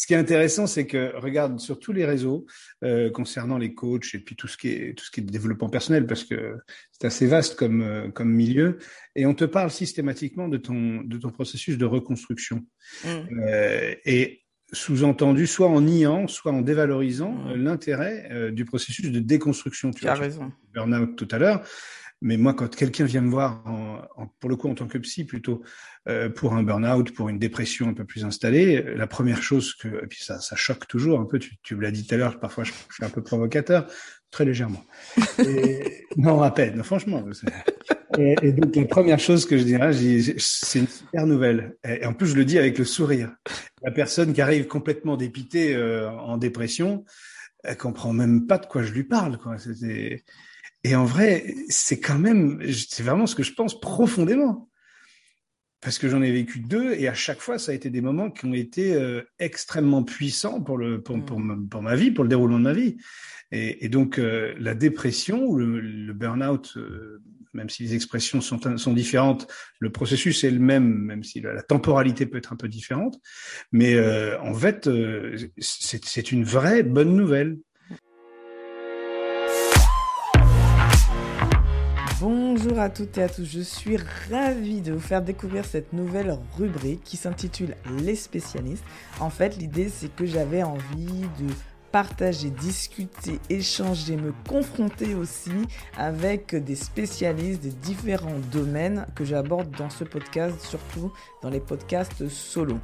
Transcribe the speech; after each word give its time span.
ce 0.00 0.06
qui 0.06 0.14
est 0.14 0.16
intéressant, 0.16 0.66
c'est 0.66 0.86
que 0.86 1.14
regarde 1.16 1.60
sur 1.60 1.78
tous 1.78 1.92
les 1.92 2.06
réseaux 2.06 2.46
euh, 2.84 3.10
concernant 3.10 3.58
les 3.58 3.74
coachs 3.74 4.14
et 4.14 4.18
puis 4.18 4.34
tout 4.34 4.48
ce 4.48 4.56
qui 4.56 4.68
est 4.68 4.96
tout 4.96 5.04
ce 5.04 5.10
qui 5.10 5.20
est 5.20 5.22
développement 5.22 5.68
personnel, 5.68 6.06
parce 6.06 6.24
que 6.24 6.56
c'est 6.90 7.06
assez 7.06 7.26
vaste 7.26 7.54
comme 7.56 7.82
euh, 7.82 8.10
comme 8.10 8.30
milieu, 8.30 8.78
et 9.14 9.26
on 9.26 9.34
te 9.34 9.44
parle 9.44 9.70
systématiquement 9.70 10.48
de 10.48 10.56
ton 10.56 11.02
de 11.02 11.18
ton 11.18 11.30
processus 11.30 11.76
de 11.76 11.84
reconstruction. 11.84 12.64
Mm. 13.04 13.08
Euh, 13.42 13.94
et 14.06 14.42
sous-entendu, 14.72 15.46
soit 15.46 15.68
en 15.68 15.82
niant, 15.82 16.28
soit 16.28 16.52
en 16.52 16.62
dévalorisant 16.62 17.32
mm. 17.32 17.54
l'intérêt 17.56 18.52
du 18.52 18.64
processus 18.64 19.10
de 19.10 19.20
déconstruction. 19.20 19.90
Tu, 19.90 20.08
as 20.08 20.14
raison. 20.14 20.50
Burnout 20.72 21.14
tout 21.16 21.28
à 21.30 21.38
l'heure. 21.38 21.62
Mais 22.22 22.36
moi, 22.36 22.52
quand 22.52 22.74
quelqu'un 22.74 23.04
vient 23.04 23.22
me 23.22 23.30
voir, 23.30 23.62
en, 23.66 24.26
pour 24.40 24.50
le 24.50 24.56
coup 24.56 24.68
en 24.68 24.74
tant 24.74 24.86
que 24.86 24.98
psy 24.98 25.24
plutôt, 25.24 25.62
euh, 26.08 26.28
pour 26.28 26.54
un 26.54 26.62
burn-out, 26.62 27.12
pour 27.14 27.28
une 27.28 27.38
dépression 27.38 27.88
un 27.88 27.94
peu 27.94 28.04
plus 28.04 28.24
installée, 28.24 28.82
la 28.94 29.06
première 29.06 29.42
chose 29.42 29.74
que, 29.74 29.88
et 29.88 30.06
puis 30.06 30.22
ça, 30.22 30.38
ça 30.40 30.54
choque 30.54 30.86
toujours 30.86 31.18
un 31.18 31.24
peu, 31.24 31.38
tu, 31.38 31.56
tu 31.62 31.76
me 31.76 31.82
l'as 31.82 31.90
dit 31.90 32.06
tout 32.06 32.14
à 32.14 32.18
l'heure, 32.18 32.38
parfois 32.38 32.64
je, 32.64 32.72
suis 32.72 33.04
un 33.04 33.08
peu 33.08 33.22
provocateur, 33.22 33.86
très 34.30 34.44
légèrement. 34.44 34.84
Et, 35.38 36.06
non, 36.16 36.42
à 36.42 36.50
peine, 36.50 36.82
franchement. 36.82 37.24
Et, 38.18 38.34
et, 38.42 38.52
donc 38.52 38.76
la 38.76 38.84
première 38.84 39.18
chose 39.18 39.46
que 39.46 39.56
je 39.56 39.62
dirais, 39.62 39.92
c'est 40.38 40.78
une 40.78 40.88
super 40.88 41.26
nouvelle. 41.26 41.76
Et, 41.88 42.04
en 42.04 42.12
plus, 42.12 42.28
je 42.28 42.36
le 42.36 42.44
dis 42.44 42.58
avec 42.58 42.78
le 42.78 42.84
sourire. 42.84 43.34
La 43.82 43.92
personne 43.92 44.34
qui 44.34 44.42
arrive 44.42 44.66
complètement 44.66 45.16
dépitée 45.16 45.74
euh, 45.74 46.10
en 46.10 46.36
dépression, 46.36 47.04
elle 47.64 47.76
comprend 47.78 48.12
même 48.12 48.46
pas 48.46 48.58
de 48.58 48.66
quoi 48.66 48.82
je 48.82 48.92
lui 48.92 49.04
parle. 49.04 49.38
Quoi. 49.38 49.58
C'était 49.58 50.24
et 50.82 50.94
en 50.94 51.04
vrai, 51.04 51.54
c'est 51.68 52.00
quand 52.00 52.18
même, 52.18 52.60
c'est 52.72 53.02
vraiment 53.02 53.26
ce 53.26 53.34
que 53.34 53.42
je 53.42 53.52
pense 53.52 53.78
profondément. 53.78 54.70
Parce 55.82 55.98
que 55.98 56.10
j'en 56.10 56.20
ai 56.20 56.30
vécu 56.30 56.60
deux 56.60 56.92
et 56.92 57.08
à 57.08 57.14
chaque 57.14 57.40
fois, 57.40 57.58
ça 57.58 57.72
a 57.72 57.74
été 57.74 57.88
des 57.88 58.02
moments 58.02 58.30
qui 58.30 58.44
ont 58.44 58.52
été 58.52 58.94
euh, 58.94 59.22
extrêmement 59.38 60.02
puissants 60.02 60.60
pour, 60.60 60.76
le, 60.76 61.02
pour, 61.02 61.24
pour, 61.24 61.40
mm. 61.40 61.68
pour, 61.68 61.80
ma 61.80 61.96
vie, 61.96 62.10
pour 62.10 62.24
le 62.24 62.28
déroulement 62.28 62.58
de 62.58 62.64
ma 62.64 62.74
vie. 62.74 62.98
Et, 63.50 63.86
et 63.86 63.88
donc, 63.88 64.18
euh, 64.18 64.54
la 64.58 64.74
dépression 64.74 65.42
ou 65.42 65.56
le, 65.56 65.80
le 65.80 66.12
burn-out, 66.12 66.74
euh, 66.76 67.22
même 67.54 67.70
si 67.70 67.82
les 67.82 67.94
expressions 67.94 68.42
sont, 68.42 68.60
sont 68.76 68.92
différentes, 68.92 69.50
le 69.78 69.90
processus 69.90 70.44
est 70.44 70.50
le 70.50 70.58
même, 70.58 70.86
même 70.86 71.24
si 71.24 71.40
la, 71.40 71.54
la 71.54 71.62
temporalité 71.62 72.26
peut 72.26 72.36
être 72.36 72.52
un 72.52 72.56
peu 72.56 72.68
différente. 72.68 73.18
Mais 73.72 73.98
en 74.38 74.54
fait, 74.54 74.88
c'est 75.58 76.30
une 76.30 76.44
vraie 76.44 76.84
bonne 76.84 77.16
nouvelle. 77.16 77.58
Bonjour 82.52 82.80
à 82.80 82.90
toutes 82.90 83.16
et 83.16 83.22
à 83.22 83.28
tous, 83.28 83.44
je 83.44 83.60
suis 83.60 83.96
ravie 84.28 84.80
de 84.80 84.92
vous 84.92 84.98
faire 84.98 85.22
découvrir 85.22 85.64
cette 85.64 85.92
nouvelle 85.92 86.36
rubrique 86.58 87.04
qui 87.04 87.16
s'intitule 87.16 87.76
Les 88.02 88.16
spécialistes. 88.16 88.82
En 89.20 89.30
fait, 89.30 89.56
l'idée 89.56 89.88
c'est 89.88 90.12
que 90.12 90.26
j'avais 90.26 90.64
envie 90.64 91.20
de 91.38 91.46
partager, 91.92 92.50
discuter, 92.50 93.38
échanger, 93.48 94.16
me 94.16 94.32
confronter 94.48 95.14
aussi 95.14 95.50
avec 95.96 96.54
des 96.54 96.76
spécialistes 96.76 97.62
des 97.62 97.70
différents 97.70 98.38
domaines 98.52 99.06
que 99.14 99.24
j'aborde 99.24 99.70
dans 99.76 99.90
ce 99.90 100.04
podcast, 100.04 100.60
surtout 100.60 101.12
dans 101.42 101.50
les 101.50 101.60
podcasts 101.60 102.28
solo. 102.28 102.78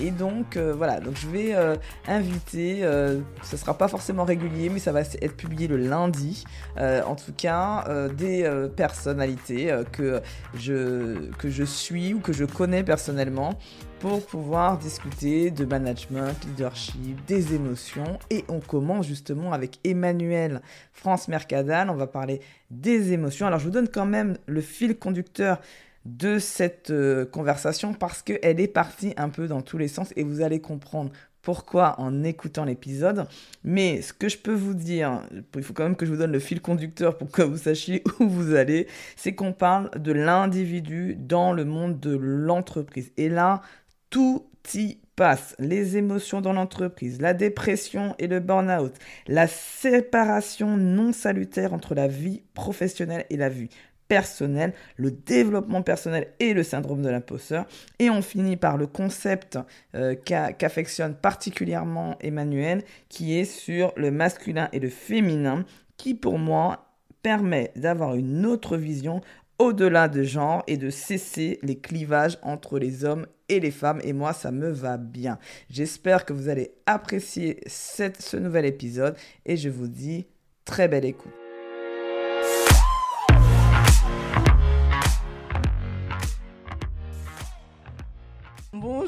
Et 0.00 0.10
donc 0.10 0.56
euh, 0.56 0.72
voilà, 0.74 1.00
donc 1.00 1.16
je 1.16 1.28
vais 1.28 1.54
euh, 1.54 1.76
inviter, 2.06 2.80
euh, 2.82 3.20
ce 3.42 3.56
sera 3.56 3.76
pas 3.76 3.88
forcément 3.88 4.24
régulier, 4.24 4.68
mais 4.68 4.78
ça 4.78 4.92
va 4.92 5.00
être 5.00 5.36
publié 5.36 5.68
le 5.68 5.76
lundi, 5.76 6.44
en 6.78 7.14
tout 7.14 7.32
cas 7.36 7.84
des 8.16 8.48
personnalités 8.76 9.74
que 9.92 10.20
je 10.54 11.30
que 11.32 11.50
je 11.50 11.64
suis 11.64 12.14
ou 12.14 12.20
que 12.20 12.32
je 12.32 12.44
connais 12.44 12.82
personnellement 12.82 13.58
pour 14.00 14.24
pouvoir 14.24 14.78
discuter 14.78 15.50
de 15.50 15.66
management, 15.66 16.34
leadership, 16.46 17.22
des 17.26 17.54
émotions. 17.54 18.18
Et 18.30 18.44
on 18.48 18.58
commence 18.58 19.06
justement 19.06 19.52
avec 19.52 19.78
Emmanuel 19.84 20.62
France 20.94 21.28
Mercadal. 21.28 21.90
On 21.90 21.96
va 21.96 22.06
parler 22.06 22.40
des 22.70 23.12
émotions. 23.12 23.46
Alors 23.46 23.58
je 23.58 23.66
vous 23.66 23.70
donne 23.70 23.88
quand 23.88 24.06
même 24.06 24.38
le 24.46 24.62
fil 24.62 24.98
conducteur 24.98 25.60
de 26.06 26.38
cette 26.38 26.90
euh, 26.90 27.26
conversation 27.26 27.92
parce 27.92 28.22
qu'elle 28.22 28.58
est 28.58 28.68
partie 28.68 29.12
un 29.18 29.28
peu 29.28 29.46
dans 29.46 29.60
tous 29.60 29.76
les 29.76 29.88
sens 29.88 30.14
et 30.16 30.24
vous 30.24 30.40
allez 30.40 30.62
comprendre 30.62 31.10
pourquoi 31.42 31.98
en 31.98 32.22
écoutant 32.22 32.64
l'épisode. 32.64 33.26
Mais 33.64 34.02
ce 34.02 34.12
que 34.12 34.28
je 34.28 34.38
peux 34.38 34.54
vous 34.54 34.74
dire, 34.74 35.22
il 35.56 35.62
faut 35.62 35.72
quand 35.72 35.84
même 35.84 35.96
que 35.96 36.06
je 36.06 36.10
vous 36.10 36.18
donne 36.18 36.32
le 36.32 36.38
fil 36.38 36.60
conducteur 36.60 37.16
pour 37.16 37.30
que 37.30 37.42
vous 37.42 37.56
sachiez 37.56 38.02
où 38.20 38.28
vous 38.28 38.54
allez, 38.54 38.86
c'est 39.16 39.34
qu'on 39.34 39.52
parle 39.52 39.90
de 39.96 40.12
l'individu 40.12 41.16
dans 41.18 41.52
le 41.52 41.64
monde 41.64 41.98
de 42.00 42.16
l'entreprise. 42.16 43.12
Et 43.16 43.28
là, 43.28 43.62
tout 44.10 44.46
y 44.74 44.98
passe. 45.16 45.54
Les 45.58 45.96
émotions 45.96 46.40
dans 46.40 46.52
l'entreprise, 46.52 47.20
la 47.20 47.34
dépression 47.34 48.14
et 48.18 48.26
le 48.26 48.40
burn-out, 48.40 48.94
la 49.26 49.46
séparation 49.46 50.76
non 50.76 51.12
salutaire 51.12 51.72
entre 51.72 51.94
la 51.94 52.08
vie 52.08 52.42
professionnelle 52.54 53.26
et 53.30 53.36
la 53.36 53.48
vie 53.48 53.70
personnelle, 54.08 54.74
le 54.96 55.12
développement 55.12 55.82
personnel 55.82 56.32
et 56.40 56.52
le 56.52 56.64
syndrome 56.64 57.00
de 57.00 57.08
l'imposteur. 57.08 57.64
Et 58.00 58.10
on 58.10 58.22
finit 58.22 58.56
par 58.56 58.76
le 58.76 58.88
concept 58.88 59.56
euh, 59.94 60.16
qu'affectionne 60.16 61.14
particulièrement 61.14 62.16
Emmanuel, 62.20 62.82
qui 63.08 63.38
est 63.38 63.44
sur 63.44 63.92
le 63.96 64.10
masculin 64.10 64.68
et 64.72 64.80
le 64.80 64.88
féminin, 64.88 65.64
qui 65.96 66.14
pour 66.14 66.38
moi 66.38 66.90
permet 67.22 67.70
d'avoir 67.76 68.16
une 68.16 68.46
autre 68.46 68.76
vision 68.76 69.20
au-delà 69.60 70.08
de 70.08 70.22
genre 70.22 70.64
et 70.66 70.76
de 70.76 70.90
cesser 70.90 71.58
les 71.62 71.78
clivages 71.78 72.38
entre 72.42 72.78
les 72.78 73.04
hommes 73.04 73.26
et 73.50 73.60
les 73.60 73.70
femmes. 73.70 74.00
Et 74.04 74.12
moi, 74.12 74.32
ça 74.32 74.50
me 74.50 74.70
va 74.70 74.96
bien. 74.96 75.38
J'espère 75.68 76.24
que 76.24 76.32
vous 76.32 76.48
allez 76.48 76.72
apprécier 76.86 77.60
cette, 77.66 78.20
ce 78.20 78.36
nouvel 78.36 78.64
épisode 78.64 79.16
et 79.44 79.56
je 79.56 79.68
vous 79.68 79.88
dis 79.88 80.26
très 80.64 80.88
belle 80.88 81.04
écoute. 81.04 81.39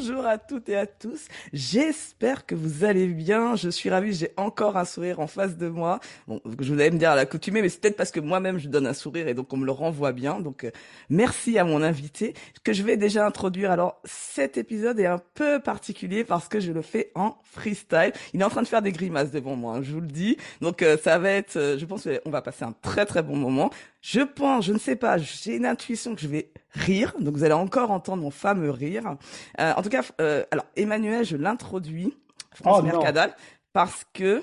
Bonjour 0.05 0.27
à 0.27 0.37
toutes 0.37 0.69
et 0.69 0.77
à 0.77 0.85
tous. 0.85 1.29
J'espère 1.53 2.45
que 2.45 2.57
vous 2.57 2.83
allez 2.83 3.07
bien. 3.07 3.55
Je 3.55 3.69
suis 3.69 3.89
ravie. 3.89 4.13
J'ai 4.13 4.33
encore 4.37 4.77
un 4.77 4.85
sourire 4.85 5.21
en 5.21 5.29
face 5.29 5.57
de 5.57 5.69
moi. 5.69 6.01
Bon, 6.27 6.41
je 6.45 6.73
vous 6.73 6.75
me 6.75 6.99
dire 6.99 7.11
à 7.11 7.15
l'accoutumée, 7.15 7.63
mais 7.63 7.69
c'est 7.69 7.81
peut-être 7.81 7.97
parce 7.97 8.11
que 8.11 8.19
moi-même 8.19 8.59
je 8.59 8.69
donne 8.69 8.89
un 8.89 8.95
sourire 8.95 9.29
et 9.29 9.35
donc 9.35 9.53
on 9.53 9.57
me 9.57 9.65
le 9.65 9.71
renvoie 9.71 10.11
bien. 10.11 10.41
Donc, 10.41 10.65
euh, 10.65 10.73
merci 11.09 11.57
à 11.57 11.63
mon 11.63 11.85
invité 11.85 12.35
que 12.65 12.73
je 12.73 12.83
vais 12.83 12.97
déjà 12.97 13.25
introduire. 13.25 13.71
Alors, 13.71 14.01
cet 14.05 14.57
épisode 14.57 14.99
est 14.99 15.07
un 15.07 15.21
peu 15.35 15.61
particulier 15.61 16.25
parce 16.25 16.49
que 16.49 16.59
je 16.59 16.73
le 16.73 16.83
fais 16.83 17.13
en 17.15 17.37
freestyle. 17.45 18.13
Il 18.35 18.41
est 18.41 18.45
en 18.45 18.51
train 18.51 18.63
de 18.63 18.69
faire 18.69 18.83
des 18.83 18.93
grimaces 18.93 19.31
devant 19.31 19.55
moi, 19.55 19.77
hein, 19.77 19.83
je 19.85 19.93
vous 19.93 20.01
le 20.01 20.09
dis. 20.09 20.37
Donc, 20.63 20.83
euh, 20.83 20.97
ça 20.97 21.21
va 21.21 21.31
être, 21.31 21.57
euh, 21.57 21.79
je 21.79 21.87
pense 21.87 22.09
qu'on 22.25 22.31
va 22.31 22.43
passer 22.43 22.65
un 22.65 22.75
très 22.83 23.07
très 23.07 23.23
bon 23.23 23.37
moment. 23.37 23.71
Je 24.03 24.21
pense, 24.21 24.67
je 24.67 24.73
ne 24.73 24.79
sais 24.79 24.97
pas, 24.97 25.17
j'ai 25.17 25.57
une 25.57 25.65
intuition 25.65 26.15
que 26.15 26.21
je 26.21 26.27
vais 26.27 26.51
rire. 26.73 27.15
Donc 27.21 27.37
vous 27.37 27.45
allez 27.45 27.55
encore 27.55 27.93
entendre 27.93 28.23
mon 28.23 28.33
fameux 28.33 28.71
rire. 28.71 29.17
Euh, 29.61 29.73
en 29.75 29.83
tout 29.83 29.89
cas, 29.89 30.03
euh, 30.21 30.45
alors 30.51 30.67
Emmanuel, 30.77 31.25
je 31.25 31.37
l'introduis, 31.37 32.13
France 32.53 32.79
oh, 32.81 32.83
Mercadal, 32.83 33.35
parce 33.73 34.05
que 34.13 34.43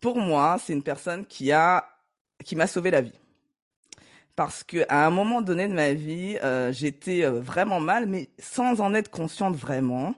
pour 0.00 0.18
moi, 0.18 0.58
c'est 0.62 0.74
une 0.74 0.82
personne 0.82 1.24
qui 1.24 1.50
a 1.52 1.84
qui 2.44 2.54
m'a 2.54 2.66
sauvé 2.66 2.90
la 2.90 3.00
vie. 3.00 3.18
Parce 4.36 4.62
que 4.62 4.84
à 4.90 5.06
un 5.06 5.10
moment 5.10 5.40
donné 5.40 5.66
de 5.66 5.72
ma 5.72 5.94
vie, 5.94 6.36
euh, 6.44 6.70
j'étais 6.70 7.24
euh, 7.24 7.40
vraiment 7.40 7.80
mal, 7.80 8.04
mais 8.04 8.28
sans 8.38 8.82
en 8.82 8.92
être 8.92 9.10
consciente 9.10 9.56
vraiment. 9.56 10.14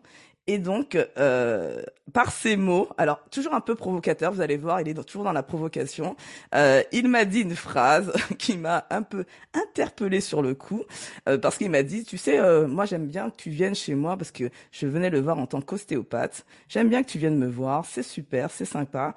Et 0.48 0.56
donc, 0.56 0.96
euh, 1.18 1.82
par 2.14 2.32
ces 2.32 2.56
mots, 2.56 2.88
alors 2.96 3.22
toujours 3.30 3.52
un 3.52 3.60
peu 3.60 3.74
provocateur, 3.74 4.32
vous 4.32 4.40
allez 4.40 4.56
voir, 4.56 4.80
il 4.80 4.88
est 4.88 5.04
toujours 5.04 5.24
dans 5.24 5.32
la 5.32 5.42
provocation. 5.42 6.16
Euh, 6.54 6.82
il 6.90 7.06
m'a 7.06 7.26
dit 7.26 7.42
une 7.42 7.54
phrase 7.54 8.14
qui 8.38 8.56
m'a 8.56 8.86
un 8.88 9.02
peu 9.02 9.26
interpellé 9.52 10.22
sur 10.22 10.40
le 10.40 10.54
coup, 10.54 10.84
euh, 11.28 11.36
parce 11.36 11.58
qu'il 11.58 11.70
m'a 11.70 11.82
dit, 11.82 12.02
tu 12.02 12.16
sais, 12.16 12.40
euh, 12.40 12.66
moi 12.66 12.86
j'aime 12.86 13.06
bien 13.06 13.28
que 13.28 13.36
tu 13.36 13.50
viennes 13.50 13.74
chez 13.74 13.94
moi 13.94 14.16
parce 14.16 14.30
que 14.30 14.44
je 14.72 14.86
venais 14.86 15.10
le 15.10 15.20
voir 15.20 15.38
en 15.38 15.46
tant 15.46 15.60
qu'ostéopathe. 15.60 16.46
J'aime 16.70 16.88
bien 16.88 17.02
que 17.02 17.10
tu 17.10 17.18
viennes 17.18 17.36
me 17.36 17.46
voir, 17.46 17.84
c'est 17.84 18.02
super, 18.02 18.50
c'est 18.50 18.64
sympa. 18.64 19.14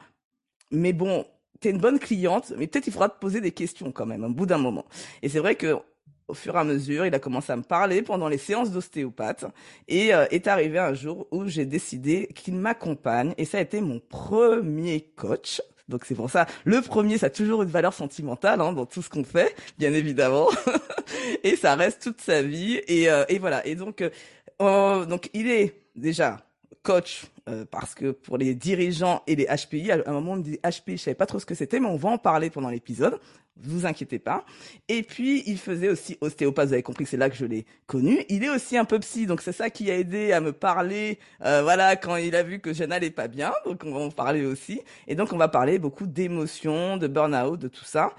Mais 0.69 0.91
bon, 0.91 1.25
t'es 1.61 1.69
une 1.69 1.79
bonne 1.79 1.99
cliente, 1.99 2.51
mais 2.57 2.67
peut-être 2.67 2.87
il 2.87 2.93
faudra 2.93 3.07
te 3.07 3.19
poser 3.19 3.39
des 3.39 3.53
questions 3.53 3.93
quand 3.93 4.05
même, 4.05 4.25
au 4.25 4.29
bout 4.29 4.45
d'un 4.45 4.57
moment. 4.57 4.85
Et 5.21 5.29
c'est 5.29 5.39
vrai 5.39 5.55
que 5.55 5.77
au 6.31 6.33
fur 6.33 6.55
et 6.55 6.59
à 6.59 6.63
mesure, 6.63 7.05
il 7.05 7.13
a 7.13 7.19
commencé 7.19 7.51
à 7.51 7.57
me 7.57 7.61
parler 7.61 8.01
pendant 8.01 8.29
les 8.29 8.37
séances 8.37 8.71
d'ostéopathe. 8.71 9.45
Et 9.89 10.13
euh, 10.13 10.25
est 10.31 10.47
arrivé 10.47 10.79
un 10.79 10.93
jour 10.93 11.27
où 11.29 11.45
j'ai 11.45 11.65
décidé 11.65 12.29
qu'il 12.33 12.55
m'accompagne. 12.55 13.33
Et 13.37 13.43
ça 13.43 13.57
a 13.57 13.61
été 13.61 13.81
mon 13.81 13.99
premier 13.99 15.01
coach. 15.17 15.61
Donc 15.89 16.05
c'est 16.05 16.15
pour 16.15 16.29
ça, 16.29 16.47
le 16.63 16.81
premier, 16.81 17.17
ça 17.17 17.25
a 17.25 17.29
toujours 17.29 17.63
une 17.63 17.69
valeur 17.69 17.93
sentimentale 17.93 18.61
hein, 18.61 18.71
dans 18.71 18.85
tout 18.85 19.01
ce 19.01 19.09
qu'on 19.09 19.25
fait, 19.25 19.53
bien 19.77 19.91
évidemment, 19.91 20.47
et 21.43 21.57
ça 21.57 21.75
reste 21.75 22.01
toute 22.01 22.21
sa 22.21 22.41
vie. 22.41 22.79
Et, 22.87 23.11
euh, 23.11 23.25
voilà. 23.41 23.65
Et 23.67 23.75
donc, 23.75 23.99
euh, 23.99 24.09
oh, 24.59 25.03
donc 25.05 25.29
il 25.33 25.49
est 25.49 25.81
déjà 25.97 26.37
coach 26.81 27.25
parce 27.69 27.93
que 27.93 28.11
pour 28.11 28.37
les 28.37 28.55
dirigeants 28.55 29.21
et 29.27 29.35
les 29.35 29.45
HPI, 29.45 29.91
à 29.91 30.03
un 30.05 30.13
moment 30.13 30.33
on 30.33 30.37
dit 30.37 30.57
HPI, 30.63 30.95
je 30.95 31.03
savais 31.03 31.15
pas 31.15 31.25
trop 31.25 31.37
ce 31.37 31.45
que 31.45 31.53
c'était, 31.53 31.81
mais 31.81 31.87
on 31.87 31.97
va 31.97 32.09
en 32.09 32.17
parler 32.17 32.49
pendant 32.49 32.69
l'épisode 32.69 33.19
vous 33.57 33.85
inquiétez 33.85 34.19
pas. 34.19 34.45
Et 34.87 35.03
puis, 35.03 35.43
il 35.45 35.57
faisait 35.57 35.89
aussi 35.89 36.17
ostéopathe, 36.21 36.67
vous 36.67 36.73
avez 36.73 36.83
compris, 36.83 37.05
c'est 37.05 37.17
là 37.17 37.29
que 37.29 37.35
je 37.35 37.45
l'ai 37.45 37.65
connu. 37.85 38.23
Il 38.29 38.43
est 38.43 38.49
aussi 38.49 38.77
un 38.77 38.85
peu 38.85 38.99
psy, 38.99 39.25
donc 39.25 39.41
c'est 39.41 39.51
ça 39.51 39.69
qui 39.69 39.91
a 39.91 39.97
aidé 39.97 40.31
à 40.31 40.41
me 40.41 40.51
parler, 40.51 41.19
euh, 41.43 41.61
voilà, 41.61 41.95
quand 41.95 42.15
il 42.15 42.35
a 42.35 42.43
vu 42.43 42.59
que 42.59 42.73
je 42.73 42.83
n'allais 42.83 43.11
pas 43.11 43.27
bien, 43.27 43.51
donc 43.65 43.83
on 43.85 43.93
va 43.93 43.99
en 43.99 44.09
parler 44.09 44.45
aussi. 44.45 44.81
Et 45.07 45.15
donc, 45.15 45.33
on 45.33 45.37
va 45.37 45.47
parler 45.47 45.79
beaucoup 45.79 46.07
d'émotions, 46.07 46.97
de 46.97 47.07
burn-out, 47.07 47.59
de 47.59 47.67
tout 47.67 47.85
ça. 47.85 48.13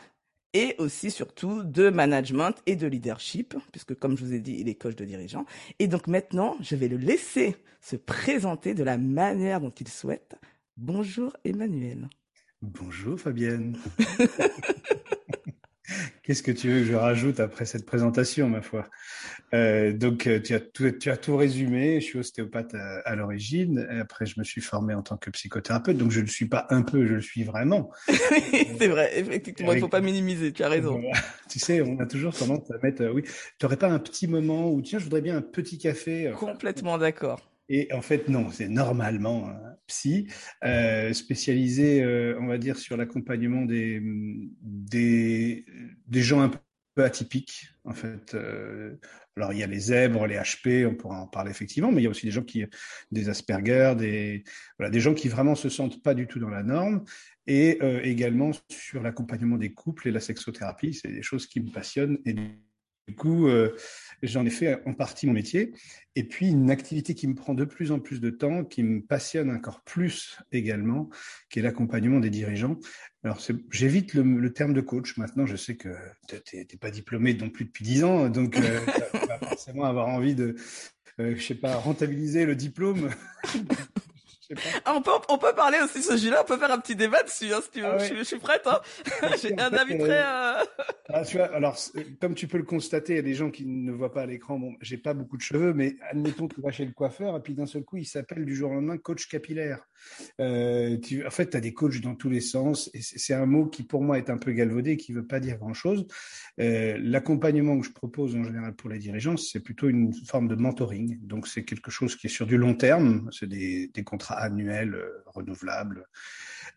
Et 0.54 0.74
aussi, 0.78 1.10
surtout, 1.10 1.62
de 1.62 1.88
management 1.88 2.54
et 2.66 2.76
de 2.76 2.86
leadership, 2.86 3.54
puisque 3.70 3.94
comme 3.94 4.18
je 4.18 4.24
vous 4.24 4.34
ai 4.34 4.40
dit, 4.40 4.56
il 4.58 4.68
est 4.68 4.74
coach 4.74 4.96
de 4.96 5.06
dirigeant. 5.06 5.46
Et 5.78 5.88
donc 5.88 6.08
maintenant, 6.08 6.56
je 6.60 6.76
vais 6.76 6.88
le 6.88 6.98
laisser 6.98 7.56
se 7.80 7.96
présenter 7.96 8.74
de 8.74 8.84
la 8.84 8.98
manière 8.98 9.60
dont 9.60 9.70
il 9.70 9.88
souhaite. 9.88 10.34
Bonjour 10.76 11.34
Emmanuel. 11.44 12.08
Bonjour 12.62 13.18
Fabienne. 13.18 13.76
Qu'est-ce 16.22 16.44
que 16.44 16.52
tu 16.52 16.68
veux 16.68 16.78
que 16.82 16.86
je 16.86 16.94
rajoute 16.94 17.40
après 17.40 17.64
cette 17.64 17.84
présentation, 17.84 18.48
ma 18.48 18.62
foi? 18.62 18.88
Euh, 19.52 19.92
Donc, 19.92 20.28
euh, 20.28 20.40
tu 20.40 20.54
as, 20.54 20.60
tout, 20.60 20.88
tu 20.92 21.10
as 21.10 21.16
tout 21.16 21.36
résumé. 21.36 22.00
Je 22.00 22.04
suis 22.06 22.18
ostéopathe 22.20 22.72
à, 22.74 23.16
l'origine. 23.16 23.84
Après, 24.00 24.26
je 24.26 24.38
me 24.38 24.44
suis 24.44 24.60
formé 24.60 24.94
en 24.94 25.02
tant 25.02 25.16
que 25.16 25.28
psychothérapeute. 25.30 25.96
Donc, 25.96 26.12
je 26.12 26.20
ne 26.20 26.26
suis 26.26 26.46
pas 26.46 26.68
un 26.70 26.82
peu, 26.82 27.04
je 27.04 27.14
le 27.14 27.20
suis 27.20 27.42
vraiment. 27.42 27.90
c'est 28.06 28.86
vrai, 28.86 29.10
effectivement, 29.18 29.72
il 29.72 29.76
ne 29.76 29.80
faut 29.80 29.88
pas 29.88 30.00
minimiser. 30.00 30.52
Tu 30.52 30.62
as 30.62 30.68
raison. 30.68 31.02
Tu 31.48 31.58
sais, 31.58 31.82
on 31.82 31.98
a 31.98 32.06
toujours 32.06 32.32
tendance 32.32 32.70
à 32.70 32.78
mettre. 32.80 33.02
Euh, 33.02 33.12
oui, 33.12 33.24
tu 33.24 33.66
n'aurais 33.66 33.76
pas 33.76 33.88
un 33.88 33.98
petit 33.98 34.28
moment 34.28 34.70
où, 34.70 34.80
tiens, 34.82 35.00
je 35.00 35.04
voudrais 35.04 35.20
bien 35.20 35.36
un 35.36 35.42
petit 35.42 35.78
café. 35.78 36.32
Complètement 36.38 36.96
d'accord. 36.96 37.51
Et 37.68 37.92
en 37.92 38.02
fait, 38.02 38.28
non, 38.28 38.50
c'est 38.50 38.68
normalement 38.68 39.48
un 39.48 39.76
psy 39.86 40.26
euh, 40.64 41.12
spécialisé, 41.12 42.02
euh, 42.02 42.38
on 42.40 42.46
va 42.46 42.58
dire, 42.58 42.76
sur 42.76 42.96
l'accompagnement 42.96 43.64
des, 43.64 44.00
des, 44.62 45.64
gens 46.22 46.40
un 46.40 46.50
peu 46.94 47.04
atypiques. 47.04 47.68
En 47.84 47.94
fait, 47.94 48.34
euh, 48.34 48.96
alors 49.36 49.52
il 49.52 49.58
y 49.58 49.62
a 49.62 49.66
les 49.66 49.78
zèbres, 49.78 50.26
les 50.26 50.36
HP, 50.36 50.86
on 50.86 50.94
pourra 50.94 51.20
en 51.20 51.26
parler 51.26 51.50
effectivement, 51.50 51.90
mais 51.90 52.02
il 52.02 52.04
y 52.04 52.06
a 52.06 52.10
aussi 52.10 52.26
des 52.26 52.32
gens 52.32 52.42
qui, 52.42 52.64
des 53.10 53.28
Asperger, 53.28 53.94
des 53.96 54.44
voilà, 54.78 54.90
des 54.90 55.00
gens 55.00 55.14
qui 55.14 55.28
vraiment 55.28 55.54
se 55.54 55.68
sentent 55.68 56.02
pas 56.02 56.14
du 56.14 56.26
tout 56.26 56.38
dans 56.38 56.50
la 56.50 56.62
norme, 56.62 57.04
et 57.46 57.80
également 58.04 58.52
sur 58.68 59.02
l'accompagnement 59.02 59.56
des 59.56 59.72
couples 59.72 60.06
et 60.08 60.12
la 60.12 60.20
sexothérapie, 60.20 60.94
c'est 60.94 61.10
des 61.10 61.22
choses 61.22 61.48
qui 61.48 61.60
me 61.60 61.72
passionnent 61.72 62.18
et 62.24 62.34
du 63.08 63.16
coup, 63.16 63.48
j'en 64.22 64.44
ai 64.46 64.50
fait 64.50 64.82
en 64.86 64.94
partie 64.94 65.26
mon 65.26 65.32
métier. 65.32 65.72
Et 66.14 66.24
puis, 66.24 66.48
une 66.48 66.70
activité 66.70 67.14
qui 67.14 67.26
me 67.26 67.34
prend 67.34 67.54
de 67.54 67.64
plus 67.64 67.90
en 67.90 67.98
plus 67.98 68.20
de 68.20 68.30
temps, 68.30 68.64
qui 68.64 68.82
me 68.82 69.00
passionne 69.00 69.50
encore 69.50 69.82
plus 69.82 70.38
également, 70.52 71.08
qui 71.50 71.58
est 71.58 71.62
l'accompagnement 71.62 72.20
des 72.20 72.30
dirigeants. 72.30 72.78
Alors, 73.24 73.40
j'évite 73.70 74.14
le, 74.14 74.52
terme 74.52 74.74
de 74.74 74.80
coach. 74.80 75.16
Maintenant, 75.16 75.46
je 75.46 75.56
sais 75.56 75.76
que 75.76 75.88
tu 76.28 76.56
n'es 76.56 76.64
pas 76.80 76.90
diplômé 76.90 77.34
non 77.34 77.50
plus 77.50 77.64
depuis 77.64 77.84
dix 77.84 78.04
ans, 78.04 78.28
donc 78.28 78.56
euh, 78.56 78.80
tu 79.12 79.26
vas 79.26 79.38
forcément 79.38 79.84
avoir 79.84 80.08
envie 80.08 80.34
de, 80.34 80.54
euh, 81.20 81.34
je 81.36 81.42
sais 81.42 81.54
pas, 81.54 81.76
rentabiliser 81.76 82.46
le 82.46 82.56
diplôme 82.56 83.10
ah, 84.84 84.94
on, 84.96 85.02
peut, 85.02 85.10
on 85.28 85.38
peut 85.38 85.54
parler 85.54 85.78
aussi 85.82 85.98
de 85.98 86.04
ce 86.04 86.16
jeu-là, 86.16 86.42
on 86.42 86.44
peut 86.44 86.58
faire 86.58 86.70
un 86.70 86.78
petit 86.78 86.96
débat 86.96 87.22
dessus, 87.22 87.52
hein, 87.52 87.60
si 87.62 87.70
tu 87.70 87.80
veux. 87.80 87.86
Ah 87.86 87.98
je, 87.98 88.22
suis 88.22 88.38
prête. 88.38 88.66
Hein. 88.66 88.80
J'ai 89.42 89.58
un 89.58 89.72
avis 89.72 89.98
très. 89.98 90.22
Euh, 90.22 90.64
ah, 91.08 91.24
tu 91.24 91.36
vois, 91.36 91.46
alors, 91.54 91.76
comme 92.20 92.34
tu 92.34 92.46
peux 92.46 92.58
le 92.58 92.64
constater, 92.64 93.14
il 93.14 93.16
y 93.16 93.18
a 93.20 93.22
des 93.22 93.34
gens 93.34 93.50
qui 93.50 93.66
ne 93.66 93.92
voient 93.92 94.12
pas 94.12 94.22
à 94.22 94.26
l'écran. 94.26 94.58
Bon, 94.58 94.74
j'ai 94.80 94.96
pas 94.96 95.14
beaucoup 95.14 95.36
de 95.36 95.42
cheveux, 95.42 95.72
mais 95.72 95.96
admettons 96.10 96.48
que 96.48 96.54
tu 96.54 96.60
vas 96.60 96.70
chez 96.70 96.84
le 96.84 96.92
coiffeur, 96.92 97.36
et 97.36 97.40
puis 97.40 97.54
d'un 97.54 97.66
seul 97.66 97.84
coup, 97.84 97.96
il 97.96 98.06
s'appelle 98.06 98.44
du 98.44 98.54
jour 98.54 98.70
au 98.70 98.74
lendemain 98.74 98.98
coach 98.98 99.26
capillaire. 99.28 99.86
Euh, 100.40 100.98
tu, 100.98 101.26
en 101.26 101.30
fait, 101.30 101.50
tu 101.50 101.56
as 101.56 101.60
des 101.60 101.72
coachs 101.72 102.00
dans 102.00 102.14
tous 102.14 102.30
les 102.30 102.40
sens, 102.40 102.90
et 102.94 103.00
c'est 103.02 103.34
un 103.34 103.46
mot 103.46 103.66
qui, 103.66 103.82
pour 103.82 104.02
moi, 104.02 104.18
est 104.18 104.30
un 104.30 104.38
peu 104.38 104.52
galvaudé, 104.52 104.96
qui 104.96 105.12
veut 105.12 105.26
pas 105.26 105.40
dire 105.40 105.58
grand-chose. 105.58 106.06
Euh, 106.60 106.98
L'accompagnement 107.00 107.78
que 107.78 107.86
je 107.86 107.92
propose 107.92 108.34
en 108.36 108.44
général 108.44 108.74
pour 108.74 108.90
les 108.90 108.98
dirigeants, 108.98 109.36
c'est 109.36 109.60
plutôt 109.60 109.88
une 109.88 110.12
forme 110.26 110.48
de 110.48 110.54
mentoring. 110.54 111.18
Donc, 111.22 111.46
c'est 111.46 111.64
quelque 111.64 111.90
chose 111.90 112.16
qui 112.16 112.26
est 112.26 112.30
sur 112.30 112.46
du 112.46 112.56
long 112.56 112.74
terme. 112.74 113.28
C'est 113.32 113.48
des, 113.48 113.88
des 113.88 114.04
contrats 114.04 114.36
annuel 114.42 114.94
euh, 114.94 115.22
renouvelable 115.26 116.06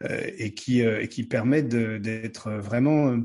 euh, 0.03 0.29
et 0.37 0.53
qui 0.53 0.83
euh, 0.83 1.01
et 1.01 1.07
qui 1.07 1.23
permet 1.23 1.63
d'être 1.63 2.51
vraiment 2.51 3.17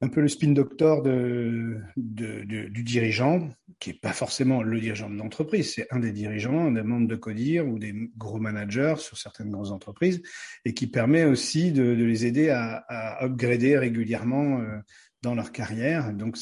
un 0.00 0.08
peu 0.08 0.20
le 0.20 0.28
spin 0.28 0.52
doctor 0.52 1.02
du 1.02 2.82
dirigeant, 2.82 3.48
qui 3.78 3.90
est 3.90 4.00
pas 4.00 4.12
forcément 4.12 4.62
le 4.62 4.78
dirigeant 4.78 5.08
de 5.08 5.16
l'entreprise, 5.16 5.72
c'est 5.74 5.86
un 5.90 5.98
des 5.98 6.12
dirigeants, 6.12 6.66
un 6.66 6.72
des 6.72 6.82
membres 6.82 7.08
de 7.08 7.16
CODIR 7.16 7.66
ou 7.66 7.78
des 7.78 8.10
gros 8.18 8.38
managers 8.38 8.96
sur 8.98 9.16
certaines 9.16 9.50
grandes 9.50 9.70
entreprises, 9.70 10.20
et 10.66 10.74
qui 10.74 10.88
permet 10.88 11.24
aussi 11.24 11.72
de, 11.72 11.84
les 11.84 12.26
aider 12.26 12.50
à 12.50 13.24
upgrader 13.24 13.78
régulièrement 13.78 14.60
dans 15.24 15.34
leur 15.34 15.52
carrière, 15.52 16.12
donc 16.12 16.36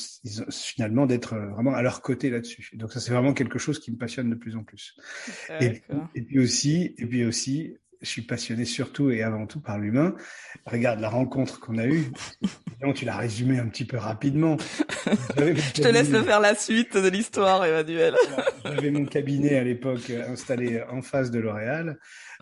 finalement 0.50 1.06
d'être 1.06 1.37
vraiment 1.37 1.75
à 1.75 1.82
leur 1.82 2.02
côté 2.02 2.31
là-dessus. 2.31 2.70
Donc 2.75 2.93
ça 2.93 3.00
c'est 3.00 3.12
vraiment 3.12 3.32
quelque 3.32 3.58
chose 3.58 3.79
qui 3.79 3.93
me 3.93 3.96
passionne 3.96 4.29
de 4.29 4.34
plus 4.34 4.56
en 4.56 4.64
plus. 4.64 4.96
Et, 5.61 5.82
et, 6.14 6.23
puis 6.23 6.40
aussi, 6.40 6.94
et 6.99 7.06
puis 7.06 7.25
aussi, 7.25 7.76
je 8.02 8.08
suis 8.08 8.23
passionné 8.23 8.64
surtout 8.64 9.11
et 9.11 9.23
avant 9.23 9.46
tout 9.46 9.61
par 9.61 9.79
l'humain. 9.79 10.14
Regarde 10.67 11.00
la 11.00 11.08
rencontre 11.08 11.61
qu'on 11.61 11.79
a 11.79 11.87
eue. 11.87 12.11
tu 12.94 13.05
l'as 13.05 13.17
résumé 13.17 13.58
un 13.58 13.69
petit 13.69 13.84
peu 13.84 13.96
rapidement. 13.96 14.56
je 15.37 15.81
te 15.81 15.88
laisse 15.88 16.11
le 16.11 16.23
faire 16.23 16.40
la 16.40 16.56
suite 16.56 16.96
de 16.96 17.08
l'histoire, 17.08 17.64
Emmanuel. 17.64 18.17
J'avais 18.64 18.90
mon 18.90 19.05
cabinet 19.05 19.56
à 19.56 19.62
l'époque 19.62 20.11
installé 20.11 20.82
en 20.90 21.00
face 21.00 21.31
de 21.31 21.38
L'Oréal 21.38 21.99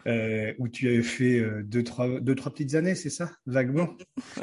euh, 0.07 0.53
où 0.59 0.69
tu 0.69 0.89
avais 0.89 1.03
fait 1.03 1.39
euh, 1.39 1.63
deux, 1.63 1.83
trois, 1.83 2.21
deux, 2.21 2.35
trois 2.35 2.53
petites 2.53 2.75
années, 2.75 2.95
c'est 2.95 3.11
ça, 3.11 3.31
vaguement. 3.47 3.97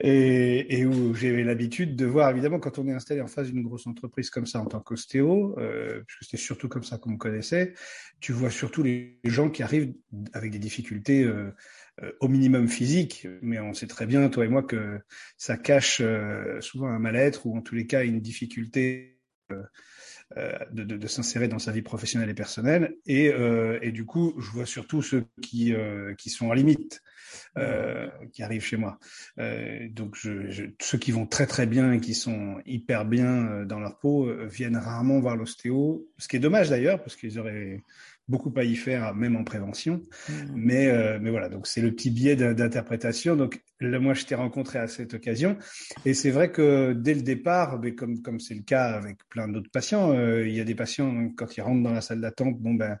Et, 0.00 0.78
et, 0.78 0.86
où 0.86 1.14
j'avais 1.14 1.44
l'habitude 1.44 1.96
de 1.96 2.06
voir, 2.06 2.30
évidemment, 2.30 2.58
quand 2.58 2.78
on 2.78 2.88
est 2.88 2.92
installé 2.92 3.20
en 3.20 3.26
face 3.26 3.50
d'une 3.50 3.62
grosse 3.62 3.86
entreprise 3.86 4.30
comme 4.30 4.46
ça 4.46 4.60
en 4.60 4.66
tant 4.66 4.80
qu'ostéo, 4.80 5.54
euh, 5.58 6.02
puisque 6.06 6.24
c'était 6.24 6.42
surtout 6.42 6.68
comme 6.68 6.84
ça 6.84 6.98
qu'on 6.98 7.10
me 7.10 7.16
connaissait, 7.16 7.74
tu 8.20 8.32
vois 8.32 8.50
surtout 8.50 8.82
les 8.82 9.20
gens 9.24 9.50
qui 9.50 9.62
arrivent 9.62 9.94
avec 10.32 10.50
des 10.50 10.58
difficultés 10.58 11.24
euh, 11.24 11.50
euh, 12.02 12.12
au 12.20 12.28
minimum 12.28 12.68
physique, 12.68 13.26
mais 13.42 13.60
on 13.60 13.72
sait 13.72 13.86
très 13.86 14.06
bien, 14.06 14.28
toi 14.28 14.44
et 14.44 14.48
moi, 14.48 14.62
que 14.62 14.98
ça 15.36 15.56
cache 15.56 16.00
euh, 16.00 16.60
souvent 16.60 16.88
un 16.88 16.98
mal-être 16.98 17.46
ou 17.46 17.56
en 17.56 17.62
tous 17.62 17.74
les 17.74 17.86
cas 17.86 18.04
une 18.04 18.20
difficulté 18.20 19.20
de, 20.72 20.82
de, 20.84 20.96
de 20.96 21.06
s'insérer 21.06 21.48
dans 21.48 21.58
sa 21.58 21.72
vie 21.72 21.82
professionnelle 21.82 22.30
et 22.30 22.34
personnelle. 22.34 22.96
Et, 23.06 23.28
euh, 23.28 23.78
et 23.82 23.92
du 23.92 24.04
coup, 24.04 24.34
je 24.40 24.50
vois 24.50 24.66
surtout 24.66 25.02
ceux 25.02 25.24
qui, 25.42 25.74
euh, 25.74 26.14
qui 26.14 26.30
sont 26.30 26.50
à 26.50 26.54
limite, 26.54 27.02
euh, 27.58 28.08
qui 28.32 28.42
arrivent 28.42 28.64
chez 28.64 28.76
moi. 28.76 28.98
Euh, 29.38 29.88
donc, 29.90 30.16
je, 30.16 30.50
je, 30.50 30.64
ceux 30.80 30.98
qui 30.98 31.12
vont 31.12 31.26
très 31.26 31.46
très 31.46 31.66
bien 31.66 31.92
et 31.92 32.00
qui 32.00 32.14
sont 32.14 32.60
hyper 32.66 33.04
bien 33.04 33.64
dans 33.64 33.80
leur 33.80 33.98
peau 33.98 34.28
viennent 34.46 34.76
rarement 34.76 35.20
voir 35.20 35.36
l'ostéo, 35.36 36.06
ce 36.18 36.28
qui 36.28 36.36
est 36.36 36.40
dommage 36.40 36.70
d'ailleurs, 36.70 37.00
parce 37.02 37.16
qu'ils 37.16 37.38
auraient 37.38 37.82
beaucoup 38.28 38.52
à 38.56 38.64
y 38.64 38.74
faire, 38.76 39.14
même 39.14 39.36
en 39.36 39.44
prévention. 39.44 40.02
Mmh. 40.28 40.32
Mais, 40.54 40.88
euh, 40.88 41.18
mais 41.20 41.30
voilà, 41.30 41.48
donc 41.48 41.66
c'est 41.66 41.80
le 41.80 41.92
petit 41.92 42.10
biais 42.10 42.36
d'interprétation. 42.36 43.36
Donc 43.36 43.62
là, 43.80 43.98
moi, 43.98 44.14
je 44.14 44.24
t'ai 44.24 44.34
rencontré 44.34 44.78
à 44.78 44.88
cette 44.88 45.14
occasion. 45.14 45.58
Et 46.04 46.14
c'est 46.14 46.30
vrai 46.30 46.50
que 46.50 46.92
dès 46.92 47.14
le 47.14 47.22
départ, 47.22 47.78
mais 47.80 47.94
comme 47.94 48.22
comme 48.22 48.40
c'est 48.40 48.54
le 48.54 48.62
cas 48.62 48.92
avec 48.92 49.18
plein 49.28 49.48
d'autres 49.48 49.70
patients, 49.70 50.12
euh, 50.12 50.46
il 50.46 50.54
y 50.54 50.60
a 50.60 50.64
des 50.64 50.74
patients, 50.74 51.30
quand 51.36 51.56
ils 51.56 51.60
rentrent 51.60 51.82
dans 51.82 51.92
la 51.92 52.00
salle 52.00 52.20
d'attente, 52.20 52.58
bon 52.58 52.74
ben, 52.74 52.98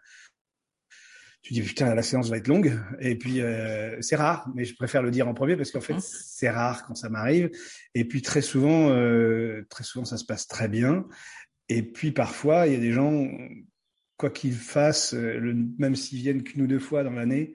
tu 1.44 1.52
dis 1.52 1.60
putain 1.60 1.94
la 1.94 2.02
séance 2.02 2.30
va 2.30 2.38
être 2.38 2.48
longue 2.48 2.80
et 3.00 3.16
puis 3.16 3.42
euh, 3.42 4.00
c'est 4.00 4.16
rare 4.16 4.50
mais 4.54 4.64
je 4.64 4.74
préfère 4.74 5.02
le 5.02 5.10
dire 5.10 5.28
en 5.28 5.34
premier 5.34 5.56
parce 5.56 5.70
qu'en 5.70 5.82
fait 5.82 5.92
mmh. 5.92 6.00
c'est 6.00 6.48
rare 6.48 6.86
quand 6.86 6.94
ça 6.94 7.10
m'arrive 7.10 7.50
et 7.94 8.06
puis 8.06 8.22
très 8.22 8.40
souvent 8.40 8.88
euh, 8.88 9.66
très 9.68 9.84
souvent 9.84 10.06
ça 10.06 10.16
se 10.16 10.24
passe 10.24 10.48
très 10.48 10.68
bien 10.68 11.04
et 11.68 11.82
puis 11.82 12.12
parfois 12.12 12.66
il 12.66 12.72
y 12.72 12.76
a 12.76 12.80
des 12.80 12.92
gens 12.92 13.28
quoi 14.16 14.30
qu'ils 14.30 14.54
fassent, 14.54 15.14
euh, 15.14 15.38
le, 15.38 15.54
même 15.78 15.96
s'ils 15.96 16.18
viennent 16.18 16.42
qu'une 16.42 16.62
ou 16.62 16.66
deux 16.66 16.78
fois 16.78 17.02
dans 17.02 17.12
l'année, 17.12 17.54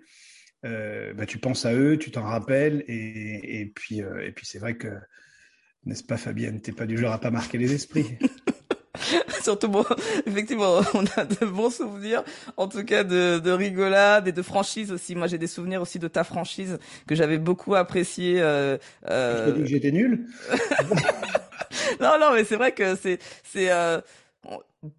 euh, 0.65 1.13
bah, 1.13 1.25
tu 1.25 1.37
penses 1.37 1.65
à 1.65 1.73
eux, 1.73 1.97
tu 1.97 2.11
t'en 2.11 2.23
rappelles, 2.23 2.83
et, 2.87 3.61
et 3.61 3.65
puis, 3.65 4.01
euh, 4.01 4.25
et 4.25 4.31
puis 4.31 4.45
c'est 4.45 4.59
vrai 4.59 4.75
que, 4.75 4.89
n'est-ce 5.85 6.03
pas 6.03 6.17
Fabienne, 6.17 6.61
t'es 6.61 6.71
pas 6.71 6.85
du 6.85 6.97
genre 6.97 7.13
à 7.13 7.19
pas 7.19 7.31
marquer 7.31 7.57
les 7.57 7.73
esprits. 7.73 8.17
Surtout 9.41 9.69
bon, 9.69 9.85
effectivement, 10.25 10.81
on 10.93 11.05
a 11.15 11.25
de 11.25 11.45
bons 11.45 11.69
souvenirs, 11.69 12.23
en 12.57 12.67
tout 12.67 12.83
cas 12.83 13.03
de, 13.03 13.39
de 13.39 13.51
rigolade 13.51 14.27
et 14.27 14.31
de 14.31 14.41
franchise 14.41 14.91
aussi. 14.91 15.15
Moi, 15.15 15.27
j'ai 15.27 15.37
des 15.37 15.47
souvenirs 15.47 15.81
aussi 15.81 15.99
de 15.99 16.07
ta 16.07 16.23
franchise 16.23 16.77
que 17.07 17.15
j'avais 17.15 17.37
beaucoup 17.37 17.75
apprécié. 17.75 18.41
Euh, 18.41 18.77
euh... 19.09 19.53
que 19.55 19.65
j'étais 19.65 19.91
nul. 19.91 20.27
non, 22.01 22.19
non, 22.19 22.33
mais 22.33 22.43
c'est 22.43 22.55
vrai 22.55 22.73
que 22.73 22.95
c'est, 22.95 23.19
c'est, 23.43 23.71
euh, 23.71 24.01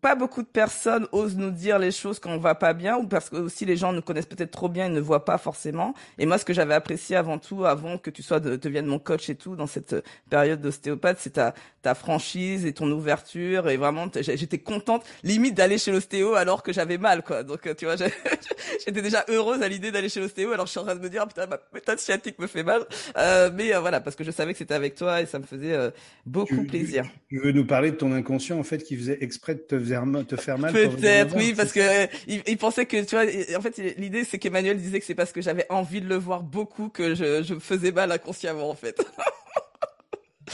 pas 0.03 0.15
beaucoup 0.15 0.43
de 0.43 0.49
personnes 0.49 1.07
osent 1.11 1.37
nous 1.37 1.51
dire 1.51 1.79
les 1.79 1.91
choses 1.91 2.19
quand 2.19 2.31
on 2.31 2.39
va 2.39 2.55
pas 2.55 2.75
bien 2.75 2.99
ou 2.99 3.07
parce 3.07 3.31
que 3.31 3.37
aussi 3.37 3.65
les 3.65 3.77
gens 3.77 3.95
nous 3.95 4.03
connaissent 4.03 4.27
peut-être 4.27 4.51
trop 4.51 4.69
bien 4.69 4.87
et 4.87 4.89
ne 4.91 5.01
voient 5.01 5.25
pas 5.25 5.39
forcément. 5.39 5.95
Et 6.19 6.27
moi, 6.27 6.37
ce 6.37 6.45
que 6.45 6.53
j'avais 6.53 6.75
apprécié 6.75 7.17
avant 7.17 7.39
tout, 7.39 7.65
avant 7.65 7.97
que 7.97 8.11
tu 8.11 8.23
sois 8.23 8.41
de, 8.41 8.57
deviennes 8.57 8.87
mon 8.87 8.99
coach 8.99 9.31
et 9.31 9.37
tout 9.37 9.57
dans 9.57 9.67
cette 9.67 9.97
période 10.29 10.61
d'ostéopathe, 10.61 11.17
c'est 11.19 11.31
ta, 11.31 11.55
ta 11.81 11.95
franchise 11.95 12.67
et 12.67 12.75
ton 12.75 12.91
ouverture 12.91 13.71
et 13.71 13.79
vraiment 13.79 14.07
j'étais 14.21 14.59
contente 14.59 15.05
limite 15.23 15.55
d'aller 15.55 15.79
chez 15.79 15.93
l'ostéo 15.93 16.35
alors 16.35 16.63
que 16.63 16.73
j'avais 16.73 16.99
mal 16.99 17.23
quoi. 17.23 17.43
Donc 17.43 17.75
tu 17.77 17.87
vois, 17.87 17.97
j'étais 18.87 19.03
déjà 19.03 19.25
heureuse 19.29 19.63
à 19.63 19.69
l'idée 19.69 19.91
d'aller 19.91 20.11
chez 20.11 20.21
l'ostéo 20.21 20.53
alors 20.53 20.67
je 20.67 20.73
suis 20.73 20.81
en 20.81 20.85
train 20.85 20.95
de 20.95 21.01
me 21.01 21.09
dire 21.09 21.27
putain 21.27 21.47
ma 21.47 21.59
méthode 21.73 21.99
sciatique 21.99 22.39
me 22.39 22.47
fait 22.47 22.65
mal. 22.65 22.85
Euh, 23.17 23.51
mais 23.55 23.75
euh, 23.75 23.81
voilà 23.81 24.01
parce 24.01 24.15
que 24.15 24.25
je 24.25 24.31
savais 24.31 24.53
que 24.53 24.59
c'était 24.59 24.75
avec 24.75 24.95
toi 24.95 25.23
et 25.23 25.27
ça 25.27 25.39
me 25.39 25.45
faisait 25.45 25.73
euh, 25.73 25.91
beaucoup 26.27 26.65
plaisir. 26.65 27.07
Tu 27.29 27.39
veux 27.39 27.53
nous 27.53 27.67
parler 27.67 27.93
de 27.93 27.97
ton 27.97 28.13
inconscient 28.13 28.59
en 28.59 28.65
fait 28.65 28.83
qui 28.83 28.97
faisait 28.97 29.19
exprès 29.23 29.55
de 29.55 29.61
te 29.79 30.37
faire, 30.37 30.59
mal 30.59 30.73
Peut-être, 30.73 31.37
oui, 31.37 31.55
parce 31.57 31.73
que 31.73 31.81
euh, 31.81 32.07
il, 32.27 32.57
pensait 32.59 32.87
que, 32.87 33.03
tu 33.05 33.17
vois, 33.17 33.25
en 33.57 33.61
fait, 33.61 33.77
l'idée, 33.97 34.25
c'est 34.25 34.39
qu'Emmanuel 34.39 34.79
disait 34.79 35.01
que 35.01 35.07
c'est 35.07 35.15
parce 35.15 35.33
que 35.33 35.41
j'avais 35.41 35.67
envie 35.71 36.01
de 36.01 36.09
le 36.09 36.17
voir 36.17 36.43
beaucoup 36.43 36.89
que 36.89 37.15
je, 37.15 37.43
je 37.43 37.55
me 37.55 37.61
faisais 37.61 37.93
mal 37.93 38.13
inconsciemment, 38.13 38.71
en 38.71 38.75
fait. 38.75 39.01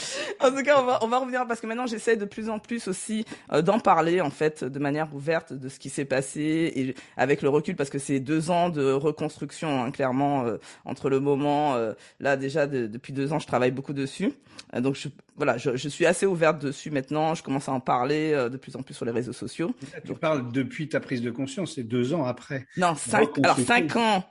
en 0.39 0.51
tout 0.51 0.63
cas, 0.63 0.79
on 0.79 0.85
va, 0.85 0.99
on 1.03 1.07
va 1.07 1.19
revenir 1.19 1.45
parce 1.47 1.61
que 1.61 1.67
maintenant 1.67 1.85
j'essaie 1.85 2.17
de 2.17 2.25
plus 2.25 2.49
en 2.49 2.59
plus 2.59 2.87
aussi 2.87 3.25
euh, 3.51 3.61
d'en 3.61 3.79
parler 3.79 4.21
en 4.21 4.29
fait 4.29 4.63
de 4.63 4.79
manière 4.79 5.13
ouverte 5.13 5.53
de 5.53 5.69
ce 5.69 5.79
qui 5.79 5.89
s'est 5.89 6.05
passé 6.05 6.71
et 6.75 6.95
avec 7.15 7.41
le 7.41 7.49
recul 7.49 7.75
parce 7.75 7.89
que 7.89 7.99
c'est 7.99 8.19
deux 8.19 8.51
ans 8.51 8.69
de 8.69 8.91
reconstruction 8.91 9.83
hein, 9.83 9.91
clairement 9.91 10.45
euh, 10.45 10.57
entre 10.85 11.09
le 11.09 11.19
moment 11.19 11.75
euh, 11.75 11.93
là 12.19 12.37
déjà 12.37 12.67
depuis 12.67 13.13
deux 13.13 13.33
ans 13.33 13.39
je 13.39 13.47
travaille 13.47 13.71
beaucoup 13.71 13.93
dessus 13.93 14.33
donc 14.77 14.95
je, 14.95 15.07
voilà 15.35 15.57
je, 15.57 15.75
je, 15.75 15.89
suis 15.89 16.05
assez 16.05 16.25
ouverte 16.25 16.59
dessus 16.59 16.91
maintenant 16.91 17.35
je 17.35 17.43
commence 17.43 17.69
à 17.69 17.71
en 17.71 17.79
parler 17.79 18.31
de 18.31 18.57
plus 18.57 18.75
en 18.75 18.81
plus 18.81 18.93
sur 18.93 19.05
les 19.05 19.11
réseaux 19.11 19.33
sociaux. 19.33 19.73
Tu 20.05 20.13
parles 20.13 20.51
depuis 20.51 20.89
ta 20.89 20.99
prise 20.99 21.21
de 21.21 21.31
conscience 21.31 21.75
c'est 21.75 21.83
deux 21.83 22.13
ans 22.13 22.25
après. 22.25 22.67
Non 22.75 22.95
cinq 22.95 23.37
alors 23.39 23.59
cinq 23.59 23.95
ans 23.95 24.23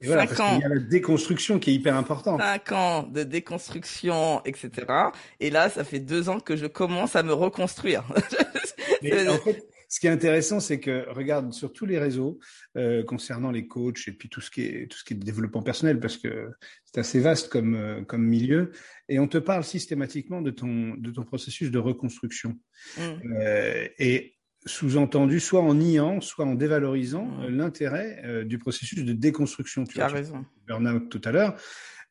et 0.00 0.06
voilà, 0.06 0.26
parce 0.26 0.40
ans. 0.40 0.56
Il 0.58 0.62
y 0.62 0.64
a 0.64 0.68
la 0.68 0.80
déconstruction 0.80 1.58
qui 1.58 1.70
est 1.70 1.74
hyper 1.74 1.96
importante. 1.96 2.40
Cinq 2.40 2.72
ans 2.72 3.02
de 3.02 3.24
déconstruction, 3.24 4.42
etc. 4.44 4.86
Et 5.40 5.50
là, 5.50 5.68
ça 5.70 5.82
fait 5.84 5.98
deux 5.98 6.28
ans 6.28 6.38
que 6.38 6.56
je 6.56 6.66
commence 6.66 7.16
à 7.16 7.22
me 7.22 7.32
reconstruire. 7.32 8.04
Mais 9.02 9.28
en 9.28 9.38
fait, 9.38 9.66
ce 9.88 10.00
qui 10.00 10.06
est 10.06 10.10
intéressant, 10.10 10.60
c'est 10.60 10.78
que 10.80 11.08
regarde 11.08 11.52
sur 11.52 11.72
tous 11.72 11.86
les 11.86 11.98
réseaux 11.98 12.38
euh, 12.76 13.02
concernant 13.02 13.50
les 13.50 13.66
coachs 13.66 14.06
et 14.06 14.12
puis 14.12 14.28
tout 14.28 14.40
ce 14.40 14.50
qui 14.50 14.62
est 14.62 14.90
tout 14.90 14.98
ce 14.98 15.04
qui 15.04 15.14
est 15.14 15.16
développement 15.16 15.62
personnel, 15.62 15.98
parce 15.98 16.16
que 16.16 16.50
c'est 16.84 17.00
assez 17.00 17.20
vaste 17.20 17.48
comme 17.48 17.74
euh, 17.74 18.02
comme 18.02 18.22
milieu, 18.22 18.70
et 19.08 19.18
on 19.18 19.26
te 19.26 19.38
parle 19.38 19.64
systématiquement 19.64 20.42
de 20.42 20.50
ton 20.50 20.94
de 20.96 21.10
ton 21.10 21.24
processus 21.24 21.70
de 21.70 21.78
reconstruction. 21.78 22.56
Mmh. 22.98 23.02
Euh, 23.40 23.88
et 23.98 24.37
sous-entendu 24.66 25.40
soit 25.40 25.62
en 25.62 25.74
niant, 25.74 26.20
soit 26.20 26.44
en 26.44 26.54
dévalorisant 26.54 27.42
euh, 27.42 27.50
l'intérêt 27.50 28.22
euh, 28.24 28.44
du 28.44 28.58
processus 28.58 29.04
de 29.04 29.12
déconstruction. 29.12 29.84
Tu, 29.84 30.00
as 30.00 30.08
raison. 30.08 30.44
Burnout 30.66 31.08
tout 31.08 31.20
à 31.24 31.32
l'heure. 31.32 31.56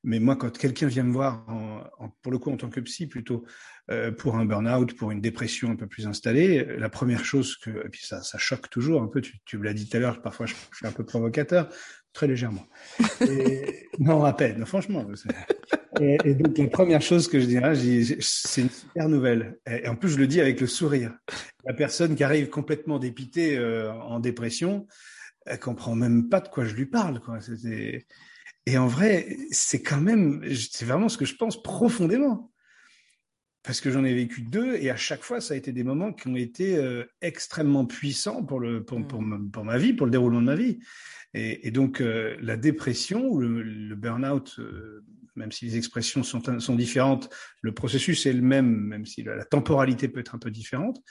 Mais 0.04 0.20
moi, 0.20 0.36
quand 0.36 0.56
quelqu'un 0.58 0.88
vient 0.88 1.04
me 1.04 1.12
voir, 1.12 1.44
en, 1.50 2.10
pour 2.22 2.32
le 2.32 2.38
coup 2.38 2.52
en 2.52 2.58
tant 2.58 2.70
que 2.70 2.80
psy 2.80 3.08
plutôt, 3.08 3.44
euh, 3.90 4.12
pour 4.12 4.38
un 4.38 4.46
burn-out, 4.46 4.96
pour 4.96 5.12
une 5.12 5.22
dépression 5.22 5.72
un 5.72 5.76
peu 5.76 5.88
plus 5.88 6.08
installée, 6.08 6.64
la 6.78 6.88
première 6.88 7.26
chose 7.26 7.58
que, 7.58 7.86
et 7.86 7.90
puis 7.90 8.06
ça, 8.06 8.22
ça 8.22 8.38
choque 8.38 8.70
toujours 8.70 9.02
un 9.02 9.08
peu, 9.08 9.22
tu, 9.22 9.40
tu 9.44 9.58
me 9.58 9.64
l'as 9.66 9.74
dit 9.74 9.90
tout 9.90 9.98
à 9.98 10.00
l'heure, 10.00 10.22
parfois 10.22 10.46
je, 10.46 10.54
suis 10.72 10.88
un 10.88 10.92
peu 10.92 11.04
provocateur, 11.04 11.68
très 12.14 12.28
légèrement. 12.28 12.68
Et, 13.22 13.90
non, 14.00 14.24
à 14.24 14.34
peine, 14.34 14.66
franchement. 14.66 15.06
Et, 16.02 16.18
et, 16.26 16.34
donc 16.34 16.58
la 16.58 16.68
première 16.68 17.02
chose 17.02 17.28
que 17.28 17.40
je 17.40 17.46
dirais, 17.46 17.74
c'est 18.20 18.62
une 18.62 18.70
super 18.70 19.10
nouvelle. 19.10 19.60
Et 19.70 19.88
en 19.88 19.96
plus, 19.96 20.10
je 20.10 20.18
le 20.18 20.28
dis 20.28 20.42
avec 20.42 20.62
le 20.62 20.68
sourire. 20.68 21.18
La 21.66 21.74
personne 21.74 22.16
qui 22.16 22.24
arrive 22.24 22.50
complètement 22.50 23.00
dépitée 23.00 23.58
euh, 23.58 23.92
en 23.94 24.20
dépression, 24.20 24.88
elle 25.46 25.60
comprend 25.60 25.96
même 25.96 26.30
pas 26.30 26.42
de 26.42 26.48
quoi 26.48 26.66
je 26.66 26.76
lui 26.76 26.86
parle. 26.86 27.20
Quoi. 27.20 27.40
Et 28.66 28.78
en 28.78 28.88
vrai, 28.88 29.38
c'est 29.52 29.82
quand 29.82 30.02
même, 30.02 30.44
c'est 30.54 30.86
vraiment 30.86 31.10
ce 31.10 31.18
que 31.18 31.26
je 31.26 31.36
pense 31.36 31.62
profondément. 31.62 32.52
Parce 33.64 33.82
que 33.82 33.92
j'en 33.92 34.06
ai 34.06 34.14
vécu 34.14 34.44
deux 34.44 34.76
et 34.76 34.90
à 34.90 34.96
chaque 34.96 35.24
fois, 35.24 35.42
ça 35.42 35.54
a 35.54 35.58
été 35.58 35.74
des 35.74 35.84
moments 35.84 36.14
qui 36.14 36.30
ont 36.30 36.38
été 36.38 36.78
euh, 36.78 37.04
extrêmement 37.22 37.86
puissants 37.86 38.42
pour, 38.46 38.62
le, 38.62 38.86
pour, 38.86 39.06
pour, 39.06 39.22
mmh. 39.22 39.52
pour, 39.52 39.66
ma 39.66 39.78
vie, 39.78 39.92
pour 39.92 40.06
le 40.06 40.12
déroulement 40.12 40.40
de 40.40 40.46
ma 40.46 40.56
vie. 40.56 40.80
Et, 41.34 41.68
et 41.68 41.72
donc, 41.72 42.00
euh, 42.00 42.38
la 42.40 42.56
dépression 42.56 43.28
ou 43.28 43.40
le, 43.40 43.62
le 43.62 43.96
burn-out 43.96 44.58
même 45.38 45.52
si 45.52 45.66
les 45.66 45.78
expressions 45.78 46.24
sont, 46.24 46.42
sont 46.60 46.76
différentes, 46.76 47.30
le 47.62 47.74
processus 47.74 48.26
est 48.26 48.34
le 48.34 48.42
même, 48.42 48.70
même 48.70 49.06
si 49.06 49.24
la, 49.24 49.46
temporalité 49.46 50.08
peut 50.08 50.20
être 50.20 50.36
un 50.36 50.40
peu 50.40 50.52
différente. 50.52 51.02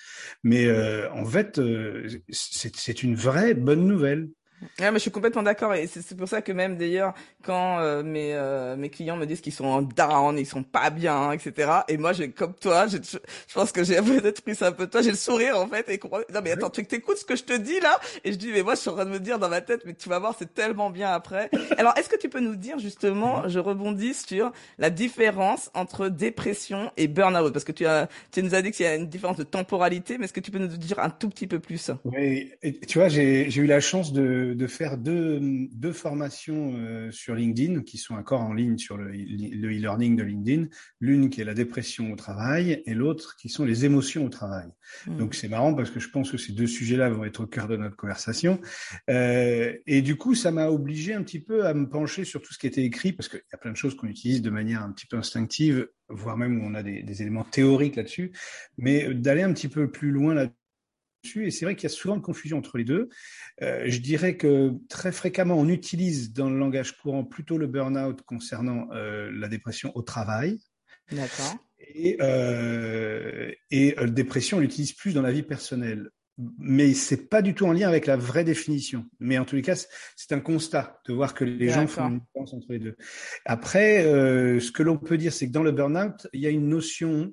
Mais 0.42 0.66
euh, 0.66 1.10
en 1.12 1.24
fait, 1.24 1.58
euh, 1.58 2.08
c'est 2.30 3.02
une 3.02 3.14
vraie 3.14 3.54
bonne 3.54 3.86
nouvelle. 3.86 4.28
Ouais, 4.62 4.90
mais 4.90 4.94
je 4.94 4.98
suis 5.00 5.10
complètement 5.10 5.42
d'accord 5.42 5.74
et 5.74 5.86
c'est 5.86 6.16
pour 6.16 6.28
ça 6.28 6.40
que 6.40 6.52
même 6.52 6.76
d'ailleurs 6.76 7.14
quand 7.44 7.78
euh, 7.78 8.02
mes 8.02 8.34
euh, 8.34 8.74
mes 8.76 8.88
clients 8.88 9.16
me 9.16 9.26
disent 9.26 9.40
qu'ils 9.40 9.52
sont 9.52 9.66
en 9.66 9.82
down, 9.82 10.38
ils 10.38 10.46
sont 10.46 10.62
pas 10.62 10.90
bien, 10.90 11.32
etc. 11.32 11.70
Et 11.88 11.96
moi, 11.98 12.12
j'ai 12.12 12.30
comme 12.30 12.54
toi, 12.54 12.86
je, 12.86 12.96
je 12.96 13.54
pense 13.54 13.70
que 13.70 13.84
j'ai 13.84 13.96
peut-être 14.02 14.40
pris 14.40 14.54
ça 14.54 14.68
un 14.68 14.72
peu 14.72 14.86
de 14.86 14.90
toi, 14.90 15.02
j'ai 15.02 15.10
le 15.10 15.16
sourire 15.16 15.58
en 15.58 15.66
fait 15.66 15.88
et 15.90 16.00
non 16.32 16.40
mais 16.42 16.52
attends, 16.52 16.70
tu 16.70 16.84
t'écoutes 16.84 17.18
ce 17.18 17.24
que 17.24 17.36
je 17.36 17.44
te 17.44 17.52
dis 17.52 17.78
là? 17.80 18.00
Et 18.24 18.32
je 18.32 18.38
dis 18.38 18.50
mais 18.52 18.62
moi 18.62 18.74
je 18.74 18.80
suis 18.80 18.90
en 18.90 18.94
train 18.94 19.04
de 19.04 19.10
me 19.10 19.20
dire 19.20 19.38
dans 19.38 19.48
ma 19.48 19.60
tête 19.60 19.82
mais 19.84 19.94
tu 19.94 20.08
vas 20.08 20.18
voir 20.18 20.34
c'est 20.38 20.54
tellement 20.54 20.90
bien 20.90 21.10
après. 21.10 21.50
Alors 21.76 21.92
est-ce 21.98 22.08
que 22.08 22.16
tu 22.18 22.28
peux 22.28 22.40
nous 22.40 22.56
dire 22.56 22.78
justement, 22.78 23.48
je 23.48 23.58
rebondis 23.58 24.14
sur 24.14 24.52
la 24.78 24.90
différence 24.90 25.70
entre 25.74 26.08
dépression 26.08 26.90
et 26.96 27.08
burn-out? 27.08 27.52
Parce 27.52 27.64
que 27.64 27.72
tu 27.72 27.86
as 27.86 28.08
tu 28.32 28.42
nous 28.42 28.54
as 28.54 28.62
dit 28.62 28.70
qu'il 28.70 28.86
y 28.86 28.88
a 28.88 28.94
une 28.94 29.08
différence 29.08 29.36
de 29.36 29.44
temporalité, 29.44 30.18
mais 30.18 30.24
est-ce 30.24 30.32
que 30.32 30.40
tu 30.40 30.50
peux 30.50 30.58
nous 30.58 30.68
dire 30.68 30.98
un 30.98 31.10
tout 31.10 31.28
petit 31.28 31.46
peu 31.46 31.58
plus? 31.58 31.90
Oui, 32.04 32.52
tu 32.88 32.98
vois, 32.98 33.08
j'ai 33.08 33.50
j'ai 33.50 33.62
eu 33.62 33.66
la 33.66 33.80
chance 33.80 34.12
de 34.12 34.45
de, 34.54 34.66
faire 34.66 34.98
deux, 34.98 35.40
deux 35.72 35.92
formations 35.92 36.74
euh, 36.76 37.10
sur 37.10 37.34
LinkedIn 37.34 37.82
qui 37.82 37.98
sont 37.98 38.14
encore 38.14 38.40
en 38.40 38.52
ligne 38.52 38.78
sur 38.78 38.96
le 38.96 39.10
e-learning 39.12 40.16
de 40.16 40.22
LinkedIn. 40.22 40.66
L'une 41.00 41.30
qui 41.30 41.40
est 41.40 41.44
la 41.44 41.54
dépression 41.54 42.12
au 42.12 42.16
travail 42.16 42.82
et 42.86 42.94
l'autre 42.94 43.36
qui 43.36 43.48
sont 43.48 43.64
les 43.64 43.84
émotions 43.84 44.24
au 44.24 44.28
travail. 44.28 44.68
Mmh. 45.06 45.16
Donc 45.16 45.34
c'est 45.34 45.48
marrant 45.48 45.74
parce 45.74 45.90
que 45.90 46.00
je 46.00 46.08
pense 46.08 46.30
que 46.30 46.38
ces 46.38 46.52
deux 46.52 46.66
sujets-là 46.66 47.10
vont 47.10 47.24
être 47.24 47.40
au 47.40 47.46
cœur 47.46 47.68
de 47.68 47.76
notre 47.76 47.96
conversation. 47.96 48.60
Euh, 49.10 49.72
et 49.86 50.02
du 50.02 50.16
coup, 50.16 50.34
ça 50.34 50.50
m'a 50.50 50.68
obligé 50.68 51.14
un 51.14 51.22
petit 51.22 51.40
peu 51.40 51.66
à 51.66 51.74
me 51.74 51.88
pencher 51.88 52.24
sur 52.24 52.40
tout 52.40 52.52
ce 52.52 52.58
qui 52.58 52.66
était 52.66 52.84
écrit 52.84 53.12
parce 53.12 53.28
qu'il 53.28 53.40
y 53.40 53.54
a 53.54 53.58
plein 53.58 53.72
de 53.72 53.76
choses 53.76 53.96
qu'on 53.96 54.08
utilise 54.08 54.42
de 54.42 54.50
manière 54.50 54.82
un 54.82 54.92
petit 54.92 55.06
peu 55.06 55.16
instinctive 55.16 55.88
voire 56.08 56.36
même 56.36 56.60
où 56.60 56.64
on 56.64 56.74
a 56.74 56.82
des, 56.82 57.02
des 57.02 57.22
éléments 57.22 57.44
théoriques 57.44 57.96
là-dessus, 57.96 58.32
mais 58.78 59.12
d'aller 59.12 59.42
un 59.42 59.52
petit 59.52 59.68
peu 59.68 59.90
plus 59.90 60.10
loin 60.12 60.34
là 60.34 60.48
et 61.34 61.50
c'est 61.50 61.64
vrai 61.64 61.76
qu'il 61.76 61.88
y 61.88 61.92
a 61.92 61.94
souvent 61.94 62.16
de 62.16 62.22
confusion 62.22 62.58
entre 62.58 62.78
les 62.78 62.84
deux. 62.84 63.08
Euh, 63.62 63.84
je 63.86 63.98
dirais 63.98 64.36
que 64.36 64.72
très 64.88 65.12
fréquemment, 65.12 65.54
on 65.58 65.68
utilise 65.68 66.32
dans 66.32 66.50
le 66.50 66.58
langage 66.58 66.96
courant 66.96 67.24
plutôt 67.24 67.58
le 67.58 67.66
burn-out 67.66 68.22
concernant 68.22 68.88
euh, 68.92 69.30
la 69.32 69.48
dépression 69.48 69.92
au 69.94 70.02
travail. 70.02 70.58
D'accord. 71.10 71.56
Et, 71.94 72.16
euh, 72.20 73.52
et 73.70 73.94
la 73.96 74.06
dépression, 74.06 74.58
on 74.58 74.60
l'utilise 74.60 74.92
plus 74.92 75.14
dans 75.14 75.22
la 75.22 75.32
vie 75.32 75.42
personnelle. 75.42 76.10
Mais 76.58 76.92
c'est 76.92 77.30
pas 77.30 77.40
du 77.40 77.54
tout 77.54 77.64
en 77.64 77.72
lien 77.72 77.88
avec 77.88 78.04
la 78.04 78.16
vraie 78.16 78.44
définition. 78.44 79.06
Mais 79.20 79.38
en 79.38 79.46
tous 79.46 79.56
les 79.56 79.62
cas, 79.62 79.74
c'est 80.16 80.32
un 80.32 80.40
constat 80.40 81.00
de 81.08 81.14
voir 81.14 81.32
que 81.32 81.44
les 81.44 81.70
gens 81.70 81.86
font 81.86 82.08
une 82.08 82.18
différence 82.18 82.52
entre 82.52 82.72
les 82.72 82.78
deux. 82.78 82.96
Après, 83.46 84.02
ce 84.02 84.70
que 84.70 84.82
l'on 84.82 84.98
peut 84.98 85.16
dire, 85.16 85.32
c'est 85.32 85.46
que 85.46 85.52
dans 85.52 85.62
le 85.62 85.72
burn-out, 85.72 86.26
il 86.34 86.40
y 86.40 86.46
a 86.46 86.50
une 86.50 86.68
notion 86.68 87.32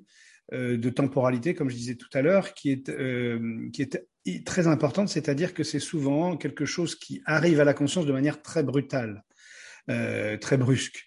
de 0.52 0.90
temporalité, 0.90 1.54
comme 1.54 1.70
je 1.70 1.74
disais 1.74 1.94
tout 1.94 2.08
à 2.12 2.22
l'heure, 2.22 2.54
qui 2.54 2.70
est 2.70 2.90
euh, 2.90 3.68
qui 3.72 3.82
est 3.82 4.46
très 4.46 4.66
importante, 4.66 5.08
c'est-à-dire 5.08 5.54
que 5.54 5.64
c'est 5.64 5.80
souvent 5.80 6.36
quelque 6.36 6.64
chose 6.64 6.94
qui 6.94 7.22
arrive 7.26 7.60
à 7.60 7.64
la 7.64 7.74
conscience 7.74 8.06
de 8.06 8.12
manière 8.12 8.40
très 8.42 8.62
brutale, 8.62 9.22
euh, 9.90 10.36
très 10.38 10.56
brusque. 10.56 11.06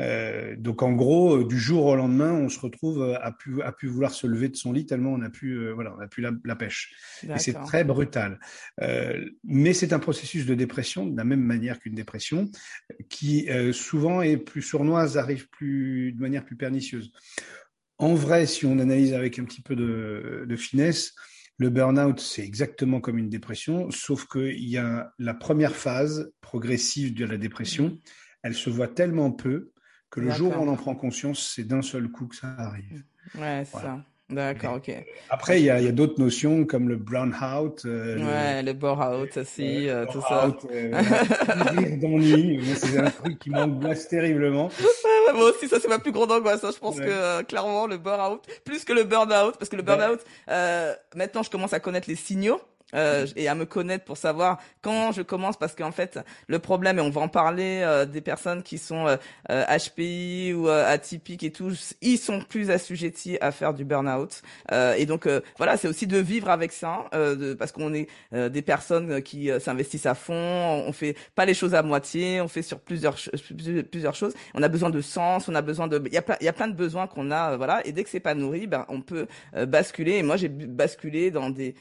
Euh, 0.00 0.54
donc 0.56 0.82
en 0.82 0.92
gros, 0.92 1.42
du 1.42 1.58
jour 1.58 1.86
au 1.86 1.96
lendemain, 1.96 2.32
on 2.32 2.48
se 2.48 2.60
retrouve 2.60 3.16
à 3.20 3.32
pu 3.32 3.62
à 3.62 3.72
pu 3.72 3.88
vouloir 3.88 4.12
se 4.12 4.26
lever 4.26 4.48
de 4.48 4.54
son 4.54 4.72
lit 4.72 4.86
tellement 4.86 5.12
on 5.12 5.22
a 5.22 5.30
pu 5.30 5.72
voilà 5.72 5.92
on 5.98 6.00
a 6.00 6.06
pu 6.06 6.20
la, 6.20 6.30
la 6.44 6.54
pêche. 6.54 6.94
Et 7.24 7.38
c'est 7.38 7.54
très 7.54 7.84
brutal. 7.84 8.38
mais 9.44 9.72
c'est 9.72 9.92
un 9.92 9.98
processus 9.98 10.46
de 10.46 10.54
dépression 10.54 11.06
de 11.06 11.16
la 11.16 11.24
même 11.24 11.42
manière 11.42 11.80
qu'une 11.80 11.94
dépression, 11.94 12.50
qui 13.08 13.48
souvent 13.72 14.22
est 14.22 14.36
plus 14.36 14.62
sournoise, 14.62 15.16
arrive 15.18 15.48
plus 15.48 16.12
de 16.12 16.20
manière 16.20 16.44
plus 16.44 16.56
pernicieuse. 16.56 17.12
En 17.98 18.14
vrai, 18.14 18.46
si 18.46 18.64
on 18.64 18.78
analyse 18.78 19.12
avec 19.12 19.38
un 19.38 19.44
petit 19.44 19.60
peu 19.60 19.74
de, 19.76 20.44
de 20.48 20.56
finesse, 20.56 21.14
le 21.58 21.70
burn-out, 21.70 22.20
c'est 22.20 22.44
exactement 22.44 23.00
comme 23.00 23.18
une 23.18 23.28
dépression, 23.28 23.90
sauf 23.90 24.26
qu'il 24.28 24.68
y 24.68 24.78
a 24.78 25.12
la 25.18 25.34
première 25.34 25.74
phase 25.74 26.32
progressive 26.40 27.14
de 27.14 27.24
la 27.24 27.36
dépression, 27.36 27.98
elle 28.42 28.54
se 28.54 28.70
voit 28.70 28.88
tellement 28.88 29.32
peu 29.32 29.72
que 30.10 30.20
le 30.20 30.30
jour 30.30 30.52
où 30.56 30.62
on 30.62 30.68
en 30.68 30.76
prend 30.76 30.94
conscience, 30.94 31.52
c'est 31.54 31.64
d'un 31.64 31.82
seul 31.82 32.08
coup 32.08 32.28
que 32.28 32.36
ça 32.36 32.54
arrive. 32.56 33.04
Ouais, 33.34 33.64
ça. 33.64 34.04
D'accord, 34.30 34.74
ok. 34.74 34.92
Après, 35.30 35.58
il 35.58 35.64
y 35.64 35.70
a, 35.70 35.80
y 35.80 35.88
a 35.88 35.92
d'autres 35.92 36.20
notions 36.20 36.66
comme 36.66 36.90
le 36.90 36.96
brown 36.96 37.34
out. 37.34 37.82
Euh, 37.86 38.18
ouais, 38.18 38.62
le, 38.62 38.74
bore 38.74 38.98
out 38.98 39.34
aussi, 39.38 39.88
euh, 39.88 40.04
tout 40.04 40.20
ça. 40.20 40.48
Out, 40.48 40.66
euh, 40.70 40.90
d'ennui, 41.96 42.60
c'est 42.76 42.98
un 42.98 43.10
truc 43.10 43.38
qui 43.38 43.48
m'angoisse 43.48 44.06
terriblement. 44.08 44.66
Ouais, 44.66 45.32
moi 45.32 45.50
aussi, 45.50 45.66
ça 45.66 45.80
c'est 45.80 45.88
ma 45.88 45.98
plus 45.98 46.12
grande 46.12 46.30
angoisse. 46.30 46.62
Hein. 46.62 46.72
Je 46.74 46.78
pense 46.78 46.96
que 46.96 47.06
euh, 47.06 47.42
clairement 47.42 47.86
le 47.86 47.96
bore 47.96 48.32
out, 48.32 48.42
plus 48.64 48.84
que 48.84 48.92
le 48.92 49.04
burn 49.04 49.32
out, 49.32 49.56
parce 49.58 49.70
que 49.70 49.76
le 49.76 49.82
burn 49.82 50.02
out, 50.02 50.20
maintenant 51.16 51.42
je 51.42 51.50
commence 51.50 51.72
à 51.72 51.80
connaître 51.80 52.08
les 52.10 52.16
signaux 52.16 52.60
euh, 52.94 53.26
et 53.36 53.48
à 53.48 53.54
me 53.54 53.66
connaître 53.66 54.04
pour 54.04 54.16
savoir 54.16 54.58
quand 54.80 55.12
je 55.12 55.20
commence 55.20 55.58
parce 55.58 55.74
qu'en 55.74 55.92
fait 55.92 56.18
le 56.46 56.58
problème 56.58 56.98
et 56.98 57.02
on 57.02 57.10
va 57.10 57.20
en 57.20 57.28
parler 57.28 57.82
euh, 57.82 58.06
des 58.06 58.22
personnes 58.22 58.62
qui 58.62 58.78
sont 58.78 59.04
HPI 59.48 60.52
euh, 60.52 60.54
ou 60.54 60.68
atypiques 60.68 61.42
et 61.42 61.50
tout 61.50 61.70
ils 62.00 62.16
sont 62.16 62.40
plus 62.40 62.70
assujettis 62.70 63.36
à 63.42 63.52
faire 63.52 63.74
du 63.74 63.84
burn-out. 63.84 64.42
Et 64.96 65.04
donc 65.06 65.28
voilà 65.58 65.76
c'est 65.76 65.88
aussi 65.88 66.06
de 66.06 66.18
vivre 66.18 66.48
avec 66.48 66.72
ça 66.72 67.04
de, 67.12 67.54
parce 67.54 67.72
qu'on 67.72 67.92
est 67.92 68.08
des 68.32 68.62
personnes 68.62 69.22
qui 69.22 69.50
s'investissent 69.60 70.06
à 70.06 70.14
fond 70.14 70.34
on 70.86 70.92
fait 70.92 71.16
pas 71.34 71.44
les 71.44 71.54
choses 71.54 71.74
à 71.74 71.82
moitié 71.82 72.40
on 72.40 72.48
fait 72.48 72.62
sur 72.62 72.80
plusieurs 72.80 73.16
plusieurs 73.90 74.14
choses. 74.14 74.34
On 74.54 74.62
a 74.62 74.68
besoin 74.68 74.90
de 74.90 75.00
sens 75.00 75.48
on 75.48 75.54
a 75.54 75.62
besoin 75.62 75.88
de 75.88 76.02
il 76.06 76.14
y 76.14 76.18
a 76.18 76.22
plein 76.22 76.36
il 76.40 76.44
y 76.44 76.48
a 76.48 76.52
plein 76.52 76.68
de 76.68 76.74
besoins 76.74 77.06
qu'on 77.06 77.30
a 77.30 77.56
voilà. 77.56 77.86
Et 77.86 77.92
dès 77.92 78.04
que 78.04 78.10
c'est 78.10 78.20
pas 78.20 78.34
nourri 78.34 78.66
ben 78.66 78.86
on 78.88 79.02
peut 79.02 79.26
basculer. 79.66 80.14
Et 80.14 80.22
moi 80.22 80.36
j'ai 80.36 80.48
basculé 80.48 81.30
dans 81.30 81.50
des 81.50 81.74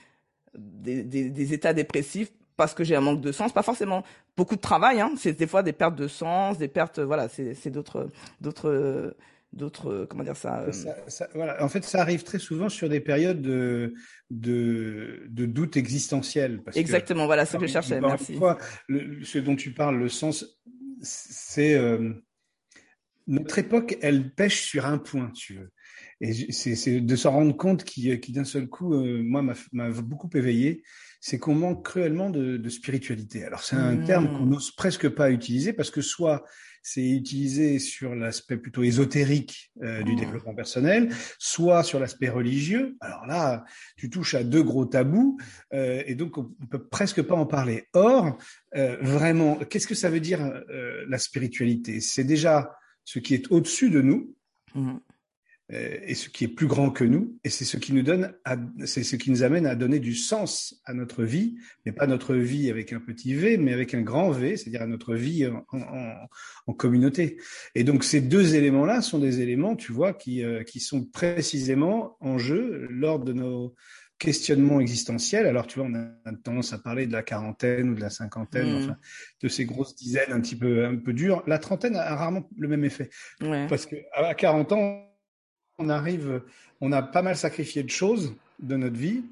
des, 0.56 1.04
des, 1.04 1.30
des 1.30 1.54
états 1.54 1.74
dépressifs 1.74 2.32
parce 2.58 2.74
que 2.74 2.84
j'ai 2.84 2.96
un 2.96 3.02
manque 3.02 3.22
de 3.22 3.32
sens, 3.32 3.54
pas 3.54 3.62
forcément 3.62 4.04
beaucoup 4.36 4.56
de 4.56 4.62
travail, 4.62 5.00
hein, 5.00 5.12
c'est 5.16 5.34
des 5.34 5.48
fois 5.48 5.64
des 5.64 5.74
pertes 5.74 5.96
de 5.96 6.08
sens, 6.08 6.58
des 6.58 6.68
pertes, 6.68 7.00
voilà, 7.00 7.30
c'est 7.30 7.70
d'autres, 7.70 8.10
d'autres, 8.42 9.16
d'autres, 9.54 10.08
comment 10.10 10.24
dire 10.24 10.36
ça, 10.36 10.62
euh, 10.62 10.72
ça, 10.72 10.96
ça, 11.08 11.30
Voilà, 11.34 11.64
en 11.64 11.70
fait, 11.70 11.84
ça 11.84 12.02
arrive 12.02 12.24
très 12.24 12.40
souvent 12.40 12.68
sur 12.68 12.90
des 12.90 13.00
périodes 13.00 13.42
de, 13.42 13.94
de, 14.32 15.24
de 15.30 15.46
doute 15.46 15.78
existentiel. 15.78 16.62
Parce 16.64 16.78
Exactement, 16.78 17.28
voilà 17.28 17.46
ce 17.46 17.58
que 17.58 17.68
je 17.68 17.72
cherchais. 17.72 18.02
Merci. 18.02 18.36
Fois, 18.36 18.58
ce 18.90 19.38
dont 19.38 19.56
tu 19.56 19.72
parles, 19.72 19.98
le 19.98 20.10
sens, 20.10 20.60
c'est 21.02 21.76
euh, 21.76 22.14
notre 23.28 23.60
époque, 23.60 23.98
elle 24.02 24.32
pêche 24.34 24.64
sur 24.64 24.86
un 24.86 24.98
point, 24.98 25.30
tu 25.30 25.56
veux. 25.56 25.72
Et 26.20 26.52
c'est 26.52 27.00
de 27.00 27.16
se 27.16 27.28
rendre 27.28 27.56
compte 27.56 27.84
qui, 27.84 28.20
qui 28.20 28.32
d'un 28.32 28.44
seul 28.44 28.68
coup, 28.68 28.94
euh, 28.94 29.22
moi, 29.24 29.44
m'a 29.72 29.92
beaucoup 29.92 30.30
éveillé, 30.34 30.84
c'est 31.22 31.38
qu'on 31.38 31.56
manque 31.56 31.86
cruellement 31.86 32.30
de, 32.30 32.58
de 32.58 32.70
spiritualité. 32.70 33.44
Alors 33.44 33.64
c'est 33.64 33.76
un 33.76 33.98
terme 33.98 34.30
qu'on 34.30 34.46
mmh. 34.46 34.50
n'ose 34.50 34.72
presque 34.72 35.10
pas 35.10 35.32
utiliser 35.32 35.74
parce 35.74 35.92
que 35.92 36.02
soit 36.02 36.44
c'est 36.84 37.06
utilisé 37.06 37.80
sur 37.80 38.16
l'aspect 38.16 38.56
plutôt 38.56 38.82
ésotérique 38.82 39.74
euh, 39.84 40.04
du 40.04 40.14
mmh. 40.14 40.20
développement 40.20 40.56
personnel, 40.56 41.10
soit 41.38 41.84
sur 41.84 42.00
l'aspect 42.00 42.30
religieux. 42.30 42.96
Alors 43.02 43.26
là, 43.26 43.66
tu 43.98 44.10
touches 44.10 44.36
à 44.36 44.44
deux 44.46 44.64
gros 44.64 44.86
tabous 44.86 45.38
euh, 45.74 46.02
et 46.06 46.16
donc 46.16 46.38
on, 46.38 46.46
peut 46.70 46.88
presque 46.88 47.22
pas 47.22 47.36
en 47.36 47.46
parler. 47.46 47.90
Or, 47.94 48.38
euh, 48.76 48.96
vraiment, 49.02 49.56
qu'est-ce 49.58 49.88
que 49.88 49.96
ça 49.96 50.10
veut 50.10 50.22
dire 50.22 50.42
euh, 50.42 51.06
la 51.10 51.18
spiritualité? 51.18 52.00
C'est 52.00 52.24
déjà 52.24 52.74
ce 53.04 53.20
qui 53.20 53.34
est 53.34 53.52
au-dessus 53.52 53.90
de 53.90 54.02
nous. 54.02 54.34
Mmh. 54.74 54.98
Euh, 55.74 55.98
et 56.04 56.16
ce 56.16 56.30
qui 56.30 56.46
est 56.46 56.48
plus 56.48 56.68
grand 56.68 56.92
que 56.92 57.04
nous, 57.04 57.38
et 57.44 57.50
c'est 57.50 57.66
ce 57.66 57.78
qui 57.78 57.94
nous 57.94 58.02
donne, 58.02 58.34
c'est 58.86 59.04
ce 59.04 59.18
qui 59.18 59.32
nous 59.32 59.44
amène 59.44 59.66
à 59.66 59.76
donner 59.76 60.00
du 60.00 60.16
sens 60.16 60.80
à 60.86 60.94
notre 60.94 61.24
vie, 61.24 61.58
mais 61.86 61.92
pas 61.92 62.08
notre 62.08 62.36
vie 62.36 62.70
avec 62.70 62.94
un 62.94 63.02
petit 63.02 63.34
V, 63.34 63.58
mais 63.58 63.74
avec 63.74 63.94
un 63.94 64.02
grand 64.02 64.32
V, 64.32 64.56
c'est-à-dire 64.56 64.82
à 64.82 64.88
notre 64.88 65.14
vie 65.16 65.46
en, 65.46 65.66
en, 65.74 66.14
en, 66.68 66.74
communauté. 66.74 67.38
Et 67.76 67.84
donc 67.84 68.06
ces 68.06 68.22
deux 68.22 68.56
éléments-là 68.56 69.02
sont 69.02 69.20
des 69.20 69.42
éléments, 69.42 69.76
tu 69.76 69.92
vois, 69.92 70.14
qui, 70.14 70.42
euh, 70.44 70.64
qui 70.64 70.80
sont 70.80 71.04
précisément 71.04 72.16
en 72.22 72.38
jeu 72.38 72.88
lors 72.90 73.20
de 73.20 73.34
nos 73.34 73.76
questionnements 74.20 74.80
existentiels. 74.80 75.46
Alors, 75.46 75.68
tu 75.68 75.80
vois, 75.80 75.88
on 75.88 75.94
a 75.94 76.34
tendance 76.44 76.74
à 76.74 76.80
parler 76.80 77.06
de 77.08 77.14
la 77.14 77.24
quarantaine 77.24 77.90
ou 77.90 77.94
de 77.94 78.02
la 78.02 78.10
cinquantaine, 78.10 78.72
mmh. 78.72 78.84
enfin, 78.84 78.98
de 79.44 79.48
ces 79.48 79.66
grosses 79.66 79.96
dizaines 79.96 80.32
un 80.32 80.42
petit 80.42 80.56
peu, 80.56 80.86
un 80.86 80.96
peu 80.96 81.14
dures. 81.14 81.44
La 81.46 81.60
trentaine 81.60 81.96
a 81.96 82.16
rarement 82.16 82.50
le 82.58 82.68
même 82.68 82.84
effet. 82.84 83.10
Ouais. 83.42 83.68
Parce 83.68 83.86
que 83.86 83.96
à 84.14 84.34
40 84.34 84.72
ans, 84.72 85.07
on 85.78 85.90
arrive, 85.90 86.42
on 86.82 86.92
a 86.92 87.02
pas 87.02 87.22
mal 87.22 87.36
sacrifié 87.36 87.84
de 87.84 87.90
choses 87.90 88.36
de 88.60 88.76
notre 88.76 88.98
vie. 88.98 89.24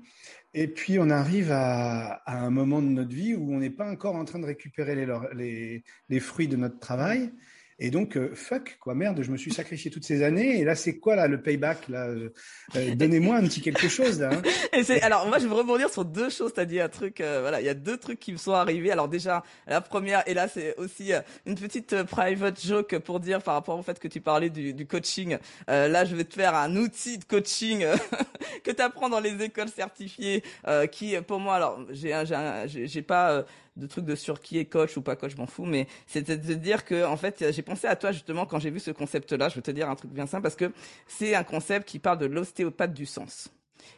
Et 0.54 0.68
puis, 0.68 1.00
on 1.00 1.10
arrive 1.10 1.52
à, 1.52 2.22
un 2.28 2.50
moment 2.50 2.82
de 2.82 2.88
notre 2.88 3.14
vie 3.14 3.36
où 3.36 3.54
on 3.54 3.60
n'est 3.60 3.70
pas 3.70 3.90
encore 3.90 4.16
en 4.16 4.26
train 4.26 4.40
de 4.40 4.46
récupérer 4.46 4.96
les, 5.34 6.20
fruits 6.20 6.48
de 6.48 6.56
notre 6.56 6.80
travail. 6.80 7.32
Et 7.78 7.92
donc, 7.92 8.16
euh, 8.16 8.34
fuck, 8.34 8.78
quoi, 8.80 8.96
merde, 8.96 9.22
je 9.22 9.30
me 9.30 9.36
suis 9.36 9.52
sacrifié 9.52 9.92
toutes 9.92 10.06
ces 10.06 10.24
années. 10.24 10.60
Et 10.60 10.64
là, 10.64 10.76
c'est 10.76 10.98
quoi, 10.98 11.18
là, 11.18 11.28
le 11.28 11.42
payback, 11.42 11.90
là? 11.90 12.08
Euh, 12.08 12.30
euh, 12.78 12.96
donnez-moi 12.96 13.36
un 13.36 13.44
petit 13.44 13.62
quelque 13.62 13.90
chose, 13.90 14.22
là. 14.22 14.30
Hein. 14.32 14.42
Et 14.72 14.84
c'est, 14.84 15.02
alors, 15.02 15.28
moi, 15.28 15.40
je 15.40 15.48
veux 15.48 15.54
rebondir 15.54 15.90
sur 15.90 16.06
deux 16.06 16.30
choses. 16.30 16.54
T'as 16.54 16.64
dit 16.64 16.80
un 16.80 16.88
truc, 16.88 17.18
voilà, 17.20 17.60
il 17.60 17.66
y 17.66 17.70
a 17.70 17.74
deux 17.74 17.98
trucs 17.98 18.20
qui 18.20 18.32
me 18.32 18.38
sont 18.38 18.54
arrivés. 18.54 18.92
Alors, 18.92 19.10
déjà, 19.10 19.44
la 19.68 19.82
première, 19.82 20.24
et 20.26 20.34
là, 20.34 20.48
c'est 20.48 20.78
aussi 20.78 21.12
une 21.46 21.56
petite 21.56 22.04
private 22.04 22.66
joke 22.66 22.98
pour 23.00 23.20
dire 23.20 23.42
par 23.42 23.56
rapport 23.56 23.78
au 23.78 23.84
fait 23.84 24.00
que 24.00 24.08
tu 24.08 24.22
parlais 24.22 24.50
du, 24.50 24.74
du 24.74 24.88
coaching. 24.88 25.38
là, 25.68 26.06
je 26.06 26.16
vais 26.16 26.24
te 26.24 26.34
faire 26.34 26.56
un 26.56 26.78
outil 26.78 27.18
de 27.18 27.26
coaching 27.26 27.86
que 28.64 28.72
tu 28.72 28.82
apprends 28.82 29.10
dans 29.10 29.20
les 29.20 29.44
écoles 29.44 29.70
certifiées, 29.70 30.44
qui, 30.92 31.16
pour 31.28 31.42
moi, 31.42 31.56
alors, 31.56 31.86
j'ai, 31.92 32.24
j'ai, 32.68 32.88
j'ai 32.88 33.02
pas, 33.02 33.46
de 33.76 33.88
trucs 33.88 34.06
de 34.06 34.16
sur 34.16 34.40
qui 34.40 34.58
est 34.58 34.66
coach 34.66 34.98
ou 34.98 35.02
pas 35.02 35.16
coach, 35.16 35.32
je 35.32 35.38
m'en 35.38 35.48
fous, 35.48 35.66
mais 35.66 35.88
c'était 36.08 36.38
de 36.38 36.54
dire 36.54 36.86
que 36.86 37.06
en 37.06 37.18
fait 37.18 37.52
j'ai 37.52 37.62
pensé 37.62 37.88
à 37.88 37.96
toi 37.96 38.12
justement 38.12 38.46
quand 38.46 38.60
j'ai 38.60 38.70
vu 38.70 38.80
ce 38.80 38.92
concept-là. 38.92 39.50
Je 39.50 39.56
veux 39.56 39.62
te 39.62 39.72
dire 39.72 39.90
un 39.90 39.96
truc 39.96 40.12
bien 40.12 40.28
simple 40.28 40.44
parce 40.44 40.56
que 40.56 40.72
c'est 41.08 41.36
un 41.36 41.44
concept 41.44 41.88
qui 41.88 42.00
parle 42.00 42.18
de 42.18 42.26
l'ostéopathe 42.26 42.94
du 42.94 43.06
sens. 43.06 43.50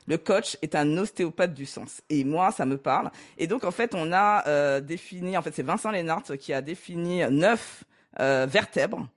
Le 0.05 0.17
coach 0.17 0.57
est 0.61 0.75
un 0.75 0.97
ostéopathe 0.97 1.53
du 1.53 1.65
sens. 1.65 2.01
Et 2.09 2.25
moi, 2.25 2.51
ça 2.51 2.65
me 2.65 2.77
parle. 2.77 3.09
Et 3.37 3.47
donc, 3.47 3.63
en 3.63 3.71
fait, 3.71 3.95
on 3.95 4.11
a 4.11 4.45
euh, 4.47 4.81
défini, 4.81 5.37
en 5.37 5.41
fait, 5.41 5.53
c'est 5.53 5.63
Vincent 5.63 5.91
Lénart 5.91 6.23
qui 6.39 6.51
a 6.51 6.61
défini 6.61 7.21
neuf 7.29 7.85
euh, 8.19 8.45
vertèbres 8.49 9.07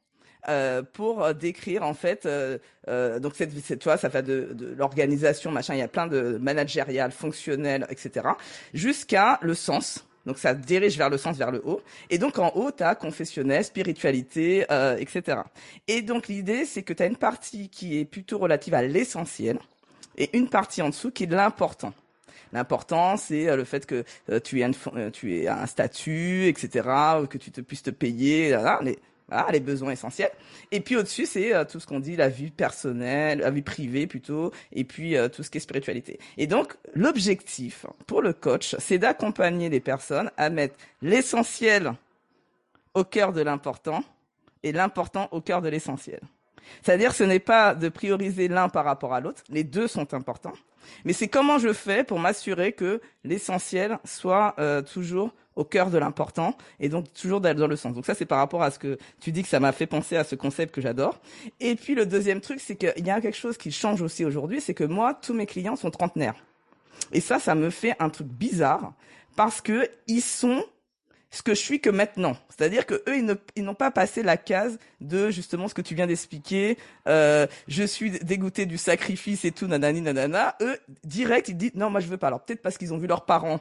euh, 0.49 0.83
pour 0.83 1.35
décrire 1.35 1.83
en 1.83 1.93
fait 1.93 2.25
euh, 2.25 2.57
euh, 2.89 3.19
donc 3.19 3.35
cette, 3.37 3.53
cette 3.61 3.81
toi 3.81 3.99
ça 3.99 4.09
fait 4.09 4.23
de, 4.23 4.55
de 4.55 4.75
l'organisation 4.75 5.51
machin 5.51 5.75
il 5.75 5.81
y 5.81 5.83
a 5.83 5.89
plein 5.89 6.07
de 6.07 6.39
managérial 6.41 7.13
fonctionnel 7.13 7.87
etc 7.91 8.27
jusqu'à 8.73 9.39
le 9.43 9.53
sens 9.53 10.07
donc 10.27 10.39
ça 10.39 10.55
dirige 10.55 10.97
vers 10.99 11.11
le 11.11 11.19
sens, 11.19 11.37
vers 11.37 11.51
le 11.51 11.63
haut. 11.67 11.81
Et 12.11 12.19
donc 12.19 12.39
en 12.39 12.51
haut, 12.55 12.71
tu 12.71 12.83
as 12.83 12.95
confessionnel, 12.95 13.65
spiritualité, 13.65 14.67
euh, 14.71 14.97
etc. 14.99 15.39
Et 15.89 16.03
donc 16.03 16.29
l'idée, 16.29 16.65
c'est 16.65 16.83
que 16.83 16.93
tu 16.93 17.03
as 17.03 17.07
une 17.07 17.17
partie 17.17 17.69
qui 17.69 17.99
est 17.99 18.05
plutôt 18.05 18.39
relative 18.39 18.75
à 18.75 18.83
l'essentiel 18.83 19.59
et 20.17 20.37
une 20.37 20.49
partie 20.49 20.83
en 20.83 20.91
dessous 20.91 21.11
qui 21.11 21.25
est 21.25 21.31
l'important. 21.33 21.93
L'important, 22.53 23.17
c'est 23.17 23.49
euh, 23.49 23.57
le 23.57 23.65
fait 23.65 23.87
que 23.87 24.05
euh, 24.29 24.41
tu, 24.41 24.61
aies 24.61 24.65
un, 24.65 24.73
euh, 24.97 25.11
tu 25.11 25.37
aies 25.37 25.49
un 25.49 25.67
statut, 25.67 26.47
etc., 26.47 26.89
que 27.29 27.39
tu 27.39 27.51
te 27.51 27.61
puisses 27.61 27.83
te 27.83 27.91
payer, 27.91 28.51
là, 28.51 28.81
les, 28.83 28.99
voilà, 29.31 29.51
les 29.53 29.61
besoins 29.61 29.93
essentiels. 29.93 30.31
Et 30.73 30.81
puis 30.81 30.97
au-dessus, 30.97 31.27
c'est 31.27 31.55
euh, 31.55 31.65
tout 31.65 31.81
ce 31.81 31.87
qu'on 31.87 32.01
dit, 32.01 32.17
la 32.17 32.29
vie 32.29 32.51
personnelle, 32.51 33.41
la 33.41 33.51
vie 33.51 33.63
privée 33.63 34.07
plutôt, 34.07 34.53
et 34.73 34.85
puis 34.85 35.17
euh, 35.17 35.29
tout 35.29 35.43
ce 35.43 35.51
qui 35.51 35.59
est 35.59 35.61
spiritualité. 35.61 36.19
Et 36.37 36.47
donc, 36.47 36.75
l'objectif 36.95 37.87
pour 38.07 38.23
le 38.23 38.33
coach, 38.33 38.77
c'est 38.79 38.99
d'accompagner 38.99 39.69
les 39.69 39.81
personnes 39.81 40.31
à 40.37 40.51
mettre 40.51 40.77
l'essentiel 41.03 41.93
au 42.95 43.05
cœur 43.05 43.33
de 43.33 43.41
l'important 43.41 44.03
et 44.63 44.73
l'important 44.73 45.29
au 45.31 45.41
cœur 45.41 45.63
de 45.63 45.69
l'essentiel. 45.69 46.21
C'est-à-dire, 46.83 47.15
ce 47.15 47.25
n'est 47.25 47.39
pas 47.39 47.75
de 47.75 47.89
prioriser 47.89 48.49
l'un 48.49 48.69
par 48.69 48.85
rapport 48.85 49.15
à 49.15 49.21
l'autre, 49.21 49.43
les 49.49 49.65
deux 49.65 49.89
sont 49.89 50.15
importants, 50.15 50.53
mais 51.05 51.13
c'est 51.13 51.29
comment 51.29 51.59
je 51.59 51.73
fais 51.73 52.05
pour 52.05 52.19
m'assurer 52.19 52.73
que 52.73 53.01
l'essentiel 53.25 53.99
soit 54.05 54.55
euh, 54.59 54.83
toujours 54.83 55.33
au 55.57 55.65
cœur 55.65 55.91
de 55.91 55.99
l'important 55.99 56.57
et 56.79 56.89
donc 56.89 57.13
toujours 57.13 57.41
dans 57.41 57.67
le 57.67 57.77
sens. 57.77 57.95
Donc 57.95 58.07
ça 58.07 58.15
c'est 58.15 58.27
par 58.27 58.39
rapport 58.39 58.63
à 58.63 58.71
ce 58.71 58.79
que 58.79 58.99
tu 59.21 59.33
dis 59.33 59.43
que 59.43 59.49
ça 59.49 59.61
m'a 59.61 59.73
fait 59.73 59.87
penser 59.87 60.17
à 60.17 60.25
ce 60.25 60.35
concept 60.35 60.75
que 60.75 60.81
j'adore. 60.81 61.19
Et 61.61 61.75
puis 61.75 61.95
le 61.95 62.07
deuxième 62.07 62.41
truc 62.41 62.61
c'est 62.61 62.77
qu'il 62.77 63.07
y 63.07 63.11
a 63.11 63.21
quelque 63.21 63.37
chose 63.37 63.57
qui 63.57 63.73
change 63.73 64.03
aussi 64.03 64.25
aujourd'hui, 64.25 64.61
c'est 64.61 64.75
que 64.75 64.85
moi 64.85 65.15
tous 65.15 65.35
mes 65.35 65.47
clients 65.47 65.77
sont 65.77 65.91
trentenaires. 65.91 66.37
Et 67.13 67.21
ça 67.21 67.39
ça 67.39 67.55
me 67.55 67.71
fait 67.71 67.95
un 67.99 68.11
truc 68.11 68.29
bizarre 68.29 68.93
parce 69.37 69.61
que 69.61 69.89
ils 70.07 70.23
sont 70.23 70.65
ce 71.31 71.43
que 71.43 71.55
je 71.55 71.61
suis 71.61 71.81
que 71.81 71.91
maintenant. 71.91 72.37
C'est-à-dire 72.49 72.87
que 72.87 72.95
eux, 73.09 73.37
ils, 73.57 73.65
n'ont 73.65 73.75
pas 73.75 73.91
passé 73.91 74.23
la 74.23 74.37
case 74.37 74.79
de 75.01 75.31
justement 75.31 75.69
ce 75.69 75.75
que 75.75 75.83
tu 75.83 75.95
viens 75.95 76.07
d'expliquer. 76.07 76.77
Euh, 77.07 77.47
je 77.69 77.85
suis 77.85 78.11
dégoûté 78.11 78.67
du 78.67 78.79
sacrifice 78.79 79.45
et 79.45 79.53
tout, 79.53 79.67
nanani, 79.67 80.01
nanana. 80.01 80.57
Eux, 80.61 80.79
direct, 81.05 81.49
ils 81.49 81.57
disent 81.57 81.75
non, 81.75 81.89
moi 81.91 82.01
je 82.01 82.09
veux 82.09 82.17
pas. 82.17 82.27
Alors 82.27 82.45
peut-être 82.45 82.63
parce 82.63 82.79
qu'ils 82.79 82.93
ont 82.93 82.99
vu 82.99 83.07
leurs 83.07 83.25
parents. 83.25 83.61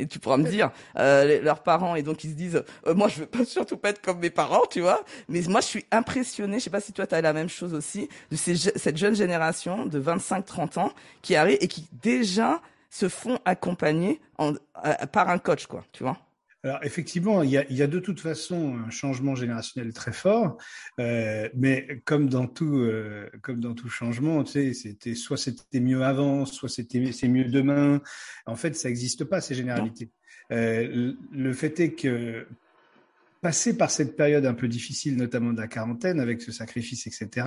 Et 0.00 0.06
tu 0.06 0.18
pourras 0.18 0.38
me 0.38 0.48
dire 0.48 0.70
euh, 0.98 1.40
leurs 1.42 1.62
parents 1.62 1.94
et 1.94 2.02
donc 2.02 2.24
ils 2.24 2.30
se 2.30 2.34
disent 2.34 2.64
euh, 2.86 2.94
moi 2.94 3.08
je 3.08 3.20
veux 3.20 3.26
pas 3.26 3.44
surtout 3.44 3.76
pas 3.76 3.90
être 3.90 4.00
comme 4.00 4.18
mes 4.18 4.30
parents 4.30 4.66
tu 4.70 4.80
vois. 4.80 5.04
Mais 5.28 5.42
moi 5.48 5.60
je 5.60 5.66
suis 5.66 5.84
impressionné 5.90 6.58
je 6.58 6.64
sais 6.64 6.70
pas 6.70 6.80
si 6.80 6.92
toi 6.92 7.06
tu 7.06 7.14
as 7.14 7.20
la 7.20 7.32
même 7.32 7.48
chose 7.48 7.74
aussi 7.74 8.08
de 8.30 8.36
ces, 8.36 8.56
cette 8.56 8.96
jeune 8.96 9.14
génération 9.14 9.86
de 9.86 9.98
25 9.98 10.44
30 10.44 10.78
ans 10.78 10.92
qui 11.22 11.36
arrive 11.36 11.58
et 11.60 11.68
qui 11.68 11.88
déjà 12.02 12.60
se 12.88 13.08
font 13.08 13.38
accompagner 13.44 14.20
en, 14.38 14.54
par 15.12 15.28
un 15.28 15.38
coach 15.38 15.66
quoi 15.66 15.84
tu 15.92 16.02
vois 16.02 16.16
Alors 16.62 16.80
effectivement, 16.82 17.42
il 17.42 17.50
y, 17.50 17.56
a, 17.56 17.64
il 17.70 17.76
y, 17.76 17.82
a, 17.82 17.86
de 17.86 17.98
toute 17.98 18.20
façon 18.20 18.76
un 18.86 18.90
changement 18.90 19.34
générationnel 19.34 19.94
très 19.94 20.12
fort, 20.12 20.58
euh, 20.98 21.48
mais 21.54 22.02
comme 22.04 22.28
dans 22.28 22.46
tout, 22.46 22.78
euh, 22.80 23.30
comme 23.40 23.60
dans 23.60 23.74
tout 23.74 23.88
changement, 23.88 24.44
tu 24.44 24.52
sais, 24.52 24.74
c'était 24.74 25.14
soit 25.14 25.38
c'était 25.38 25.80
mieux 25.80 26.02
avant, 26.02 26.44
soit 26.44 26.68
c'était 26.68 27.12
c'est 27.12 27.28
mieux 27.28 27.46
demain. 27.46 28.02
En 28.44 28.56
fait, 28.56 28.76
ça 28.76 28.88
n'existe 28.88 29.24
pas 29.24 29.40
ces 29.40 29.54
généralités. 29.54 30.10
Euh, 30.52 31.14
le 31.32 31.52
fait 31.52 31.80
est 31.80 31.94
que 31.94 32.46
passer 33.40 33.76
par 33.76 33.90
cette 33.90 34.16
période 34.16 34.44
un 34.44 34.54
peu 34.54 34.68
difficile, 34.68 35.16
notamment 35.16 35.52
de 35.52 35.60
la 35.60 35.68
quarantaine, 35.68 36.20
avec 36.20 36.42
ce 36.42 36.52
sacrifice, 36.52 37.06
etc., 37.06 37.46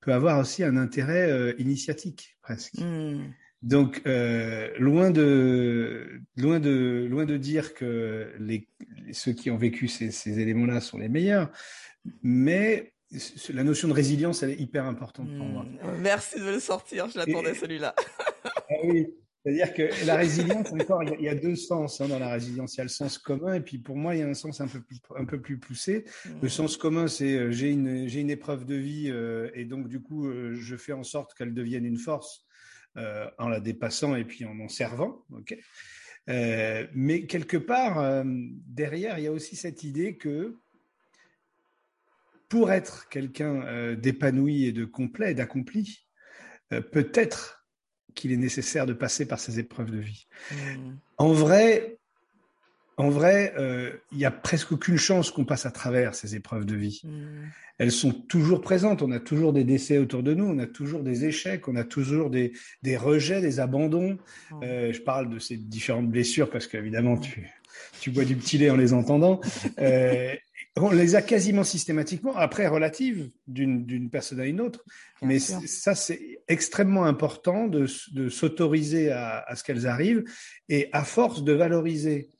peut 0.00 0.12
avoir 0.12 0.38
aussi 0.40 0.64
un 0.64 0.76
intérêt 0.76 1.30
euh, 1.30 1.54
initiatique 1.58 2.36
presque. 2.42 2.78
Mmh. 2.78 3.32
Donc, 3.62 4.02
euh, 4.06 4.70
loin 4.78 5.10
de 5.10 6.20
loin 6.36 6.58
de 6.58 7.06
loin 7.08 7.24
de 7.24 7.36
dire 7.36 7.74
que 7.74 8.32
les, 8.40 8.68
ceux 9.12 9.32
qui 9.32 9.50
ont 9.50 9.56
vécu 9.56 9.86
ces, 9.86 10.10
ces 10.10 10.40
éléments-là 10.40 10.80
sont 10.80 10.98
les 10.98 11.08
meilleurs, 11.08 11.50
mais 12.22 12.92
la 13.52 13.62
notion 13.62 13.88
de 13.88 13.92
résilience, 13.92 14.42
elle 14.42 14.50
est 14.50 14.60
hyper 14.60 14.86
importante 14.86 15.28
pour 15.36 15.46
moi. 15.46 15.64
Hmm. 15.64 16.00
Merci 16.00 16.40
de 16.40 16.46
le 16.46 16.60
sortir, 16.60 17.08
je 17.08 17.18
l'attendais 17.18 17.54
celui-là. 17.54 17.94
ah 18.44 18.74
oui, 18.84 19.06
c'est-à-dire 19.44 19.74
que 19.74 20.06
la 20.06 20.16
résilience, 20.16 20.72
encore, 20.72 21.02
il 21.02 21.20
y, 21.20 21.28
a 21.28 21.34
deux 21.34 21.56
sens 21.56 22.00
hein, 22.00 22.08
dans 22.08 22.18
la 22.18 22.30
résilience. 22.30 22.74
Il 22.74 22.78
y 22.78 22.80
a 22.80 22.84
le 22.84 22.88
sens 22.88 23.18
commun, 23.18 23.54
et 23.54 23.60
puis 23.60 23.78
pour 23.78 23.96
moi, 23.96 24.14
il 24.14 24.20
y 24.20 24.22
a 24.22 24.28
un 24.28 24.34
sens 24.34 24.60
un 24.60 24.68
peu 24.68 24.80
plus, 24.80 24.98
un 25.16 25.24
peu 25.24 25.40
plus 25.40 25.58
poussé. 25.58 26.04
Le 26.40 26.46
hmm. 26.46 26.50
sens 26.50 26.76
commun, 26.76 27.08
c'est 27.08 27.34
euh, 27.34 27.50
j'ai 27.50 27.70
une, 27.70 28.08
j'ai 28.08 28.20
une 28.20 28.30
épreuve 28.30 28.64
de 28.64 28.76
vie, 28.76 29.10
euh, 29.10 29.50
et 29.54 29.64
donc 29.64 29.88
du 29.88 30.00
coup, 30.00 30.28
euh, 30.28 30.54
je 30.54 30.76
fais 30.76 30.92
en 30.92 31.02
sorte 31.02 31.34
qu'elle 31.34 31.54
devienne 31.54 31.84
une 31.84 31.98
force 31.98 32.44
euh, 32.96 33.30
en 33.38 33.48
la 33.48 33.60
dépassant 33.60 34.14
et 34.16 34.24
puis 34.24 34.44
en 34.44 34.58
en 34.60 34.68
servant. 34.68 35.24
ok? 35.30 35.56
Euh, 36.28 36.86
mais 36.94 37.26
quelque 37.26 37.56
part, 37.56 37.98
euh, 37.98 38.22
derrière, 38.26 39.18
il 39.18 39.24
y 39.24 39.26
a 39.26 39.32
aussi 39.32 39.56
cette 39.56 39.82
idée 39.82 40.16
que 40.16 40.58
pour 42.48 42.70
être 42.70 43.08
quelqu'un 43.08 43.94
d'épanoui 43.94 44.66
et 44.66 44.72
de 44.72 44.84
complet, 44.84 45.32
d'accompli, 45.32 46.06
peut-être 46.68 47.66
qu'il 48.14 48.30
est 48.30 48.36
nécessaire 48.36 48.84
de 48.84 48.92
passer 48.92 49.26
par 49.26 49.40
ces 49.40 49.58
épreuves 49.58 49.90
de 49.90 49.98
vie. 49.98 50.26
Mmh. 50.50 50.96
En 51.16 51.32
vrai, 51.32 51.98
en 53.02 53.10
vrai, 53.10 53.52
il 54.12 54.18
n'y 54.18 54.24
a 54.24 54.30
presque 54.30 54.72
aucune 54.72 54.96
chance 54.96 55.30
qu'on 55.30 55.44
passe 55.44 55.66
à 55.66 55.70
travers 55.70 56.14
ces 56.14 56.36
épreuves 56.36 56.64
de 56.64 56.74
vie. 56.74 57.02
Mmh 57.04 57.10
elles 57.82 57.90
sont 57.90 58.12
toujours 58.12 58.60
présentes. 58.60 59.02
On 59.02 59.10
a 59.10 59.18
toujours 59.18 59.52
des 59.52 59.64
décès 59.64 59.98
autour 59.98 60.22
de 60.22 60.34
nous, 60.34 60.44
on 60.44 60.58
a 60.58 60.66
toujours 60.66 61.02
des 61.02 61.24
échecs, 61.24 61.66
on 61.66 61.74
a 61.74 61.82
toujours 61.82 62.30
des, 62.30 62.52
des 62.82 62.96
rejets, 62.96 63.40
des 63.40 63.58
abandons. 63.58 64.18
Euh, 64.62 64.92
je 64.92 65.00
parle 65.00 65.28
de 65.28 65.38
ces 65.38 65.56
différentes 65.56 66.08
blessures 66.08 66.48
parce 66.48 66.68
qu'évidemment, 66.68 67.16
tu, 67.16 67.50
tu 68.00 68.10
bois 68.10 68.24
du 68.24 68.36
petit 68.36 68.58
lait 68.58 68.70
en 68.70 68.76
les 68.76 68.92
entendant. 68.92 69.40
Euh, 69.80 70.34
on 70.76 70.90
les 70.90 71.16
a 71.16 71.22
quasiment 71.22 71.64
systématiquement, 71.64 72.36
après 72.36 72.66
relatives 72.68 73.30
d'une 73.46 74.08
personne 74.10 74.40
à 74.40 74.46
une 74.46 74.60
autre. 74.60 74.84
Mais 75.20 75.38
ça, 75.38 75.94
c'est 75.94 76.40
extrêmement 76.48 77.04
important 77.04 77.66
de, 77.66 77.86
de 78.12 78.28
s'autoriser 78.28 79.10
à, 79.10 79.40
à, 79.40 79.56
ce 79.56 79.64
qu'elles 79.64 79.86
arrivent 79.86 80.24
et 80.68 80.88
à 80.92 81.04
force 81.04 81.42
de 81.42 81.52
valoriser 81.52 82.30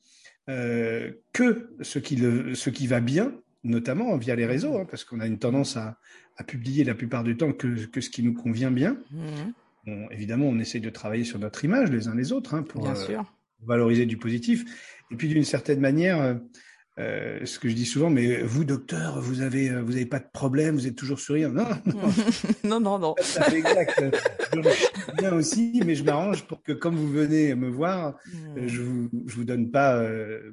euh, 0.48 1.12
que 1.32 1.70
ce 1.80 1.98
qui, 1.98 2.16
le, 2.16 2.54
ce 2.54 2.70
qui 2.70 2.86
va 2.86 3.00
bien, 3.00 3.32
notamment 3.64 4.16
via 4.16 4.34
les 4.34 4.46
réseaux, 4.46 4.76
hein, 4.76 4.86
parce 4.90 5.04
qu'on 5.04 5.20
a 5.20 5.26
une 5.26 5.38
tendance 5.38 5.76
à, 5.76 5.98
à, 6.36 6.44
publier 6.44 6.84
la 6.84 6.94
plupart 6.94 7.22
du 7.22 7.36
temps 7.36 7.52
que, 7.52 7.86
que 7.86 8.00
ce 8.00 8.10
qui 8.10 8.22
nous 8.22 8.34
convient 8.34 8.70
bien. 8.70 8.96
Mmh. 9.10 10.06
évidemment, 10.10 10.46
on 10.46 10.58
essaye 10.58 10.80
de 10.80 10.90
travailler 10.90 11.24
sur 11.24 11.38
notre 11.38 11.64
image 11.64 11.90
les 11.90 12.08
uns 12.08 12.14
les 12.14 12.32
autres 12.32 12.54
hein, 12.54 12.62
pour 12.62 12.88
euh, 12.88 12.94
valoriser 13.64 14.06
du 14.06 14.16
positif. 14.16 14.64
Et 15.10 15.16
puis, 15.16 15.28
d'une 15.28 15.44
certaine 15.44 15.80
manière, 15.80 16.38
euh, 16.98 17.46
ce 17.46 17.58
que 17.58 17.70
je 17.70 17.74
dis 17.74 17.86
souvent, 17.86 18.10
mais 18.10 18.42
vous, 18.42 18.64
docteur, 18.64 19.18
vous 19.20 19.40
avez, 19.40 19.70
vous 19.80 19.96
avez 19.96 20.04
pas 20.04 20.18
de 20.18 20.28
problème, 20.30 20.74
vous 20.74 20.86
êtes 20.86 20.96
toujours 20.96 21.20
souriant. 21.20 21.50
Non, 21.50 21.66
non, 22.64 22.80
non, 22.80 22.98
non. 22.98 23.14
exact. 23.52 24.02
Bien 25.18 25.32
aussi, 25.32 25.82
mais 25.84 25.94
je 25.94 26.04
m'arrange 26.04 26.46
pour 26.46 26.62
que, 26.62 26.72
comme 26.72 26.96
vous 26.96 27.10
venez 27.10 27.54
me 27.54 27.68
voir, 27.68 28.16
hmm. 28.26 28.66
je 28.66 28.82
vous, 28.82 29.10
je 29.26 29.34
vous 29.34 29.44
donne 29.44 29.70
pas, 29.70 29.96
euh, 29.96 30.52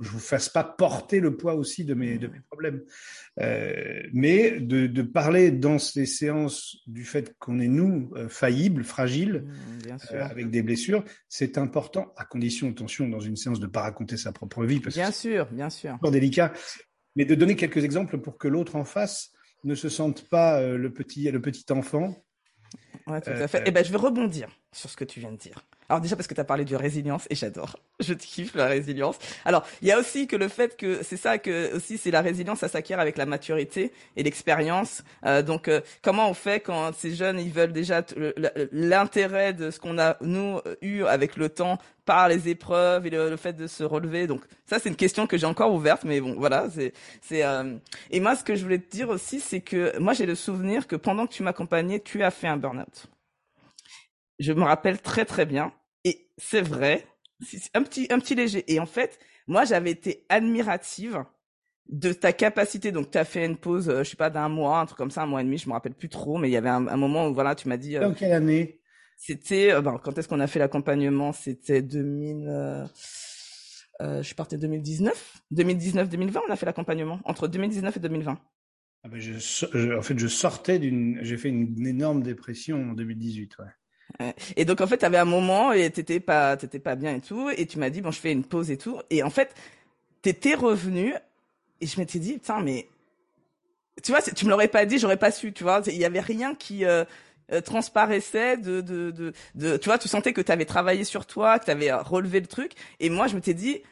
je 0.00 0.08
vous 0.08 0.18
fasse 0.18 0.48
pas 0.48 0.64
porter 0.64 1.20
le 1.20 1.36
poids 1.36 1.54
aussi 1.54 1.84
de 1.84 1.94
mes, 1.94 2.18
de 2.18 2.28
mes 2.28 2.40
problèmes. 2.40 2.82
Euh, 3.40 4.02
mais 4.12 4.60
de, 4.60 4.86
de, 4.86 5.02
parler 5.02 5.50
dans 5.50 5.80
ces 5.80 6.06
séances 6.06 6.76
du 6.86 7.04
fait 7.04 7.34
qu'on 7.38 7.58
est 7.58 7.68
nous 7.68 8.12
euh, 8.14 8.28
faillibles, 8.28 8.84
fragiles, 8.84 9.44
mmh, 9.44 10.12
euh, 10.12 10.24
avec 10.24 10.50
des 10.50 10.62
blessures, 10.62 11.04
c'est 11.28 11.58
important 11.58 12.12
à 12.16 12.24
condition, 12.24 12.70
attention, 12.70 13.08
dans 13.08 13.18
une 13.18 13.36
séance 13.36 13.58
de 13.58 13.66
pas 13.66 13.82
raconter 13.82 14.16
sa 14.16 14.30
propre 14.30 14.64
vie, 14.64 14.78
parce 14.78 14.94
bien 14.94 15.10
sûr, 15.10 15.46
bien 15.50 15.68
sûr, 15.68 15.98
délicat, 16.12 16.52
mais 17.16 17.24
de 17.24 17.34
donner 17.34 17.56
quelques 17.56 17.82
exemples 17.82 18.18
pour 18.18 18.38
que 18.38 18.46
l'autre 18.46 18.76
en 18.76 18.84
face 18.84 19.32
ne 19.64 19.74
se 19.74 19.88
sente 19.88 20.28
pas 20.28 20.60
le 20.60 20.92
petit 20.92 21.30
le 21.30 21.40
petit 21.40 21.64
enfant. 21.72 22.23
Ouais, 23.06 23.20
tout 23.20 23.30
à 23.30 23.48
fait. 23.48 23.62
Eh 23.66 23.70
ben, 23.70 23.84
je 23.84 23.90
vais 23.92 23.98
rebondir 23.98 24.48
sur 24.74 24.90
ce 24.90 24.96
que 24.96 25.04
tu 25.04 25.20
viens 25.20 25.32
de 25.32 25.36
dire. 25.36 25.62
Alors 25.88 26.00
déjà 26.00 26.16
parce 26.16 26.26
que 26.26 26.34
tu 26.34 26.40
as 26.40 26.44
parlé 26.44 26.64
de 26.64 26.76
résilience 26.76 27.26
et 27.30 27.34
j'adore. 27.34 27.76
Je 28.00 28.14
kiffe 28.14 28.54
la 28.54 28.66
résilience. 28.66 29.18
Alors, 29.44 29.64
il 29.82 29.88
y 29.88 29.92
a 29.92 29.98
aussi 29.98 30.26
que 30.26 30.34
le 30.34 30.48
fait 30.48 30.76
que 30.76 31.02
c'est 31.02 31.16
ça 31.16 31.38
que 31.38 31.74
aussi 31.74 31.98
c'est 31.98 32.10
la 32.10 32.22
résilience 32.22 32.60
ça 32.60 32.68
s'acquiert 32.68 33.00
avec 33.00 33.18
la 33.18 33.26
maturité 33.26 33.92
et 34.16 34.22
l'expérience. 34.22 35.04
Euh, 35.26 35.42
donc 35.42 35.68
euh, 35.68 35.80
comment 36.02 36.28
on 36.30 36.34
fait 36.34 36.60
quand 36.60 36.92
ces 36.94 37.14
jeunes 37.14 37.38
ils 37.38 37.52
veulent 37.52 37.72
déjà 37.72 38.02
l'intérêt 38.72 39.52
de 39.52 39.70
ce 39.70 39.78
qu'on 39.78 39.98
a 39.98 40.16
nous 40.22 40.60
eu 40.80 41.04
avec 41.04 41.36
le 41.36 41.48
temps 41.50 41.78
par 42.06 42.28
les 42.28 42.48
épreuves 42.48 43.06
et 43.06 43.10
le, 43.10 43.36
fait 43.36 43.52
de 43.52 43.66
se 43.66 43.84
relever. 43.84 44.26
Donc 44.26 44.42
ça 44.66 44.78
c'est 44.78 44.88
une 44.88 44.96
question 44.96 45.26
que 45.26 45.36
j'ai 45.36 45.46
encore 45.46 45.72
ouverte 45.72 46.04
mais 46.04 46.20
bon 46.20 46.34
voilà, 46.38 46.66
c'est 46.74 46.94
c'est 47.20 47.44
euh... 47.44 47.76
et 48.10 48.20
moi 48.20 48.36
ce 48.36 48.44
que 48.44 48.54
je 48.54 48.62
voulais 48.62 48.78
te 48.78 48.90
dire 48.90 49.10
aussi 49.10 49.38
c'est 49.40 49.60
que 49.60 49.98
moi 49.98 50.14
j'ai 50.14 50.26
le 50.26 50.34
souvenir 50.34 50.86
que 50.86 50.96
pendant 50.96 51.26
que 51.26 51.32
tu 51.32 51.42
m'accompagnais, 51.42 52.00
tu 52.00 52.22
as 52.22 52.30
fait 52.30 52.48
un 52.48 52.56
burn-out 52.56 53.08
je 54.38 54.52
me 54.52 54.62
rappelle 54.62 55.00
très 55.00 55.24
très 55.24 55.46
bien. 55.46 55.72
Et 56.04 56.28
c'est 56.38 56.60
vrai, 56.60 57.06
un 57.74 57.82
petit, 57.82 58.06
un 58.10 58.18
petit 58.18 58.34
léger. 58.34 58.64
Et 58.72 58.80
en 58.80 58.86
fait, 58.86 59.18
moi, 59.46 59.64
j'avais 59.64 59.90
été 59.90 60.24
admirative 60.28 61.24
de 61.88 62.12
ta 62.12 62.32
capacité. 62.32 62.92
Donc, 62.92 63.10
tu 63.10 63.18
as 63.18 63.24
fait 63.24 63.44
une 63.44 63.56
pause, 63.56 63.88
euh, 63.88 64.02
je 64.02 64.10
sais 64.10 64.16
pas, 64.16 64.30
d'un 64.30 64.48
mois, 64.48 64.80
un 64.80 64.86
truc 64.86 64.98
comme 64.98 65.10
ça, 65.10 65.22
un 65.22 65.26
mois 65.26 65.40
et 65.40 65.44
demi, 65.44 65.58
je 65.58 65.68
me 65.68 65.74
rappelle 65.74 65.94
plus 65.94 66.08
trop, 66.08 66.38
mais 66.38 66.48
il 66.48 66.52
y 66.52 66.56
avait 66.56 66.70
un, 66.70 66.80
moment 66.96 67.28
où, 67.28 67.34
voilà, 67.34 67.54
tu 67.54 67.68
m'as 67.68 67.76
dit. 67.76 67.96
Euh, 67.96 68.00
Dans 68.00 68.14
quelle 68.14 68.32
année? 68.32 68.80
C'était, 69.16 69.72
euh, 69.72 69.80
ben, 69.80 69.98
quand 70.02 70.16
est-ce 70.18 70.28
qu'on 70.28 70.40
a 70.40 70.46
fait 70.46 70.58
l'accompagnement? 70.58 71.32
C'était 71.32 71.82
2000. 71.82 72.86
Euh, 74.00 74.22
je 74.22 74.34
partais 74.34 74.58
2019, 74.58 75.42
2019-2020, 75.52 76.40
on 76.48 76.52
a 76.52 76.56
fait 76.56 76.66
l'accompagnement 76.66 77.20
entre 77.24 77.46
2019 77.46 77.96
et 77.96 78.00
2020. 78.00 78.40
Ah 79.04 79.08
ben 79.08 79.20
je, 79.20 79.96
en 79.96 80.02
fait, 80.02 80.18
je 80.18 80.26
sortais 80.26 80.78
d'une, 80.78 81.18
j'ai 81.22 81.36
fait 81.36 81.50
une 81.50 81.86
énorme 81.86 82.22
dépression 82.22 82.90
en 82.90 82.92
2018, 82.94 83.58
ouais. 83.58 83.66
Et 84.56 84.64
donc 84.64 84.80
en 84.80 84.86
fait, 84.86 84.98
tu 84.98 85.04
avais 85.04 85.18
un 85.18 85.24
moment 85.24 85.72
et 85.72 85.90
t'étais 85.90 86.20
pas, 86.20 86.56
t'étais 86.56 86.78
pas 86.78 86.94
bien 86.94 87.14
et 87.16 87.20
tout, 87.20 87.50
et 87.50 87.66
tu 87.66 87.78
m'as 87.78 87.90
dit 87.90 88.00
bon, 88.00 88.10
je 88.10 88.20
fais 88.20 88.32
une 88.32 88.44
pause 88.44 88.70
et 88.70 88.76
tout, 88.76 89.00
et 89.10 89.22
en 89.22 89.30
fait, 89.30 89.54
t'étais 90.22 90.54
revenu 90.54 91.14
et 91.80 91.86
je 91.86 91.98
m'étais 91.98 92.18
dit 92.18 92.34
putain 92.34 92.60
mais 92.60 92.86
tu 94.02 94.12
vois, 94.12 94.22
tu 94.22 94.44
me 94.44 94.50
l'aurais 94.50 94.68
pas 94.68 94.86
dit, 94.86 94.98
j'aurais 94.98 95.16
pas 95.16 95.30
su, 95.30 95.52
tu 95.52 95.62
vois, 95.64 95.82
il 95.86 95.96
y 95.96 96.04
avait 96.04 96.20
rien 96.20 96.54
qui 96.54 96.84
euh, 96.84 97.04
euh, 97.52 97.60
transparaissait 97.60 98.56
de, 98.56 98.80
de, 98.80 99.10
de, 99.10 99.32
de, 99.54 99.76
tu 99.76 99.88
vois, 99.88 99.98
tu 99.98 100.08
sentais 100.08 100.32
que 100.32 100.40
tu 100.40 100.50
avais 100.50 100.64
travaillé 100.64 101.04
sur 101.04 101.26
toi, 101.26 101.58
que 101.58 101.66
tu 101.66 101.70
avais 101.70 101.92
relevé 101.92 102.40
le 102.40 102.46
truc, 102.46 102.72
et 103.00 103.10
moi 103.10 103.26
je 103.26 103.34
m'étais 103.34 103.54
dit 103.54 103.82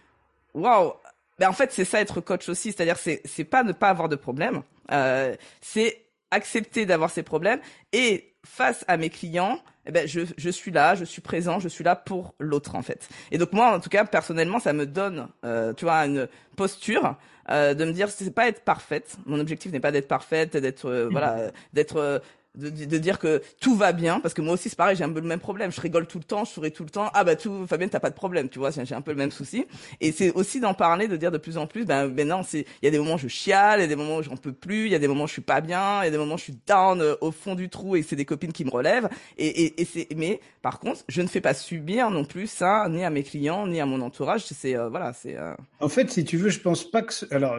waouh, 0.55 0.93
ben 1.39 1.49
en 1.49 1.53
fait 1.53 1.73
c'est 1.73 1.85
ça 1.85 2.01
être 2.01 2.21
coach 2.21 2.49
aussi, 2.49 2.73
c'est-à-dire 2.73 2.99
c'est 2.99 3.23
c'est 3.25 3.45
pas 3.45 3.63
ne 3.63 3.73
pas 3.73 3.89
avoir 3.89 4.09
de 4.09 4.17
problème, 4.17 4.63
euh, 4.91 5.35
c'est 5.61 6.05
accepter 6.31 6.87
d'avoir 6.87 7.11
ces 7.11 7.23
problèmes 7.23 7.61
et 7.93 8.32
face 8.45 8.85
à 8.89 8.97
mes 8.97 9.11
clients 9.11 9.61
eh 9.87 9.91
ben 9.91 10.07
je, 10.07 10.21
je 10.37 10.51
suis 10.51 10.71
là, 10.71 10.95
je 10.95 11.05
suis 11.05 11.21
présent, 11.21 11.59
je 11.59 11.69
suis 11.69 11.83
là 11.83 11.97
pour 11.97 12.35
l'autre 12.39 12.77
en 12.77 12.83
fait. 12.83 13.09
Et 13.31 13.39
donc 13.39 13.53
moi 13.53 13.75
en 13.75 13.81
tout 13.81 13.89
cas 13.89 14.05
personnellement 14.05 14.61
ça 14.61 14.73
me 14.73 14.87
donne 14.87 15.29
euh, 15.45 15.73
tu 15.73 15.85
vois 15.85 16.07
une 16.07 16.29
posture 16.57 17.17
euh, 17.51 17.75
de 17.75 17.85
me 17.85 17.93
dire 17.93 18.09
c'est 18.09 18.31
pas 18.31 18.49
être 18.49 18.63
parfaite. 18.63 19.17
Mon 19.27 19.41
objectif 19.41 19.73
n'est 19.73 19.81
pas 19.81 19.91
d'être 19.91 20.09
parfaite, 20.09 20.57
d'être 20.57 20.87
euh, 20.87 21.09
voilà, 21.11 21.51
d'être 21.73 22.23
de, 22.55 22.69
de, 22.69 22.99
dire 22.99 23.19
que 23.19 23.43
tout 23.61 23.75
va 23.75 23.93
bien 23.93 24.21
parce 24.21 24.35
que 24.35 24.43
moi 24.43 24.55
aussi 24.55 24.69
c'est 24.69 24.77
pareil 24.77 24.95
j'ai 24.95 25.05
un 25.05 25.13
peu 25.13 25.21
le 25.21 25.27
même 25.27 25.41
problème. 25.41 25.73
Je 25.73 25.81
rigole 25.81 26.07
tout 26.07 26.19
le 26.19 26.25
temps 26.25 26.45
je 26.45 26.51
souris 26.51 26.73
tout 26.73 26.85
le 26.85 26.91
temps. 26.91 27.11
Ah 27.15 27.25
bah 27.25 27.35
tout 27.35 27.67
Fabien 27.67 27.89
t'as 27.89 28.01
pas 28.01 28.11
de 28.11 28.15
problème 28.15 28.49
tu 28.51 28.59
vois 28.59 28.71
j'ai 28.71 28.95
un 28.95 29.01
peu 29.01 29.13
le 29.13 29.17
même 29.17 29.31
souci. 29.31 29.65
Et 30.01 30.13
c'est 30.13 30.33
aussi 30.33 30.61
d'en 30.61 30.75
parler 30.75 31.09
de 31.09 31.17
dire 31.17 31.31
de 31.31 31.39
plus 31.39 31.57
en 31.57 31.67
plus 31.67 31.87
ben, 31.87 32.09
ben 32.09 32.29
non 32.29 32.43
c'est 32.43 32.67
il 32.83 32.85
y 32.85 32.89
a 32.89 32.91
des 32.91 32.99
moments 32.99 33.15
où 33.15 33.19
je 33.19 33.29
chiale 33.29 33.81
il 33.81 33.83
y 33.83 33.85
a 33.85 33.89
des 33.89 33.97
moments 33.97 34.19
où 34.19 34.23
j'en 34.23 34.37
peux 34.37 34.53
plus 34.53 34.87
il 34.87 34.93
y 34.93 34.95
a 34.95 34.99
des 34.99 35.09
moments 35.09 35.25
où 35.25 35.29
je 35.29 35.33
suis 35.33 35.43
pas 35.43 35.63
bien 35.63 36.03
il 36.03 36.05
y 36.05 36.09
a 36.09 36.11
des 36.11 36.19
moments 36.19 36.35
où 36.35 36.39
je 36.39 36.45
suis 36.45 36.59
down 36.67 37.01
euh, 37.01 37.15
au 37.23 37.31
fond 37.31 37.55
du 37.55 37.71
trou 37.71 37.97
et 37.97 38.03
c'est 38.03 38.17
des 38.17 38.27
copines 38.27 38.53
qui 38.53 38.65
me 38.65 38.71
relèvent. 38.71 39.09
Et, 39.39 39.47
et, 39.47 39.81
et 39.81 39.85
c'est 39.87 40.09
mais 40.15 40.41
par 40.61 40.79
contre 40.79 41.05
je 41.09 41.23
ne 41.23 41.29
fais 41.29 41.41
pas 41.41 41.55
subir 41.55 42.11
non 42.11 42.25
plus 42.27 42.49
ça 42.49 42.87
ni 42.91 43.03
à 43.03 43.11
mes 43.11 43.23
clients 43.23 43.67
ni 43.67 43.81
à 43.81 43.87
mon 43.87 44.01
entourage. 44.03 44.45
C'est 44.45 44.77
euh, 44.77 44.91
voilà 44.91 45.15
c'est 45.15 45.39
euh... 45.39 45.55
en 45.81 45.89
fait 45.89 46.11
si 46.11 46.25
tu 46.25 46.37
veux 46.37 46.51
je 46.51 46.61
pense 46.61 46.91
pas 46.91 47.01
que 47.01 47.15
alors 47.31 47.57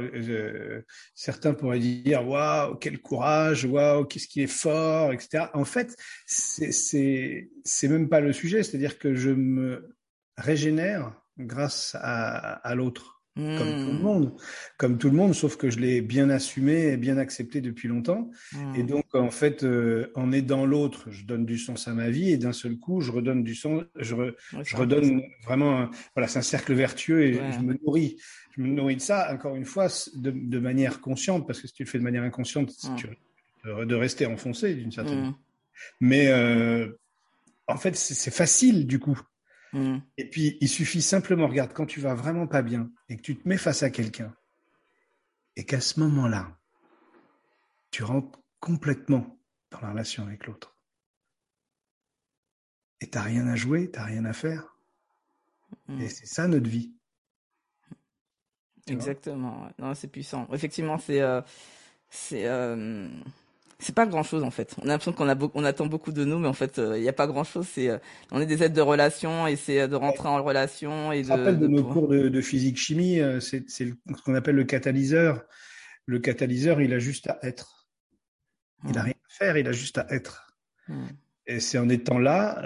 certains 1.16 1.54
pourraient 1.54 1.80
dire 1.80 2.28
waouh 2.28 2.76
quel 2.76 3.00
courage 3.00 3.66
waouh 3.66 4.06
qu'est-ce 4.06 4.28
qui 4.28 4.44
est 4.44 4.48
fort 4.48 4.83
etc. 5.12 5.46
En 5.54 5.66
fait, 5.66 5.96
c'est 6.26 7.48
même 7.84 8.10
pas 8.10 8.20
le 8.20 8.34
sujet, 8.34 8.64
c'est-à-dire 8.64 9.00
que 9.00 9.16
je 9.16 9.30
me 9.30 9.96
régénère 10.38 11.14
grâce 11.38 11.96
à, 12.00 12.74
l'autre. 12.76 13.22
comme 13.36 13.58
tout 13.58 13.92
le 13.92 14.00
monde, 14.00 14.36
comme 14.78 14.98
tout 15.00 15.10
le 15.10 15.16
monde, 15.16 15.34
sauf 15.34 15.58
que 15.58 15.72
je 15.72 15.80
l'ai 15.80 16.02
bien 16.02 16.30
assumé 16.30 16.90
et 16.90 16.98
bien 16.98 17.18
accepté 17.18 17.62
depuis 17.62 17.88
longtemps. 17.88 18.30
Et 18.76 18.84
mmh. 18.84 18.88
donc, 18.88 19.06
en 19.14 19.32
fait, 19.32 19.64
euh, 19.64 20.12
en 20.14 20.32
aidant 20.32 20.66
l'autre, 20.66 21.10
je 21.10 21.26
donne 21.26 21.46
du 21.46 21.58
sens 21.58 21.88
à 21.88 21.94
ma 21.94 22.10
vie 22.10 22.30
et 22.30 22.38
d'un 22.38 22.54
seul 22.54 22.78
coup, 22.78 23.02
je 23.02 23.12
redonne 23.12 23.44
du 23.44 23.56
sens, 23.56 23.84
je, 23.96 24.16
je 24.64 24.76
redonne 24.76 25.24
vraiment, 25.44 25.90
voilà, 26.16 26.28
c'est 26.28 26.40
un 26.40 26.44
cercle 26.44 26.74
vertueux 26.74 27.24
et 27.24 27.34
je 27.34 27.60
me 27.60 27.76
nourris, 27.84 28.18
je 28.56 28.62
me 28.62 28.68
nourris 28.68 28.98
de 28.98 29.02
ça. 29.02 29.34
Encore 29.34 29.56
une 29.56 29.66
fois, 29.66 29.88
de, 30.14 30.30
de, 30.30 30.60
manière 30.60 31.02
consciente, 31.02 31.48
parce 31.48 31.60
que 31.60 31.68
si 31.68 31.74
tu 31.74 31.84
le 31.84 31.90
fais 31.90 31.98
de 31.98 32.04
manière 32.04 32.24
inconsciente, 32.24 32.72
mmh. 32.84 32.96
tu, 32.98 33.08
de 33.64 33.96
rester 33.96 34.26
enfoncé 34.26 34.76
d'une 34.76 34.92
certaine. 34.92 35.16
manière. 35.16 35.34
Mais 36.00 36.28
euh, 36.28 36.92
en 37.68 37.78
fait, 37.78 37.96
c'est 37.96 38.32
facile 38.32 38.88
du 38.88 39.00
coup. 39.00 39.20
Mm. 39.74 39.98
Et 40.18 40.30
puis, 40.30 40.58
il 40.62 40.70
suffit 40.70 41.02
simplement, 41.02 41.48
regarde, 41.48 41.74
quand 41.74 41.86
tu 41.86 42.00
vas 42.00 42.14
vraiment 42.14 42.48
pas 42.48 42.62
bien 42.62 42.92
et 43.10 43.18
que 43.18 43.22
tu 43.22 43.36
te 43.38 43.48
mets 43.48 43.58
face 43.58 43.84
à 43.84 43.90
quelqu'un 43.90 44.36
et 45.56 45.66
qu'à 45.66 45.82
ce 45.82 46.00
moment-là, 46.00 46.58
tu 47.92 48.04
rentres 48.04 48.40
complètement 48.60 49.40
dans 49.72 49.82
la 49.82 49.92
relation 49.92 50.24
avec 50.24 50.46
l'autre. 50.46 50.78
Et 53.02 53.10
tu 53.10 53.18
n'as 53.18 53.24
rien 53.24 53.48
à 53.48 53.56
jouer, 53.56 53.92
tu 53.92 54.00
n'as 54.00 54.06
rien 54.06 54.26
à 54.26 54.34
faire. 54.34 54.78
Mm. 55.88 56.02
Et 56.02 56.10
c'est 56.10 56.28
ça 56.28 56.48
notre 56.48 56.70
vie. 56.70 56.94
Exactement. 58.88 59.70
Non, 59.80 59.94
c'est 59.94 60.08
puissant. 60.08 60.48
Effectivement, 60.52 60.98
c'est 60.98 61.22
euh, 61.22 61.42
c'est 62.10 62.46
euh, 62.48 63.08
c'est 63.84 63.96
pas 63.96 64.06
grand 64.06 64.24
chose 64.24 64.44
en 64.44 64.52
fait. 64.52 64.76
On 64.80 64.84
a 64.84 64.88
l'impression 64.88 65.14
qu'on 65.14 65.30
a 65.30 65.36
on 65.54 65.64
attend 65.64 65.86
beaucoup 65.86 66.12
de 66.12 66.24
nous, 66.24 66.40
mais 66.40 66.48
en 66.48 66.54
fait, 66.54 66.80
euh, 66.80 66.98
il 66.98 67.02
n'y 67.02 67.10
a 67.10 67.14
pas 67.14 67.28
grand 67.28 67.44
chose. 67.44 67.68
C'est, 67.70 67.90
euh, 67.90 67.98
on 68.32 68.40
est 68.40 68.46
des 68.46 68.64
aides 68.64 68.74
de 68.74 68.82
relation 68.82 69.46
et 69.46 69.56
c'est 69.56 69.82
euh, 69.82 69.88
de 69.88 69.96
rentrer 69.96 70.30
en 70.30 70.42
relation 70.42 71.12
et 71.12 71.24
de. 71.24 71.30
rappelle 71.30 71.60
de, 71.60 71.68
nos 71.68 71.84
cours 71.84 72.08
de, 72.08 72.42
physique 72.42 72.78
chimie, 72.78 73.20
c'est, 73.42 73.70
ce 73.70 73.84
qu'on 74.24 74.36
appelle 74.36 74.56
le 74.56 74.64
catalyseur. 74.64 75.44
Le 76.06 76.20
catalyseur, 76.20 76.82
il 76.82 76.94
a 76.94 77.00
juste 77.00 77.28
à 77.28 77.40
être. 77.44 77.88
Il 78.86 78.92
n'a 78.94 79.02
hmm. 79.02 79.06
rien 79.06 79.14
à 79.14 79.30
faire, 79.30 79.58
il 79.58 79.68
a 79.68 79.72
juste 79.72 79.98
à 79.98 80.08
être. 80.10 80.54
Hmm. 80.88 81.08
Et 81.48 81.60
c'est 81.60 81.78
en 81.78 81.90
étant 81.90 82.20
là, 82.20 82.64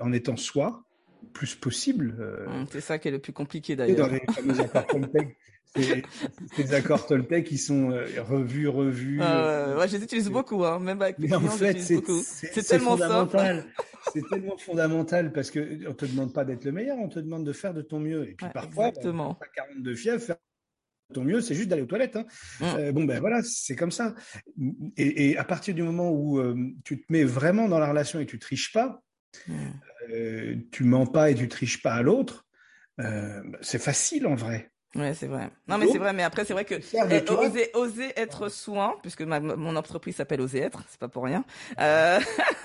en 0.00 0.12
étant 0.12 0.36
soi, 0.36 0.84
plus 1.32 1.54
possible. 1.54 2.46
Hmm, 2.48 2.64
c'est 2.70 2.80
ça 2.80 2.98
qui 2.98 3.08
est 3.08 3.12
le 3.12 3.18
plus 3.18 3.32
compliqué 3.32 3.76
d'ailleurs. 3.76 4.08
Dans 4.08 4.14
les 4.14 4.22
fameux 4.32 4.60
accords 4.60 5.00
ces, 5.76 6.74
accords 6.74 7.06
Toltec 7.06 7.46
qui 7.46 7.58
sont 7.58 7.90
euh, 7.90 8.06
revus, 8.22 8.68
revus. 8.68 9.20
Ah, 9.22 9.76
ouais, 9.78 9.88
je 9.88 9.96
les 9.96 10.04
utilise 10.04 10.28
beaucoup, 10.28 10.64
hein, 10.64 10.78
même 10.78 11.00
avec 11.00 11.18
mes 11.18 11.32
en 11.34 11.40
fait, 11.40 11.78
c'est 11.80 12.62
tellement 12.62 12.96
fondamental. 12.96 13.64
c'est 14.12 14.28
tellement 14.28 14.56
fondamental 14.58 15.32
parce 15.32 15.50
que 15.50 15.88
on 15.88 15.94
te 15.94 16.04
demande 16.04 16.32
pas 16.32 16.44
d'être 16.44 16.64
le 16.64 16.72
meilleur, 16.72 16.98
on 16.98 17.08
te 17.08 17.18
demande 17.18 17.44
de 17.44 17.52
faire 17.52 17.74
de 17.74 17.82
ton 17.82 18.00
mieux. 18.00 18.28
Et 18.28 18.34
puis 18.34 18.46
parfois, 18.52 18.88
exactement. 18.88 19.38
Bah, 19.40 19.46
42 19.54 19.94
fièvre, 19.94 20.22
faire 20.22 20.36
de 21.10 21.14
ton 21.14 21.24
mieux, 21.24 21.40
c'est 21.40 21.54
juste 21.54 21.68
d'aller 21.68 21.82
aux 21.82 21.86
toilettes. 21.86 22.16
Hein. 22.16 22.26
Mm. 22.60 22.64
Euh, 22.64 22.92
bon 22.92 23.04
ben 23.04 23.20
voilà, 23.20 23.42
c'est 23.42 23.76
comme 23.76 23.92
ça. 23.92 24.14
Et, 24.96 25.30
et, 25.30 25.38
à 25.38 25.44
partir 25.44 25.74
du 25.74 25.82
moment 25.82 26.10
où 26.10 26.38
euh, 26.38 26.54
tu 26.84 27.00
te 27.00 27.12
mets 27.12 27.24
vraiment 27.24 27.68
dans 27.68 27.78
la 27.78 27.88
relation 27.88 28.20
et 28.20 28.26
tu 28.26 28.38
triches 28.38 28.72
pas, 28.72 29.02
mm. 29.46 29.54
euh, 30.10 30.56
tu 30.70 30.84
mens 30.84 31.06
pas 31.06 31.30
et 31.30 31.34
tu 31.34 31.48
triches 31.48 31.82
pas 31.82 31.94
à 31.94 32.02
l'autre, 32.02 32.46
c'est 33.62 33.80
facile 33.80 34.28
en 34.28 34.36
vrai. 34.36 34.71
Ouais, 34.94 35.14
c'est 35.14 35.26
vrai. 35.26 35.48
Non, 35.68 35.78
mais 35.78 35.86
c'est 35.90 35.98
vrai. 35.98 36.12
Mais 36.12 36.22
après, 36.22 36.44
c'est 36.44 36.52
vrai 36.52 36.66
que 36.66 36.74
eh, 36.74 37.30
oser, 37.30 37.70
oser 37.74 38.12
être 38.16 38.50
soin, 38.50 38.96
puisque 39.00 39.22
ma, 39.22 39.40
mon 39.40 39.74
entreprise 39.76 40.16
s'appelle 40.16 40.40
Oser 40.42 40.60
être, 40.60 40.84
c'est 40.88 41.00
pas 41.00 41.08
pour 41.08 41.24
rien. 41.24 41.44
Euh... 41.80 42.20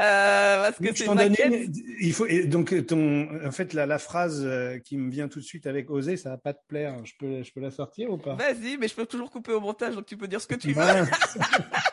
euh, 0.00 0.70
parce 0.70 0.76
que 0.76 0.94
c'est 0.94 1.08
ma 1.08 1.24
Il 1.24 2.12
faut 2.12 2.26
et 2.26 2.44
donc 2.44 2.86
ton, 2.86 3.28
en 3.46 3.50
fait, 3.50 3.72
la, 3.72 3.86
la 3.86 3.98
phrase 3.98 4.42
euh, 4.44 4.78
qui 4.78 4.98
me 4.98 5.10
vient 5.10 5.28
tout 5.28 5.40
de 5.40 5.44
suite 5.44 5.66
avec 5.66 5.90
oser, 5.90 6.18
ça 6.18 6.30
va 6.30 6.36
pas 6.36 6.52
te 6.52 6.66
plaire. 6.68 6.96
Je 7.04 7.12
peux, 7.18 7.42
je 7.42 7.52
peux 7.52 7.60
la 7.60 7.70
sortir 7.70 8.10
ou 8.10 8.18
pas? 8.18 8.34
Vas-y, 8.34 8.76
mais 8.76 8.88
je 8.88 8.94
peux 8.94 9.06
toujours 9.06 9.30
couper 9.30 9.52
au 9.52 9.60
montage, 9.60 9.94
donc 9.94 10.04
tu 10.04 10.18
peux 10.18 10.28
dire 10.28 10.40
ce 10.40 10.46
que 10.46 10.54
tu 10.54 10.72
veux. 10.72 10.82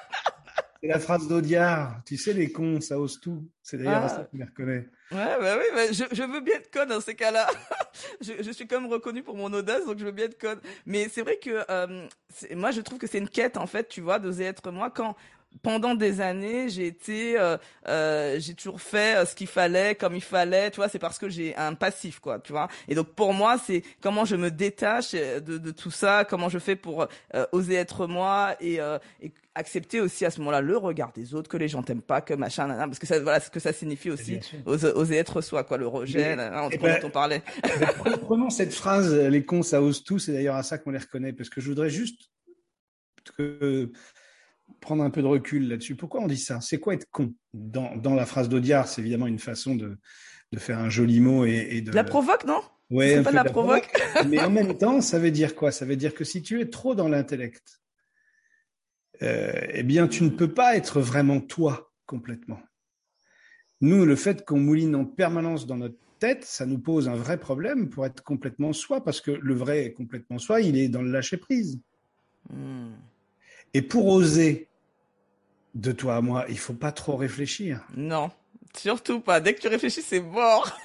C'est 0.82 0.88
la 0.88 1.00
phrase 1.00 1.28
d'Audiard. 1.28 2.02
Tu 2.06 2.16
sais, 2.16 2.32
les 2.32 2.52
cons, 2.52 2.80
ça 2.80 2.98
ose 2.98 3.20
tout. 3.20 3.46
C'est 3.62 3.78
d'ailleurs 3.78 4.04
ah. 4.06 4.10
ça 4.10 4.24
que 4.24 4.30
je 4.34 4.38
les 4.38 4.46
reconnais. 4.46 4.88
Ouais, 5.12 5.38
bah 5.40 5.58
oui, 5.58 5.66
bah 5.74 5.92
je, 5.92 6.04
je, 6.16 6.24
veux 6.24 6.40
bien 6.40 6.56
être 6.56 6.72
conne 6.72 6.90
dans 6.90 7.02
ces 7.02 7.16
cas-là. 7.16 7.48
je, 8.22 8.42
je, 8.42 8.52
suis 8.52 8.66
quand 8.66 8.80
même 8.80 8.90
reconnu 8.90 9.22
pour 9.22 9.36
mon 9.36 9.52
audace, 9.52 9.86
donc 9.86 9.98
je 9.98 10.06
veux 10.06 10.12
bien 10.12 10.26
être 10.26 10.40
conne. 10.40 10.60
Mais 10.86 11.10
c'est 11.10 11.22
vrai 11.22 11.38
que 11.38 11.66
euh, 11.70 12.08
moi, 12.56 12.72
je 12.72 12.80
trouve 12.82 12.98
que 12.98 13.08
c'est 13.08 13.18
une 13.18 13.28
quête, 13.28 13.58
en 13.58 13.68
fait, 13.68 13.90
tu 13.90 14.00
vois, 14.00 14.20
d'oser 14.20 14.46
être 14.46 14.72
moi. 14.72 14.90
Quand 14.90 15.16
pendant 15.62 15.96
des 15.96 16.22
années, 16.22 16.70
j'ai 16.70 16.88
été, 16.88 17.38
euh, 17.38 17.58
euh, 17.88 18.40
j'ai 18.40 18.54
toujours 18.54 18.82
fait 18.82 19.18
euh, 19.18 19.26
ce 19.26 19.36
qu'il 19.36 19.48
fallait, 19.48 19.96
comme 19.96 20.16
il 20.16 20.22
fallait, 20.22 20.72
tu 20.72 20.78
vois. 20.78 20.90
C'est 20.90 21.00
parce 21.00 21.18
que 21.18 21.30
j'ai 21.30 21.56
un 21.56 21.74
passif, 21.74 22.20
quoi, 22.20 22.40
tu 22.40 22.52
vois. 22.52 22.68
Et 22.88 22.96
donc 22.96 23.10
pour 23.10 23.34
moi, 23.34 23.58
c'est 23.58 23.84
comment 24.02 24.26
je 24.26 24.36
me 24.36 24.52
détache 24.52 25.12
de, 25.12 25.58
de 25.58 25.72
tout 25.72 25.92
ça, 25.92 26.26
comment 26.26 26.50
je 26.50 26.60
fais 26.60 26.76
pour 26.76 27.08
oser 27.52 27.76
être 27.76 28.08
moi 28.08 28.56
et, 28.62 28.80
et 29.22 29.34
accepter 29.56 30.00
aussi 30.00 30.26
à 30.26 30.32
ce 30.32 30.40
moment-là 30.40 30.62
le 30.62 30.78
regard 30.78 31.12
des 31.12 31.34
autres, 31.34 31.50
que 31.50 31.58
les 31.58 31.68
gens 31.68 31.84
t'aiment 31.84 32.02
pas, 32.02 32.22
que 32.22 32.34
machin, 32.34 32.68
parce 32.68 33.00
que 33.00 33.08
ça, 33.08 33.20
voilà, 33.20 33.40
ce 33.40 33.50
que 33.50 33.60
ça 33.60 33.74
signifie 33.74 34.10
aussi, 34.10 34.40
oser, 34.66 35.16
être 35.18 35.42
soi, 35.42 35.64
quoi, 35.64 35.78
le 35.78 35.88
rejet, 35.88 36.36
là, 36.36 36.70
eh 36.72 36.78
ben, 36.78 37.00
dont 37.02 37.08
on 37.08 37.12
parlait. 37.12 37.42
Prenons 38.22 38.50
cette 38.50 38.74
phrase, 38.74 39.14
les 39.14 39.44
cons, 39.44 39.64
ça 39.64 39.82
ose 39.82 40.04
tout, 40.04 40.20
c'est 40.20 40.32
d'ailleurs 40.32 40.56
à 40.56 40.64
ça 40.64 40.78
qu'on 40.78 40.92
les 40.92 41.00
reconnaît, 41.00 41.34
parce 41.34 41.50
que 41.50 41.60
je 41.62 41.68
voudrais 41.70 41.90
juste 41.90 42.30
que 43.38 43.92
prendre 44.80 45.04
un 45.04 45.10
peu 45.10 45.22
de 45.22 45.28
recul 45.28 45.68
là-dessus. 45.68 45.96
Pourquoi 45.96 46.22
on 46.22 46.28
dit 46.28 46.38
ça? 46.38 46.62
C'est 46.62 46.80
quoi 46.80 46.94
être 46.94 47.10
con? 47.12 47.34
Dans, 47.54 47.96
dans 47.96 48.16
la 48.16 48.26
phrase 48.26 48.50
d'Audiard, 48.50 48.88
c'est 48.88 49.02
évidemment 49.02 49.28
une 49.28 49.40
façon 49.40 49.76
de, 49.76 49.98
de 50.52 50.60
faire 50.60 50.80
un 50.80 50.90
joli 50.90 51.20
mot 51.20 51.46
et, 51.46 51.68
et 51.72 51.82
de... 51.82 51.92
La 51.92 52.04
provoque, 52.04 52.46
non? 52.46 52.62
Ouais, 52.90 53.16
c'est 53.16 53.24
pas 53.24 53.32
de 53.32 53.36
la, 53.36 53.44
provoque. 53.44 53.88
mais 54.28 54.40
en 54.40 54.50
même 54.50 54.78
temps, 54.78 55.02
ça 55.02 55.20
veut 55.20 55.32
dire 55.32 55.56
quoi? 55.56 55.72
Ça 55.72 55.86
veut 55.86 55.96
dire 55.96 56.14
que 56.14 56.24
si 56.24 56.42
tu 56.42 56.60
es 56.60 56.70
trop 56.70 56.96
dans 56.96 57.08
l'intellect, 57.08 57.82
euh, 59.22 59.52
eh 59.70 59.84
bien, 59.84 60.08
tu 60.08 60.24
ne 60.24 60.30
peux 60.30 60.52
pas 60.52 60.76
être 60.76 61.00
vraiment 61.00 61.40
toi 61.40 61.92
complètement. 62.06 62.60
Nous, 63.82 64.06
le 64.06 64.16
fait 64.16 64.44
qu'on 64.44 64.60
mouline 64.60 64.96
en 64.96 65.06
permanence 65.06 65.68
dans 65.68 65.78
notre 65.78 65.98
tête, 66.20 66.44
ça 66.44 66.66
nous 66.66 66.80
pose 66.80 67.08
un 67.08 67.16
vrai 67.16 67.40
problème 67.40 67.90
pour 67.90 68.06
être 68.06 68.24
complètement 68.24 68.74
soi, 68.74 69.04
parce 69.04 69.22
que 69.22 69.32
le 69.32 69.54
vrai 69.54 69.86
est 69.86 69.94
complètement 69.94 70.40
soi, 70.40 70.62
il 70.62 70.78
est 70.78 70.90
dans 70.90 71.02
le 71.02 71.12
lâcher 71.12 71.38
prise. 71.38 71.80
Hmm. 72.50 72.94
Et 73.74 73.82
pour 73.82 74.08
oser 74.08 74.68
de 75.76 75.92
toi 75.92 76.16
à 76.18 76.22
moi, 76.22 76.46
il 76.50 76.58
faut 76.58 76.74
pas 76.74 76.92
trop 76.92 77.16
réfléchir. 77.16 77.82
Non, 77.96 78.32
surtout 78.76 79.20
pas. 79.20 79.40
Dès 79.40 79.54
que 79.54 79.62
tu 79.62 79.68
réfléchis, 79.68 80.02
c'est 80.02 80.22
mort. 80.22 80.78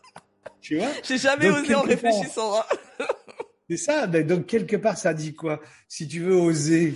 tu 0.60 0.78
vois? 0.78 0.88
J'ai 1.02 1.18
jamais 1.18 1.50
osé 1.50 1.74
en 1.74 1.82
réfléchissant. 1.82 2.58
Hein. 2.58 3.04
c'est 3.68 3.76
ça. 3.76 4.06
Donc 4.06 4.46
quelque 4.46 4.76
part, 4.76 4.96
ça 4.96 5.14
dit 5.14 5.34
quoi? 5.34 5.60
Si 5.88 6.08
tu 6.08 6.20
veux 6.20 6.34
oser, 6.34 6.94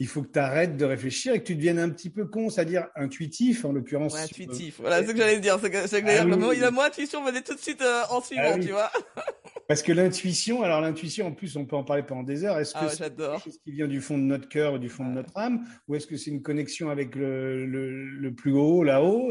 il 0.00 0.08
faut 0.08 0.22
que 0.22 0.32
tu 0.32 0.38
arrêtes 0.38 0.78
de 0.78 0.84
réfléchir 0.86 1.34
et 1.34 1.40
que 1.40 1.44
tu 1.44 1.54
deviennes 1.54 1.78
un 1.78 1.90
petit 1.90 2.08
peu 2.08 2.24
con, 2.24 2.48
c'est-à-dire 2.48 2.88
intuitif 2.96 3.66
en 3.66 3.72
l'occurrence. 3.72 4.14
Ouais, 4.14 4.22
intuitif. 4.22 4.80
Voilà, 4.80 5.00
c'est 5.00 5.08
ce 5.08 5.12
que 5.12 5.18
j'allais 5.18 5.40
dire. 5.40 5.58
C'est 5.60 5.70
que, 5.70 5.86
c'est 5.86 6.02
que 6.02 6.08
ah, 6.08 6.24
oui. 6.24 6.54
il 6.56 6.64
a 6.64 6.70
moins 6.70 6.86
intuition 6.86 7.22
venait 7.22 7.42
tout 7.42 7.54
de 7.54 7.60
suite 7.60 7.82
euh, 7.82 8.02
en 8.08 8.22
suivant, 8.22 8.54
ah 8.54 8.58
tu 8.58 8.70
vois. 8.70 8.90
Parce 9.68 9.82
que 9.82 9.92
l'intuition, 9.92 10.62
alors 10.62 10.80
l'intuition, 10.80 11.26
en 11.26 11.32
plus, 11.32 11.54
on 11.56 11.66
peut 11.66 11.76
en 11.76 11.84
parler 11.84 12.02
pendant 12.02 12.22
des 12.22 12.44
heures. 12.44 12.58
Est-ce 12.58 12.72
que 12.72 12.78
ah 12.80 12.88
c'est 12.88 13.14
quelque 13.14 13.44
chose 13.44 13.58
qui 13.62 13.72
vient 13.72 13.86
du 13.86 14.00
fond 14.00 14.16
de 14.16 14.22
notre 14.22 14.48
cœur, 14.48 14.78
du 14.78 14.88
fond 14.88 15.04
de 15.04 15.12
notre 15.12 15.36
âme, 15.36 15.66
ou 15.86 15.94
est-ce 15.94 16.06
que 16.06 16.16
c'est 16.16 16.30
une 16.30 16.42
connexion 16.42 16.88
avec 16.88 17.14
le, 17.14 17.66
le, 17.66 17.90
le 17.90 18.34
plus 18.34 18.52
haut, 18.52 18.82
là-haut? 18.82 19.30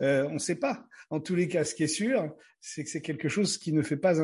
Euh, 0.00 0.26
On 0.30 0.34
ne 0.34 0.38
sait 0.38 0.56
pas. 0.56 0.86
En 1.10 1.20
tous 1.20 1.34
les 1.34 1.46
cas, 1.46 1.64
ce 1.64 1.74
qui 1.74 1.84
est 1.84 1.88
sûr, 1.88 2.34
c'est 2.68 2.82
que 2.82 2.90
c'est 2.90 3.00
quelque 3.00 3.28
chose 3.28 3.58
qui 3.58 3.72
ne 3.72 3.80
fait 3.80 3.96
pas 3.96 4.14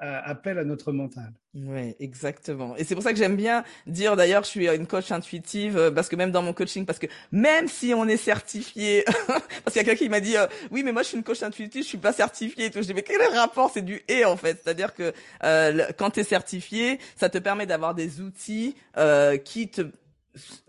appel 0.00 0.58
à 0.60 0.64
notre 0.64 0.92
mental. 0.92 1.32
Oui, 1.52 1.96
exactement. 1.98 2.76
Et 2.76 2.84
c'est 2.84 2.94
pour 2.94 3.02
ça 3.02 3.12
que 3.12 3.18
j'aime 3.18 3.34
bien 3.34 3.64
dire, 3.88 4.14
d'ailleurs, 4.14 4.44
je 4.44 4.50
suis 4.50 4.68
une 4.68 4.86
coach 4.86 5.10
intuitive, 5.10 5.76
euh, 5.76 5.90
parce 5.90 6.08
que 6.08 6.14
même 6.14 6.30
dans 6.30 6.42
mon 6.42 6.52
coaching, 6.52 6.86
parce 6.86 7.00
que 7.00 7.08
même 7.32 7.66
si 7.66 7.92
on 7.94 8.06
est 8.06 8.16
certifié, 8.16 9.04
parce 9.26 9.72
qu'il 9.72 9.76
y 9.76 9.80
a 9.80 9.84
quelqu'un 9.84 9.96
qui 9.96 10.08
m'a 10.08 10.20
dit, 10.20 10.36
euh, 10.36 10.46
oui, 10.70 10.84
mais 10.84 10.92
moi 10.92 11.02
je 11.02 11.08
suis 11.08 11.16
une 11.16 11.24
coach 11.24 11.42
intuitive, 11.42 11.82
je 11.82 11.88
suis 11.88 11.98
pas 11.98 12.12
certifié 12.12 12.66
et 12.66 12.70
tout. 12.70 12.80
Je 12.80 12.86
dis, 12.86 12.94
mais 12.94 13.02
quel 13.02 13.20
est 13.20 13.32
le 13.32 13.36
rapport? 13.36 13.72
C'est 13.74 13.82
du 13.82 14.00
et 14.06 14.24
en 14.24 14.36
fait. 14.36 14.60
C'est-à-dire 14.62 14.94
que 14.94 15.12
euh, 15.42 15.86
quand 15.98 16.10
tu 16.10 16.20
es 16.20 16.24
certifié, 16.24 17.00
ça 17.16 17.28
te 17.28 17.38
permet 17.38 17.66
d'avoir 17.66 17.96
des 17.96 18.20
outils 18.20 18.76
euh, 18.96 19.38
qui 19.38 19.70
te 19.70 19.82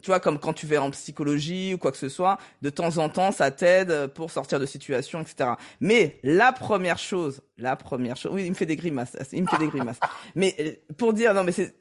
tu 0.01 0.08
vois, 0.08 0.19
comme 0.19 0.39
quand 0.39 0.53
tu 0.53 0.65
vas 0.65 0.82
en 0.82 0.91
psychologie 0.91 1.73
ou 1.73 1.77
quoi 1.77 1.91
que 1.91 1.97
ce 1.97 2.10
soit, 2.10 2.38
de 2.62 2.69
temps 2.69 2.97
en 2.97 3.10
temps, 3.10 3.32
ça 3.32 3.51
t'aide 3.51 4.08
pour 4.08 4.32
sortir 4.32 4.60
de 4.60 4.65
situations, 4.65 5.21
etc. 5.21 5.51
Mais 5.79 6.19
la 6.23 6.51
première 6.51 6.97
chose, 6.97 7.41
la 7.58 7.75
première 7.75 8.17
chose, 8.17 8.32
oui, 8.34 8.45
il 8.45 8.49
me 8.49 8.55
fait 8.55 8.65
des 8.65 8.75
grimaces, 8.75 9.17
il 9.32 9.43
me 9.43 9.47
fait 9.47 9.58
des 9.58 9.67
grimaces. 9.67 9.99
Mais 10.36 10.82
pour 10.97 11.13
dire, 11.13 11.34
non, 11.34 11.43
mais 11.43 11.51
c'est, 11.51 11.75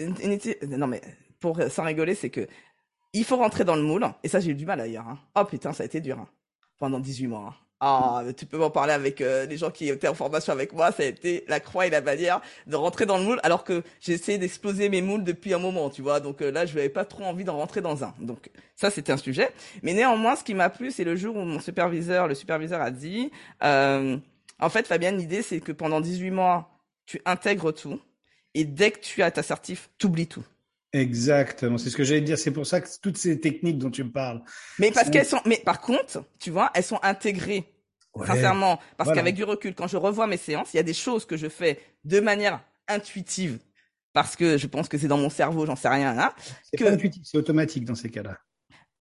non, 0.67 0.87
mais 0.87 1.01
pour 1.41 1.61
sans 1.71 1.85
rigoler, 1.85 2.15
c'est 2.15 2.31
que 2.31 2.47
il 3.13 3.25
faut 3.25 3.37
rentrer 3.37 3.65
dans 3.65 3.77
le 3.77 3.83
moule. 3.83 4.07
Et 4.23 4.29
ça, 4.29 4.41
j'ai 4.41 4.51
eu 4.51 4.55
du 4.55 4.67
mal 4.67 4.81
ailleurs. 4.81 5.09
Hein. 5.09 5.19
Oh 5.35 5.45
putain, 5.45 5.73
ça 5.73 5.83
a 5.83 5.87
été 5.87 6.01
dur. 6.01 6.19
Hein. 6.19 6.29
Pendant 6.79 7.01
18 7.01 7.27
mois. 7.27 7.47
Hein. 7.49 7.68
Ah, 7.81 8.25
tu 8.37 8.45
peux 8.45 8.59
m'en 8.59 8.71
parler 8.71 8.93
avec 8.93 9.21
euh, 9.21 9.47
les 9.47 9.57
gens 9.57 9.71
qui 9.71 9.89
étaient 9.89 10.09
en 10.09 10.15
formation 10.15 10.53
avec 10.53 10.73
moi. 10.73 10.91
Ça 10.91 11.05
a 11.05 11.07
été 11.07 11.45
la 11.47 11.61
croix 11.61 11.87
et 11.87 11.91
la 11.91 12.01
bannière 12.01 12.41
de 12.67 12.75
rentrer 12.75 13.07
dans 13.07 13.19
le 13.19 13.23
moule, 13.23 13.39
alors 13.45 13.63
que 13.63 13.85
j'ai 14.01 14.15
essayé 14.15 14.37
d'exploser 14.37 14.89
mes 14.89 15.01
moules 15.01 15.23
depuis 15.23 15.55
un 15.55 15.59
moment, 15.59 15.89
tu 15.89 16.03
vois. 16.03 16.19
Donc 16.19 16.43
euh, 16.43 16.51
là, 16.51 16.67
je 16.67 16.75
n'avais 16.75 16.89
pas 16.89 17.05
trop 17.05 17.23
envie 17.25 17.45
d'en 17.45 17.57
rentrer 17.57 17.81
dans 17.81 18.03
un. 18.03 18.15
Donc 18.19 18.51
ça, 18.75 18.91
c'était 18.91 19.13
un 19.13 19.17
sujet. 19.17 19.51
Mais 19.83 19.95
néanmoins, 19.95 20.35
ce 20.35 20.43
qui 20.43 20.55
m'a 20.55 20.71
plu, 20.71 20.91
c'est 20.91 21.05
le 21.05 21.15
jour 21.15 21.37
où 21.37 21.45
mon 21.45 21.61
superviseur, 21.61 22.27
le 22.27 22.35
superviseur 22.35 22.81
a 22.81 22.91
dit, 22.91 23.31
euh, 23.63 24.17
en 24.59 24.69
fait, 24.71 24.87
Fabienne, 24.89 25.17
l'idée, 25.17 25.43
c'est 25.43 25.61
que 25.61 25.71
pendant 25.71 26.01
18 26.01 26.33
mois, 26.33 26.71
tu 27.07 27.21
intègres 27.25 27.73
tout. 27.73 28.01
Et 28.55 28.65
dès 28.65 28.91
que 28.91 28.99
tu 28.99 29.23
as 29.23 29.31
ta 29.31 29.45
certif, 29.45 29.89
t'oublies 29.99 30.27
tout. 30.27 30.45
Exactement, 30.93 31.77
c'est 31.77 31.91
ce 31.91 31.97
que 31.97 32.05
j'allais 32.05 32.23
dire. 32.23 32.39
C'est 32.39 32.51
pour 32.51 32.67
ça 32.67 32.81
que 32.81 32.89
toutes 33.03 33.19
ces 33.19 33.41
techniques 33.41 33.79
dont 33.79 33.91
tu 33.91 34.05
me 34.05 34.11
parles. 34.11 34.43
Mais 34.79 34.91
parce 34.91 35.11
qu'elles 35.11 35.27
sont, 35.27 35.41
mais 35.45 35.61
par 35.65 35.81
contre, 35.81 36.25
tu 36.39 36.51
vois, 36.51 36.71
elles 36.75 36.85
sont 36.85 37.01
intégrées. 37.03 37.75
sincèrement, 38.27 38.81
parce 38.97 39.13
qu'avec 39.13 39.35
du 39.35 39.45
recul, 39.45 39.75
quand 39.75 39.87
je 39.87 39.97
revois 39.97 40.27
mes 40.27 40.39
séances, 40.39 40.73
il 40.75 40.79
y 40.79 40.81
a 40.81 40.85
des 40.85 40.95
choses 40.95 41.25
que 41.25 41.37
je 41.37 41.49
fais 41.49 41.79
de 42.05 42.21
manière 42.21 42.65
intuitive, 42.89 43.59
parce 44.13 44.35
que 44.35 44.57
je 44.57 44.67
pense 44.67 44.89
que 44.89 44.99
c'est 44.99 45.09
dans 45.09 45.19
mon 45.19 45.31
cerveau, 45.31 45.67
j'en 45.67 45.77
sais 45.77 45.89
rien. 45.89 46.19
Hein, 46.19 46.33
c'est 46.63 46.83
pas 46.83 46.91
intuitif, 46.91 47.23
c'est 47.25 47.39
automatique 47.39 47.85
dans 47.85 47.95
ces 47.95 48.11
cas-là. 48.11 48.39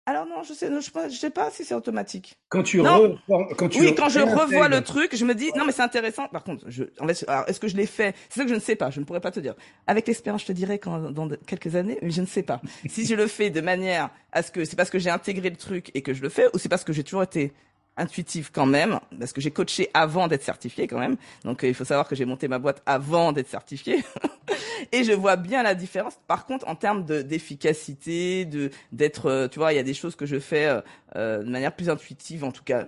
Alors 0.08 0.26
non, 0.26 0.42
je 0.42 0.54
sais, 0.54 0.70
je, 0.72 1.18
sais 1.18 1.30
pas 1.30 1.50
si 1.52 1.66
c'est 1.66 1.76
automatique. 1.76 2.38
Quand 2.48 2.64
tu, 2.64 2.82
quand 2.82 3.70
tu 3.70 3.82
oui, 3.82 3.94
quand 3.94 4.08
je 4.08 4.20
revois 4.20 4.70
le 4.70 4.82
truc, 4.82 5.14
je 5.14 5.26
me 5.26 5.36
dis 5.36 5.52
non 5.58 5.66
mais 5.66 5.74
c'est 5.74 5.82
intéressant. 5.82 6.30
Par 6.30 6.46
contre, 6.46 6.64
je, 6.70 6.86
est-ce 7.10 7.60
que 7.60 7.68
je 7.68 7.76
l'ai 7.76 7.86
fait? 7.86 8.16
C'est 8.30 8.40
ça 8.40 8.44
que 8.46 8.50
je 8.50 8.56
ne 8.56 8.62
sais 8.62 8.78
pas. 8.78 8.90
Je 8.90 9.02
ne 9.02 9.06
pourrais 9.06 9.20
pas 9.20 9.32
te 9.32 9.42
dire. 9.42 9.54
Avec 9.86 10.08
l'expérience, 10.08 10.44
je 10.44 10.48
te 10.48 10.54
dirais 10.54 10.80
quand 10.80 11.12
dans 11.12 11.28
quelques 11.46 11.76
années, 11.76 12.00
mais 12.02 12.12
je 12.12 12.22
ne 12.22 12.26
sais 12.26 12.42
pas. 12.42 12.62
si 12.88 13.06
je 13.06 13.16
le 13.16 13.28
fais 13.28 13.50
de 13.50 13.60
manière 13.60 14.10
à 14.32 14.44
ce 14.44 14.52
que 14.52 14.64
c'est 14.64 14.78
parce 14.78 14.90
que 14.90 14.98
j'ai 14.98 15.10
intégré 15.10 15.50
le 15.50 15.58
truc 15.58 15.92
et 15.94 16.02
que 16.02 16.14
je 16.14 16.22
le 16.22 16.30
fais, 16.30 16.48
ou 16.54 16.58
c'est 16.58 16.70
parce 16.70 16.86
que 16.86 16.94
j'ai 16.94 17.04
toujours 17.04 17.24
été 17.24 17.52
intuitif 17.98 18.52
quand 18.54 18.66
même, 18.66 19.00
parce 19.20 19.34
que 19.34 19.42
j'ai 19.42 19.52
coaché 19.52 19.90
avant 19.94 20.28
d'être 20.28 20.44
certifié 20.44 20.88
quand 20.88 21.00
même. 21.00 21.18
Donc 21.44 21.64
euh, 21.64 21.68
il 21.68 21.74
faut 21.74 21.86
savoir 21.86 22.08
que 22.08 22.16
j'ai 22.16 22.26
monté 22.26 22.48
ma 22.48 22.60
boîte 22.60 22.82
avant 22.86 23.32
d'être 23.32 23.50
certifié. 23.50 24.04
et 24.92 25.04
je 25.04 25.12
vois 25.12 25.36
bien 25.36 25.64
la 25.64 25.76
différence. 25.76 26.18
Par 26.28 26.46
contre, 26.46 26.68
en 26.68 26.76
termes 26.76 27.04
d'efficacité, 27.04 28.46
de 28.46 28.70
d'être, 28.92 29.28
euh, 29.28 29.48
tu 29.48 29.60
vois, 29.60 29.74
il 29.74 29.76
y 29.76 29.80
a 29.80 29.84
des 29.84 29.94
choses 29.94 30.16
que 30.16 30.26
je 30.26 30.40
fais 30.40 30.82
euh, 31.16 31.44
de 31.44 31.50
manière 31.50 31.76
plus 31.76 31.90
intuitive. 31.90 32.44
En 32.44 32.52
tout 32.52 32.64
cas, 32.64 32.88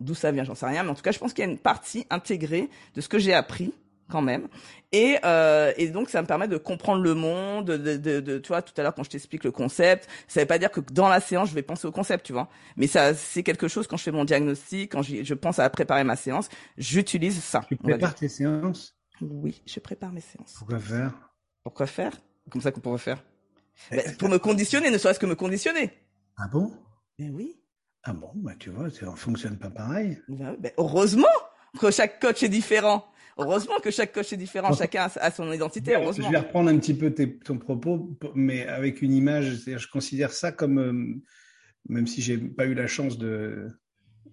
d'où 0.00 0.14
ça 0.14 0.32
vient, 0.32 0.44
j'en 0.44 0.54
sais 0.54 0.66
rien. 0.66 0.82
Mais 0.82 0.90
en 0.90 0.94
tout 0.94 1.02
cas, 1.02 1.12
je 1.12 1.18
pense 1.18 1.32
qu'il 1.32 1.44
y 1.44 1.48
a 1.48 1.50
une 1.50 1.58
partie 1.58 2.06
intégrée 2.10 2.68
de 2.94 3.00
ce 3.00 3.08
que 3.08 3.18
j'ai 3.18 3.34
appris 3.34 3.72
quand 4.10 4.22
même. 4.22 4.48
Et, 4.92 5.18
euh, 5.24 5.72
et 5.76 5.88
donc 5.88 6.10
ça 6.10 6.20
me 6.20 6.26
permet 6.26 6.48
de 6.48 6.56
comprendre 6.56 7.02
le 7.02 7.14
monde, 7.14 7.66
de, 7.66 7.96
de, 7.96 8.20
de, 8.20 8.38
tu 8.38 8.48
vois, 8.48 8.60
tout 8.60 8.72
à 8.76 8.82
l'heure 8.82 8.94
quand 8.94 9.04
je 9.04 9.10
t'explique 9.10 9.44
le 9.44 9.52
concept, 9.52 10.08
ça 10.26 10.40
veut 10.40 10.46
pas 10.46 10.58
dire 10.58 10.70
que 10.70 10.80
dans 10.80 11.08
la 11.08 11.20
séance 11.20 11.48
je 11.50 11.54
vais 11.54 11.62
penser 11.62 11.86
au 11.86 11.92
concept, 11.92 12.26
tu 12.26 12.32
vois. 12.32 12.48
Mais 12.76 12.86
ça, 12.86 13.14
c'est 13.14 13.42
quelque 13.42 13.68
chose 13.68 13.86
quand 13.86 13.96
je 13.96 14.02
fais 14.02 14.10
mon 14.10 14.24
diagnostic, 14.24 14.92
quand 14.92 15.02
je, 15.02 15.34
pense 15.34 15.58
à 15.58 15.70
préparer 15.70 16.04
ma 16.04 16.16
séance, 16.16 16.48
j'utilise 16.76 17.42
ça. 17.42 17.62
Tu 17.68 17.76
prépares 17.76 18.14
tes 18.14 18.28
séances? 18.28 18.96
Oui, 19.20 19.62
je 19.66 19.80
prépare 19.80 20.12
mes 20.12 20.20
séances. 20.20 20.54
Pourquoi 20.58 20.78
faire? 20.78 21.12
Pourquoi 21.62 21.86
faire? 21.86 22.12
Comme 22.50 22.60
ça 22.60 22.72
qu'on 22.72 22.80
pourrait 22.80 22.98
faire. 22.98 23.22
Ben, 23.90 24.16
pour 24.16 24.28
me 24.28 24.38
conditionner, 24.38 24.90
ne 24.90 24.98
serait-ce 24.98 25.20
que 25.20 25.26
me 25.26 25.34
conditionner. 25.34 25.90
Ah 26.36 26.48
bon? 26.48 26.72
Ben 27.18 27.30
oui. 27.32 27.60
Ah 28.02 28.12
bon, 28.12 28.32
bah 28.34 28.52
tu 28.58 28.70
vois, 28.70 28.90
ça 28.90 29.14
fonctionne 29.14 29.58
pas 29.58 29.70
pareil. 29.70 30.18
Ben, 30.28 30.56
ben, 30.58 30.72
heureusement 30.78 31.26
que 31.78 31.90
chaque 31.90 32.20
coach 32.20 32.42
est 32.42 32.48
différent. 32.48 33.06
Heureusement 33.40 33.78
que 33.82 33.90
chaque 33.90 34.12
coach 34.12 34.32
est 34.32 34.36
différent, 34.36 34.74
chacun 34.74 35.08
a 35.14 35.30
son 35.30 35.52
identité. 35.52 35.94
Heureusement. 35.94 36.26
Je 36.26 36.30
vais 36.30 36.38
reprendre 36.38 36.70
un 36.70 36.78
petit 36.78 36.94
peu 36.94 37.12
ton 37.44 37.58
propos, 37.58 38.16
mais 38.34 38.66
avec 38.66 39.02
une 39.02 39.12
image. 39.12 39.62
Je 39.66 39.88
considère 39.88 40.32
ça 40.32 40.52
comme, 40.52 40.78
euh, 40.78 41.14
même 41.88 42.06
si 42.06 42.22
j'ai 42.22 42.38
pas 42.38 42.66
eu 42.66 42.74
la 42.74 42.86
chance 42.86 43.18
de 43.18 43.68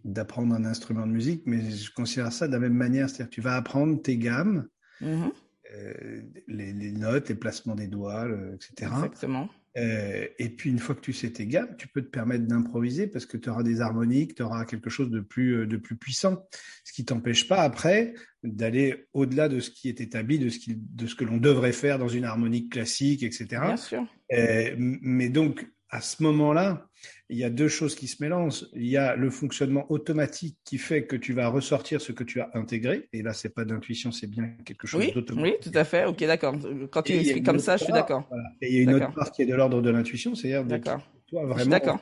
d'apprendre 0.04 0.56
un 0.56 0.63
instrument 0.63 1.06
de 1.06 1.12
musique, 1.12 1.43
mais 1.46 1.70
je 1.70 1.91
considère 1.91 2.32
ça 2.32 2.48
de 2.48 2.54
la 2.54 2.60
même 2.60 2.74
manière. 2.74 3.10
C'est-à-dire 3.10 3.30
tu 3.30 3.41
vas 3.41 3.56
apprendre 3.56 4.02
tes 4.02 4.17
gammes, 4.17 4.67
mm-hmm. 5.02 5.32
euh, 5.74 6.22
les, 6.48 6.72
les, 6.72 6.91
notes, 6.91 7.28
les 7.28 7.36
placements 7.36 7.76
des 7.76 7.88
doigts, 7.88 8.26
etc. 8.54 8.89
Exactement. 8.93 9.50
Euh, 9.78 10.28
et 10.40 10.50
puis 10.50 10.72
une 10.72 10.80
fois 10.80 10.96
que 10.96 11.02
tu 11.02 11.13
sais 11.13 11.30
tes 11.30 11.46
gammes, 11.46 11.76
tu 11.78 11.88
peux 11.88 12.02
te 12.02 12.10
permettre 12.10 12.46
d'improviser 12.46 13.08
parce 13.08 13.26
que 13.26 13.38
tu 13.38 13.50
auras 13.50 13.63
des 13.63 13.82
harmoniques, 13.82 14.36
tu 14.36 14.42
auras 14.42 14.66
quelque 14.66 14.90
chose 14.90 15.12
de 15.12 15.20
plus, 15.20 15.60
euh, 15.60 15.68
de 15.68 15.78
plus 15.78 15.96
puissant. 15.96 16.48
Ce 16.84 16.92
qui 16.92 17.06
t'empêche 17.06 17.48
pas 17.48 17.62
après 17.62 18.13
d'aller 18.44 19.08
au-delà 19.13 19.50
de 19.50 19.60
ce 19.60 19.70
qui 19.70 19.90
est 19.90 20.02
établi, 20.02 20.40
de 20.40 20.50
ce, 20.50 20.58
qui, 20.58 20.76
de 20.76 21.06
ce 21.06 21.16
que 21.16 21.26
l'on 21.26 21.38
devrait 21.38 21.74
faire 21.74 22.00
dans 22.00 22.08
une 22.08 22.24
harmonique 22.24 22.72
classique, 22.72 23.22
etc. 23.22 23.46
Bien 23.50 23.78
sûr. 23.78 24.08
Euh, 24.34 24.74
mais 24.78 25.30
donc, 25.30 25.68
à 25.90 26.02
ce 26.02 26.24
moment-là, 26.24 26.90
il 27.30 27.38
y 27.38 27.44
a 27.44 27.50
deux 27.50 27.68
choses 27.68 27.96
qui 27.96 28.08
se 28.08 28.24
mélangent. 28.24 28.66
Il 28.74 28.88
y 28.88 28.98
a 28.98 29.16
le 29.16 29.30
fonctionnement 29.30 29.92
automatique 29.92 30.58
qui 30.64 30.78
fait 30.78 31.06
que 31.06 31.16
tu 31.16 31.34
vas 31.34 31.48
ressortir 31.50 32.00
ce 32.02 32.12
que 32.12 32.24
tu 32.24 32.40
as 32.40 32.50
intégré. 32.54 33.10
Et 33.14 33.22
là, 33.22 33.34
c'est 33.34 33.54
pas 33.54 33.66
d'intuition, 33.66 34.12
c'est 34.12 34.28
bien 34.28 34.50
quelque 34.66 34.88
chose 34.88 35.12
d'automatique. 35.14 35.60
Oui, 35.64 35.72
tout 35.72 35.78
à 35.78 35.84
fait. 35.84 36.06
Ok, 36.06 36.20
d'accord. 36.20 36.56
Quand 36.92 37.02
tu 37.02 37.14
expliques 37.14 37.46
comme 37.46 37.60
ça, 37.60 37.78
je 37.78 37.84
suis 37.84 37.94
d'accord. 37.94 38.30
Et 38.62 38.70
il 38.70 38.76
y 38.76 38.80
a 38.80 38.82
une 38.84 38.94
autre 38.94 39.14
part 39.14 39.32
qui 39.32 39.42
est 39.42 39.46
de 39.46 39.56
l'ordre 39.56 39.82
de 39.82 39.90
l'intuition, 39.90 40.36
c'est-à-dire 40.36 41.00
toi 41.28 41.46
vraiment. 41.46 41.72
D'accord. 41.72 42.00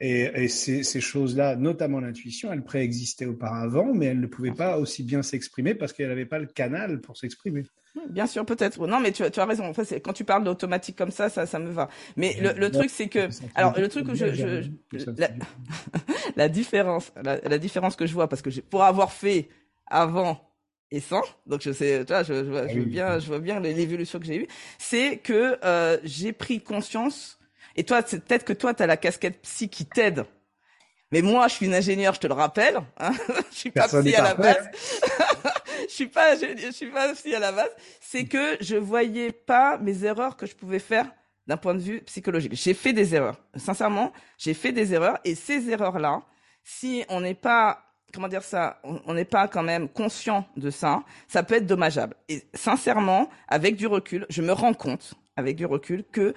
Et, 0.00 0.48
ces, 0.48 0.82
ces 0.82 1.00
choses-là, 1.00 1.56
notamment 1.56 2.00
l'intuition, 2.00 2.52
elles 2.52 2.64
préexistaient 2.64 3.26
auparavant, 3.26 3.94
mais 3.94 4.06
elles 4.06 4.20
ne 4.20 4.26
pouvaient 4.26 4.52
pas 4.52 4.78
aussi 4.78 5.04
bien 5.04 5.22
s'exprimer 5.22 5.74
parce 5.74 5.92
qu'elles 5.92 6.08
n'avaient 6.08 6.26
pas 6.26 6.38
le 6.38 6.46
canal 6.46 7.00
pour 7.00 7.16
s'exprimer. 7.16 7.62
Bien 8.08 8.26
sûr, 8.26 8.46
peut-être. 8.46 8.86
Non, 8.86 9.00
mais 9.00 9.12
tu, 9.12 9.22
tu 9.30 9.40
as 9.40 9.44
raison. 9.44 9.66
En 9.66 9.74
fait, 9.74 10.00
quand 10.00 10.14
tu 10.14 10.24
parles 10.24 10.44
d'automatique 10.44 10.96
comme 10.96 11.10
ça, 11.10 11.28
ça, 11.28 11.44
ça 11.44 11.58
me 11.58 11.70
va. 11.70 11.88
Mais 12.16 12.36
le, 12.40 12.52
le 12.52 12.70
truc, 12.70 12.88
c'est 12.88 13.08
que, 13.08 13.28
alors, 13.54 13.78
le 13.78 13.88
truc 13.88 14.06
que 14.06 14.14
je, 14.14 14.32
je, 14.32 15.10
la, 15.18 15.28
la, 16.36 16.48
différence, 16.48 17.12
la, 17.22 17.38
la, 17.40 17.58
différence 17.58 17.94
que 17.94 18.06
je 18.06 18.14
vois, 18.14 18.28
parce 18.28 18.40
que 18.40 18.48
pour 18.60 18.82
avoir 18.82 19.12
fait 19.12 19.50
avant 19.86 20.40
et 20.90 21.00
sans, 21.00 21.22
donc 21.46 21.60
je 21.62 21.72
sais, 21.72 22.04
tu 22.06 22.12
vois, 22.12 22.22
je, 22.22 22.34
je, 22.34 22.50
vois, 22.50 22.62
ah 22.62 22.68
je 22.68 22.78
vois 22.78 22.84
bien, 22.86 23.18
je 23.18 23.26
vois 23.26 23.38
bien 23.40 23.60
l'évolution 23.60 24.18
que 24.18 24.26
j'ai 24.26 24.36
eue, 24.36 24.48
c'est 24.78 25.18
que 25.18 25.58
euh, 25.64 25.98
j'ai 26.02 26.32
pris 26.32 26.60
conscience. 26.60 27.38
Et 27.76 27.84
toi, 27.84 28.02
c'est 28.06 28.24
peut-être 28.24 28.44
que 28.44 28.52
toi, 28.52 28.74
tu 28.74 28.82
as 28.82 28.86
la 28.86 28.96
casquette 28.96 29.40
psy 29.42 29.68
qui 29.68 29.86
t'aide. 29.86 30.24
Mais 31.10 31.20
moi, 31.20 31.46
je 31.48 31.54
suis 31.54 31.66
une 31.66 31.74
ingénieure, 31.74 32.14
je 32.14 32.20
te 32.20 32.26
le 32.26 32.34
rappelle. 32.34 32.80
Hein 32.98 33.12
je 33.50 33.56
suis 33.56 33.70
pas 33.70 33.86
psy 33.86 34.14
à 34.14 34.22
la 34.22 34.34
base. 34.34 34.70
je 35.88 35.92
suis 35.92 36.06
pas, 36.06 36.36
je, 36.36 36.70
suis 36.70 36.90
pas 36.90 37.12
aussi 37.12 37.34
à 37.34 37.38
la 37.38 37.52
base. 37.52 37.70
C'est 38.00 38.24
que 38.24 38.56
je 38.60 38.76
voyais 38.76 39.32
pas 39.32 39.78
mes 39.78 40.04
erreurs 40.04 40.36
que 40.36 40.46
je 40.46 40.54
pouvais 40.54 40.78
faire 40.78 41.10
d'un 41.46 41.56
point 41.56 41.74
de 41.74 41.80
vue 41.80 42.00
psychologique. 42.02 42.52
J'ai 42.54 42.74
fait 42.74 42.92
des 42.92 43.14
erreurs. 43.14 43.40
Sincèrement, 43.56 44.12
j'ai 44.38 44.54
fait 44.54 44.72
des 44.72 44.94
erreurs 44.94 45.18
et 45.24 45.34
ces 45.34 45.68
erreurs-là, 45.70 46.22
si 46.62 47.04
on 47.08 47.20
n'est 47.20 47.34
pas 47.34 47.84
comment 48.12 48.28
dire 48.28 48.42
ça, 48.42 48.78
on 48.84 49.14
n'est 49.14 49.24
pas 49.24 49.48
quand 49.48 49.62
même 49.62 49.88
conscient 49.88 50.46
de 50.58 50.70
ça, 50.70 51.02
ça 51.28 51.42
peut 51.42 51.54
être 51.54 51.66
dommageable. 51.66 52.14
Et 52.28 52.42
sincèrement, 52.52 53.30
avec 53.48 53.76
du 53.76 53.86
recul, 53.86 54.26
je 54.28 54.42
me 54.42 54.52
rends 54.52 54.74
compte, 54.74 55.14
avec 55.36 55.56
du 55.56 55.64
recul, 55.64 56.04
que 56.12 56.34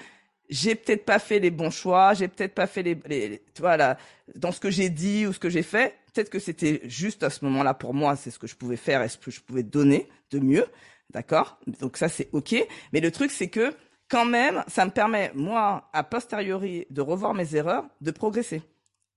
j'ai 0.50 0.76
peut-être 0.76 1.04
pas 1.04 1.20
fait 1.20 1.40
les 1.40 1.52
bons 1.52 1.72
choix, 1.72 2.14
j'ai 2.14 2.30
peut-être 2.30 2.54
pas 2.54 2.68
fait 2.68 2.82
les, 2.82 2.98
les, 3.08 3.44
tu 3.54 3.62
vois 3.62 3.76
là, 3.76 3.98
dans 4.36 4.54
ce 4.54 4.62
que 4.62 4.70
j'ai 4.70 4.90
dit 4.90 5.28
ou 5.28 5.34
ce 5.34 5.40
que 5.40 5.50
j'ai 5.50 5.64
fait, 5.64 5.98
peut-être 6.16 6.30
que 6.30 6.40
c'était 6.40 6.82
juste 6.86 7.24
à 7.24 7.30
ce 7.30 7.44
moment-là 7.46 7.74
pour 7.74 7.94
moi, 7.94 8.16
c'est 8.16 8.32
ce 8.32 8.40
que 8.40 8.48
je 8.48 8.56
pouvais 8.56 8.78
faire 8.78 9.02
et 9.02 9.10
ce 9.10 9.18
que 9.18 9.32
je 9.32 9.42
pouvais 9.42 9.64
donner 9.64 10.08
de 10.32 10.40
mieux, 10.40 10.66
d'accord? 11.12 11.60
Donc 11.82 11.98
ça 11.98 12.08
c'est 12.10 12.30
ok, 12.32 12.56
mais 12.94 13.02
le 13.02 13.12
truc 13.12 13.32
c'est 13.32 13.50
que 13.50 13.74
quand 14.10 14.26
même, 14.26 14.64
ça 14.68 14.86
me 14.86 14.92
permet 14.92 15.32
moi 15.36 15.90
a 15.94 16.04
posteriori 16.04 16.88
de 16.90 17.02
revoir 17.02 17.34
mes 17.34 17.56
erreurs, 17.56 17.86
de 18.02 18.12
progresser. 18.12 18.62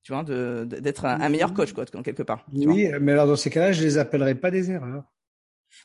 Tu 0.03 0.13
vois, 0.13 0.25
d'être 0.25 1.05
un, 1.05 1.29
meilleur 1.29 1.53
coach 1.53 1.73
quoi, 1.73 1.85
quelque 1.85 2.23
part. 2.23 2.47
Oui, 2.53 2.89
mais 3.01 3.13
alors 3.13 3.27
dans 3.27 3.37
ces 3.37 3.51
cas-là, 3.51 3.73
je 3.73 3.83
les 3.83 3.99
appellerai 3.99 4.35
pas 4.35 4.51
des 4.51 4.71
erreurs. 4.71 5.05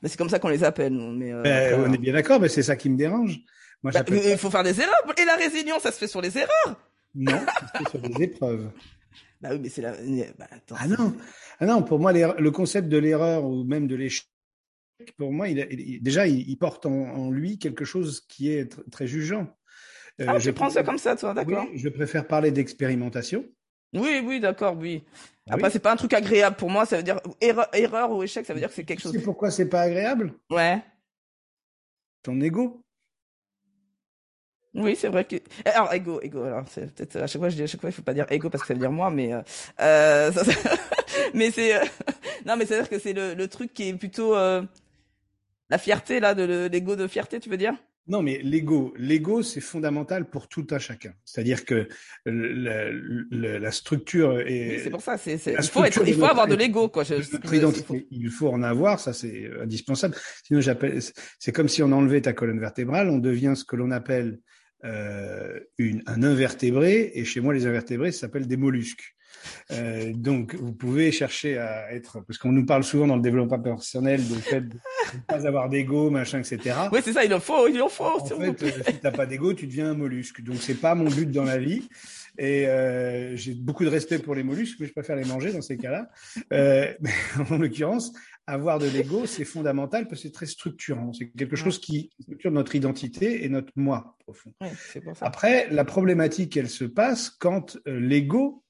Mais 0.02 0.08
c'est 0.08 0.18
comme 0.18 0.30
ça 0.30 0.40
qu'on 0.40 0.48
les 0.48 0.64
appelle. 0.64 0.94
Mais 0.94 1.34
euh, 1.34 1.42
ben, 1.42 1.84
on 1.86 1.92
est 1.92 1.98
bien 1.98 2.14
d'accord, 2.14 2.40
mais 2.40 2.48
c'est 2.48 2.64
ça 2.64 2.78
qui 2.78 2.90
me 2.90 2.96
dérange. 2.96 3.42
Moi, 3.82 3.92
bah, 3.92 4.04
il 4.08 4.38
faut 4.38 4.50
faire 4.50 4.64
des 4.64 4.80
erreurs. 4.80 5.04
Et 5.18 5.26
la 5.26 5.36
résilience, 5.36 5.82
ça 5.82 5.92
se 5.92 5.98
fait 5.98 6.08
sur 6.08 6.22
les 6.22 6.38
erreurs. 6.38 6.78
Non, 7.14 7.34
ça 7.34 7.68
se 7.68 7.84
fait 7.84 7.90
sur 7.90 8.00
des 8.00 8.24
épreuves. 8.24 8.72
Bah 9.44 9.50
oui, 9.52 9.60
mais 9.62 9.70
c'est 9.70 9.82
la. 9.82 9.92
Bah, 10.38 10.48
ah 10.78 10.88
non, 10.88 11.14
ah 11.60 11.66
non. 11.66 11.84
Pour 11.84 12.00
moi, 12.00 12.14
le 12.14 12.52
concept 12.52 12.88
de 12.88 12.98
l'erreur 12.98 13.44
ou 13.44 13.66
même 13.66 13.88
de 13.88 13.96
l'échec, 13.96 14.26
pour 15.18 15.34
moi, 15.34 15.50
il, 15.50 16.02
déjà, 16.02 16.28
il, 16.28 16.58
porte 16.58 16.86
en, 16.86 17.30
lui 17.30 17.60
quelque 17.60 17.84
chose 17.84 18.22
qui 18.22 18.50
est 18.50 18.74
très 18.90 19.06
jugeant. 19.06 19.54
Euh, 20.22 20.26
ah, 20.30 20.40
je 20.40 20.50
prends 20.52 20.70
ça 20.70 20.84
comme 20.84 20.98
ça, 20.98 21.18
toi, 21.18 21.34
d'accord. 21.34 21.68
je 21.76 21.90
préfère 21.90 22.26
parler 22.26 22.52
d'expérimentation. 22.52 23.46
Oui, 23.94 24.22
oui, 24.24 24.40
d'accord, 24.40 24.78
oui. 24.78 25.04
Ah 25.50 25.56
Après, 25.56 25.70
c'est 25.70 25.80
pas 25.80 25.92
un 25.92 25.98
truc 25.98 26.14
agréable 26.14 26.56
pour 26.56 26.70
moi. 26.70 26.86
Ça 26.86 26.98
veut 26.98 27.04
dire 27.04 27.20
erreur, 27.42 27.68
erreur 27.74 28.12
ou 28.12 28.24
échec, 28.24 28.46
ça 28.46 28.54
veut 28.54 28.60
dire 28.60 28.70
que 28.70 28.76
c'est 28.76 28.86
quelque 28.86 29.02
chose. 29.02 29.12
C'est 29.12 29.22
pourquoi 29.22 29.52
c'est 29.52 29.68
pas 29.68 29.82
agréable? 29.82 30.34
Ouais. 30.50 30.82
Ton 32.22 32.40
ego? 32.40 32.83
Oui, 34.76 34.96
c'est 34.96 35.10
vrai 35.10 35.26
que. 35.26 35.36
Alors, 35.66 35.94
ego, 35.94 36.20
ego. 36.22 36.44
Alors, 36.44 36.66
c'est 36.68 36.94
peut-être 36.94 37.18
à 37.18 37.28
chaque 37.28 37.40
fois 37.40 37.50
je 37.50 37.56
dis 37.56 37.64
à 37.64 37.68
chaque 37.68 37.82
fois 37.82 37.90
il 37.90 37.94
faut 37.94 38.02
pas 38.02 38.14
dire 38.14 38.26
ego 38.32 38.50
parce 38.50 38.64
que 38.64 38.68
ça 38.68 38.74
veut 38.74 38.80
dire 38.80 38.92
moi, 38.92 39.12
mais 39.12 39.34
euh, 39.34 39.42
euh 39.82 40.32
ça, 40.32 40.44
mais 41.34 41.52
c'est 41.52 41.76
euh, 41.76 41.86
non, 42.46 42.56
mais 42.58 42.66
c'est 42.66 42.76
à 42.76 42.80
dire 42.80 42.90
que 42.90 43.00
c'est 43.00 43.14
le, 43.14 43.36
le 43.36 43.48
truc 43.48 43.74
qui 43.74 43.90
est 43.90 43.94
plutôt 43.94 44.36
euh, 44.36 44.64
la 45.70 45.78
fierté 45.78 46.20
là, 46.20 46.34
de 46.34 46.68
l'ego 46.72 46.96
de 46.96 47.08
fierté, 47.08 47.40
tu 47.40 47.50
veux 47.50 47.58
dire? 47.58 47.76
Non, 48.06 48.22
mais 48.22 48.40
l'ego, 48.44 48.94
l'ego, 48.98 49.44
c'est 49.44 49.62
fondamental 49.62 50.30
pour 50.30 50.50
tout 50.50 50.68
un 50.72 50.80
chacun. 50.80 51.14
C'est-à-dire 51.24 51.64
que 51.64 51.88
la, 52.26 52.92
la, 52.92 53.72
structure 53.72 54.42
est. 54.42 54.76
Oui, 54.76 54.80
c'est 54.84 54.90
pour 54.90 55.02
ça. 55.02 55.18
C'est, 55.18 55.36
il 55.36 55.64
faut 55.64 55.86
être, 55.86 56.06
il 56.06 56.16
faut 56.16 56.26
avoir 56.26 56.48
de 56.48 56.56
l'ego, 56.56 56.90
quoi. 56.90 57.06
Je, 57.06 57.14
il 58.12 58.30
faut 58.30 58.50
en 58.50 58.62
avoir, 58.62 59.00
ça 59.00 59.14
c'est 59.14 59.50
indispensable. 59.62 60.16
Sinon, 60.46 60.60
j'appelle, 60.60 61.00
c'est 61.40 61.54
comme 61.54 61.70
si 61.70 61.82
on 61.82 61.94
enlevait 61.94 62.22
ta 62.22 62.34
colonne 62.34 62.60
vertébrale, 62.60 63.10
on 63.10 63.20
devient 63.20 63.54
ce 63.56 63.64
que 63.64 63.78
l'on 63.78 63.92
appelle 63.92 64.40
euh, 64.84 65.60
une, 65.78 66.04
un 66.06 66.24
invertébré, 66.24 67.12
et 67.14 67.26
chez 67.26 67.40
moi, 67.40 67.54
les 67.54 67.66
invertébrés, 67.66 68.12
ça 68.12 68.22
s'appelle 68.22 68.48
des 68.48 68.58
mollusques. 68.58 69.16
Euh, 69.72 70.14
donc, 70.14 70.56
vous 70.56 70.74
pouvez 70.74 71.12
chercher 71.12 71.58
à 71.58 71.92
être, 71.94 72.22
parce 72.22 72.38
qu'on 72.38 72.52
nous 72.52 72.66
parle 72.66 72.84
souvent 72.84 73.08
dans 73.08 73.16
le 73.16 73.22
développement 73.22 73.60
personnel 73.60 74.24
du 74.26 74.36
fait 74.36 74.62
de 74.62 74.76
ne 74.76 75.20
pas 75.28 75.48
avoir 75.48 75.70
d'ego, 75.70 76.10
machin, 76.10 76.40
etc. 76.40 76.76
Oui, 76.92 77.00
c'est 77.04 77.14
ça, 77.14 77.24
il 77.26 77.34
en 77.34 77.40
faut, 77.40 77.68
il 77.68 77.82
en 77.82 77.90
faut. 77.90 78.04
En 78.04 78.26
fait, 78.26 78.64
euh, 78.64 78.72
si 78.88 79.00
t'as 79.00 79.12
pas 79.12 79.26
d'ego, 79.26 79.54
tu 79.54 79.68
deviens 79.68 79.92
un 79.92 79.96
mollusque. 79.96 80.42
Donc, 80.42 80.58
c'est 80.60 80.76
pas 80.76 80.96
mon 80.96 81.10
but 81.10 81.30
dans 81.30 81.44
la 81.44 81.58
vie. 81.58 81.88
Et 82.38 82.68
euh, 82.68 83.36
j'ai 83.36 83.54
beaucoup 83.54 83.84
de 83.84 83.90
respect 83.90 84.18
pour 84.18 84.34
les 84.34 84.44
mollusques, 84.44 84.80
mais 84.80 84.88
je 84.88 84.92
préfère 84.92 85.16
les 85.16 85.26
manger 85.26 85.54
dans 85.54 85.62
ces 85.62 85.78
cas-là. 85.78 86.10
Euh, 86.52 86.92
en 87.52 87.58
l'occurrence, 87.58 88.12
avoir 88.48 88.80
de 88.80 88.88
l'ego, 88.88 89.26
c'est 89.26 89.46
fondamental 89.46 90.08
parce 90.08 90.22
que 90.22 90.28
c'est 90.28 90.34
très 90.34 90.46
structurant. 90.46 91.14
C'est 91.14 91.30
quelque 91.30 91.56
chose 91.56 91.80
qui 91.80 92.12
structure 92.20 92.52
notre 92.52 92.76
identité 92.76 93.46
et 93.46 93.50
notre 93.50 93.72
moi 93.76 94.18
profond. 94.20 94.54
pour 94.60 95.16
ça. 95.16 95.26
Après, 95.26 95.70
la 95.70 95.86
problématique, 95.86 96.58
elle 96.58 96.70
se 96.70 96.86
passe 96.86 97.30
quand 97.30 97.78
euh, 97.88 98.00
l'ego 98.00 98.64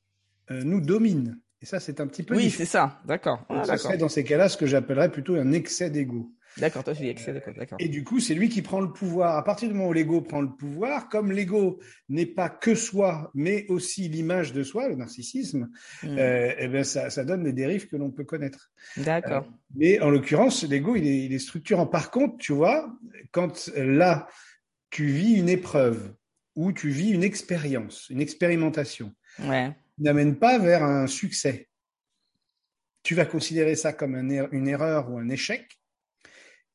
euh, 0.51 0.63
nous 0.63 0.81
domine. 0.81 1.39
Et 1.61 1.65
ça, 1.65 1.79
c'est 1.79 2.01
un 2.01 2.07
petit 2.07 2.23
peu. 2.23 2.35
Oui, 2.35 2.49
c'est 2.49 2.65
ça. 2.65 3.01
D'accord. 3.05 3.45
Ah, 3.49 3.63
ça 3.63 3.77
serait 3.77 3.97
dans 3.97 4.09
ces 4.09 4.23
cas-là 4.23 4.49
ce 4.49 4.57
que 4.57 4.65
j'appellerais 4.65 5.09
plutôt 5.09 5.35
un 5.35 5.53
excès 5.53 5.89
d'ego. 5.89 6.31
D'accord, 6.57 6.83
toi 6.83 6.93
tu 6.93 7.01
dis 7.01 7.13
d'ego, 7.13 7.39
d'accord. 7.57 7.77
Et 7.79 7.87
du 7.87 8.03
coup, 8.03 8.19
c'est 8.19 8.35
lui 8.35 8.49
qui 8.49 8.61
prend 8.61 8.79
le 8.79 8.91
pouvoir. 8.91 9.37
À 9.37 9.43
partir 9.43 9.67
du 9.67 9.73
moment 9.73 9.89
où 9.89 9.93
l'ego 9.93 10.21
prend 10.21 10.41
le 10.41 10.49
pouvoir, 10.51 11.09
comme 11.09 11.31
l'ego 11.31 11.79
n'est 12.09 12.25
pas 12.25 12.49
que 12.49 12.75
soi, 12.75 13.31
mais 13.33 13.65
aussi 13.69 14.07
l'image 14.07 14.53
de 14.53 14.63
soi, 14.63 14.87
le 14.87 14.95
narcissisme, 14.95 15.69
hmm. 16.03 16.17
euh, 16.17 16.53
eh 16.57 16.67
bien 16.67 16.83
ça, 16.83 17.09
ça, 17.09 17.23
donne 17.23 17.43
des 17.43 17.53
dérives 17.53 17.87
que 17.87 17.95
l'on 17.95 18.11
peut 18.11 18.23
connaître. 18.23 18.71
D'accord. 18.97 19.45
Euh, 19.45 19.57
mais 19.75 19.99
en 19.99 20.09
l'occurrence, 20.09 20.63
l'ego, 20.63 20.95
il 20.95 21.07
est, 21.07 21.25
il 21.25 21.33
est 21.33 21.39
structurant. 21.39 21.87
Par 21.87 22.11
contre, 22.11 22.37
tu 22.37 22.53
vois, 22.53 22.95
quand 23.31 23.71
là, 23.75 24.27
tu 24.89 25.05
vis 25.07 25.33
une 25.33 25.49
épreuve 25.49 26.13
ou 26.55 26.71
tu 26.71 26.89
vis 26.89 27.09
une 27.09 27.23
expérience, 27.23 28.09
une 28.09 28.21
expérimentation, 28.21 29.11
ouais. 29.39 29.75
n'amène 29.97 30.35
pas 30.35 30.59
vers 30.59 30.83
un 30.83 31.07
succès. 31.07 31.69
Tu 33.01 33.15
vas 33.15 33.25
considérer 33.25 33.75
ça 33.75 33.91
comme 33.91 34.15
un, 34.15 34.29
er-, 34.29 34.49
une 34.51 34.67
erreur 34.67 35.11
ou 35.11 35.17
un 35.17 35.29
échec 35.29 35.79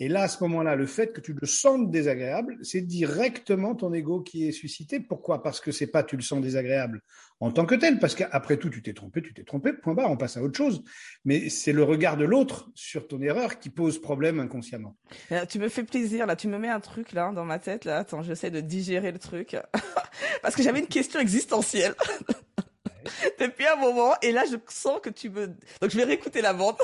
et 0.00 0.08
là, 0.08 0.22
à 0.22 0.28
ce 0.28 0.42
moment-là, 0.44 0.76
le 0.76 0.86
fait 0.86 1.12
que 1.12 1.20
tu 1.20 1.32
le 1.32 1.46
sentes 1.46 1.90
désagréable, 1.90 2.56
c'est 2.62 2.82
directement 2.82 3.74
ton 3.74 3.92
ego 3.92 4.20
qui 4.20 4.46
est 4.46 4.52
suscité. 4.52 5.00
Pourquoi? 5.00 5.42
Parce 5.42 5.60
que 5.60 5.72
c'est 5.72 5.88
pas 5.88 6.04
tu 6.04 6.16
le 6.16 6.22
sens 6.22 6.40
désagréable 6.40 7.02
en 7.40 7.52
tant 7.52 7.66
que 7.66 7.76
tel, 7.76 8.00
parce 8.00 8.16
qu'après 8.16 8.56
tout, 8.56 8.68
tu 8.68 8.82
t'es 8.82 8.92
trompé, 8.92 9.22
tu 9.22 9.32
t'es 9.32 9.44
trompé, 9.44 9.72
point 9.72 9.94
barre, 9.94 10.10
on 10.10 10.16
passe 10.16 10.36
à 10.36 10.42
autre 10.42 10.56
chose. 10.56 10.82
Mais 11.24 11.48
c'est 11.50 11.72
le 11.72 11.84
regard 11.84 12.16
de 12.16 12.24
l'autre 12.24 12.68
sur 12.74 13.06
ton 13.06 13.20
erreur 13.20 13.60
qui 13.60 13.70
pose 13.70 14.00
problème 14.00 14.40
inconsciemment. 14.40 14.96
Euh, 15.30 15.46
tu 15.46 15.58
me 15.60 15.68
fais 15.68 15.84
plaisir, 15.84 16.26
là, 16.26 16.34
tu 16.34 16.48
me 16.48 16.58
mets 16.58 16.68
un 16.68 16.80
truc 16.80 17.12
là 17.12 17.30
dans 17.32 17.44
ma 17.44 17.60
tête, 17.60 17.84
là, 17.84 17.98
attends, 17.98 18.22
j'essaie 18.22 18.50
de 18.50 18.60
digérer 18.60 19.12
le 19.12 19.20
truc. 19.20 19.56
parce 20.42 20.56
que 20.56 20.62
j'avais 20.62 20.80
une 20.80 20.88
question 20.88 21.20
existentielle. 21.20 21.94
Depuis 23.38 23.66
un 23.66 23.76
moment, 23.76 24.14
et 24.20 24.32
là, 24.32 24.44
je 24.50 24.56
sens 24.68 25.00
que 25.00 25.10
tu 25.10 25.30
me... 25.30 25.46
Donc, 25.46 25.90
je 25.90 25.96
vais 25.96 26.04
réécouter 26.04 26.42
la 26.42 26.52
vente. 26.52 26.80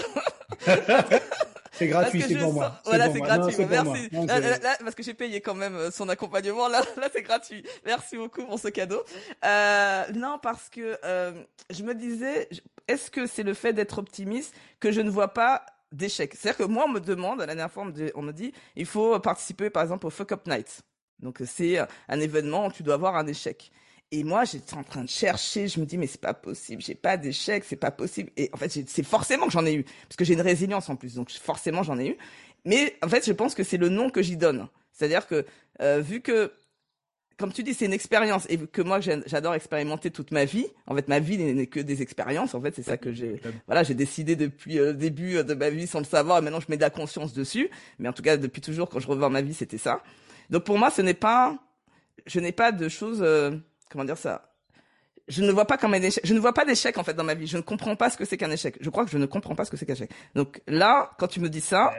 C'est 1.74 1.88
gratuit, 1.88 2.22
c'est 2.22 2.36
pour 2.36 2.52
moi. 2.52 2.80
Voilà, 2.84 3.12
c'est 3.12 3.20
gratuit. 3.20 3.66
Merci. 3.68 4.08
là, 4.12 4.76
parce 4.80 4.94
que 4.94 5.02
j'ai 5.02 5.14
payé 5.14 5.40
quand 5.40 5.54
même 5.54 5.74
euh, 5.74 5.90
son 5.90 6.08
accompagnement. 6.08 6.68
Là, 6.68 6.82
là, 6.96 7.08
c'est 7.12 7.22
gratuit. 7.22 7.64
Merci 7.84 8.16
beaucoup 8.16 8.44
pour 8.44 8.58
ce 8.58 8.68
cadeau. 8.68 9.02
Euh, 9.44 10.04
non, 10.14 10.38
parce 10.42 10.68
que 10.68 10.98
euh, 11.04 11.32
je 11.70 11.82
me 11.82 11.94
disais, 11.94 12.48
est-ce 12.88 13.10
que 13.10 13.26
c'est 13.26 13.42
le 13.42 13.54
fait 13.54 13.72
d'être 13.72 13.98
optimiste 13.98 14.54
que 14.80 14.92
je 14.92 15.00
ne 15.00 15.10
vois 15.10 15.28
pas 15.28 15.64
d'échec? 15.92 16.34
C'est-à-dire 16.34 16.66
que 16.66 16.70
moi, 16.70 16.84
on 16.86 16.92
me 16.92 17.00
demande, 17.00 17.40
la 17.40 17.46
dernière 17.46 17.70
fois, 17.70 17.84
on 18.14 18.22
me 18.22 18.32
dit, 18.32 18.52
il 18.76 18.86
faut 18.86 19.18
participer, 19.20 19.70
par 19.70 19.82
exemple, 19.82 20.06
au 20.06 20.10
Fuck 20.10 20.32
Up 20.32 20.46
Night. 20.46 20.82
Donc, 21.20 21.40
c'est 21.44 21.78
un 22.08 22.20
événement 22.20 22.66
où 22.66 22.72
tu 22.72 22.82
dois 22.82 22.94
avoir 22.94 23.16
un 23.16 23.26
échec. 23.26 23.70
Et 24.12 24.22
moi, 24.22 24.44
j'étais 24.44 24.74
en 24.74 24.84
train 24.84 25.02
de 25.02 25.08
chercher, 25.08 25.66
je 25.66 25.80
me 25.80 25.86
dis, 25.86 25.98
mais 25.98 26.06
c'est 26.06 26.20
pas 26.20 26.34
possible, 26.34 26.80
j'ai 26.80 26.94
pas 26.94 27.16
d'échec, 27.16 27.64
c'est 27.66 27.74
pas 27.74 27.90
possible. 27.90 28.30
Et 28.36 28.48
en 28.52 28.56
fait, 28.56 28.70
c'est 28.86 29.02
forcément 29.02 29.46
que 29.46 29.52
j'en 29.52 29.66
ai 29.66 29.74
eu, 29.74 29.82
parce 29.82 30.16
que 30.16 30.24
j'ai 30.24 30.34
une 30.34 30.40
résilience 30.40 30.88
en 30.88 30.94
plus, 30.94 31.14
donc 31.14 31.30
forcément 31.32 31.82
j'en 31.82 31.98
ai 31.98 32.10
eu. 32.10 32.16
Mais 32.64 32.96
en 33.02 33.08
fait, 33.08 33.26
je 33.26 33.32
pense 33.32 33.54
que 33.54 33.64
c'est 33.64 33.76
le 33.76 33.88
nom 33.88 34.10
que 34.10 34.22
j'y 34.22 34.36
donne. 34.36 34.68
C'est-à-dire 34.92 35.26
que, 35.26 35.44
euh, 35.80 36.00
vu 36.00 36.20
que, 36.20 36.52
comme 37.38 37.52
tu 37.52 37.64
dis, 37.64 37.74
c'est 37.74 37.86
une 37.86 37.92
expérience, 37.92 38.46
et 38.48 38.56
que 38.56 38.82
moi, 38.82 39.00
j'adore 39.00 39.54
expérimenter 39.54 40.12
toute 40.12 40.30
ma 40.30 40.44
vie. 40.44 40.66
En 40.86 40.94
fait, 40.94 41.08
ma 41.08 41.18
vie 41.18 41.36
n'est 41.36 41.66
que 41.66 41.80
des 41.80 42.00
expériences. 42.00 42.54
En 42.54 42.60
fait, 42.60 42.72
c'est 42.76 42.84
ça 42.84 42.96
que 42.96 43.12
j'ai, 43.12 43.40
voilà, 43.66 43.82
j'ai 43.82 43.94
décidé 43.94 44.36
depuis 44.36 44.74
le 44.76 44.94
début 44.94 45.42
de 45.42 45.54
ma 45.54 45.70
vie 45.70 45.88
sans 45.88 45.98
le 45.98 46.04
savoir, 46.04 46.38
et 46.38 46.40
maintenant 46.40 46.60
je 46.60 46.66
mets 46.68 46.76
de 46.76 46.82
la 46.82 46.90
conscience 46.90 47.32
dessus. 47.32 47.68
Mais 47.98 48.08
en 48.08 48.12
tout 48.12 48.22
cas, 48.22 48.36
depuis 48.36 48.60
toujours, 48.60 48.88
quand 48.88 49.00
je 49.00 49.08
revois 49.08 49.28
ma 49.28 49.42
vie, 49.42 49.54
c'était 49.54 49.78
ça. 49.78 50.04
Donc 50.50 50.62
pour 50.62 50.78
moi, 50.78 50.90
ce 50.90 51.02
n'est 51.02 51.14
pas, 51.14 51.58
je 52.26 52.38
n'ai 52.38 52.52
pas 52.52 52.70
de 52.70 52.88
choses... 52.88 53.22
Euh, 53.22 53.56
comment 53.94 54.04
dire 54.04 54.18
ça 54.18 54.50
je 55.28 55.42
ne 55.42 55.50
vois 55.50 55.66
pas 55.66 55.78
comme 55.78 55.94
un 55.94 56.02
échec. 56.02 56.24
Je 56.26 56.34
ne 56.34 56.38
vois 56.38 56.52
pas 56.52 56.64
d'échec 56.64 56.98
en 56.98 57.04
fait 57.04 57.14
dans 57.14 57.24
ma 57.24 57.34
vie. 57.34 57.46
Je 57.46 57.56
ne 57.56 57.62
comprends 57.62 57.96
pas 57.96 58.10
ce 58.10 58.16
que 58.16 58.24
c'est 58.24 58.36
qu'un 58.36 58.50
échec. 58.50 58.76
Je 58.80 58.90
crois 58.90 59.04
que 59.04 59.10
je 59.10 59.18
ne 59.18 59.26
comprends 59.26 59.54
pas 59.54 59.64
ce 59.64 59.70
que 59.70 59.76
c'est 59.76 59.86
qu'un 59.86 59.94
échec. 59.94 60.10
Donc 60.34 60.60
là, 60.66 61.12
quand 61.18 61.28
tu 61.28 61.40
me 61.40 61.48
dis 61.48 61.60
ça, 61.62 61.94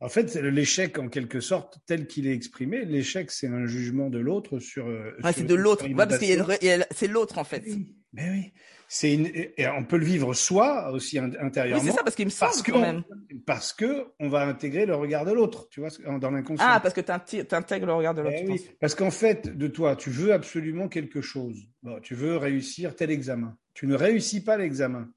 en 0.00 0.08
fait, 0.08 0.34
l'échec 0.34 0.98
en 0.98 1.08
quelque 1.08 1.40
sorte 1.40 1.78
tel 1.86 2.06
qu'il 2.06 2.26
est 2.26 2.34
exprimé, 2.34 2.84
l'échec 2.84 3.30
c'est 3.30 3.46
un 3.46 3.66
jugement 3.66 4.10
de 4.10 4.18
l'autre 4.18 4.58
sur. 4.58 4.86
Ouais, 4.86 5.32
c'est 5.32 5.46
de 5.46 5.54
l'autre. 5.54 5.86
Ouais, 5.86 5.94
parce 5.94 6.18
qu'il 6.18 6.30
y 6.30 6.70
a, 6.70 6.86
c'est 6.90 7.06
l'autre 7.06 7.38
en 7.38 7.44
fait. 7.44 7.64
Mais 8.12 8.30
oui. 8.30 8.52
C'est 8.96 9.12
une... 9.12 9.26
et 9.34 9.66
on 9.76 9.82
peut 9.82 9.96
le 9.96 10.04
vivre 10.04 10.34
soi 10.34 10.92
aussi 10.92 11.18
intérieurement. 11.18 11.82
Oui, 11.82 11.88
c'est 11.90 11.96
ça 11.96 12.04
parce 12.04 12.14
qu'il 12.14 12.26
me 12.26 12.30
semble 12.30 12.52
quand 12.64 12.80
même. 12.80 13.02
Parce 13.44 13.72
que 13.72 14.06
on 14.20 14.28
va 14.28 14.46
intégrer 14.46 14.86
le 14.86 14.94
regard 14.94 15.24
de 15.24 15.32
l'autre, 15.32 15.68
tu 15.68 15.80
vois, 15.80 15.88
dans 16.20 16.30
l'inconscient. 16.30 16.64
Ah, 16.68 16.78
parce 16.78 16.94
que 16.94 17.00
tu 17.00 17.56
intègres 17.56 17.86
le 17.86 17.94
regard 17.94 18.14
de 18.14 18.22
l'autre. 18.22 18.36
Eh 18.38 18.48
oui, 18.48 18.64
parce 18.78 18.94
qu'en 18.94 19.10
fait, 19.10 19.48
de 19.48 19.66
toi, 19.66 19.96
tu 19.96 20.10
veux 20.10 20.32
absolument 20.32 20.86
quelque 20.86 21.20
chose. 21.20 21.56
Bon, 21.82 21.98
tu 21.98 22.14
veux 22.14 22.36
réussir 22.36 22.94
tel 22.94 23.10
examen. 23.10 23.58
Tu 23.74 23.88
ne 23.88 23.96
réussis 23.96 24.44
pas 24.44 24.56
l'examen. 24.56 25.10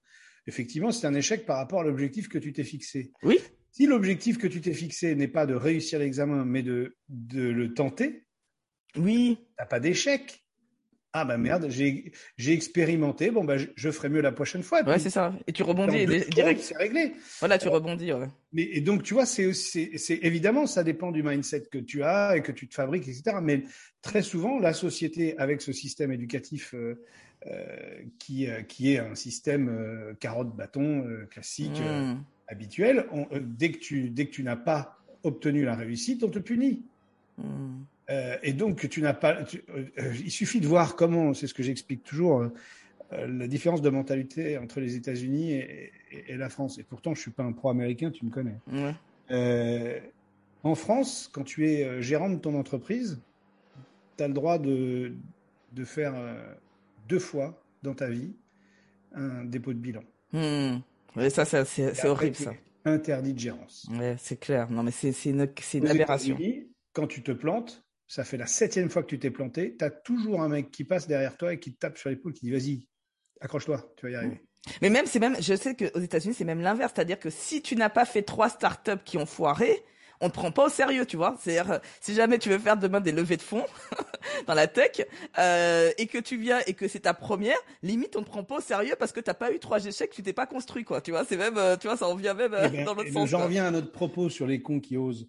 Effectivement, 0.47 0.89
c'est 0.89 1.05
un 1.05 1.13
échec 1.13 1.45
par 1.45 1.57
rapport 1.57 1.81
à 1.81 1.83
l'objectif 1.83 2.29
que 2.29 2.39
tu 2.39 2.53
t'es 2.53 2.63
fixé. 2.63 3.11
Oui. 3.21 3.39
Si 3.71 3.85
l'objectif 3.85 4.39
que 4.39 4.47
tu 4.47 4.59
t'es 4.59 4.73
fixé 4.73 5.13
n'est 5.13 5.27
pas 5.27 5.45
de 5.45 5.53
réussir 5.53 5.99
l'examen, 5.99 6.45
mais 6.45 6.63
de, 6.63 6.97
de 7.09 7.43
le 7.43 7.75
tenter, 7.75 8.25
oui. 8.95 9.37
T'as 9.55 9.67
pas 9.67 9.79
d'échec. 9.79 10.43
Ah 11.19 11.25
bah 11.25 11.37
merde, 11.39 11.67
j'ai 11.69 12.53
expérimenté, 12.53 13.31
bon 13.31 13.43
bah 13.43 13.55
je, 13.57 13.91
ferai 13.91 14.07
mieux 14.07 14.21
la 14.21 14.31
prochaine 14.31 14.61
fois. 14.61 14.83
Ouais, 14.83 14.99
c'est 14.99 15.09
ça. 15.09 15.33
Et 15.47 15.51
tu 15.51 15.63
rebondis 15.63 16.05
direct. 16.29 16.61
C'est 16.61 16.77
réglé. 16.77 17.13
Voilà, 17.39 17.57
tu 17.57 17.69
rebondis. 17.69 18.13
Ouais. 18.13 18.27
Mais 18.53 18.69
et 18.71 18.81
donc 18.81 19.01
tu 19.01 19.15
vois, 19.15 19.25
c'est 19.25 19.49
évidemment 20.21 20.67
ça 20.67 20.83
dépend 20.83 21.11
du 21.11 21.23
mindset 21.23 21.63
que 21.71 21.79
tu 21.79 22.03
as 22.03 22.37
et 22.37 22.43
que 22.43 22.51
tu 22.51 22.67
te 22.67 22.75
fabriques, 22.75 23.07
etc. 23.07 23.37
Mais 23.41 23.63
très 24.03 24.21
souvent, 24.21 24.59
la 24.59 24.73
société 24.73 25.35
avec 25.39 25.63
ce 25.63 25.73
système 25.73 26.11
éducatif 26.11 26.75
euh, 26.75 27.03
euh, 27.47 27.65
qui 28.19 28.47
euh, 28.47 28.61
qui 28.61 28.93
est 28.93 28.99
un 28.99 29.15
système 29.15 30.15
carotte 30.19 30.55
bâton 30.55 31.03
classique 31.31 31.79
hmm. 31.79 32.17
habituel, 32.47 33.07
dès 33.41 33.71
que 33.71 33.79
tu 33.79 34.11
dès 34.11 34.27
que 34.27 34.31
tu 34.31 34.43
n'as 34.43 34.55
pas 34.55 34.99
obtenu 35.23 35.65
la 35.65 35.73
réussite, 35.73 36.23
on 36.23 36.29
te 36.29 36.37
punit. 36.37 36.83
Hmm. 37.39 37.85
Euh, 38.09 38.37
et 38.41 38.53
donc, 38.53 38.87
tu 38.89 39.01
n'as 39.01 39.13
pas. 39.13 39.35
Euh, 39.35 39.45
euh, 39.99 40.13
il 40.23 40.31
suffit 40.31 40.59
de 40.59 40.67
voir 40.67 40.95
comment, 40.95 41.33
c'est 41.33 41.47
ce 41.47 41.53
que 41.53 41.63
j'explique 41.63 42.03
toujours, 42.03 42.45
la 43.11 43.47
différence 43.47 43.81
de 43.81 43.89
mentalité 43.89 44.57
entre 44.57 44.81
les 44.81 44.95
États-Unis 44.95 45.53
et, 45.53 45.91
la 46.35 46.49
France. 46.49 46.77
Et 46.77 46.83
pourtant, 46.83 47.15
je 47.15 47.21
suis 47.21 47.31
pas 47.31 47.43
un 47.43 47.53
pro-américain, 47.53 48.11
tu 48.11 48.25
me 48.25 48.31
connais. 48.31 48.57
en 50.63 50.75
France, 50.75 51.29
quand 51.31 51.43
tu 51.43 51.69
es 51.69 52.01
gérant 52.01 52.29
de 52.29 52.37
ton 52.37 52.55
entreprise, 52.55 53.21
tu 54.17 54.23
as 54.23 54.27
le 54.27 54.33
droit 54.33 54.57
de, 54.57 55.13
de 55.71 55.85
faire 55.85 56.15
deux 57.07 57.19
fois 57.19 57.63
dans 57.81 57.93
ta 57.93 58.09
vie 58.09 58.33
un 59.13 59.45
dépôt 59.45 59.71
de 59.71 59.79
bilan. 59.79 60.03
Hmm. 60.33 60.79
ça, 61.29 61.45
c'est 61.45 62.05
horrible, 62.05 62.35
ça. 62.35 62.53
Interdit 62.83 63.33
de 63.33 63.39
gérance. 63.39 63.87
Ouais, 63.91 64.15
c'est 64.19 64.39
clair. 64.39 64.69
Non, 64.69 64.83
mais 64.83 64.91
c'est 64.91 65.11
une, 65.25 65.47
une 65.73 65.87
aberration. 65.87 66.37
Quand 66.91 67.07
tu 67.07 67.21
te 67.21 67.31
plantes, 67.31 67.86
ça 68.07 68.23
fait 68.23 68.37
la 68.37 68.47
septième 68.47 68.89
fois 68.89 69.03
que 69.03 69.07
tu 69.07 69.19
t'es 69.19 69.31
planté, 69.31 69.75
tu 69.77 69.83
as 69.83 69.89
toujours 69.89 70.41
un 70.41 70.49
mec 70.49 70.71
qui 70.71 70.83
passe 70.83 71.07
derrière 71.07 71.37
toi 71.37 71.53
et 71.53 71.59
qui 71.59 71.73
te 71.73 71.79
tape 71.79 71.97
sur 71.97 72.09
l'épaule, 72.09 72.33
qui 72.33 72.45
dit 72.45 72.51
vas-y, 72.51 72.87
accroche-toi, 73.41 73.93
tu 73.97 74.05
vas 74.05 74.11
y 74.11 74.15
arriver. 74.15 74.41
Mais 74.81 74.89
même, 74.89 75.05
c'est 75.05 75.19
même, 75.19 75.35
je 75.39 75.55
sais 75.55 75.75
qu'aux 75.75 75.99
États-Unis, 75.99 76.33
c'est 76.33 76.45
même 76.45 76.61
l'inverse. 76.61 76.91
C'est-à-dire 76.95 77.19
que 77.19 77.29
si 77.29 77.61
tu 77.61 77.75
n'as 77.75 77.89
pas 77.89 78.05
fait 78.05 78.23
trois 78.23 78.49
startups 78.49 79.03
qui 79.05 79.17
ont 79.17 79.25
foiré, 79.25 79.83
on 80.19 80.29
te 80.29 80.33
prend 80.33 80.51
pas 80.51 80.65
au 80.65 80.69
sérieux, 80.69 81.05
tu 81.05 81.15
vois. 81.17 81.37
C'est-à-dire, 81.39 81.79
si 82.01 82.15
jamais 82.15 82.39
tu 82.39 82.49
veux 82.49 82.57
faire 82.57 82.77
demain 82.77 82.99
des 82.99 83.11
levées 83.11 83.37
de 83.37 83.41
fonds 83.41 83.65
dans 84.47 84.55
la 84.55 84.67
tech 84.67 85.05
euh, 85.37 85.91
et 85.97 86.07
que 86.07 86.17
tu 86.17 86.37
viens 86.37 86.59
et 86.65 86.73
que 86.73 86.87
c'est 86.87 87.01
ta 87.01 87.13
première, 87.13 87.57
limite 87.83 88.15
on 88.15 88.23
te 88.23 88.27
prend 88.27 88.43
pas 88.43 88.57
au 88.57 88.61
sérieux 88.61 88.95
parce 88.97 89.11
que 89.11 89.19
t'as 89.19 89.35
pas 89.35 89.51
eu 89.51 89.59
trois 89.59 89.85
échecs, 89.85 90.11
tu 90.11 90.23
t'es 90.23 90.33
pas 90.33 90.47
construit, 90.47 90.83
quoi. 90.83 91.01
Tu 91.01 91.11
vois, 91.11 91.23
c'est 91.23 91.37
même, 91.37 91.57
euh, 91.57 91.77
tu 91.77 91.87
vois, 91.87 91.97
ça 91.97 92.07
en 92.07 92.15
vient 92.15 92.33
même 92.33 92.53
euh, 92.53 92.67
eh 92.67 92.77
ben, 92.77 92.85
dans 92.85 92.93
l'autre 92.93 93.09
eh 93.09 93.13
ben, 93.13 93.21
sens. 93.21 93.29
J'en 93.29 93.43
reviens 93.43 93.67
à 93.67 93.71
notre 93.71 93.91
propos 93.91 94.29
sur 94.29 94.47
les 94.47 94.61
cons 94.61 94.79
qui 94.79 94.97
osent. 94.97 95.27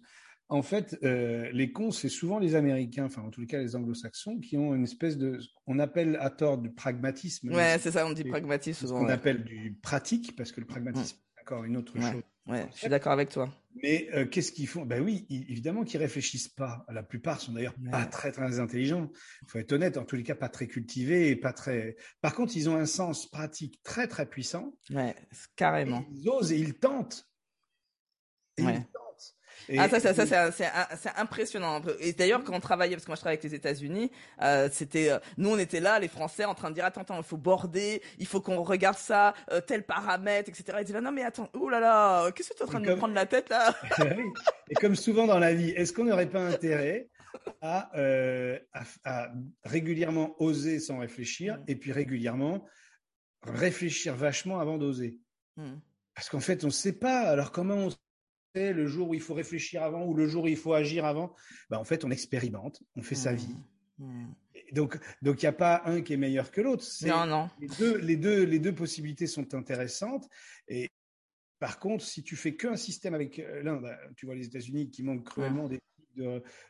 En 0.51 0.63
fait, 0.63 0.97
euh, 1.03 1.47
les 1.53 1.71
cons, 1.71 1.91
c'est 1.91 2.09
souvent 2.09 2.39
les 2.39 2.55
Américains, 2.55 3.05
enfin 3.05 3.21
en 3.21 3.29
tous 3.29 3.41
les 3.41 3.47
cas 3.47 3.59
les 3.59 3.75
Anglo-Saxons, 3.75 4.39
qui 4.39 4.57
ont 4.57 4.73
une 4.73 4.83
espèce 4.83 5.15
de, 5.17 5.39
on 5.67 5.77
appelle 5.77 6.17
à 6.19 6.31
tort 6.31 6.57
du 6.57 6.71
pragmatisme. 6.71 7.53
Ouais, 7.53 7.77
c'est 7.79 7.91
ça, 7.91 8.07
on 8.07 8.13
dit 8.13 8.23
pragmatisme 8.23 8.87
souvent. 8.87 9.05
On 9.05 9.09
appelle 9.09 9.43
du 9.43 9.77
pratique, 9.81 10.35
parce 10.35 10.51
que 10.51 10.59
le 10.59 10.65
pragmatisme, 10.65 11.17
c'est 11.17 11.41
encore 11.41 11.63
une 11.65 11.77
autre 11.77 11.93
chose 11.93 12.23
Ouais, 12.47 12.67
je 12.73 12.79
suis 12.79 12.89
d'accord 12.89 13.11
avec 13.11 13.29
toi. 13.29 13.53
Mais 13.83 14.09
euh, 14.15 14.25
qu'est-ce 14.25 14.51
qu'ils 14.51 14.67
font? 14.67 14.83
Ben 14.83 15.03
oui, 15.03 15.27
évidemment 15.29 15.83
qu'ils 15.83 15.99
réfléchissent 15.99 16.47
pas. 16.47 16.83
La 16.89 17.03
plupart 17.03 17.39
sont 17.39 17.51
d'ailleurs 17.51 17.75
pas 17.91 18.07
très 18.07 18.31
très 18.31 18.59
intelligents. 18.59 19.11
Il 19.43 19.49
faut 19.49 19.59
être 19.59 19.71
honnête, 19.71 19.97
en 19.97 20.03
tous 20.03 20.15
les 20.15 20.23
cas, 20.23 20.33
pas 20.33 20.49
très 20.49 20.65
cultivés 20.65 21.29
et 21.29 21.35
pas 21.35 21.53
très. 21.53 21.95
Par 22.21 22.33
contre, 22.33 22.57
ils 22.57 22.67
ont 22.67 22.75
un 22.75 22.87
sens 22.87 23.29
pratique 23.29 23.83
très 23.83 24.07
très 24.07 24.25
puissant. 24.25 24.73
Ouais, 24.89 25.15
carrément. 25.55 26.03
ils 26.11 26.27
osent 26.27 26.51
et 26.51 26.57
ils 26.57 26.73
tentent. 26.73 27.29
Et 28.57 28.63
ils 28.63 28.65
tentent 28.65 29.08
ah 29.77 29.89
ça, 29.89 29.99
ça, 29.99 30.25
ça 30.25 30.51
c'est 30.51 31.11
impressionnant. 31.17 31.81
Et 31.99 32.13
d'ailleurs, 32.13 32.43
quand 32.43 32.53
on 32.53 32.59
travaillait, 32.59 32.95
parce 32.95 33.05
que 33.05 33.09
moi 33.09 33.15
je 33.15 33.21
travaillais 33.21 33.39
avec 33.39 33.51
les 33.51 33.55
États-Unis, 33.55 34.11
euh, 34.41 34.69
c'était 34.71 35.11
euh, 35.11 35.19
nous 35.37 35.49
on 35.49 35.57
était 35.57 35.79
là, 35.79 35.99
les 35.99 36.07
Français, 36.07 36.45
en 36.45 36.55
train 36.55 36.69
de 36.69 36.75
dire 36.75 36.85
attends, 36.85 37.01
attends, 37.01 37.17
il 37.17 37.23
faut 37.23 37.37
border, 37.37 38.01
il 38.17 38.25
faut 38.25 38.41
qu'on 38.41 38.63
regarde 38.63 38.97
ça, 38.97 39.33
euh, 39.51 39.61
tel 39.61 39.83
paramètre, 39.83 40.49
etc. 40.49 40.77
Ils 40.79 40.85
disaient 40.85 41.01
non 41.01 41.11
mais 41.11 41.23
attends, 41.23 41.49
oh 41.53 41.69
là 41.69 41.79
là, 41.79 42.31
qu'est-ce 42.31 42.49
que 42.49 42.55
tu 42.55 42.59
es 42.61 42.65
en 42.65 42.67
train 42.67 42.79
de 42.79 42.87
me 42.87 42.95
prendre 42.95 43.13
la 43.13 43.25
tête 43.25 43.49
là? 43.49 43.75
Et 44.69 44.75
comme 44.75 44.95
souvent 44.95 45.27
dans 45.27 45.39
la 45.39 45.53
vie, 45.53 45.69
est-ce 45.71 45.93
qu'on 45.93 46.05
n'aurait 46.05 46.29
pas 46.29 46.45
intérêt 46.45 47.09
à, 47.61 47.89
à, 49.03 49.31
régulièrement 49.63 50.35
oser 50.41 50.79
sans 50.79 50.99
réfléchir, 50.99 51.57
mm. 51.57 51.63
et 51.67 51.75
puis 51.75 51.91
régulièrement 51.91 52.65
réfléchir 53.43 54.15
vachement 54.15 54.59
avant 54.59 54.77
d'oser? 54.77 55.17
Mm. 55.57 55.75
Parce 56.15 56.29
qu'en 56.29 56.39
fait, 56.39 56.63
on 56.63 56.67
ne 56.67 56.71
sait 56.71 56.93
pas. 56.93 57.21
Alors 57.21 57.51
comment 57.51 57.75
on 57.75 57.89
le 58.55 58.87
jour 58.87 59.09
où 59.09 59.13
il 59.13 59.21
faut 59.21 59.33
réfléchir 59.33 59.83
avant 59.83 60.05
ou 60.05 60.13
le 60.13 60.27
jour 60.27 60.43
où 60.43 60.47
il 60.47 60.57
faut 60.57 60.73
agir 60.73 61.05
avant, 61.05 61.33
bah, 61.69 61.79
en 61.79 61.83
fait, 61.83 62.03
on 62.05 62.11
expérimente, 62.11 62.81
on 62.95 63.01
fait 63.01 63.15
sa 63.15 63.33
vie. 63.33 63.55
Mmh. 63.97 64.05
Mmh. 64.05 64.35
Donc, 64.71 64.99
donc 65.21 65.41
il 65.41 65.45
n'y 65.45 65.49
a 65.49 65.53
pas 65.53 65.81
un 65.85 66.01
qui 66.01 66.13
est 66.13 66.17
meilleur 66.17 66.51
que 66.51 66.61
l'autre. 66.61 66.85
Non, 67.05 67.25
non. 67.25 67.49
Les 67.59 67.67
deux, 67.67 67.97
les 67.97 68.17
deux, 68.17 68.43
les 68.43 68.59
deux 68.59 68.73
possibilités 68.73 69.27
sont 69.27 69.53
intéressantes. 69.53 70.27
Et 70.67 70.89
par 71.59 71.79
contre, 71.79 72.05
si 72.05 72.23
tu 72.23 72.35
fais 72.35 72.55
qu'un 72.55 72.75
système 72.75 73.13
avec 73.13 73.39
euh, 73.39 73.61
l'Inde, 73.63 73.89
tu 74.15 74.25
vois 74.25 74.35
les 74.35 74.45
États-Unis 74.45 74.89
qui 74.89 75.03
manquent 75.03 75.25
cruellement 75.25 75.67
des 75.67 75.79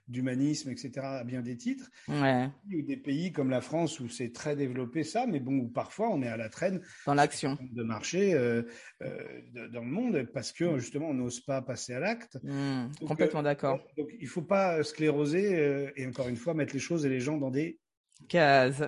d'humanisme, 0.07 0.69
etc., 0.69 0.91
à 0.97 1.23
bien 1.23 1.41
des 1.41 1.57
titres. 1.57 1.89
Ouais. 2.07 2.49
Ou 2.73 2.81
des 2.81 2.97
pays 2.97 3.31
comme 3.31 3.49
la 3.49 3.61
France 3.61 3.99
où 3.99 4.09
c'est 4.09 4.31
très 4.31 4.55
développé 4.55 5.03
ça, 5.03 5.25
mais 5.27 5.39
bon, 5.39 5.57
où 5.57 5.67
parfois 5.67 6.09
on 6.09 6.21
est 6.21 6.27
à 6.27 6.37
la 6.37 6.49
traîne. 6.49 6.81
Dans 7.05 7.13
l'action. 7.13 7.57
De 7.71 7.83
marché 7.83 8.33
euh, 8.33 8.63
euh, 9.01 9.67
dans 9.71 9.81
le 9.81 9.87
monde 9.87 10.23
parce 10.33 10.51
que 10.51 10.77
justement 10.77 11.09
on 11.09 11.13
n'ose 11.13 11.39
pas 11.39 11.61
passer 11.61 11.93
à 11.93 11.99
l'acte. 11.99 12.37
Mmh, 12.43 13.05
complètement 13.07 13.43
d'accord. 13.43 13.79
Donc 13.97 14.09
il 14.19 14.27
faut 14.27 14.41
pas 14.41 14.83
scléroser 14.83 15.91
et 15.95 16.05
encore 16.05 16.27
une 16.27 16.37
fois 16.37 16.53
mettre 16.53 16.73
les 16.73 16.79
choses 16.79 17.05
et 17.05 17.09
les 17.09 17.19
gens 17.19 17.37
dans 17.37 17.51
des 17.51 17.79
cases. 18.27 18.83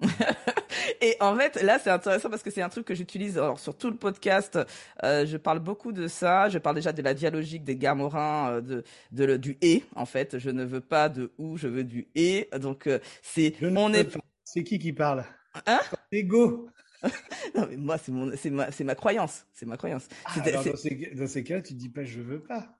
Et 1.02 1.16
en 1.18 1.36
fait, 1.36 1.60
là, 1.62 1.80
c'est 1.80 1.90
intéressant 1.90 2.30
parce 2.30 2.44
que 2.44 2.50
c'est 2.50 2.62
un 2.62 2.68
truc 2.68 2.86
que 2.86 2.94
j'utilise 2.94 3.40
sur 3.56 3.76
tout 3.76 3.90
le 3.90 3.96
podcast. 3.96 4.56
Euh, 5.02 5.26
je 5.26 5.36
parle 5.36 5.58
beaucoup 5.58 5.90
de 5.90 6.06
ça. 6.06 6.48
Je 6.48 6.58
parle 6.58 6.76
déjà 6.76 6.92
de 6.92 7.02
la 7.02 7.12
dialogique 7.12 7.64
des 7.64 7.76
gamorins, 7.76 8.62
euh, 8.68 8.82
de, 9.10 9.36
du 9.36 9.58
et. 9.62 9.82
En 9.96 10.06
fait, 10.06 10.38
je 10.38 10.48
ne 10.48 10.64
veux 10.64 10.80
pas 10.80 11.08
de 11.08 11.32
ou, 11.38 11.56
je 11.56 11.66
veux 11.66 11.82
du 11.82 12.06
et. 12.14 12.48
Donc 12.60 12.86
euh, 12.86 13.00
c'est 13.20 13.52
on 13.62 13.92
est. 13.92 14.16
C'est 14.44 14.62
qui 14.62 14.78
qui 14.78 14.92
parle? 14.92 15.24
Hein? 15.66 15.80
Ego. 16.12 16.68
non 17.56 17.66
mais 17.68 17.76
moi 17.76 17.98
c'est 17.98 18.12
mon 18.12 18.30
c'est 18.36 18.50
ma 18.50 18.70
c'est 18.70 18.84
ma 18.84 18.94
croyance 18.94 19.44
c'est 19.52 19.66
ma 19.66 19.76
croyance 19.76 20.06
ah, 20.24 20.40
alors 20.44 20.64
dans, 20.64 20.76
ces, 20.76 21.10
dans 21.16 21.26
ces 21.26 21.42
cas 21.42 21.60
tu 21.60 21.74
dis 21.74 21.88
pas 21.88 22.04
je 22.04 22.20
veux 22.20 22.40
pas 22.40 22.78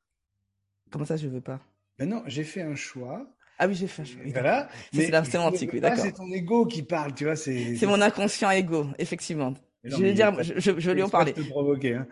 comment 0.93 1.05
ça 1.05 1.17
je 1.17 1.27
veux 1.27 1.41
pas? 1.41 1.59
Ben 1.99 2.09
non 2.09 2.23
j'ai 2.27 2.45
fait 2.45 2.63
un 2.63 2.77
choix 2.77 3.27
ah 3.63 3.69
oui, 3.69 3.75
j'ai 3.77 3.87
fait. 3.87 4.03
Voilà. 4.33 4.69
C'est 4.93 5.09
la 5.09 5.23
sémantique, 5.23 5.71
oui, 5.73 5.81
d'accord. 5.81 6.05
C'est 6.05 6.11
ton 6.11 6.29
ego 6.33 6.67
qui 6.67 6.83
parle, 6.83 7.15
tu 7.15 7.25
vois. 7.25 7.37
C'est 7.37 7.87
mon 7.87 8.01
inconscient 8.01 8.51
ego, 8.51 8.89
effectivement. 8.99 9.55
je 9.85 9.97
vais 10.03 10.15
dire, 10.15 10.43
je, 10.43 10.55
je, 10.57 10.81
je 10.81 10.91
vais 10.91 10.95
lui 10.95 11.03
en 11.05 11.09
parler. 11.09 11.33
provoquer. 11.33 11.95
Hein. 11.95 12.07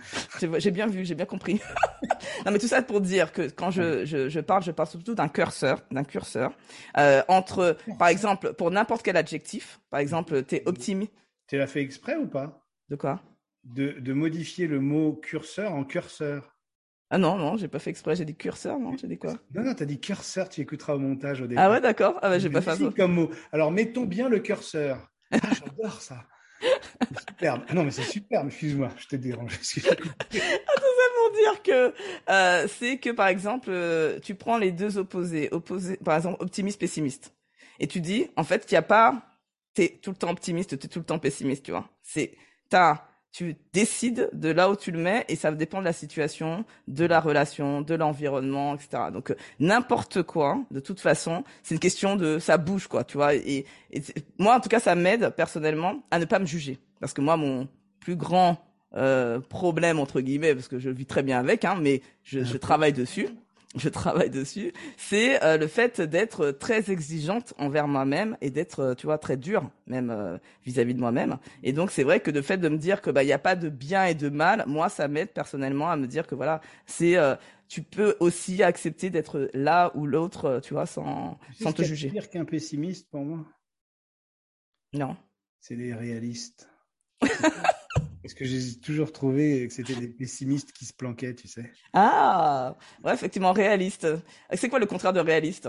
J'ai 0.58 0.70
bien 0.70 0.86
vu, 0.86 1.04
j'ai 1.04 1.16
bien 1.16 1.26
compris. 1.26 1.60
non, 2.46 2.52
mais 2.52 2.60
tout 2.60 2.68
ça 2.68 2.82
pour 2.82 3.00
dire 3.00 3.32
que 3.32 3.50
quand 3.50 3.72
je, 3.72 4.04
je, 4.04 4.28
je 4.28 4.38
parle, 4.38 4.62
je 4.62 4.70
parle 4.70 4.88
surtout 4.88 5.16
d'un 5.16 5.26
curseur, 5.28 5.82
d'un 5.90 6.04
curseur 6.04 6.52
euh, 6.98 7.22
entre, 7.26 7.76
par 7.98 8.06
exemple, 8.06 8.52
pour 8.52 8.70
n'importe 8.70 9.02
quel 9.02 9.16
adjectif. 9.16 9.80
Par 9.90 9.98
exemple, 9.98 10.44
t'es 10.44 10.62
optimiste. 10.66 11.12
Tu 11.48 11.58
l'as 11.58 11.66
fait 11.66 11.80
exprès 11.82 12.14
ou 12.14 12.28
pas? 12.28 12.64
De 12.90 12.94
quoi? 12.94 13.20
De, 13.64 13.98
de 13.98 14.12
modifier 14.12 14.68
le 14.68 14.78
mot 14.78 15.14
curseur 15.14 15.72
en 15.72 15.82
curseur. 15.82 16.56
Ah 17.12 17.18
non, 17.18 17.36
non, 17.36 17.56
j'ai 17.56 17.66
pas 17.66 17.80
fait 17.80 17.90
exprès, 17.90 18.14
j'ai 18.14 18.24
dit 18.24 18.36
curseur, 18.36 18.78
non, 18.78 18.96
j'ai 18.96 19.08
dit 19.08 19.18
quoi? 19.18 19.34
Non, 19.52 19.64
non, 19.64 19.74
t'as 19.74 19.84
dit 19.84 19.98
curseur, 19.98 20.48
tu 20.48 20.60
écouteras 20.60 20.94
au 20.94 21.00
montage 21.00 21.40
au 21.40 21.48
début. 21.48 21.60
Ah 21.60 21.68
ouais, 21.68 21.80
d'accord, 21.80 22.18
ah 22.22 22.28
bah 22.28 22.38
j'ai 22.38 22.48
pas 22.48 22.60
fait 22.60 22.76
ça. 22.76 22.90
comme 22.96 23.14
mot. 23.14 23.30
Alors 23.50 23.72
mettons 23.72 24.04
bien 24.04 24.28
le 24.28 24.38
curseur. 24.38 25.10
Ah, 25.32 25.38
j'adore 25.52 26.00
ça. 26.00 26.24
superbe. 27.28 27.62
Ah 27.68 27.74
non, 27.74 27.82
mais 27.82 27.90
c'est 27.90 28.02
superbe, 28.04 28.46
excuse-moi, 28.46 28.90
je 28.96 29.08
t'ai 29.08 29.18
dérangé. 29.18 29.56
ah, 29.90 29.94
tout 29.96 30.38
ça 30.38 31.06
pour 31.16 31.32
dire 31.32 31.62
que 31.64 31.94
euh, 32.28 32.68
c'est 32.68 32.98
que, 32.98 33.10
par 33.10 33.26
exemple, 33.26 33.70
euh, 33.70 34.20
tu 34.20 34.36
prends 34.36 34.58
les 34.58 34.70
deux 34.70 34.96
opposés, 34.96 35.48
opposés, 35.50 35.96
par 35.96 36.16
exemple, 36.16 36.40
optimiste, 36.40 36.78
pessimiste. 36.78 37.34
Et 37.80 37.88
tu 37.88 38.00
dis, 38.00 38.28
en 38.36 38.44
fait, 38.44 38.66
qu'il 38.66 38.74
n'y 38.74 38.80
a 38.80 38.82
pas, 38.82 39.20
t'es 39.74 39.98
tout 40.00 40.10
le 40.10 40.16
temps 40.16 40.30
optimiste, 40.30 40.78
t'es 40.78 40.88
tout 40.88 41.00
le 41.00 41.04
temps 41.04 41.18
pessimiste, 41.18 41.64
tu 41.64 41.72
vois. 41.72 41.88
C'est, 42.02 42.36
t'as 42.68 43.09
tu 43.32 43.56
décides 43.72 44.28
de 44.32 44.48
là 44.48 44.70
où 44.70 44.76
tu 44.76 44.90
le 44.90 44.98
mets 44.98 45.24
et 45.28 45.36
ça 45.36 45.52
dépend 45.52 45.80
de 45.80 45.84
la 45.84 45.92
situation, 45.92 46.64
de 46.88 47.04
la 47.04 47.20
relation, 47.20 47.80
de 47.80 47.94
l'environnement, 47.94 48.74
etc. 48.74 49.04
Donc 49.12 49.30
euh, 49.30 49.34
n'importe 49.60 50.22
quoi, 50.22 50.58
de 50.70 50.80
toute 50.80 51.00
façon, 51.00 51.44
c'est 51.62 51.74
une 51.74 51.80
question 51.80 52.16
de 52.16 52.38
ça 52.38 52.58
bouge 52.58 52.88
quoi, 52.88 53.04
tu 53.04 53.16
vois. 53.16 53.34
Et, 53.34 53.66
moi 54.38 54.56
en 54.56 54.60
tout 54.60 54.68
cas, 54.68 54.80
ça 54.80 54.94
m'aide 54.94 55.30
personnellement 55.30 56.02
à 56.10 56.18
ne 56.18 56.24
pas 56.24 56.38
me 56.38 56.46
juger 56.46 56.78
parce 56.98 57.12
que 57.12 57.20
moi 57.20 57.36
mon 57.36 57.68
plus 58.00 58.16
grand 58.16 58.58
euh, 58.96 59.38
problème 59.38 60.00
entre 60.00 60.20
guillemets, 60.20 60.54
parce 60.54 60.68
que 60.68 60.78
je 60.78 60.90
vis 60.90 61.06
très 61.06 61.22
bien 61.22 61.38
avec, 61.38 61.64
hein, 61.64 61.76
mais 61.80 62.02
je, 62.24 62.42
je 62.42 62.56
travaille 62.56 62.92
dessus 62.92 63.28
je 63.76 63.88
travaille 63.88 64.30
dessus, 64.30 64.72
c'est 64.96 65.42
euh, 65.44 65.56
le 65.56 65.68
fait 65.68 66.00
d'être 66.00 66.50
très 66.50 66.90
exigeante 66.90 67.54
envers 67.56 67.86
moi-même 67.86 68.36
et 68.40 68.50
d'être, 68.50 68.80
euh, 68.80 68.94
tu 68.94 69.06
vois, 69.06 69.18
très 69.18 69.36
dure 69.36 69.70
même 69.86 70.10
euh, 70.10 70.38
vis-à-vis 70.64 70.94
de 70.94 71.00
moi-même. 71.00 71.38
Et 71.62 71.72
donc 71.72 71.92
c'est 71.92 72.02
vrai 72.02 72.20
que 72.20 72.30
le 72.30 72.42
fait 72.42 72.58
de 72.58 72.68
me 72.68 72.78
dire 72.78 73.00
que 73.00 73.10
bah 73.10 73.22
il 73.22 73.28
y 73.28 73.32
a 73.32 73.38
pas 73.38 73.56
de 73.56 73.68
bien 73.68 74.06
et 74.06 74.14
de 74.14 74.28
mal, 74.28 74.64
moi 74.66 74.88
ça 74.88 75.06
m'aide 75.06 75.30
personnellement 75.30 75.90
à 75.90 75.96
me 75.96 76.06
dire 76.06 76.26
que 76.26 76.34
voilà, 76.34 76.60
c'est 76.86 77.16
tu 77.68 77.82
peux 77.82 78.16
aussi 78.18 78.62
accepter 78.64 79.10
d'être 79.10 79.48
là 79.54 79.92
ou 79.94 80.06
l'autre, 80.06 80.60
tu 80.64 80.74
vois, 80.74 80.86
sans 80.86 81.38
sans 81.60 81.72
te 81.72 81.82
juger. 81.82 82.10
Pire 82.10 82.28
qu'un 82.28 82.44
pessimiste 82.44 83.08
pour 83.08 83.24
moi? 83.24 83.46
Non. 84.92 85.16
C'est 85.60 85.76
des 85.76 85.94
réalistes. 85.94 86.68
Parce 88.22 88.34
que 88.34 88.44
j'ai 88.44 88.78
toujours 88.80 89.12
trouvé 89.12 89.66
que 89.66 89.72
c'était 89.72 89.94
des 89.94 90.08
pessimistes 90.08 90.72
qui 90.72 90.84
se 90.84 90.92
planquaient, 90.92 91.34
tu 91.34 91.48
sais. 91.48 91.72
Ah, 91.92 92.76
ouais, 93.02 93.14
effectivement, 93.14 93.52
réaliste. 93.52 94.06
C'est 94.52 94.68
quoi 94.68 94.78
le 94.78 94.86
contraire 94.86 95.12
de 95.12 95.20
réaliste? 95.20 95.68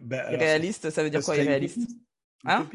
Bah, 0.00 0.28
Réaliste, 0.28 0.90
ça 0.90 1.02
veut 1.02 1.10
dire 1.10 1.22
quoi, 1.22 1.36
irréaliste? 1.36 1.88
Hein? 2.44 2.68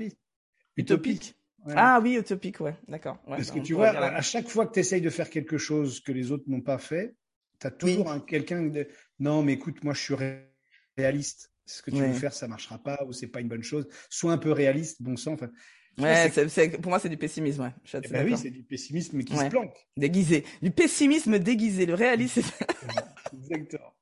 Utopique. 0.78 1.36
Ah 1.76 1.99
oui, 2.01 2.18
utopique, 2.18 2.60
ouais, 2.60 2.76
d'accord. 2.88 3.22
Parce 3.28 3.51
que 3.51 3.60
tu 3.60 3.74
vois, 3.74 3.89
à 3.89 4.22
chaque 4.22 4.47
fois 4.47 4.66
que 4.66 4.74
tu 4.74 4.80
essayes 4.80 5.01
de 5.01 5.10
faire 5.10 5.30
quelque 5.30 5.58
chose 5.58 5.99
que 6.01 6.12
les 6.12 6.32
autres 6.32 6.45
n'ont 6.47 6.62
pas 6.62 6.78
fait, 6.78 7.16
tu 7.60 7.68
as 7.68 7.72
toujours 7.72 8.26
quelqu'un 8.26 8.64
de 8.64 8.88
non, 9.20 9.43
mais 9.43 9.54
écoute, 9.54 9.84
moi 9.84 9.93
je 9.93 10.01
suis 10.01 10.16
réaliste. 10.97 11.51
Ce 11.66 11.82
que 11.82 11.91
tu 11.91 11.97
veux 11.97 12.14
faire, 12.14 12.34
ça 12.34 12.47
marchera 12.49 12.78
pas 12.78 13.01
ou 13.08 13.14
c'est 13.14 13.28
pas 13.28 13.39
une 13.39 13.47
bonne 13.47 13.64
chose. 13.64 13.88
Sois 14.10 14.34
un 14.34 14.38
peu 14.38 14.51
réaliste, 14.51 15.01
bon 15.01 15.16
sang. 15.16 15.34
Enfin, 15.34 15.49
Ouais, 15.99 16.31
pour 16.81 16.89
moi, 16.89 16.99
c'est 16.99 17.09
du 17.09 17.17
pessimisme. 17.17 17.63
Ouais. 17.63 17.73
Je 17.85 17.97
eh 18.03 18.07
ben 18.07 18.25
oui, 18.25 18.35
c'est 18.37 18.49
du 18.49 18.63
pessimisme 18.63 19.23
qui 19.23 19.37
se 19.37 19.45
planque. 19.45 19.75
Déguisé. 19.95 20.43
Du 20.61 20.71
pessimisme 20.71 21.37
déguisé. 21.37 21.85
Le 21.85 21.93
réalisme. 21.93 22.41
Exactement. 23.33 23.93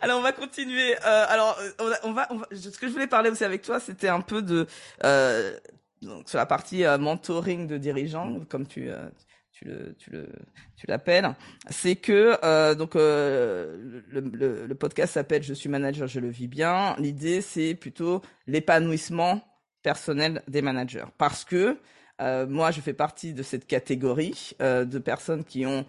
Alors, 0.00 0.18
on 0.18 0.22
va 0.22 0.32
continuer. 0.32 0.94
Euh, 0.94 1.24
alors, 1.28 1.58
euh, 1.60 1.94
on 2.04 2.12
va, 2.12 2.28
on 2.30 2.36
va, 2.36 2.48
ce 2.52 2.70
que 2.78 2.86
je 2.86 2.92
voulais 2.92 3.06
parler 3.06 3.30
aussi 3.30 3.44
avec 3.44 3.62
toi, 3.62 3.80
c'était 3.80 4.08
un 4.08 4.20
peu 4.20 4.42
de 4.42 4.66
euh, 5.04 5.56
donc, 6.02 6.28
sur 6.28 6.38
la 6.38 6.46
partie 6.46 6.84
euh, 6.84 6.98
mentoring 6.98 7.66
de 7.66 7.78
dirigeants, 7.78 8.40
comme 8.48 8.66
tu 8.66 8.88
euh, 8.90 9.08
tu 9.52 9.64
le 9.64 9.94
tu 9.98 10.10
le 10.10 10.28
tu 10.76 10.86
l'appelles. 10.86 11.34
C'est 11.68 11.96
que 11.96 12.38
euh, 12.44 12.74
donc 12.74 12.94
le, 12.94 14.04
le, 14.08 14.66
le 14.66 14.74
podcast 14.74 15.14
s'appelle 15.14 15.42
Je 15.42 15.52
suis 15.54 15.68
manager, 15.68 16.06
je 16.06 16.20
le 16.20 16.28
vis 16.30 16.48
bien. 16.48 16.94
L'idée, 16.98 17.40
c'est 17.42 17.74
plutôt 17.74 18.22
l'épanouissement 18.46 19.42
personnel 19.82 20.42
des 20.48 20.62
managers. 20.62 21.06
Parce 21.18 21.44
que 21.44 21.78
euh, 22.20 22.46
moi, 22.46 22.70
je 22.70 22.80
fais 22.80 22.92
partie 22.92 23.32
de 23.32 23.42
cette 23.42 23.66
catégorie 23.66 24.52
euh, 24.60 24.84
de 24.84 24.98
personnes 24.98 25.44
qui 25.44 25.64
ont 25.66 25.86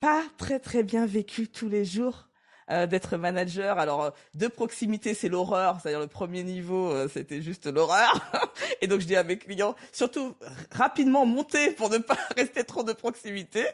pas 0.00 0.22
très 0.36 0.58
très 0.58 0.82
bien 0.82 1.06
vécu 1.06 1.48
tous 1.48 1.68
les 1.68 1.84
jours 1.84 2.28
euh, 2.72 2.86
d'être 2.86 3.16
manager. 3.18 3.78
Alors 3.78 4.04
euh, 4.04 4.10
de 4.34 4.48
proximité, 4.48 5.12
c'est 5.12 5.28
l'horreur, 5.28 5.78
c'est-à-dire 5.80 6.00
le 6.00 6.06
premier 6.06 6.42
niveau, 6.42 6.90
euh, 6.90 7.06
c'était 7.12 7.42
juste 7.42 7.66
l'horreur. 7.66 8.30
Et 8.80 8.86
donc 8.86 9.00
je 9.00 9.06
dis 9.06 9.16
à 9.16 9.24
mes 9.24 9.36
clients, 9.36 9.74
surtout 9.92 10.34
rapidement 10.70 11.26
monter 11.26 11.72
pour 11.72 11.90
ne 11.90 11.98
pas 11.98 12.16
rester 12.36 12.64
trop 12.64 12.82
de 12.82 12.92
proximité, 12.92 13.66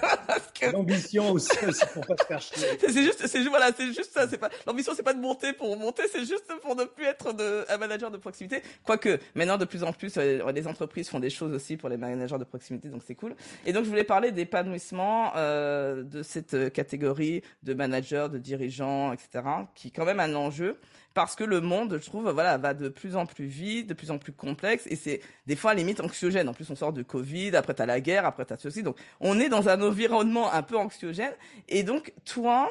parce 0.26 0.50
L'ambition 0.72 1.32
aussi, 1.32 1.50
aussi 1.66 1.84
pour 1.94 2.06
pas 2.06 2.16
se 2.16 2.26
faire 2.26 2.40
chier. 2.40 2.66
C'est 2.78 2.92
juste, 2.92 3.26
c'est 3.26 3.38
juste, 3.38 3.50
voilà, 3.50 3.70
c'est 3.76 3.86
juste 3.86 4.12
ça. 4.12 4.28
C'est 4.28 4.38
pas 4.38 4.50
l'ambition, 4.66 4.92
c'est 4.94 5.02
pas 5.02 5.14
de 5.14 5.20
monter 5.20 5.52
pour 5.52 5.76
monter, 5.76 6.04
c'est 6.12 6.24
juste 6.24 6.52
pour 6.62 6.76
ne 6.76 6.84
plus 6.84 7.04
être 7.04 7.32
de, 7.32 7.64
un 7.68 7.78
manager 7.78 8.10
de 8.10 8.16
proximité. 8.16 8.62
Quoique 8.84 9.18
maintenant, 9.34 9.58
de 9.58 9.64
plus 9.64 9.82
en 9.84 9.92
plus, 9.92 10.16
les 10.16 10.66
entreprises 10.66 11.08
font 11.08 11.20
des 11.20 11.30
choses 11.30 11.52
aussi 11.52 11.76
pour 11.76 11.88
les 11.88 11.96
managers 11.96 12.38
de 12.38 12.44
proximité, 12.44 12.88
donc 12.88 13.02
c'est 13.06 13.14
cool. 13.14 13.34
Et 13.66 13.72
donc, 13.72 13.84
je 13.84 13.90
voulais 13.90 14.04
parler 14.04 14.32
d'épanouissement 14.32 15.32
euh, 15.36 16.02
de 16.02 16.22
cette 16.22 16.72
catégorie 16.72 17.42
de 17.62 17.74
managers, 17.74 18.28
de 18.30 18.38
dirigeants, 18.38 19.12
etc., 19.12 19.44
qui 19.74 19.88
est 19.88 19.90
quand 19.90 20.04
même 20.04 20.20
un 20.20 20.34
enjeu 20.34 20.78
parce 21.14 21.34
que 21.34 21.44
le 21.44 21.60
monde, 21.60 21.98
je 22.00 22.06
trouve, 22.06 22.30
voilà, 22.30 22.56
va 22.56 22.74
de 22.74 22.88
plus 22.88 23.16
en 23.16 23.26
plus 23.26 23.46
vite, 23.46 23.88
de 23.88 23.94
plus 23.94 24.10
en 24.10 24.18
plus 24.18 24.32
complexe, 24.32 24.86
et 24.86 24.96
c'est 24.96 25.20
des 25.46 25.56
fois 25.56 25.74
limite 25.74 26.00
anxiogène. 26.00 26.48
En 26.48 26.54
plus, 26.54 26.70
on 26.70 26.76
sort 26.76 26.92
de 26.92 27.02
Covid, 27.02 27.56
après 27.56 27.74
t'as 27.74 27.86
la 27.86 28.00
guerre, 28.00 28.26
après 28.26 28.44
t'as 28.44 28.56
ceci, 28.56 28.82
donc 28.82 28.96
on 29.20 29.38
est 29.40 29.48
dans 29.48 29.68
un 29.68 29.82
environnement 29.82 30.52
un 30.52 30.62
peu 30.62 30.76
anxiogène. 30.76 31.32
Et 31.68 31.82
donc, 31.82 32.12
toi, 32.24 32.70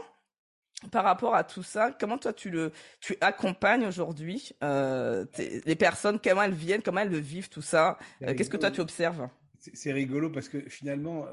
par 0.92 1.04
rapport 1.04 1.36
à 1.36 1.44
tout 1.44 1.64
ça, 1.64 1.92
comment 2.00 2.18
toi 2.18 2.32
tu 2.32 2.50
le 2.50 2.72
tu 3.02 3.18
accompagnes 3.20 3.86
aujourd'hui 3.86 4.52
euh, 4.64 5.26
les 5.38 5.76
personnes, 5.76 6.20
comment 6.24 6.44
elles 6.44 6.54
viennent, 6.54 6.82
comment 6.82 7.02
elles 7.02 7.12
le 7.12 7.18
vivent 7.18 7.50
tout 7.50 7.62
ça? 7.62 7.98
Euh, 8.24 8.34
Qu'est-ce 8.34 8.50
que 8.50 8.58
toi 8.58 8.72
tu 8.72 8.80
observes? 8.80 9.28
C'est 9.74 9.92
rigolo 9.92 10.30
parce 10.30 10.48
que 10.48 10.62
finalement, 10.70 11.26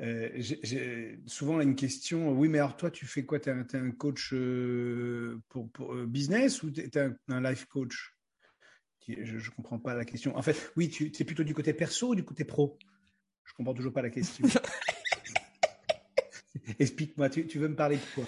euh, 0.00 0.30
j'ai 0.36 1.20
souvent 1.26 1.60
une 1.60 1.76
question, 1.76 2.32
oui, 2.32 2.48
mais 2.48 2.58
alors 2.58 2.76
toi, 2.76 2.90
tu 2.90 3.06
fais 3.06 3.24
quoi? 3.24 3.38
Tu 3.38 3.50
es, 3.50 3.76
un 3.76 3.90
coach 3.92 4.32
euh, 4.32 5.40
pour, 5.48 5.70
pour 5.70 5.94
euh, 5.94 6.06
business 6.06 6.62
ou 6.62 6.70
tu 6.70 6.80
es 6.80 6.98
un, 6.98 7.40
life 7.40 7.66
coach? 7.66 8.16
Je 9.06 9.34
ne 9.34 9.54
comprends 9.54 9.78
pas 9.78 9.94
la 9.94 10.04
question. 10.04 10.36
En 10.36 10.42
fait, 10.42 10.72
oui, 10.76 10.88
tu 10.88 11.06
es 11.06 11.24
plutôt 11.24 11.44
du 11.44 11.54
côté 11.54 11.74
perso 11.74 12.10
ou 12.10 12.14
du 12.14 12.24
côté 12.24 12.44
pro? 12.44 12.78
Je 13.44 13.52
comprends 13.54 13.74
toujours 13.74 13.92
pas 13.92 14.02
la 14.02 14.10
question. 14.10 14.46
Explique-moi, 16.78 17.28
tu, 17.28 17.46
tu, 17.46 17.58
veux 17.58 17.68
me 17.68 17.76
parler 17.76 17.96
de 17.96 18.14
quoi? 18.14 18.24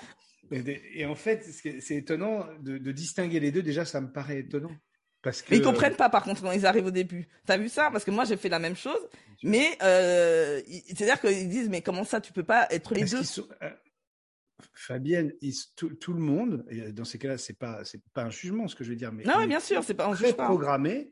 Et, 0.51 1.07
en 1.07 1.15
fait, 1.15 1.43
c'est 1.45 1.97
étonnant 1.97 2.47
de, 2.61 2.79
de 2.79 2.93
distinguer 2.93 3.41
les 3.41 3.51
deux. 3.51 3.63
Déjà, 3.63 3.85
ça 3.85 4.01
me 4.01 4.13
paraît 4.13 4.41
étonnant. 4.41 4.77
Parce 5.25 5.41
que... 5.41 5.51
Mais 5.51 5.57
ils 5.57 5.63
comprennent 5.63 5.97
pas 5.97 6.11
par 6.11 6.23
contre 6.23 6.43
quand 6.43 6.53
ils 6.53 6.67
arrivent 6.67 6.87
au 6.87 6.91
début. 6.91 7.27
T'as 7.47 7.57
vu 7.57 7.71
ça? 7.71 7.91
Parce 7.91 8.05
que 8.05 8.11
moi 8.11 8.25
j'ai 8.25 8.37
fait 8.37 8.51
la 8.51 8.59
même 8.59 8.77
chose, 8.77 9.01
mais 9.43 9.77
euh, 9.83 10.61
c'est-à-dire 10.87 11.19
qu'ils 11.19 11.49
disent 11.49 11.71
mais 11.71 11.81
comment 11.81 12.05
ça 12.05 12.21
tu 12.21 12.33
peux 12.33 12.45
pas 12.45 12.67
être 12.71 12.95
les 12.95 13.05
deux? 13.05 13.23
euh, 13.63 13.71
Fabienne, 14.75 15.33
tout, 15.77 16.13
le 16.13 16.21
monde, 16.21 16.65
et 16.69 16.93
dans 16.93 17.05
ces 17.05 17.19
cas-là 17.19 17.39
c'est 17.39 17.59
pas 17.59 17.85
c'est 17.85 18.03
pas 18.13 18.25
un 18.25 18.31
jugement 18.31 18.69
ce 18.69 18.77
que 18.77 18.85
je 18.85 18.91
veux 18.91 18.97
dire, 18.97 19.13
mais 19.13 19.25
non 19.25 19.47
bien 19.47 19.61
sûr 19.61 19.83
c'est 19.83 19.95
pas 19.95 20.07
un 20.07 20.15
jugement. 20.15 20.45
programmé 20.45 21.11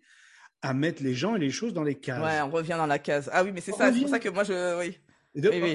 à 0.60 0.74
mettre 0.74 1.02
les 1.02 1.14
gens 1.14 1.34
et 1.34 1.40
les 1.40 1.50
choses 1.50 1.72
dans 1.72 1.82
les 1.82 1.96
cases. 1.96 2.22
Ouais, 2.22 2.40
on 2.42 2.50
revient 2.50 2.76
dans 2.76 2.86
la 2.86 2.98
case. 2.98 3.28
Ah 3.32 3.42
oui, 3.42 3.50
mais 3.52 3.60
c'est 3.60 3.72
ça, 3.72 3.92
c'est 3.92 3.98
pour 3.98 4.10
ça 4.10 4.20
que 4.20 4.28
moi 4.28 4.44
je 4.44 4.78
oui. 4.78 4.98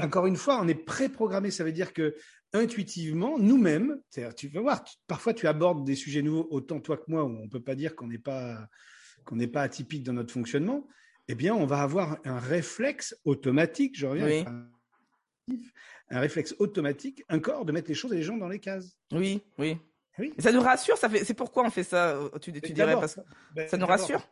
Encore 0.02 0.28
une 0.28 0.36
fois, 0.36 0.60
on 0.62 0.68
est 0.68 0.76
pré-programmé. 0.76 1.52
Ça 1.52 1.64
veut 1.64 1.72
dire 1.72 1.94
que 1.94 2.16
intuitivement, 2.54 3.38
nous-mêmes, 3.38 4.00
tu 4.36 4.48
vas 4.50 4.62
voir, 4.62 4.86
parfois 5.08 5.34
tu 5.34 5.48
abordes 5.48 5.86
des 5.86 5.96
sujets 5.96 6.22
nouveaux, 6.22 6.48
autant 6.52 6.80
toi 6.80 6.98
que 6.98 7.04
moi, 7.08 7.24
où 7.24 7.38
on 7.44 7.50
peut 7.50 7.64
pas 7.64 7.76
dire 7.76 7.96
qu'on 7.96 8.08
n'est 8.08 8.18
pas 8.18 8.68
pas 9.52 9.62
atypique 9.62 10.04
dans 10.04 10.14
notre 10.14 10.34
fonctionnement. 10.34 10.88
Eh 11.28 11.36
bien, 11.36 11.54
on 11.54 11.66
va 11.66 11.82
avoir 11.82 12.18
un 12.24 12.40
réflexe 12.40 13.18
automatique. 13.26 13.98
Je 13.98 14.08
reviens. 14.08 14.46
Un 16.10 16.20
réflexe 16.22 16.56
automatique, 16.60 17.24
encore, 17.30 17.66
de 17.66 17.74
mettre 17.74 17.90
les 17.90 17.96
choses 17.96 18.14
et 18.14 18.16
les 18.16 18.24
gens 18.24 18.38
dans 18.38 18.48
les 18.48 18.60
cases. 18.60 18.98
Oui, 19.12 19.42
oui. 19.58 19.78
oui. 20.18 20.34
ça 20.40 20.54
nous 20.54 20.62
rassure. 20.62 20.98
Ça 20.98 21.10
fait. 21.10 21.26
C'est 21.26 21.34
pourquoi 21.34 21.66
on 21.66 21.70
fait 21.70 21.84
ça. 21.84 22.18
Tu, 22.40 22.54
tu 22.54 22.72
dirais 22.72 22.94
parce 22.94 23.16
que 23.16 23.22
ben, 23.54 23.68
ça 23.68 23.76
nous 23.76 23.86
rassure? 23.86 24.26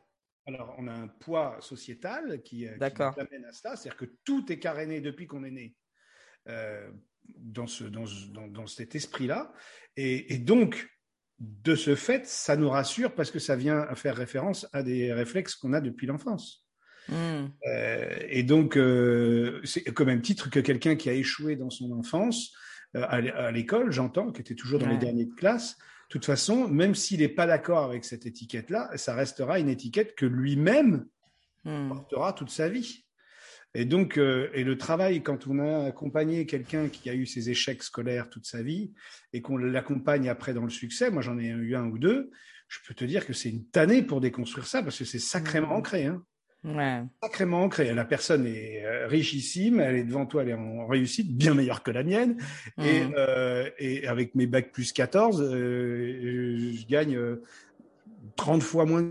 Alors, 0.48 0.76
on 0.78 0.88
a 0.88 0.93
un 0.93 1.08
poids 1.08 1.58
sociétal 1.60 2.41
qui, 2.43 2.68
euh, 2.68 2.78
qui 2.78 3.02
nous 3.02 3.22
amène 3.22 3.46
à 3.46 3.52
cela, 3.52 3.76
c'est-à-dire 3.76 3.98
que 3.98 4.06
tout 4.24 4.52
est 4.52 4.60
caréné 4.60 5.02
depuis 5.02 5.26
qu'on 5.26 5.43
est 5.43 5.52
né 5.52 5.76
euh, 6.48 6.88
dans, 7.38 7.68
ce, 7.68 7.84
dans, 7.84 8.06
dans, 8.32 8.48
dans 8.48 8.68
cet 8.68 8.93
esprit-là. 8.93 9.52
Et, 9.98 10.34
et, 10.34 10.38
donc, 10.38 10.88
de 11.39 11.76
ce 11.76 11.96
fait, 11.96 12.28
ça 12.28 12.56
nous 12.56 12.70
rassure 12.70 13.16
parce 13.16 13.32
que 13.32 13.39
ça 13.39 13.56
vient 13.56 13.88
faire 13.96 14.16
référence 14.16 14.68
à 14.72 14.84
des 14.84 15.12
réflexes 15.12 15.56
qu'on 15.56 15.74
a 15.74 15.82
depuis 15.82 16.06
l'enfance. 16.06 16.66
Mmh. 17.10 17.48
Euh, 17.68 18.18
et 18.30 18.43
donc, 18.43 18.78
euh, 18.78 19.62
c'est 19.64 19.84
comme 19.84 20.08
même 20.08 20.22
titre 20.22 20.50
que 20.50 20.60
quelqu'un 20.60 20.96
qui 20.96 21.10
a 21.10 21.14
échoué 21.14 21.56
dans 21.56 21.70
son 21.70 21.91
enfance, 21.91 22.54
à 22.93 23.52
l'école, 23.52 23.91
j'entends, 23.91 24.32
qui 24.32 24.39
était 24.39 24.56
toujours 24.56 24.80
dans 24.80 24.88
les 24.88 24.98
derniers 24.98 25.26
de 25.26 25.34
classe, 25.34 25.76
toute 26.16 26.26
façon, 26.26 26.70
même 26.70 26.95
s'il 26.95 27.20
n'est 27.20 27.28
pas 27.28 27.45
d'accord 27.45 27.84
avec 27.84 28.05
cette 28.05 28.26
étiquette-là, 28.26 28.89
ça 28.95 29.13
restera 29.13 29.59
une 29.59 29.68
étiquette 29.68 30.16
que 30.16 30.26
lui-même 30.26 31.05
hmm. 31.66 31.89
portera 31.89 32.32
toute 32.32 32.51
sa 32.51 32.70
vie. 32.70 33.05
Et 33.74 33.84
donc, 33.84 34.18
euh, 34.18 34.49
et 34.53 34.63
le 34.63 34.78
travail, 34.78 35.24
quand 35.24 35.45
on 35.47 35.59
a 35.59 35.88
accompagné 35.88 36.45
quelqu'un 36.45 36.88
qui 36.88 37.09
a 37.09 37.13
eu 37.13 37.26
ses 37.26 37.49
échecs 37.49 37.84
scolaires 37.84 38.30
toute 38.30 38.45
sa 38.45 38.63
vie 38.63 38.93
et 39.34 39.41
qu'on 39.41 39.57
l'accompagne 39.57 40.30
après 40.30 40.53
dans 40.53 40.63
le 40.63 40.70
succès, 40.70 41.11
moi 41.11 41.22
j'en 41.22 41.38
ai 41.38 41.47
eu 41.47 41.76
un 41.76 41.88
ou 41.88 41.97
deux, 41.97 42.32
je 42.70 42.80
peux 42.88 42.93
te 42.93 43.03
dire 43.03 43.26
que 43.26 43.34
c'est 43.34 43.49
une 43.49 43.68
tannée 43.68 44.01
pour 44.01 44.22
déconstruire 44.22 44.68
ça 44.68 44.82
parce 44.82 44.97
que 44.97 45.03
c'est 45.03 45.20
sacrément 45.20 45.68
hmm. 45.68 45.80
ancré. 45.80 46.05
Hein. 46.05 46.24
Ouais. 46.66 47.03
Sacrément 47.22 47.61
ancré. 47.63 47.93
La 47.93 48.05
personne 48.05 48.47
est 48.47 48.84
euh, 48.84 49.07
richissime, 49.07 49.80
elle 49.80 49.97
est 49.97 50.03
devant 50.03 50.26
toi, 50.26 50.41
elle 50.41 50.49
est 50.49 50.53
en 50.53 50.88
réussite, 50.88 51.36
bien 51.36 51.53
meilleure 51.53 51.84
que 51.84 51.91
la 51.91 52.03
mienne. 52.03 52.38
Et, 52.80 53.01
mmh. 53.01 53.13
euh, 53.18 53.70
et 53.78 54.07
avec 54.07 54.34
mes 54.34 54.47
bacs 54.47 54.72
plus 54.72 54.91
14, 54.91 55.41
euh, 55.41 56.74
je 56.74 56.88
gagne 56.88 57.20
30 58.36 58.63
fois 58.63 58.86
moins 58.86 59.05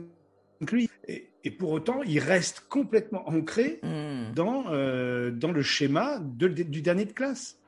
que 0.67 0.75
lui. 0.75 0.91
Et, 1.07 1.29
et, 1.45 1.51
pour 1.53 1.71
autant, 1.71 2.03
il 2.03 2.19
reste 2.19 2.65
complètement 2.69 3.29
ancré 3.29 3.79
mmh. 3.83 4.33
dans, 4.35 4.65
dans 4.65 5.53
le 5.53 5.63
schéma 5.63 6.19
de, 6.21 6.49
du 6.49 6.83
dernier 6.83 7.05
de 7.05 7.13
classe. 7.13 7.59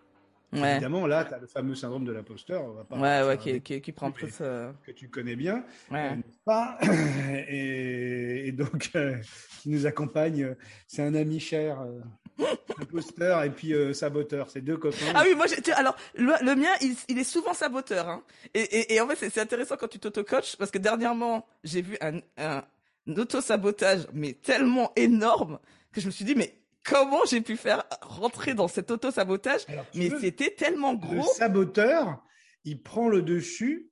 Évidemment, 0.52 1.06
là, 1.06 1.24
tu 1.24 1.34
as 1.34 1.38
le 1.38 1.46
fameux 1.46 1.74
syndrome 1.74 2.04
de 2.04 2.12
l'imposteur. 2.12 2.62
Ouais, 2.90 3.22
ouais, 3.22 3.38
qui, 3.38 3.60
qui, 3.60 3.80
qui, 3.80 3.92
prend 3.92 4.10
plus. 4.10 4.38
Que 4.38 4.92
tu 4.94 5.08
connais 5.08 5.36
bien. 5.36 5.64
Ouais. 5.90 6.18
pas 6.44 6.78
et, 7.48 8.48
et, 8.48 8.52
donc, 8.52 8.90
euh, 8.94 9.16
qui 9.60 9.70
nous 9.70 9.86
accompagne, 9.86 10.54
c'est 10.86 11.02
un 11.02 11.14
ami 11.14 11.40
cher. 11.40 11.80
Euh, 11.80 12.00
imposteur 12.78 13.42
et 13.44 13.50
puis 13.50 13.72
euh, 13.72 13.92
saboteur, 13.92 14.50
c'est 14.50 14.60
deux 14.60 14.76
copains. 14.76 15.12
Ah 15.14 15.22
oui, 15.24 15.34
moi, 15.34 15.46
alors 15.74 15.96
le, 16.14 16.32
le 16.44 16.54
mien, 16.54 16.68
il, 16.82 16.94
il, 17.08 17.18
est 17.18 17.24
souvent 17.24 17.54
saboteur. 17.54 18.08
Hein. 18.08 18.22
Et, 18.54 18.60
et, 18.60 18.94
et 18.94 19.00
en 19.00 19.08
fait, 19.08 19.30
c'est 19.30 19.40
intéressant 19.40 19.76
quand 19.76 19.88
tu 19.88 19.98
t'auto-coaches 19.98 20.56
parce 20.56 20.70
que 20.70 20.78
dernièrement, 20.78 21.46
j'ai 21.64 21.82
vu 21.82 21.96
un, 22.00 22.18
un, 22.36 22.62
un 23.08 23.16
auto-sabotage, 23.16 24.06
mais 24.12 24.34
tellement 24.34 24.92
énorme 24.96 25.58
que 25.92 26.00
je 26.00 26.06
me 26.06 26.10
suis 26.10 26.24
dit, 26.24 26.34
mais 26.34 26.54
comment 26.88 27.24
j'ai 27.28 27.40
pu 27.40 27.56
faire 27.56 27.84
rentrer 28.00 28.54
dans 28.54 28.68
cet 28.68 28.90
auto-sabotage 28.90 29.62
Mais 29.94 30.10
c'était 30.20 30.54
tellement 30.54 30.94
gros. 30.94 31.16
Le 31.16 31.22
saboteur, 31.22 32.22
il 32.64 32.82
prend 32.82 33.08
le 33.08 33.22
dessus, 33.22 33.90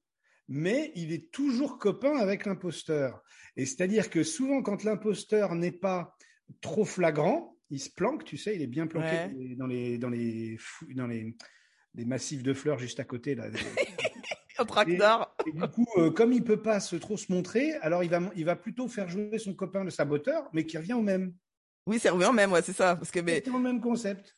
mais 0.48 0.92
il 0.94 1.12
est 1.12 1.30
toujours 1.30 1.78
copain 1.78 2.16
avec 2.16 2.46
l'imposteur. 2.46 3.22
Et 3.56 3.66
c'est-à-dire 3.66 4.10
que 4.10 4.22
souvent, 4.22 4.62
quand 4.62 4.84
l'imposteur 4.84 5.54
n'est 5.54 5.72
pas 5.72 6.16
trop 6.60 6.84
flagrant, 6.84 7.56
il 7.70 7.80
se 7.80 7.90
planque, 7.90 8.24
tu 8.24 8.36
sais, 8.36 8.54
il 8.54 8.62
est 8.62 8.66
bien 8.66 8.86
planqué 8.86 9.54
dans 9.56 9.66
les 9.66 9.98
dans 9.98 10.10
les 10.10 10.58
dans 10.94 11.06
les, 11.06 11.34
les 11.94 12.04
massifs 12.04 12.42
de 12.42 12.52
fleurs 12.52 12.78
juste 12.78 13.00
à 13.00 13.04
côté 13.04 13.34
là. 13.34 13.46
Un 14.56 14.66
tracteur. 14.66 15.34
Et, 15.46 15.50
du 15.50 15.66
coup, 15.66 15.86
euh, 15.96 16.12
comme 16.12 16.32
il 16.32 16.44
peut 16.44 16.62
pas 16.62 16.78
se, 16.78 16.94
trop 16.94 17.16
se 17.16 17.32
montrer, 17.32 17.72
alors 17.80 18.04
il 18.04 18.10
va 18.10 18.20
il 18.36 18.44
va 18.44 18.54
plutôt 18.54 18.86
faire 18.86 19.08
jouer 19.08 19.36
son 19.38 19.52
copain 19.52 19.82
le 19.82 19.90
saboteur, 19.90 20.48
mais 20.52 20.64
qui 20.64 20.78
revient 20.78 20.92
au 20.92 21.02
même. 21.02 21.34
Oui, 21.86 21.98
c'est 21.98 22.10
revient 22.10 22.32
même, 22.32 22.52
ouais, 22.52 22.62
c'est 22.62 22.72
ça. 22.72 22.96
Parce 22.96 23.10
que 23.10 23.20
mais 23.20 23.42
c'est 23.44 23.50
le 23.50 23.58
même 23.58 23.80
concept. 23.80 24.34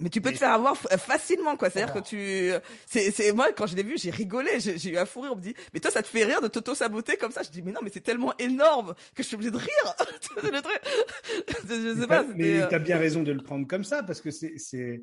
Mais 0.00 0.10
tu 0.10 0.20
peux 0.20 0.30
te 0.30 0.36
faire 0.36 0.52
avoir 0.52 0.76
facilement, 0.76 1.56
quoi. 1.56 1.70
C'est-à-dire 1.70 1.92
que 1.92 1.98
tu, 1.98 2.52
c'est, 2.86 3.10
c'est 3.10 3.32
moi 3.32 3.52
quand 3.52 3.66
je 3.66 3.74
l'ai 3.74 3.82
vu, 3.82 3.98
j'ai 3.98 4.10
rigolé, 4.10 4.60
j'ai, 4.60 4.90
eu 4.90 4.96
un 4.96 5.04
fou 5.04 5.22
rire. 5.22 5.32
On 5.32 5.36
me 5.36 5.40
dit, 5.40 5.54
mais 5.74 5.80
toi, 5.80 5.90
ça 5.90 6.02
te 6.02 6.06
fait 6.06 6.24
rire 6.24 6.40
de 6.40 6.46
t'auto 6.46 6.74
saboter 6.76 7.16
comme 7.16 7.32
ça? 7.32 7.42
Je 7.42 7.50
dis, 7.50 7.62
mais 7.62 7.72
non, 7.72 7.80
mais 7.82 7.90
c'est 7.92 8.02
tellement 8.02 8.32
énorme 8.38 8.94
que 9.14 9.24
je 9.24 9.28
suis 9.28 9.34
obligé 9.34 9.50
de 9.50 9.56
rire. 9.56 9.94
je 11.68 12.00
sais 12.00 12.06
pas. 12.06 12.24
Mais 12.36 12.62
euh, 12.62 12.68
tu 12.68 12.74
as 12.76 12.78
bien 12.78 12.96
raison 12.96 13.24
de 13.24 13.32
le 13.32 13.42
prendre 13.42 13.66
comme 13.66 13.82
ça 13.82 14.04
parce 14.04 14.20
que 14.20 14.30
c'est, 14.30 14.56
c'est 14.58 15.02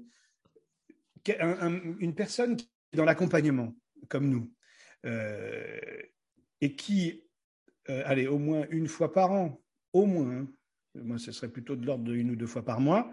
une 2.00 2.16
personne 2.16 2.56
qui 2.56 2.70
est 2.94 2.98
dans 2.98 3.04
l'accompagnement, 3.04 3.76
comme 4.08 4.30
nous, 4.30 4.50
euh, 5.06 5.78
et 6.62 6.76
qui, 6.78 7.22
euh, 7.90 8.02
allez, 8.06 8.28
au 8.28 8.38
moins 8.38 8.66
une 8.70 8.88
fois 8.88 9.12
par 9.12 9.32
an, 9.32 9.62
au 9.92 10.06
moins, 10.06 10.48
moi 11.04 11.18
ce 11.18 11.32
serait 11.32 11.50
plutôt 11.50 11.76
de 11.76 11.86
l'ordre 11.86 12.04
de 12.04 12.14
une 12.14 12.32
ou 12.32 12.36
deux 12.36 12.48
fois 12.48 12.64
par 12.64 12.80
mois, 12.80 13.12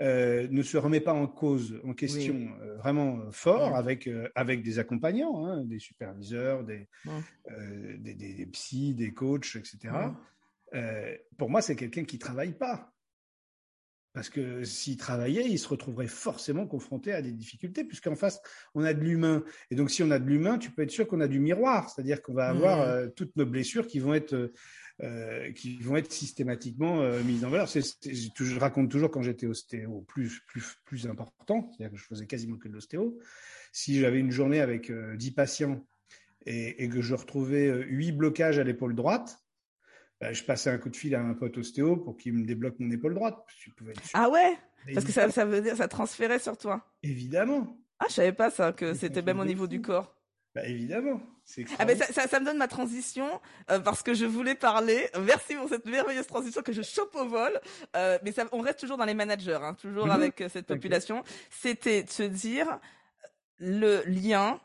euh, 0.00 0.48
ne 0.50 0.62
se 0.62 0.76
remet 0.76 1.00
pas 1.00 1.12
en 1.12 1.26
cause, 1.26 1.80
en 1.84 1.94
question 1.94 2.48
euh, 2.60 2.76
vraiment 2.76 3.18
euh, 3.18 3.30
fort 3.30 3.76
avec 3.76 4.08
avec 4.34 4.62
des 4.62 4.78
accompagnants, 4.78 5.46
hein, 5.46 5.64
des 5.64 5.78
superviseurs, 5.78 6.64
des, 6.64 6.88
des, 7.98 8.14
des, 8.14 8.46
psys, 8.46 8.94
des 8.94 9.12
coachs, 9.12 9.56
etc. 9.56 9.94
pour 11.36 11.50
moi, 11.50 11.62
c'est 11.62 11.76
quelqu'un 11.76 12.04
qui 12.04 12.18
travaille 12.18 12.52
pas. 12.52 12.94
Parce 14.14 14.28
que 14.28 14.62
s'il 14.62 14.96
travaillait, 14.96 15.44
il 15.44 15.58
se 15.58 15.66
retrouverait 15.66 16.06
forcément 16.06 16.68
confronté 16.68 17.12
à 17.12 17.20
des 17.20 17.32
difficultés, 17.32 17.82
puisqu'en 17.82 18.14
face, 18.14 18.40
on 18.76 18.84
a 18.84 18.94
de 18.94 19.00
l'humain. 19.00 19.42
Et 19.72 19.74
donc, 19.74 19.90
si 19.90 20.04
on 20.04 20.10
a 20.12 20.20
de 20.20 20.24
l'humain, 20.24 20.56
tu 20.56 20.70
peux 20.70 20.82
être 20.82 20.92
sûr 20.92 21.08
qu'on 21.08 21.20
a 21.20 21.26
du 21.26 21.40
miroir, 21.40 21.90
c'est-à-dire 21.90 22.22
qu'on 22.22 22.32
va 22.32 22.46
avoir 22.46 22.80
euh, 22.80 23.08
toutes 23.08 23.34
nos 23.34 23.44
blessures 23.44 23.88
qui 23.88 23.98
vont 23.98 24.14
être 24.14 24.52
euh, 25.02 25.52
qui 25.52 25.76
vont 25.78 25.96
être 25.96 26.12
systématiquement 26.12 27.00
euh, 27.00 27.22
mises 27.22 27.44
en 27.44 27.50
valeur. 27.50 27.68
Je 27.68 28.58
raconte 28.58 28.90
toujours 28.90 29.10
quand 29.10 29.22
j'étais 29.22 29.46
ostéo 29.46 30.02
plus 30.02 30.40
plus 30.46 30.76
plus 30.84 31.06
important, 31.06 31.70
c'est-à-dire 31.70 31.92
que 31.92 31.98
je 31.98 32.04
faisais 32.04 32.26
quasiment 32.26 32.56
que 32.56 32.68
de 32.68 32.74
l'ostéo. 32.74 33.18
Si 33.72 33.98
j'avais 33.98 34.20
une 34.20 34.30
journée 34.30 34.60
avec 34.60 34.92
10 34.92 35.30
patients 35.32 35.84
et, 36.46 36.84
et, 36.84 36.88
que 36.88 37.02
je 37.02 37.14
retrouvais 37.14 37.84
8 37.86 38.12
blocages 38.12 38.58
à 38.60 38.64
l'épaule 38.64 38.94
droite, 38.94 39.44
bah, 40.20 40.32
je 40.32 40.44
passais 40.44 40.70
un 40.70 40.78
coup 40.78 40.90
de 40.90 40.96
fil 40.96 41.14
à 41.14 41.22
un 41.22 41.34
pote 41.34 41.58
ostéo 41.58 41.96
pour 41.96 42.16
qu'il 42.16 42.34
me 42.34 42.46
débloque 42.46 42.78
mon 42.78 42.90
épaule 42.90 43.14
droite. 43.14 43.36
ah 44.12 44.30
ouais? 44.30 44.56
Parce 44.92 45.04
que 45.04 45.12
ça, 45.12 45.30
ça 45.30 45.44
veut 45.44 45.60
dire 45.60 45.76
ça 45.76 45.88
transférait 45.88 46.38
sur 46.38 46.56
toi. 46.56 46.86
Évidemment. 47.02 47.78
Ah, 47.98 48.06
je 48.08 48.14
savais 48.14 48.32
pas 48.32 48.50
ça 48.50 48.72
que 48.72 48.94
c'était 48.94 49.22
même 49.22 49.40
au 49.40 49.44
niveau 49.44 49.66
du 49.66 49.80
corps. 49.80 50.16
Bah 50.54 50.64
évidemment. 50.66 51.20
Ah 51.78 51.84
ben 51.84 51.98
ça, 51.98 52.06
ça, 52.06 52.28
ça, 52.28 52.38
me 52.38 52.46
donne 52.46 52.58
ma 52.58 52.68
transition 52.68 53.40
euh, 53.70 53.80
parce 53.80 54.04
que 54.04 54.14
je 54.14 54.24
voulais 54.24 54.54
parler. 54.54 55.10
Merci 55.20 55.56
pour 55.56 55.68
cette 55.68 55.84
merveilleuse 55.84 56.28
transition 56.28 56.62
que 56.62 56.72
je 56.72 56.82
chope 56.82 57.14
au 57.16 57.28
vol. 57.28 57.60
Euh, 57.96 58.18
mais 58.22 58.30
ça, 58.30 58.44
on 58.52 58.60
reste 58.60 58.78
toujours 58.78 58.96
dans 58.96 59.04
les 59.04 59.14
managers, 59.14 59.58
hein, 59.60 59.74
toujours 59.74 60.06
mhm. 60.06 60.12
avec 60.12 60.40
euh, 60.40 60.48
cette 60.48 60.66
population. 60.66 61.24
C'était 61.50 62.04
de 62.04 62.10
se 62.10 62.22
dire 62.22 62.78
le 63.58 64.04
lien 64.06 64.60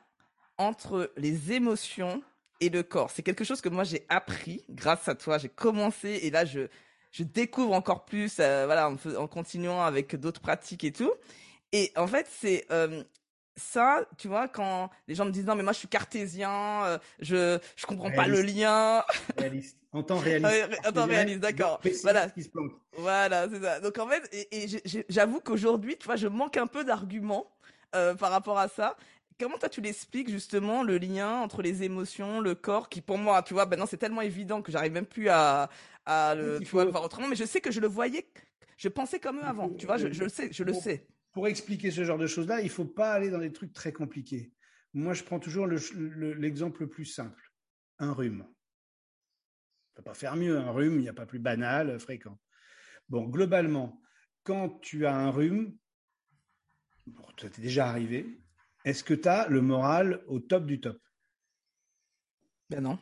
entre 0.57 1.11
les 1.17 1.53
émotions 1.53 2.21
et 2.61 2.69
le 2.69 2.83
corps. 2.83 3.09
C'est 3.09 3.23
quelque 3.23 3.43
chose 3.43 3.61
que 3.61 3.69
moi 3.69 3.83
j'ai 3.83 4.05
appris 4.09 4.63
grâce 4.69 5.07
à 5.07 5.15
toi. 5.15 5.39
J'ai 5.39 5.49
commencé 5.49 6.19
et 6.21 6.29
là 6.29 6.45
je 6.45 6.67
je 7.11 7.23
découvre 7.23 7.73
encore 7.73 8.05
plus, 8.05 8.35
voilà, 8.35 8.87
en, 8.87 8.95
en, 9.15 9.27
continuant 9.27 9.81
avec 9.81 10.15
d'autres 10.15 10.41
pratiques 10.41 10.83
et 10.83 10.91
tout. 10.91 11.11
Et 11.71 11.91
en 11.95 12.07
fait, 12.07 12.27
c'est 12.29 12.65
euh, 12.71 13.03
ça, 13.59 14.05
tu 14.17 14.27
vois, 14.27 14.47
quand 14.47 14.89
les 15.07 15.15
gens 15.15 15.25
me 15.25 15.31
disent 15.31 15.45
non 15.45 15.55
mais 15.55 15.63
moi 15.63 15.73
je 15.73 15.79
suis 15.79 15.87
cartésien, 15.87 16.83
euh, 16.85 16.97
je 17.19 17.59
je 17.75 17.85
comprends 17.85 18.11
pas 18.11 18.27
le 18.27 18.41
lien. 18.41 19.03
Réaliste. 19.37 19.77
En 19.91 20.03
temps 20.03 20.19
réaliste. 20.19 20.79
en 20.87 20.91
temps 20.91 21.05
réaliste, 21.07 21.39
d'accord. 21.39 21.81
Voilà. 22.03 22.27
Voilà, 22.97 23.47
c'est 23.49 23.61
ça. 23.61 23.79
Donc 23.79 23.97
en 23.97 24.07
fait, 24.07 24.29
et, 24.31 24.63
et 24.63 25.03
j'avoue 25.09 25.39
qu'aujourd'hui, 25.39 25.97
tu 25.97 26.05
vois, 26.05 26.15
je 26.15 26.27
manque 26.27 26.57
un 26.57 26.67
peu 26.67 26.83
d'arguments 26.83 27.47
euh, 27.95 28.13
par 28.13 28.29
rapport 28.29 28.59
à 28.59 28.67
ça 28.67 28.95
comment 29.39 29.57
toi 29.57 29.69
tu 29.69 29.81
l'expliques 29.81 30.29
justement 30.29 30.83
le 30.83 30.97
lien 30.97 31.37
entre 31.39 31.61
les 31.61 31.83
émotions, 31.83 32.41
le 32.41 32.55
corps, 32.55 32.89
qui 32.89 33.01
pour 33.01 33.17
moi, 33.17 33.41
tu 33.41 33.53
vois, 33.53 33.65
maintenant 33.65 33.85
c'est 33.85 33.97
tellement 33.97 34.21
évident 34.21 34.61
que 34.61 34.71
j'arrive 34.71 34.91
même 34.91 35.05
plus 35.05 35.29
à, 35.29 35.69
à 36.05 36.35
le, 36.35 36.59
tu 36.59 36.65
vois, 36.65 36.85
le 36.85 36.91
voir 36.91 37.03
autrement, 37.03 37.27
mais 37.27 37.35
je 37.35 37.45
sais 37.45 37.61
que 37.61 37.71
je 37.71 37.79
le 37.79 37.87
voyais, 37.87 38.27
je 38.77 38.89
pensais 38.89 39.19
comme 39.19 39.37
eux 39.37 39.45
avant, 39.45 39.69
tu 39.69 39.85
vois, 39.85 39.97
je, 39.97 40.11
je, 40.11 40.23
le 40.23 40.29
sais, 40.29 40.49
je 40.51 40.63
le 40.63 40.73
sais. 40.73 41.05
Pour 41.39 41.47
expliquer 41.47 41.89
ce 41.89 42.03
genre 42.03 42.17
de 42.17 42.27
choses-là, 42.27 42.59
il 42.59 42.69
faut 42.69 42.83
pas 42.83 43.13
aller 43.13 43.29
dans 43.29 43.39
des 43.39 43.53
trucs 43.53 43.71
très 43.71 43.93
compliqués. 43.93 44.51
Moi, 44.93 45.13
je 45.13 45.23
prends 45.23 45.39
toujours 45.39 45.67
l'exemple 45.67 46.79
le, 46.81 46.85
le, 46.85 46.89
plus 46.89 47.05
simple. 47.05 47.53
Un 47.97 48.11
rhume. 48.11 48.45
On 48.45 49.95
peut 49.95 50.03
pas 50.03 50.13
faire 50.13 50.35
mieux. 50.35 50.57
Un 50.57 50.71
rhume, 50.71 50.95
il 50.95 51.03
n'y 51.03 51.07
a 51.07 51.13
pas 51.13 51.25
plus 51.25 51.39
banal, 51.39 51.97
fréquent. 51.97 52.37
Bon, 53.07 53.25
globalement, 53.25 54.01
quand 54.43 54.81
tu 54.81 55.05
as 55.05 55.15
un 55.15 55.31
rhume, 55.31 55.77
bon, 57.07 57.23
ça 57.39 57.49
t'est 57.49 57.61
déjà 57.61 57.87
arrivé, 57.87 58.43
est-ce 58.83 59.05
que 59.05 59.13
tu 59.13 59.29
as 59.29 59.47
le 59.47 59.61
moral 59.61 60.21
au 60.27 60.41
top 60.41 60.65
du 60.65 60.81
top? 60.81 60.99
Ben 62.69 62.81
non. 62.81 62.99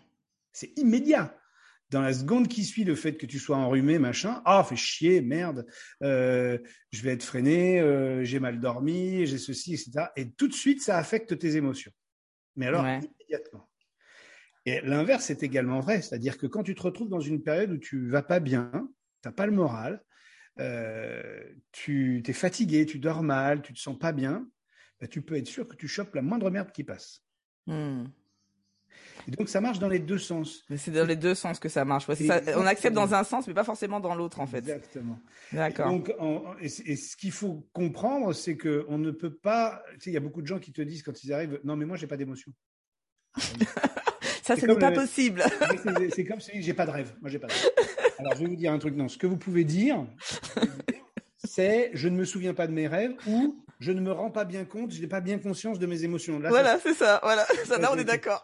C'est 0.52 0.78
immédiat. 0.78 1.36
Dans 1.90 2.02
la 2.02 2.14
seconde 2.14 2.50
qui 2.50 2.66
suit 2.66 2.84
le 2.84 2.96
fait 2.96 3.14
que 3.14 3.26
tu 3.26 3.40
sois 3.40 3.56
enrhumé, 3.56 3.98
machin, 3.98 4.42
ah, 4.44 4.62
oh, 4.62 4.68
fait 4.68 4.76
chier, 4.76 5.22
merde, 5.22 5.66
euh, 6.04 6.58
je 6.92 7.02
vais 7.02 7.12
être 7.14 7.24
freiné, 7.24 7.80
euh, 7.80 8.26
j'ai 8.26 8.40
mal 8.40 8.60
dormi, 8.60 9.26
j'ai 9.26 9.38
ceci, 9.38 9.74
etc. 9.74 10.08
Et 10.18 10.32
tout 10.32 10.50
de 10.50 10.54
suite, 10.54 10.82
ça 10.82 10.98
affecte 10.98 11.38
tes 11.40 11.56
émotions. 11.56 11.92
Mais 12.58 12.66
alors, 12.66 12.86
immédiatement. 12.86 13.70
Et 14.66 14.82
l'inverse 14.82 15.30
est 15.30 15.44
également 15.44 15.80
vrai, 15.80 16.02
c'est-à-dire 16.02 16.38
que 16.38 16.46
quand 16.46 16.64
tu 16.64 16.76
te 16.76 16.82
retrouves 16.82 17.08
dans 17.08 17.22
une 17.22 17.42
période 17.42 17.72
où 17.72 17.78
tu 17.78 18.10
vas 18.10 18.22
pas 18.22 18.42
bien, 18.42 18.70
tu 19.24 19.30
n'as 19.30 19.32
pas 19.32 19.46
le 19.46 19.54
moral, 19.54 20.04
euh, 20.60 21.54
tu 21.72 22.22
es 22.26 22.34
fatigué, 22.34 22.86
tu 22.86 23.00
dors 23.00 23.24
mal, 23.24 23.62
tu 23.62 23.74
te 23.74 23.80
sens 23.80 23.98
pas 23.98 24.12
bien, 24.12 24.46
bah, 25.00 25.08
tu 25.08 25.22
peux 25.22 25.36
être 25.36 25.48
sûr 25.48 25.68
que 25.68 25.78
tu 25.78 25.88
chopes 25.88 26.14
la 26.16 26.22
moindre 26.22 26.50
merde 26.50 26.72
qui 26.74 26.84
passe. 26.84 27.24
Hmm. 27.66 28.06
Et 29.28 29.32
donc 29.32 29.50
ça 29.50 29.60
marche 29.60 29.80
dans 29.80 29.90
les 29.90 30.00
deux 30.00 30.18
sens. 30.18 30.64
C'est 30.76 30.92
dans 30.92 31.06
les 31.06 31.16
deux 31.16 31.36
sens 31.36 31.60
que 31.60 31.70
ça 31.70 31.84
marche. 31.86 32.06
ça, 32.06 32.42
on 32.56 32.66
accepte 32.66 32.96
dans 32.96 33.14
un 33.14 33.24
sens, 33.24 33.48
mais 33.48 33.54
pas 33.54 33.64
forcément 33.64 34.00
dans 34.00 34.16
l'autre, 34.16 34.40
en 34.40 34.48
fait. 34.48 34.60
Exactement. 34.60 35.20
D'accord. 35.52 35.90
Donc, 35.90 36.14
et, 36.62 36.70
ce 36.70 37.18
qu'il 37.18 37.32
faut 37.32 37.68
comprendre, 37.74 38.34
c'est 38.34 38.56
que 38.56 38.86
on 38.88 38.98
ne 38.98 39.12
peut 39.12 39.34
pas. 39.34 39.84
Tu 39.94 40.00
sais, 40.00 40.10
il 40.12 40.14
y 40.14 40.18
a 40.18 40.22
beaucoup 40.22 40.42
de 40.42 40.48
gens 40.48 40.60
qui 40.60 40.72
te 40.72 40.82
disent 40.82 41.04
quand 41.04 41.24
ils 41.24 41.34
arrivent, 41.34 41.60
non, 41.64 41.76
mais 41.76 41.86
moi, 41.86 41.98
j'ai 41.98 42.08
pas 42.08 42.18
d'émotion. 42.18 42.52
ça, 44.44 44.56
ce 44.56 44.66
n'est 44.66 44.76
pas 44.78 44.92
possible. 44.92 45.44
c'est 46.16 46.26
comme 46.26 46.40
si 46.40 46.62
j'ai 46.62 46.74
pas 46.74 46.86
de 46.86 46.92
rêve. 46.92 47.14
Moi, 47.22 47.30
j'ai 47.30 47.40
pas 47.40 47.48
de 47.48 47.54
rêve. 47.54 47.72
Alors, 48.20 48.34
je 48.36 48.40
vais 48.40 48.48
vous 48.48 48.56
dire 48.56 48.72
un 48.72 48.80
truc. 48.80 48.96
Non, 48.96 49.10
ce 49.10 49.18
que 49.18 49.28
vous 49.28 49.38
pouvez 49.38 49.64
dire, 49.64 50.06
c'est 51.44 51.92
je 51.94 52.08
ne 52.08 52.16
me 52.16 52.26
souviens 52.26 52.54
pas 52.54 52.68
de 52.68 52.74
mes 52.74 52.88
rêves 52.88 53.14
ou 53.28 53.64
je 53.80 53.92
ne 53.92 54.02
me 54.02 54.12
rends 54.12 54.32
pas 54.32 54.46
bien 54.46 54.66
compte, 54.66 54.92
je 54.92 55.02
n'ai 55.02 55.08
pas 55.08 55.22
bien 55.22 55.38
conscience 55.38 55.80
de 55.80 55.86
mes 55.86 56.04
émotions. 56.04 56.40
voilà, 56.40 56.80
c'est 56.80 56.94
ça. 56.94 57.20
Voilà, 57.24 57.46
ça, 57.66 57.78
là 57.78 57.92
on 57.94 57.98
est 57.98 58.04
d'accord. 58.04 58.44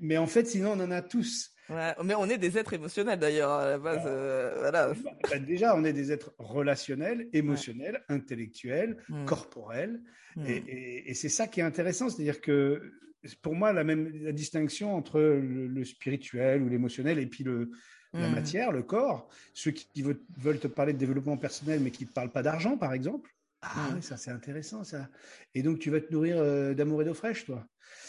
Mais, 0.00 0.18
en 0.18 0.26
fait, 0.26 0.46
sinon 0.46 0.72
on 0.72 0.80
en 0.80 0.90
a 0.90 1.02
tous. 1.02 1.52
Ouais, 1.70 1.94
mais 2.02 2.14
on 2.14 2.28
est 2.28 2.38
des 2.38 2.56
êtres 2.56 2.72
émotionnels 2.72 3.18
d'ailleurs 3.18 3.50
à 3.50 3.68
la 3.68 3.78
base. 3.78 4.02
Euh, 4.06 4.54
voilà. 4.58 4.88
Bah, 4.88 5.10
bah, 5.30 5.38
déjà, 5.38 5.76
on 5.76 5.84
est 5.84 5.92
des 5.92 6.12
êtres 6.12 6.32
relationnels, 6.38 7.28
émotionnels, 7.32 8.02
intellectuels, 8.08 8.96
hmm. 9.08 9.26
corporels, 9.26 10.00
hmm. 10.36 10.46
et, 10.46 11.10
et, 11.10 11.14
c'est 11.14 11.28
ça 11.28 11.46
qui 11.46 11.60
est 11.60 11.64
intéressant, 11.64 12.08
c'est-à-dire 12.08 12.40
que 12.40 12.94
pour 13.42 13.54
moi 13.54 13.72
la 13.72 13.84
même 13.84 14.10
la 14.22 14.32
distinction 14.32 14.94
entre 14.94 15.20
le, 15.20 15.84
spirituel 15.84 16.62
ou 16.62 16.68
l'émotionnel 16.68 17.18
et 17.18 17.26
puis 17.26 17.44
le 17.44 17.70
la 18.14 18.28
hmm. 18.28 18.34
matière, 18.34 18.72
le 18.72 18.82
corps. 18.82 19.28
Ceux 19.52 19.70
qui, 19.70 19.86
qui 19.92 20.02
veulent 20.02 20.58
te 20.58 20.66
parler 20.66 20.94
de 20.94 20.98
développement 20.98 21.36
personnel 21.36 21.80
mais 21.80 21.90
qui 21.90 22.06
ne 22.06 22.10
parlent 22.10 22.32
pas 22.32 22.42
d'argent, 22.42 22.78
par 22.78 22.94
exemple, 22.94 23.30
ah 23.62 23.90
oui, 23.94 24.02
ça 24.02 24.16
c'est 24.16 24.30
intéressant 24.30 24.84
ça. 24.84 25.08
Et 25.54 25.62
donc 25.62 25.78
tu 25.78 25.90
vas 25.90 26.00
te 26.00 26.12
nourrir 26.12 26.38
euh, 26.38 26.74
d'amour 26.74 27.02
et 27.02 27.04
d'eau 27.04 27.14
fraîche, 27.14 27.44
toi? 27.44 27.66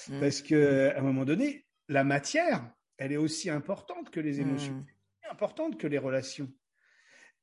Mmh. 0.08 0.20
Parce 0.20 0.42
que 0.42 0.92
à 0.96 1.00
un 1.00 1.02
moment 1.02 1.26
donné, 1.26 1.66
la 1.88 2.04
matière, 2.04 2.72
elle 2.98 3.12
est 3.12 3.18
aussi 3.18 3.50
importante 3.50 4.10
que 4.10 4.20
les 4.20 4.42
émotions, 4.42 4.74
mmh. 4.74 5.32
importante 5.32 5.78
que 5.78 5.88
les 5.88 5.98
relations. 5.98 6.52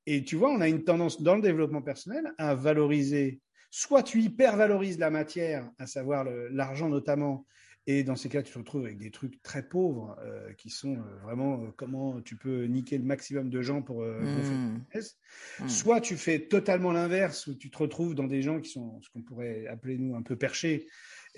Et 0.06 0.22
tu 0.22 0.36
vois, 0.36 0.50
on 0.50 0.60
a 0.60 0.68
une 0.68 0.84
tendance 0.84 1.20
dans 1.20 1.34
le 1.34 1.42
développement 1.42 1.82
personnel 1.82 2.32
à 2.38 2.54
valoriser. 2.54 3.40
Soit 3.70 4.04
tu 4.04 4.22
hyper 4.22 4.56
valorises 4.56 4.98
la 4.98 5.10
matière, 5.10 5.68
à 5.78 5.86
savoir 5.86 6.24
l'argent 6.50 6.88
notamment, 6.88 7.44
et 7.88 8.02
dans 8.02 8.16
ces 8.16 8.28
cas, 8.28 8.42
tu 8.42 8.52
te 8.52 8.58
retrouves 8.58 8.84
avec 8.84 8.98
des 8.98 9.12
trucs 9.12 9.40
très 9.42 9.62
pauvres 9.62 10.16
euh, 10.20 10.52
qui 10.54 10.70
sont 10.70 10.96
euh, 10.96 11.18
vraiment 11.22 11.62
euh, 11.62 11.68
comment 11.76 12.20
tu 12.20 12.36
peux 12.36 12.64
niquer 12.64 12.98
le 12.98 13.04
maximum 13.04 13.48
de 13.48 13.62
gens 13.62 13.80
pour 13.80 14.02
mmh. 14.02 14.80
mmh. 14.92 15.68
Soit 15.68 16.00
tu 16.00 16.16
fais 16.16 16.40
totalement 16.40 16.90
l'inverse, 16.90 17.46
où 17.46 17.54
tu 17.54 17.70
te 17.70 17.78
retrouves 17.78 18.16
dans 18.16 18.26
des 18.26 18.42
gens 18.42 18.60
qui 18.60 18.70
sont 18.70 19.00
ce 19.02 19.08
qu'on 19.10 19.22
pourrait 19.22 19.68
appeler 19.68 19.98
nous 19.98 20.16
un 20.16 20.22
peu 20.22 20.34
perchés, 20.34 20.88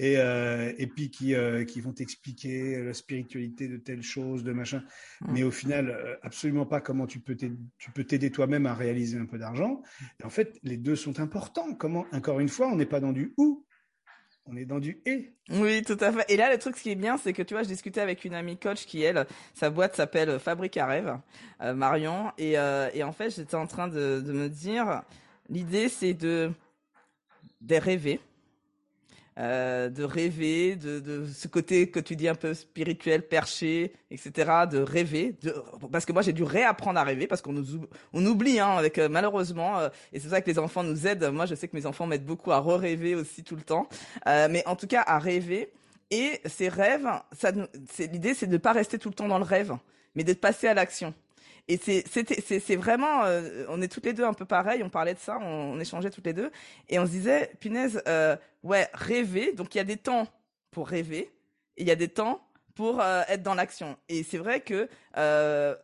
et, 0.01 0.15
et 0.15 0.87
puis 0.87 1.11
qui, 1.11 1.35
qui 1.67 1.81
vont 1.81 1.93
t'expliquer 1.93 2.81
la 2.85 2.95
spiritualité 2.95 3.67
de 3.67 3.79
telle 3.79 4.03
chose, 4.03 4.45
de 4.45 4.53
machin, 4.53 4.85
mmh. 5.21 5.33
mais 5.33 5.43
au 5.43 5.51
final, 5.51 6.19
absolument 6.23 6.67
pas 6.67 6.81
comment 6.81 7.09
tu 7.09 7.19
peux 7.19 7.37
tu 7.37 7.91
peux 7.93 8.05
t'aider 8.05 8.31
toi-même 8.31 8.67
à 8.67 8.75
réaliser 8.75 9.19
un 9.19 9.27
peu 9.27 9.39
d'argent. 9.39 9.83
En 10.23 10.31
fait, 10.31 10.59
les 10.63 10.77
deux 10.77 10.95
sont 10.95 11.19
importants. 11.19 11.75
Comment, 11.75 12.07
encore 12.13 12.39
une 12.39 12.49
fois, 12.49 12.69
on 12.69 12.77
n'est 12.77 12.87
pas 12.87 13.01
dans 13.01 13.13
du 13.13 13.35
ou, 13.39 13.67
on 14.51 14.57
est 14.57 14.65
dans 14.65 14.79
du 14.79 15.01
et. 15.07 15.31
Oui, 15.51 15.83
tout 15.83 15.97
à 16.01 16.13
fait. 16.13 16.25
Et 16.29 16.37
là, 16.37 16.51
le 16.51 16.59
truc, 16.59 16.77
ce 16.77 16.83
qui 16.83 16.91
est 16.91 16.95
bien, 16.95 17.17
c'est 17.17 17.33
que 17.33 17.43
tu 17.43 17.55
vois, 17.55 17.63
je 17.63 17.69
discutais 17.69 18.01
avec 18.01 18.25
une 18.25 18.35
amie 18.35 18.57
coach 18.57 18.87
qui, 18.87 19.03
elle, 19.03 19.27
sa 19.55 19.71
boîte 19.71 19.97
s'appelle 19.97 20.39
Fabrique 20.39 20.77
à 20.77 20.87
rêve, 20.87 21.19
euh, 21.63 21.75
Marion. 21.75 22.33
Et, 22.39 22.59
euh, 22.59 22.89
et 22.95 23.03
en 23.03 23.13
fait, 23.13 23.31
j'étais 23.31 23.55
en 23.55 23.67
train 23.67 23.89
de, 23.89 24.21
de 24.25 24.33
me 24.33 24.49
dire, 24.49 25.03
l'idée, 25.49 25.89
c'est 25.89 26.15
de, 26.15 26.51
de 27.61 27.75
rêver 27.77 28.21
euh, 29.39 29.89
de 29.89 30.03
rêver, 30.03 30.75
de, 30.75 30.99
de, 30.99 31.27
ce 31.27 31.47
côté 31.47 31.91
que 31.91 32.01
tu 32.01 32.17
dis 32.17 32.27
un 32.27 32.35
peu 32.35 32.55
spirituel, 32.55 33.23
perché, 33.23 33.93
etc., 34.11 34.51
de 34.71 34.79
rêver. 34.79 35.37
Parce 35.93 36.05
que 36.05 36.13
moi, 36.13 36.23
j'ai 36.23 36.33
dû 36.33 36.43
réapprendre 36.43 36.99
à 36.99 37.05
rêver 37.05 37.29
parce 37.29 37.41
qu'on 37.41 37.53
nous 37.53 37.87
on 38.13 38.27
oublie, 38.27 38.59
hein, 38.59 38.71
avec 38.71 38.99
euh, 38.99 39.09
malheureusement, 39.09 39.79
euh, 39.79 39.89
et 40.13 40.19
c'est 40.19 40.31
ça 40.31 40.41
que 40.41 40.51
les 40.51 40.59
enfants 40.59 40.83
nous 40.83 41.07
aident. 41.07 41.31
Moi, 41.33 41.47
je 41.47 41.55
sais 41.55 41.69
que 41.69 41.77
mes 41.77 41.87
enfants 41.87 42.07
m'aident 42.07 42.27
beaucoup 42.27 42.51
à 42.51 42.59
re-rêver 42.59 43.15
aussi 43.15 43.45
tout 43.45 43.55
le 43.55 43.63
temps, 43.63 43.89
mais 44.27 44.67
en 44.67 44.75
tout 44.75 44.87
cas 44.87 45.05
à 45.07 45.19
rêver. 45.19 45.71
Et 46.11 46.41
ces 46.47 46.69
rêves, 46.69 47.07
l'idée, 47.99 48.35
c'est 48.35 48.47
de 48.47 48.53
ne 48.53 48.59
pas 48.59 48.73
rester 48.73 48.99
tout 48.99 49.09
le 49.09 49.15
temps 49.15 49.29
dans 49.29 49.39
le 49.39 49.45
rêve, 49.45 49.77
mais 50.15 50.25
d'être 50.25 50.41
passé 50.41 50.67
à 50.67 50.75
l'action. 50.75 51.15
Et 51.69 51.77
c'est 51.77 52.05
c'est 52.09 52.77
vraiment 52.77 53.25
euh, 53.25 53.65
on 53.69 53.83
est 53.83 53.89
toutes 53.89 54.07
les 54.07 54.15
deux 54.15 54.25
un 54.25 54.33
peu 54.33 54.47
pareil, 54.47 54.83
on 54.83 54.89
parlait 54.89 55.15
de 55.15 55.19
ça, 55.19 55.39
on, 55.39 55.79
échangeait 55.79 56.11
toutes 56.11 56.27
les 56.27 56.33
deux 56.33 56.51
et 56.89 56.99
on 56.99 57.05
se 57.05 57.11
disait 57.11 57.53
punaise 57.61 58.03
euh, 58.09 58.37
ouais, 58.63 58.89
rêver. 58.95 59.53
Donc 59.53 59.75
il 59.75 59.79
y 59.79 59.81
a 59.81 59.85
des 59.85 59.99
temps 59.99 60.27
pour 60.71 60.89
rêver 60.89 61.31
et 61.77 61.83
il 61.83 61.87
y 61.87 61.91
a 61.91 61.97
des 61.97 62.09
temps 62.09 62.41
pour 62.75 63.01
euh, 63.01 63.23
être 63.29 63.43
dans 63.43 63.55
l'action. 63.55 63.97
Et 64.09 64.23
c'est 64.23 64.39
vrai 64.39 64.61
que 64.61 64.89
euh, 65.19 65.75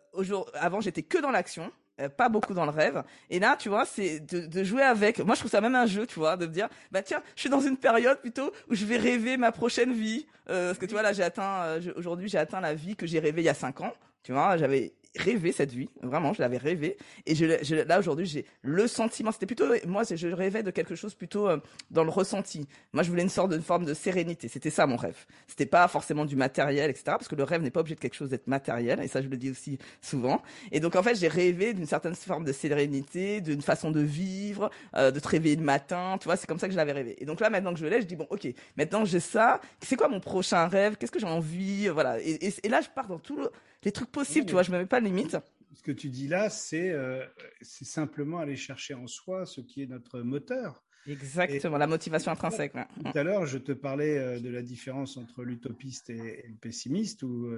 avant 0.55 0.80
j'étais 0.80 1.03
que 1.03 1.18
dans 1.18 1.30
l'action 1.30 1.70
euh, 2.01 2.09
pas 2.09 2.28
beaucoup 2.28 2.55
dans 2.55 2.64
le 2.64 2.72
rêve. 2.72 3.05
Et 3.30 3.39
là, 3.39 3.57
tu 3.57 3.68
vois, 3.68 3.87
c'est 3.87 4.18
de, 4.18 4.47
de, 4.47 4.64
jouer 4.64 4.82
avec. 4.82 5.20
Moi, 5.20 5.37
je 5.37 5.41
trouve 5.41 5.51
ça 5.51 5.61
même 5.61 5.76
un 5.76 5.87
jeu, 5.87 6.09
tu 6.09 6.18
vois, 6.18 6.37
de 6.37 6.47
me 6.47 6.51
dire, 6.51 6.68
bah 6.91 7.03
tiens, 7.03 7.22
je 7.37 7.43
suis 7.43 7.51
dans 7.51 7.61
une 7.61 7.76
période 7.76 8.18
plutôt 8.18 8.53
où 8.68 8.74
je 8.74 8.85
vais 8.85 8.97
rêver 8.97 9.37
ma 9.37 9.53
prochaine 9.53 9.93
vie. 9.93 10.26
Euh, 10.51 10.68
parce 10.70 10.78
que 10.80 10.87
tu 10.87 10.93
vois, 10.93 11.03
là, 11.03 11.12
j'ai 11.12 11.22
atteint, 11.22 11.62
euh, 11.62 11.80
aujourd'hui, 11.95 12.28
j'ai 12.28 12.39
atteint 12.39 12.61
la 12.61 12.74
vie 12.74 12.97
que 12.97 13.07
j'ai 13.07 13.20
rêvée 13.20 13.43
il 13.43 13.45
y 13.45 13.49
a 13.49 13.55
cinq 13.55 13.80
ans. 13.80 13.93
Tu 14.24 14.32
vois, 14.32 14.57
j'avais 14.57 14.93
rêvé 15.16 15.52
cette 15.52 15.72
vie, 15.72 15.88
vraiment, 16.02 16.32
je 16.32 16.40
l'avais 16.40 16.56
rêvé. 16.56 16.96
Et 17.26 17.34
je, 17.34 17.44
je 17.62 17.76
là 17.76 17.98
aujourd'hui, 17.98 18.26
j'ai 18.26 18.46
le 18.62 18.86
sentiment. 18.86 19.32
C'était 19.32 19.46
plutôt, 19.46 19.66
moi, 19.86 20.02
je 20.04 20.28
rêvais 20.28 20.62
de 20.62 20.70
quelque 20.70 20.94
chose 20.94 21.14
plutôt 21.14 21.48
euh, 21.48 21.58
dans 21.90 22.04
le 22.04 22.10
ressenti. 22.10 22.66
Moi, 22.92 23.02
je 23.02 23.10
voulais 23.10 23.22
une 23.22 23.28
sorte 23.28 23.50
de 23.50 23.58
forme 23.58 23.84
de 23.84 23.94
sérénité. 23.94 24.48
C'était 24.48 24.70
ça 24.70 24.86
mon 24.86 24.96
rêve. 24.96 25.26
C'était 25.46 25.66
pas 25.66 25.86
forcément 25.88 26.24
du 26.24 26.36
matériel, 26.36 26.90
etc. 26.90 27.04
Parce 27.06 27.28
que 27.28 27.36
le 27.36 27.44
rêve 27.44 27.62
n'est 27.62 27.70
pas 27.70 27.80
obligé 27.80 27.94
de 27.94 28.00
quelque 28.00 28.14
chose 28.14 28.30
d'être 28.30 28.46
matériel. 28.46 29.00
Et 29.00 29.08
ça, 29.08 29.22
je 29.22 29.28
le 29.28 29.36
dis 29.36 29.50
aussi 29.50 29.78
souvent. 30.00 30.42
Et 30.72 30.80
donc, 30.80 30.96
en 30.96 31.02
fait, 31.02 31.14
j'ai 31.16 31.28
rêvé 31.28 31.74
d'une 31.74 31.86
certaine 31.86 32.14
forme 32.14 32.44
de 32.44 32.52
sérénité, 32.52 33.40
d'une 33.40 33.62
façon 33.62 33.90
de 33.90 34.00
vivre, 34.00 34.70
euh, 34.96 35.10
de 35.10 35.20
te 35.20 35.28
réveiller 35.28 35.56
le 35.56 35.62
matin. 35.62 36.16
Tu 36.20 36.24
vois, 36.24 36.36
c'est 36.36 36.46
comme 36.46 36.58
ça 36.58 36.66
que 36.66 36.72
je 36.72 36.76
l'avais 36.76 36.92
rêvé. 36.92 37.16
Et 37.18 37.24
donc 37.24 37.40
là, 37.40 37.50
maintenant 37.50 37.72
que 37.72 37.80
je 37.80 37.86
l'ai, 37.86 38.00
je 38.00 38.06
dis 38.06 38.16
bon, 38.16 38.26
ok, 38.30 38.46
maintenant 38.76 39.04
j'ai 39.04 39.20
ça. 39.20 39.60
C'est 39.80 39.96
quoi 39.96 40.08
mon 40.08 40.20
prochain 40.20 40.66
rêve? 40.66 40.96
Qu'est-ce 40.96 41.12
que 41.12 41.18
j'ai 41.18 41.26
envie? 41.26 41.88
Voilà. 41.88 42.20
Et, 42.20 42.52
et, 42.62 42.68
là, 42.68 42.80
je 42.80 42.88
pars 42.88 43.06
dans 43.06 43.18
tout 43.18 43.36
le 43.36 43.50
les 43.85 43.93
trucs 43.93 44.11
possibles, 44.11 44.47
tu 44.47 44.53
vois, 44.53 44.62
je 44.62 44.72
me 44.72 44.78
mets 44.78 44.87
pas 44.87 45.01
de 45.01 45.07
limite. 45.07 45.37
Ce 45.74 45.82
que 45.82 45.93
tu 45.93 46.09
dis 46.09 46.28
là, 46.28 46.51
c'est 46.51 46.91
euh, 46.91 47.24
c'est 47.61 47.85
simplement 47.85 48.39
aller 48.39 48.57
chercher 48.57 48.95
en 48.95 49.07
soi 49.07 49.45
ce 49.45 49.61
qui 49.61 49.82
est 49.82 49.87
notre 49.87 50.20
moteur. 50.20 50.85
Exactement, 51.07 51.76
la 51.76 51.87
motivation 51.87 52.32
intrinsèque. 52.32 52.72
Tout 52.72 53.18
à 53.18 53.22
l'heure, 53.22 53.45
je 53.45 53.59
te 53.59 53.72
parlais 53.72 54.16
euh, 54.16 54.41
de 54.41 54.49
la 54.49 54.62
différence 54.62 55.18
entre 55.18 55.43
l'utopiste 55.43 56.09
et, 56.09 56.47
le 56.49 56.57
pessimiste 56.59 57.22
ou, 57.22 57.53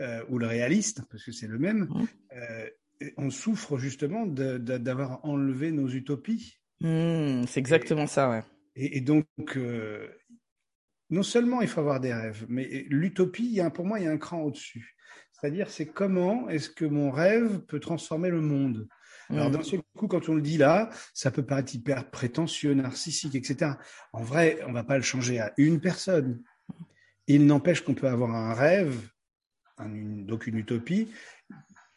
euh, 0.00 0.24
ou 0.30 0.38
le 0.38 0.46
réaliste, 0.46 1.02
parce 1.10 1.22
que 1.22 1.32
c'est 1.32 1.48
le 1.48 1.58
même. 1.58 1.88
Mmh. 1.90 3.12
on 3.18 3.30
souffre 3.30 3.76
justement 3.76 4.26
d'avoir 4.26 5.24
enlevé 5.24 5.70
nos 5.70 5.88
utopies. 5.88 6.56
Mmh, 6.80 7.42
c'est 7.46 7.60
exactement 7.60 8.06
ça, 8.06 8.30
ouais. 8.30 8.42
Et, 8.74 8.98
et 8.98 9.00
donc, 9.00 9.26
non 11.10 11.22
seulement 11.22 11.60
il 11.60 11.68
faut 11.68 11.80
avoir 11.80 12.00
des 12.00 12.14
rêves, 12.14 12.46
mais 12.48 12.86
l'utopie, 12.88 13.60
pour 13.74 13.84
moi, 13.84 13.98
il 13.98 14.04
y 14.04 14.08
a 14.08 14.12
un 14.12 14.18
cran 14.18 14.40
au-dessus. 14.42 14.96
C'est-à-dire, 15.40 15.70
c'est 15.70 15.86
comment 15.86 16.48
est-ce 16.48 16.68
que 16.68 16.84
mon 16.84 17.10
rêve 17.10 17.60
peut 17.60 17.80
transformer 17.80 18.30
le 18.30 18.40
monde? 18.40 18.88
Alors, 19.30 19.50
d'un 19.50 19.62
seul 19.62 19.80
coup, 19.94 20.08
quand 20.08 20.28
on 20.30 20.34
le 20.34 20.40
dit 20.40 20.56
là, 20.56 20.88
ça 21.12 21.30
peut 21.30 21.44
paraître 21.44 21.74
hyper 21.74 22.10
prétentieux, 22.10 22.72
narcissique, 22.72 23.34
etc. 23.34 23.72
En 24.12 24.22
vrai, 24.22 24.58
on 24.66 24.72
va 24.72 24.84
pas 24.84 24.96
le 24.96 25.02
changer 25.02 25.38
à 25.38 25.52
une 25.58 25.80
personne. 25.80 26.42
Il 27.26 27.44
n'empêche 27.44 27.82
qu'on 27.82 27.94
peut 27.94 28.08
avoir 28.08 28.34
un 28.34 28.54
rêve, 28.54 29.10
donc 29.78 30.46
une 30.46 30.56
utopie, 30.56 31.08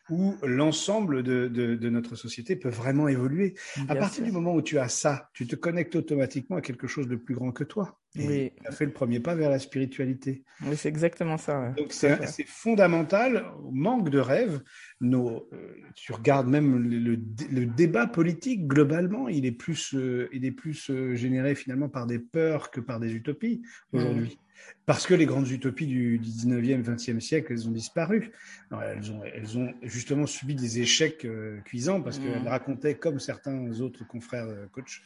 où 0.10 0.36
l'ensemble 0.44 1.24
de, 1.24 1.48
de, 1.48 1.90
notre 1.90 2.16
société 2.16 2.58
peut 2.58 2.70
vraiment 2.70 3.08
évoluer. 3.08 3.56
à 3.88 3.96
partir 3.96 4.26
du 4.26 4.32
moment 4.32 4.54
où 4.54 4.62
tu 4.62 4.78
as 4.78 4.90
ça, 4.90 5.30
tu 5.34 5.48
te 5.48 5.56
connectes 5.56 5.96
automatiquement 5.96 6.58
à 6.58 6.62
quelque 6.62 6.88
chose 6.88 7.08
de 7.08 7.16
plus 7.16 7.34
grand 7.34 7.54
que 7.54 7.64
toi. 7.64 8.01
Et 8.18 8.28
oui. 8.28 8.52
Tu 8.62 8.68
as 8.68 8.72
fait 8.72 8.86
le 8.86 8.92
premier 8.92 9.20
pas 9.22 9.36
vers 9.36 9.50
la 9.50 9.60
spiritualité. 9.60 10.44
Oui, 10.66 10.76
c'est 10.76 10.90
exactement 10.90 11.38
ça. 11.38 11.74
Donc 11.78 11.94
c'est 11.94 12.18
fondamental, 12.46 13.46
manque 13.72 14.10
de 14.10 14.20
rêve. 14.20 14.62
Nos, 15.00 15.48
euh, 15.54 15.76
tu 15.96 16.12
regardes 16.12 16.48
même 16.48 16.78
le, 16.78 17.18
le, 17.50 17.66
débat 17.66 18.08
politique 18.08 18.68
globalement, 18.68 19.30
il 19.30 19.46
est 19.46 19.52
plus, 19.52 19.96
euh, 19.96 20.30
il 20.34 20.46
est 20.46 20.52
plus 20.52 20.90
euh, 20.90 21.16
généré 21.16 21.56
finalement 21.56 21.90
par 21.90 22.06
des 22.06 22.20
peurs 22.20 22.70
que 22.70 22.82
par 22.82 23.00
des 23.00 23.14
utopies 23.14 23.62
aujourd'hui. 23.94 24.36
Mmh. 24.36 24.74
Parce 24.86 25.08
que 25.08 25.16
les 25.16 25.26
grandes 25.26 25.50
utopies 25.50 25.88
du 25.88 26.20
19e, 26.20 26.84
20e 26.84 27.20
siècle, 27.20 27.52
elles 27.52 27.68
ont 27.68 27.72
disparu. 27.72 28.32
elles, 28.72 29.12
ont, 29.12 29.24
elles 29.24 29.58
ont 29.58 29.74
justement 29.82 30.28
subi 30.28 30.54
des 30.54 30.82
échecs 30.82 31.26
cuisants 31.66 32.02
parce 32.02 32.20
mmh. 32.20 32.24
qu'elles 32.24 32.48
racontaient, 32.48 32.96
comme 32.96 33.20
certains 33.20 33.80
autres 33.80 34.06
confrères 34.06 34.48
coachs, 34.72 35.02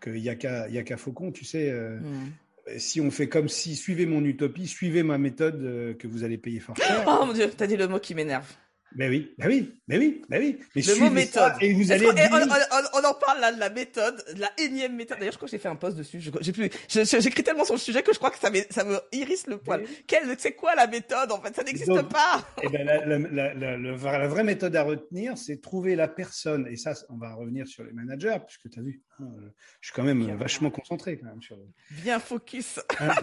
qu'il 0.00 0.14
n'y 0.14 0.28
a 0.28 0.36
qu'à 0.36 0.96
Faucon, 0.96 1.32
tu 1.32 1.44
sais, 1.44 1.72
mmh 1.72 2.30
si 2.78 3.00
on 3.00 3.10
fait 3.10 3.28
comme 3.28 3.48
si, 3.48 3.76
suivez 3.76 4.06
mon 4.06 4.24
utopie, 4.24 4.66
suivez 4.66 5.02
ma 5.02 5.18
méthode 5.18 5.62
euh, 5.62 5.94
que 5.94 6.06
vous 6.06 6.24
allez 6.24 6.38
payer 6.38 6.60
fort. 6.60 6.76
Oh 7.06 7.26
mon 7.26 7.32
dieu, 7.32 7.50
t'as 7.56 7.66
dit 7.66 7.76
le 7.76 7.88
mot 7.88 7.98
qui 7.98 8.14
m'énerve. 8.14 8.46
Mais 8.96 9.08
oui, 9.08 9.34
mais 9.38 9.46
oui, 9.46 9.74
mais 9.86 9.98
oui, 9.98 10.22
mais 10.28 10.38
oui. 10.38 10.58
Mais 10.74 10.82
le 10.82 11.00
mot 11.00 11.10
méthode. 11.10 11.52
et 11.60 11.72
vous 11.72 11.92
allez. 11.92 12.06
on, 12.06 13.04
en 13.04 13.14
parle 13.14 13.40
là 13.40 13.52
de 13.52 13.60
la 13.60 13.70
méthode, 13.70 14.24
de 14.34 14.40
la 14.40 14.50
énième 14.58 14.96
méthode. 14.96 15.18
D'ailleurs, 15.18 15.32
je 15.32 15.38
crois 15.38 15.46
que 15.46 15.52
j'ai 15.52 15.58
fait 15.58 15.68
un 15.68 15.76
post 15.76 15.96
dessus. 15.96 16.20
J'ai 16.20 16.52
plus. 16.52 16.70
J'écris 16.88 17.44
tellement 17.44 17.64
sur 17.64 17.74
le 17.74 17.80
sujet 17.80 18.02
que 18.02 18.12
je 18.12 18.18
crois 18.18 18.30
que 18.30 18.38
ça 18.38 18.50
me, 18.50 18.60
ça 18.70 18.84
me 18.84 18.98
irrisse 19.12 19.46
le 19.46 19.58
poil. 19.58 19.84
Quelle, 20.06 20.34
c'est 20.38 20.52
quoi 20.52 20.74
la 20.74 20.86
méthode 20.86 21.30
En 21.30 21.40
fait, 21.40 21.54
ça 21.54 21.62
n'existe 21.62 22.02
pas. 22.08 22.44
Eh 22.62 22.68
ben, 22.68 22.84
la, 22.84 23.04
la, 23.06 23.54
la, 23.54 23.76
la, 23.78 24.28
vraie 24.28 24.44
méthode 24.44 24.74
à 24.74 24.82
retenir, 24.82 25.38
c'est 25.38 25.60
trouver 25.60 25.94
la 25.94 26.08
personne. 26.08 26.66
Et 26.68 26.76
ça, 26.76 26.94
on 27.08 27.16
va 27.16 27.34
revenir 27.34 27.66
sur 27.66 27.84
les 27.84 27.92
managers, 27.92 28.38
puisque 28.46 28.70
tu 28.70 28.80
as 28.80 28.82
vu, 28.82 29.02
hein, 29.20 29.28
je 29.80 29.88
suis 29.88 29.94
quand 29.94 30.02
même 30.02 30.36
vachement 30.36 30.70
concentré 30.70 31.18
quand 31.18 31.26
même 31.26 31.42
sur. 31.42 31.56
Bien 32.02 32.18
focus. 32.18 32.80
Hein, 32.98 33.14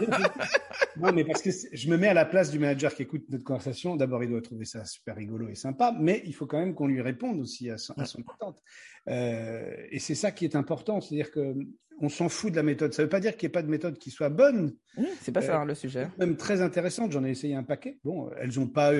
non, 0.98 1.12
mais 1.12 1.26
parce 1.26 1.42
que 1.42 1.50
je 1.50 1.90
me 1.90 1.98
mets 1.98 2.08
à 2.08 2.14
la 2.14 2.26
place 2.26 2.52
du 2.52 2.60
manager 2.60 2.94
qui 2.94 3.04
écoute 3.04 3.26
notre 3.30 3.44
conversation. 3.44 3.96
D'abord, 3.96 4.24
il 4.24 4.30
doit 4.30 4.42
trouver 4.42 4.66
ça 4.66 4.86
super 4.86 5.16
rigolo 5.16 5.50
et 5.50 5.56
sympa, 5.58 5.96
mais 6.00 6.22
il 6.26 6.34
faut 6.34 6.46
quand 6.46 6.60
même 6.60 6.74
qu'on 6.74 6.88
lui 6.88 7.02
réponde 7.02 7.40
aussi 7.40 7.70
à 7.70 7.78
son, 7.78 7.94
à 7.94 8.06
son 8.06 8.22
attente. 8.34 8.62
Euh, 9.10 9.76
et 9.92 10.00
c'est 10.00 10.16
ça 10.16 10.32
qui 10.32 10.46
est 10.46 10.56
important, 10.56 11.02
c'est-à-dire 11.02 11.32
que 11.32 11.56
on 12.00 12.10
s'en 12.10 12.30
fout 12.30 12.52
de 12.52 12.56
la 12.56 12.64
méthode. 12.64 12.94
Ça 12.94 13.02
ne 13.02 13.08
veut 13.08 13.10
pas 13.10 13.20
dire 13.20 13.36
qu'il 13.36 13.48
n'y 13.48 13.52
ait 13.52 13.54
pas 13.54 13.64
de 13.64 13.70
méthode 13.70 13.98
qui 13.98 14.12
soit 14.12 14.30
bonne. 14.30 14.76
Mmh, 14.98 15.04
c'est 15.22 15.32
pas 15.32 15.42
ça 15.42 15.62
euh, 15.62 15.66
le 15.66 15.74
sujet. 15.74 16.08
Même 16.20 16.38
très 16.38 16.62
intéressante. 16.62 17.12
J'en 17.12 17.24
ai 17.24 17.32
essayé 17.32 17.56
un 17.56 17.64
paquet. 17.64 17.98
Bon, 18.04 18.30
elles 18.38 18.60
ont 18.60 18.68
pas, 18.68 18.94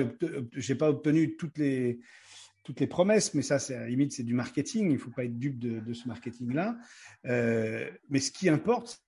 j'ai 0.52 0.74
pas 0.74 0.90
obtenu 0.90 1.36
toutes 1.36 1.58
les 1.58 2.00
toutes 2.64 2.80
les 2.80 2.86
promesses, 2.86 3.32
mais 3.32 3.40
ça, 3.40 3.58
c'est 3.58 3.74
à 3.74 3.80
la 3.80 3.88
limite, 3.88 4.12
c'est 4.12 4.24
du 4.24 4.34
marketing. 4.34 4.90
Il 4.90 4.94
ne 4.94 4.98
faut 4.98 5.10
pas 5.10 5.24
être 5.24 5.38
dupe 5.38 5.58
de, 5.58 5.80
de 5.80 5.94
ce 5.94 6.06
marketing-là. 6.06 6.76
Euh, 7.24 7.88
mais 8.10 8.20
ce 8.20 8.30
qui 8.30 8.50
importe, 8.50 9.00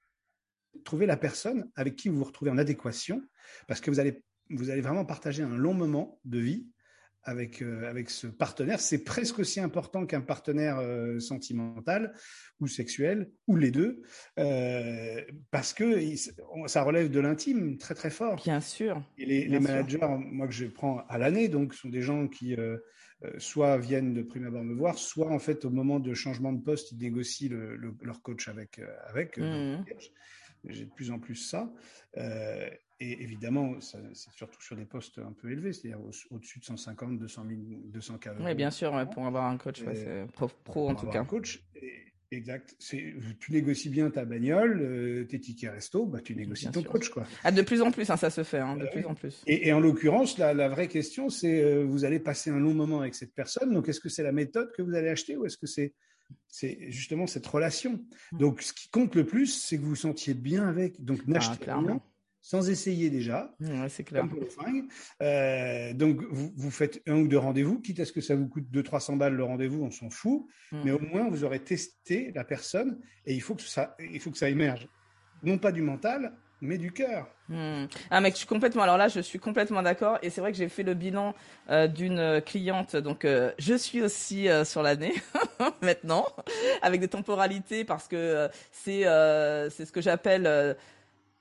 c'est 0.72 0.82
trouver 0.82 1.04
la 1.04 1.18
personne 1.18 1.68
avec 1.74 1.96
qui 1.96 2.08
vous 2.08 2.16
vous 2.16 2.24
retrouvez 2.24 2.50
en 2.50 2.56
adéquation, 2.56 3.20
parce 3.66 3.80
que 3.80 3.90
vous 3.90 4.00
allez 4.00 4.22
vous 4.50 4.70
allez 4.70 4.80
vraiment 4.80 5.04
partager 5.04 5.42
un 5.42 5.56
long 5.56 5.74
moment 5.74 6.18
de 6.24 6.38
vie 6.38 6.66
avec, 7.24 7.62
euh, 7.62 7.88
avec 7.88 8.10
ce 8.10 8.26
partenaire. 8.26 8.80
C'est 8.80 9.04
presque 9.04 9.38
aussi 9.38 9.60
important 9.60 10.06
qu'un 10.06 10.20
partenaire 10.20 10.78
euh, 10.78 11.18
sentimental 11.20 12.14
ou 12.60 12.66
sexuel, 12.66 13.30
ou 13.46 13.56
les 13.56 13.70
deux, 13.70 14.02
euh, 14.38 15.20
parce 15.50 15.72
que 15.72 15.98
ça 16.66 16.82
relève 16.82 17.10
de 17.10 17.20
l'intime 17.20 17.78
très 17.78 17.94
très 17.94 18.10
fort. 18.10 18.36
Bien 18.42 18.60
sûr. 18.60 19.02
Et 19.18 19.26
les, 19.26 19.48
les 19.48 19.60
managers, 19.60 19.98
moi 20.18 20.46
que 20.46 20.54
je 20.54 20.66
prends 20.66 21.04
à 21.08 21.18
l'année, 21.18 21.48
donc 21.48 21.74
sont 21.74 21.88
des 21.88 22.02
gens 22.02 22.28
qui 22.28 22.56
soit 23.38 23.78
viennent 23.78 24.14
de 24.14 24.22
prime 24.22 24.46
abord 24.46 24.64
me 24.64 24.74
voir, 24.74 24.98
soit 24.98 25.30
en 25.30 25.38
fait 25.38 25.64
au 25.64 25.70
moment 25.70 26.00
de 26.00 26.14
changement 26.14 26.52
de 26.52 26.62
poste, 26.62 26.92
ils 26.92 26.98
négocient 26.98 27.50
le, 27.50 27.94
leur 28.02 28.22
coach 28.22 28.48
avec. 28.48 28.80
avec 29.08 29.38
mmh. 29.38 29.84
J'ai 30.64 30.84
de 30.84 30.90
plus 30.90 31.10
en 31.10 31.18
plus 31.18 31.36
ça. 31.36 31.72
Et 33.02 33.22
évidemment, 33.22 33.80
c'est 33.80 33.98
surtout 34.14 34.60
sur 34.60 34.76
des 34.76 34.84
postes 34.84 35.18
un 35.18 35.32
peu 35.32 35.50
élevés, 35.50 35.72
c'est-à-dire 35.72 36.00
au-dessus 36.30 36.58
de 36.58 36.64
150, 36.64 37.18
200 37.18 37.44
000, 37.48 37.60
200 37.86 38.18
k 38.18 38.28
Oui, 38.40 38.54
bien 38.54 38.70
sûr, 38.70 39.08
pour 39.10 39.26
avoir 39.26 39.46
un 39.46 39.56
coach, 39.56 39.82
pro, 40.64 40.90
en 40.90 40.94
tout 40.94 41.06
cas. 41.06 41.20
Un 41.20 41.24
coach, 41.24 41.64
exact. 42.30 42.76
Tu 42.78 43.18
négocies 43.48 43.88
bien 43.88 44.10
ta 44.10 44.26
bagnole, 44.26 44.80
euh, 44.82 45.24
tes 45.24 45.40
tickets 45.40 45.72
resto, 45.72 46.04
bah, 46.04 46.20
tu 46.20 46.36
négocies 46.36 46.70
ton 46.70 46.82
coach. 46.82 47.08
Quoi. 47.08 47.26
Ah, 47.42 47.52
de 47.52 47.62
plus 47.62 47.80
en 47.80 47.90
plus, 47.90 48.10
hein, 48.10 48.18
ça 48.18 48.28
se 48.28 48.44
fait, 48.44 48.58
hein, 48.58 48.76
de 48.76 48.86
plus 48.86 49.06
en 49.06 49.14
plus. 49.14 49.42
Et, 49.46 49.72
en 49.72 49.80
l'occurrence, 49.80 50.36
la, 50.36 50.52
la, 50.52 50.68
vraie 50.68 50.88
question, 50.88 51.30
c'est 51.30 51.62
euh, 51.62 51.84
vous 51.84 52.04
allez 52.04 52.20
passer 52.20 52.50
un 52.50 52.58
long 52.58 52.74
moment 52.74 53.00
avec 53.00 53.14
cette 53.14 53.34
personne, 53.34 53.72
donc 53.72 53.88
est-ce 53.88 54.00
que 54.00 54.10
c'est 54.10 54.22
la 54.22 54.32
méthode 54.32 54.72
que 54.76 54.82
vous 54.82 54.94
allez 54.94 55.08
acheter 55.08 55.38
ou 55.38 55.46
est-ce 55.46 55.56
que 55.56 55.66
c'est 55.66 55.94
c'est 56.48 56.90
justement 56.90 57.26
cette 57.26 57.46
relation? 57.46 58.04
Mmh. 58.32 58.38
Donc, 58.38 58.62
ce 58.62 58.72
qui 58.72 58.88
compte 58.90 59.16
le 59.16 59.24
plus, 59.24 59.46
c'est 59.46 59.78
que 59.78 59.82
vous 59.82 59.90
vous 59.90 59.96
sentiez 59.96 60.34
bien 60.34 60.68
avec. 60.68 61.02
Donc, 61.02 61.20
ah, 61.22 61.30
n'achetez 61.30 61.72
rien 61.72 62.00
sans 62.40 62.70
essayer 62.70 63.10
déjà. 63.10 63.54
c'est 63.88 64.04
clair. 64.04 64.24
Euh, 65.22 65.92
donc, 65.94 66.22
vous, 66.30 66.52
vous, 66.56 66.70
faites 66.70 67.02
un 67.06 67.16
ou 67.16 67.28
deux 67.28 67.38
rendez-vous, 67.38 67.80
quitte 67.80 68.00
à 68.00 68.04
ce 68.04 68.12
que 68.12 68.20
ça 68.20 68.34
vous 68.34 68.48
coûte 68.48 68.66
200-300 68.72 69.18
balles 69.18 69.34
le 69.34 69.44
rendez-vous, 69.44 69.82
on 69.82 69.90
s'en 69.90 70.10
fout. 70.10 70.46
Hmm. 70.72 70.80
Mais 70.84 70.90
au 70.92 71.00
moins, 71.00 71.28
vous 71.28 71.44
aurez 71.44 71.60
testé 71.60 72.32
la 72.34 72.44
personne 72.44 72.98
et 73.26 73.34
il 73.34 73.42
faut 73.42 73.54
que 73.54 73.62
ça, 73.62 73.96
il 73.98 74.20
faut 74.20 74.30
que 74.30 74.38
ça 74.38 74.48
émerge. 74.48 74.88
Non 75.42 75.58
pas 75.58 75.72
du 75.72 75.82
mental, 75.82 76.34
mais 76.60 76.78
du 76.78 76.92
cœur. 76.92 77.26
Hmm. 77.48 77.86
Ah 78.10 78.20
mec, 78.20 78.34
je 78.34 78.38
suis 78.38 78.46
complètement. 78.46 78.82
Alors 78.82 78.96
là, 78.96 79.08
je 79.08 79.20
suis 79.20 79.38
complètement 79.38 79.82
d'accord. 79.82 80.18
Et 80.22 80.30
c'est 80.30 80.40
vrai 80.40 80.52
que 80.52 80.58
j'ai 80.58 80.68
fait 80.68 80.82
le 80.82 80.94
bilan 80.94 81.34
euh, 81.70 81.88
d'une 81.88 82.40
cliente. 82.44 82.96
Donc, 82.96 83.24
euh, 83.24 83.52
je 83.58 83.74
suis 83.74 84.02
aussi 84.02 84.48
euh, 84.48 84.64
sur 84.64 84.82
l'année 84.82 85.14
maintenant, 85.82 86.26
avec 86.82 87.00
des 87.00 87.08
temporalités 87.08 87.84
parce 87.84 88.08
que 88.08 88.48
c'est 88.72 89.02
c'est 89.70 89.84
ce 89.84 89.92
que 89.92 90.00
j'appelle 90.00 90.76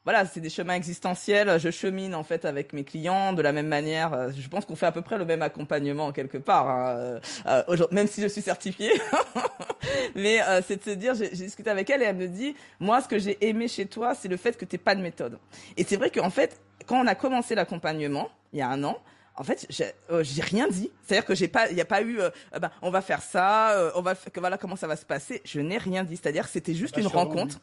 voilà, 0.05 0.25
c'est 0.25 0.39
des 0.39 0.49
chemins 0.49 0.75
existentiels. 0.75 1.59
Je 1.59 1.69
chemine 1.69 2.15
en 2.15 2.23
fait 2.23 2.45
avec 2.45 2.73
mes 2.73 2.83
clients 2.83 3.33
de 3.33 3.41
la 3.41 3.51
même 3.51 3.67
manière. 3.67 4.13
Euh, 4.13 4.31
je 4.35 4.47
pense 4.47 4.65
qu'on 4.65 4.75
fait 4.75 4.85
à 4.85 4.91
peu 4.91 5.01
près 5.01 5.17
le 5.17 5.25
même 5.25 5.41
accompagnement 5.41 6.11
quelque 6.11 6.37
part, 6.37 6.69
hein, 6.69 6.89
euh, 6.97 7.19
euh 7.47 7.87
même 7.91 8.07
si 8.07 8.21
je 8.21 8.27
suis 8.27 8.41
certifiée. 8.41 8.91
Mais 10.15 10.41
euh, 10.41 10.61
c'est 10.65 10.77
de 10.77 10.83
se 10.83 10.95
dire, 10.95 11.15
j'ai 11.15 11.29
discuté 11.29 11.69
avec 11.69 11.89
elle 11.89 12.01
et 12.01 12.05
elle 12.05 12.15
me 12.15 12.27
dit, 12.27 12.55
moi, 12.79 13.01
ce 13.01 13.07
que 13.07 13.19
j'ai 13.19 13.37
aimé 13.47 13.67
chez 13.67 13.85
toi, 13.85 14.15
c'est 14.15 14.27
le 14.27 14.37
fait 14.37 14.57
que 14.57 14.65
t'es 14.65 14.77
pas 14.77 14.95
de 14.95 15.01
méthode. 15.01 15.37
Et 15.77 15.83
c'est 15.83 15.97
vrai 15.97 16.09
qu'en 16.09 16.29
fait, 16.29 16.59
quand 16.85 16.99
on 17.01 17.07
a 17.07 17.15
commencé 17.15 17.55
l'accompagnement 17.55 18.29
il 18.53 18.59
y 18.59 18.61
a 18.61 18.69
un 18.69 18.83
an, 18.83 18.97
en 19.35 19.43
fait, 19.43 19.65
j'ai 19.69 19.85
euh, 20.11 20.23
rien 20.41 20.67
dit. 20.67 20.91
C'est-à-dire 21.03 21.25
que 21.25 21.35
j'ai 21.35 21.47
pas, 21.47 21.69
il 21.69 21.75
n'y 21.75 21.81
a 21.81 21.85
pas 21.85 22.01
eu, 22.01 22.19
euh, 22.19 22.29
ben, 22.59 22.71
on 22.81 22.89
va 22.89 23.01
faire 23.01 23.21
ça, 23.21 23.91
on 23.95 24.01
va, 24.01 24.15
que 24.15 24.39
voilà 24.39 24.57
comment 24.57 24.75
ça 24.75 24.87
va 24.87 24.95
se 24.95 25.05
passer. 25.05 25.41
Je 25.45 25.61
n'ai 25.61 25.77
rien 25.77 26.03
dit. 26.03 26.17
C'est-à-dire 26.17 26.45
que 26.45 26.51
c'était 26.51 26.73
juste 26.73 26.97
une 26.97 27.07
rencontre, 27.07 27.59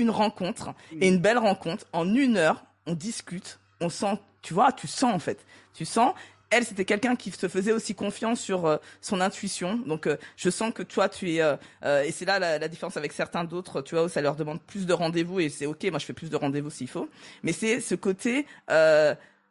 une 0.00 0.10
rencontre 0.10 0.74
et 1.00 1.08
une 1.08 1.18
belle 1.18 1.38
rencontre. 1.38 1.86
En 1.92 2.14
une 2.14 2.36
heure, 2.36 2.64
on 2.86 2.94
discute, 2.94 3.60
on 3.80 3.88
sent, 3.88 4.18
tu 4.42 4.54
vois, 4.54 4.72
tu 4.72 4.86
sens 4.86 5.14
en 5.14 5.18
fait, 5.18 5.44
tu 5.74 5.84
sens 5.84 6.14
elle, 6.50 6.64
c'était 6.64 6.84
quelqu'un 6.84 7.14
qui 7.14 7.30
se 7.30 7.48
faisait 7.48 7.72
aussi 7.72 7.94
confiance 7.94 8.40
sur 8.40 8.66
euh, 8.66 8.76
son 9.00 9.20
intuition. 9.20 9.76
Donc, 9.86 10.06
euh, 10.06 10.16
je 10.36 10.50
sens 10.50 10.74
que 10.74 10.82
toi, 10.82 11.08
tu 11.08 11.34
es, 11.34 11.42
euh, 11.42 11.56
et 12.02 12.10
c'est 12.10 12.24
là 12.24 12.38
la, 12.38 12.68
différence 12.68 12.96
avec 12.96 13.12
certains 13.12 13.44
d'autres, 13.44 13.82
tu 13.82 13.94
vois, 13.94 14.04
où 14.04 14.08
ça 14.08 14.20
leur 14.20 14.34
demande 14.34 14.60
plus 14.60 14.84
de 14.84 14.92
rendez-vous 14.92 15.40
et 15.40 15.48
c'est 15.48 15.66
ok. 15.66 15.84
Moi, 15.84 15.98
je 15.98 16.06
fais 16.06 16.12
plus 16.12 16.28
de 16.28 16.36
rendez-vous 16.36 16.70
s'il 16.70 16.88
faut. 16.88 17.08
Mais 17.42 17.52
c'est 17.52 17.80
ce 17.80 17.94
côté, 17.94 18.46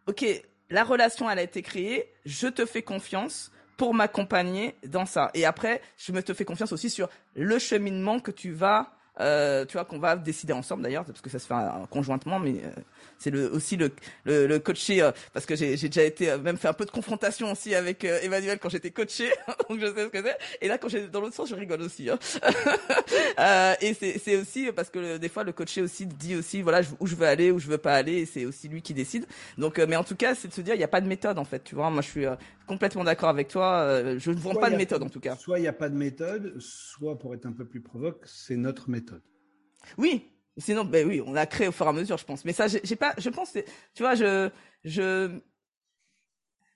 ok, 0.08 0.26
la 0.70 0.84
relation, 0.84 1.30
elle 1.30 1.40
a 1.40 1.44
été 1.44 1.62
créée. 1.62 2.12
Je 2.26 2.48
te 2.48 2.66
fais 2.66 2.82
confiance 2.82 3.52
pour 3.78 3.94
m'accompagner 3.94 4.76
dans 4.86 5.06
ça. 5.06 5.32
Et 5.34 5.46
après, 5.46 5.82
je 5.98 6.12
me 6.12 6.22
te 6.22 6.34
fais 6.34 6.46
confiance 6.46 6.74
aussi 6.74 6.90
sur 6.90 7.08
le 7.34 7.60
cheminement 7.60 8.20
que 8.20 8.32
tu 8.32 8.52
vas 8.52 8.92
euh, 9.20 9.66
tu 9.66 9.74
vois, 9.74 9.86
qu'on 9.86 10.00
va 10.00 10.16
décider 10.16 10.54
ensemble 10.54 10.84
d'ailleurs, 10.84 11.06
parce 11.06 11.22
que 11.22 11.30
ça 11.30 11.40
se 11.40 11.48
fait 11.48 11.56
conjointement, 11.90 12.40
mais 12.40 12.56
euh, 12.64 12.82
c'est 13.18 13.32
le, 13.32 13.52
aussi 13.52 13.78
le, 13.78 13.92
le, 14.24 14.48
le 14.48 14.60
coaché, 14.60 15.02
euh, 15.02 15.12
parce 15.34 15.46
que 15.46 15.56
j'ai 15.56 15.76
déjà 15.76 16.04
été, 16.04 16.38
même 16.38 16.58
fait 16.58 16.68
un 16.68 16.74
peu 16.74 16.86
de 16.86 16.92
confrontation 16.92 17.52
aussi 17.52 17.76
avec 17.76 18.04
Emmanuel 18.04 18.60
quand 18.60 18.70
j'étais 18.70 18.92
coaché, 18.92 19.30
donc 19.70 19.80
je 19.80 19.88
sais 19.88 20.04
ce 20.04 20.08
que 20.08 20.24
c'est. 20.24 20.38
Et 20.62 20.68
là, 20.68 20.78
quand 20.78 20.90
j'ai 20.90 21.08
dans 21.08 21.22
l'autre 21.22 21.36
sens, 21.36 21.50
je 21.50 21.56
rigole 21.56 21.82
aussi. 21.82 22.10
Hein. 22.10 22.18
et 23.82 23.94
c'est 23.94 24.36
aussi 24.38 24.72
parce 24.72 24.90
que 24.90 25.18
des 25.18 25.30
fois, 25.30 25.44
le 25.44 25.52
coaché 25.52 25.82
aussi 25.82 26.06
dit 26.06 26.36
aussi, 26.36 26.62
voilà, 26.62 26.82
où 27.00 27.08
je 27.08 27.16
veux 27.16 27.28
aller, 27.28 27.52
où 27.52 27.60
je 27.60 27.68
veux 27.68 27.78
pas 27.78 27.96
aller, 27.96 28.20
et 28.20 28.26
c'est 28.26 28.46
aussi 28.46 28.68
lui 28.68 28.82
qui 28.82 28.94
décide. 28.94 29.26
Donc, 29.58 29.78
mais 29.80 29.96
en 29.96 30.04
tout 30.04 30.16
cas, 30.16 30.36
c'est 30.36 30.48
de 30.48 30.54
se 30.54 30.62
dire, 30.62 30.76
il 30.76 30.80
n'y 30.80 30.84
a 30.84 30.90
pas 30.90 31.02
de 31.02 31.08
méthode 31.08 31.40
en 31.40 31.46
fait, 31.46 31.64
tu 31.64 31.76
vois. 31.76 31.90
Moi, 31.90 32.02
je 32.02 32.10
suis 32.10 32.26
complètement 32.70 33.04
d'accord 33.04 33.30
avec 33.30 33.48
toi. 33.48 34.18
je 34.18 34.32
ne 34.32 34.38
vends 34.38 34.56
pas 34.56 34.70
de 34.70 34.76
méthode 34.78 35.04
en 35.04 35.10
tout 35.10 35.20
cas. 35.20 35.36
Soit 35.36 35.60
il 35.60 35.64
n'y 35.64 35.68
a 35.68 35.74
pas 35.74 35.90
de 35.90 35.96
méthode, 35.96 36.56
soit 36.60 37.18
pour 37.18 37.34
être 37.34 37.46
un 37.46 37.52
peu 37.52 37.66
plus 37.66 37.82
provoque, 37.82 38.22
c'est 38.26 38.56
notre 38.56 38.90
méthode. 38.90 39.24
Oui, 39.98 40.30
sinon, 40.58 40.86
ben 40.86 41.08
oui, 41.08 41.22
on 41.26 41.34
l'a 41.34 41.46
créé 41.46 41.68
au 41.68 41.72
fur 41.72 41.86
et 41.86 41.90
à 41.90 41.94
mesure, 41.94 42.18
je 42.18 42.26
pense. 42.26 42.46
Mais 42.46 42.54
ça, 42.54 42.68
j'ai 42.68 42.96
pas, 42.96 43.14
je 43.18 43.30
pense, 43.30 43.54
tu 43.54 44.04
vois, 44.04 44.16
je, 44.16 44.50
je, 44.84 45.28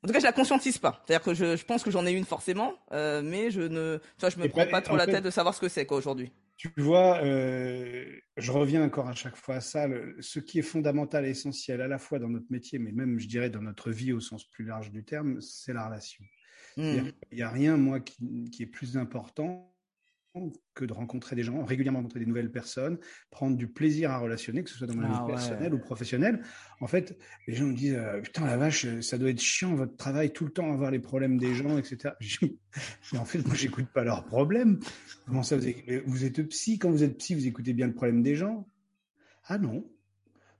en 0.03 0.07
tout 0.07 0.13
cas, 0.13 0.19
je 0.19 0.25
la 0.25 0.33
conscientise 0.33 0.77
pas. 0.77 1.01
C'est-à-dire 1.05 1.23
que 1.23 1.33
je, 1.33 1.55
je 1.55 1.65
pense 1.65 1.83
que 1.83 1.91
j'en 1.91 2.05
ai 2.05 2.11
une 2.11 2.25
forcément, 2.25 2.73
euh, 2.91 3.21
mais 3.23 3.51
je 3.51 3.61
ne, 3.61 3.97
tu 3.97 4.19
vois, 4.19 4.29
je 4.29 4.37
me 4.37 4.49
prends 4.49 4.65
pas 4.65 4.81
trop 4.81 4.97
la 4.97 5.05
tête 5.05 5.23
de 5.23 5.29
savoir 5.29 5.55
ce 5.55 5.61
que 5.61 5.69
c'est 5.69 5.85
quoi 5.85 5.97
aujourd'hui. 5.97 6.31
Tu 6.63 6.71
vois, 6.77 7.21
euh, 7.23 8.05
je 8.37 8.51
reviens 8.53 8.85
encore 8.85 9.09
à 9.09 9.13
chaque 9.13 9.35
fois 9.35 9.55
à 9.55 9.61
ça. 9.61 9.85
ce 10.21 10.39
qui 10.39 10.59
est 10.59 10.63
fondamental 10.63 11.25
et 11.25 11.31
essentiel 11.31 11.81
à 11.81 11.89
la 11.89 11.97
fois 11.97 12.19
dans 12.19 12.29
notre 12.29 12.49
métier, 12.49 12.79
mais 12.79 12.93
même, 12.93 13.19
je 13.19 13.27
dirais, 13.27 13.49
dans 13.49 13.61
notre 13.61 13.91
vie 13.91 14.13
au 14.13 14.21
sens 14.21 14.45
plus 14.45 14.63
large 14.63 14.89
du 14.89 15.03
terme, 15.03 15.41
c'est 15.41 15.73
la 15.73 15.87
relation. 15.87 16.23
Hmm. 16.77 17.11
Il 17.31 17.35
n'y 17.35 17.41
a 17.41 17.49
rien, 17.49 17.75
moi, 17.75 17.99
qui, 17.99 18.49
qui 18.49 18.63
est 18.63 18.67
plus 18.67 18.95
important 18.95 19.72
que 20.73 20.85
de 20.85 20.93
rencontrer 20.93 21.35
des 21.35 21.43
gens, 21.43 21.63
régulièrement 21.63 21.99
rencontrer 21.99 22.19
des 22.19 22.25
nouvelles 22.25 22.51
personnes, 22.51 22.97
prendre 23.29 23.55
du 23.55 23.67
plaisir 23.67 24.09
à 24.09 24.17
relationner, 24.17 24.63
que 24.63 24.69
ce 24.69 24.77
soit 24.77 24.87
dans 24.87 24.95
ma 24.95 25.07
vie 25.07 25.13
ah 25.15 25.25
personnelle 25.27 25.73
ou 25.75 25.79
professionnelle. 25.79 26.41
En 26.79 26.87
fait, 26.87 27.17
les 27.47 27.53
gens 27.53 27.65
me 27.65 27.75
disent 27.75 27.95
euh, 27.95 28.19
Putain, 28.19 28.45
la 28.45 28.57
vache, 28.57 28.99
ça 29.01 29.19
doit 29.19 29.29
être 29.29 29.39
chiant 29.39 29.75
votre 29.75 29.95
travail, 29.95 30.33
tout 30.33 30.45
le 30.45 30.51
temps 30.51 30.73
avoir 30.73 30.89
les 30.89 30.99
problèmes 30.99 31.37
des 31.37 31.53
gens, 31.53 31.77
etc. 31.77 32.15
Mais 33.13 33.19
en 33.19 33.25
fait, 33.25 33.45
moi, 33.45 33.55
j'écoute 33.55 33.85
pas 33.93 34.03
leurs 34.03 34.25
problèmes. 34.25 34.79
Comment 35.27 35.43
ça, 35.43 35.55
vous, 35.57 36.25
êtes 36.25 36.41
psy 36.49 36.79
Quand 36.79 36.89
vous 36.89 37.03
êtes 37.03 37.17
psy, 37.19 37.35
vous 37.35 37.45
écoutez 37.45 37.73
bien 37.73 37.85
le 37.85 37.93
problème 37.93 38.23
des 38.23 38.35
gens? 38.35 38.67
Ah 39.45 39.59
non. 39.59 39.85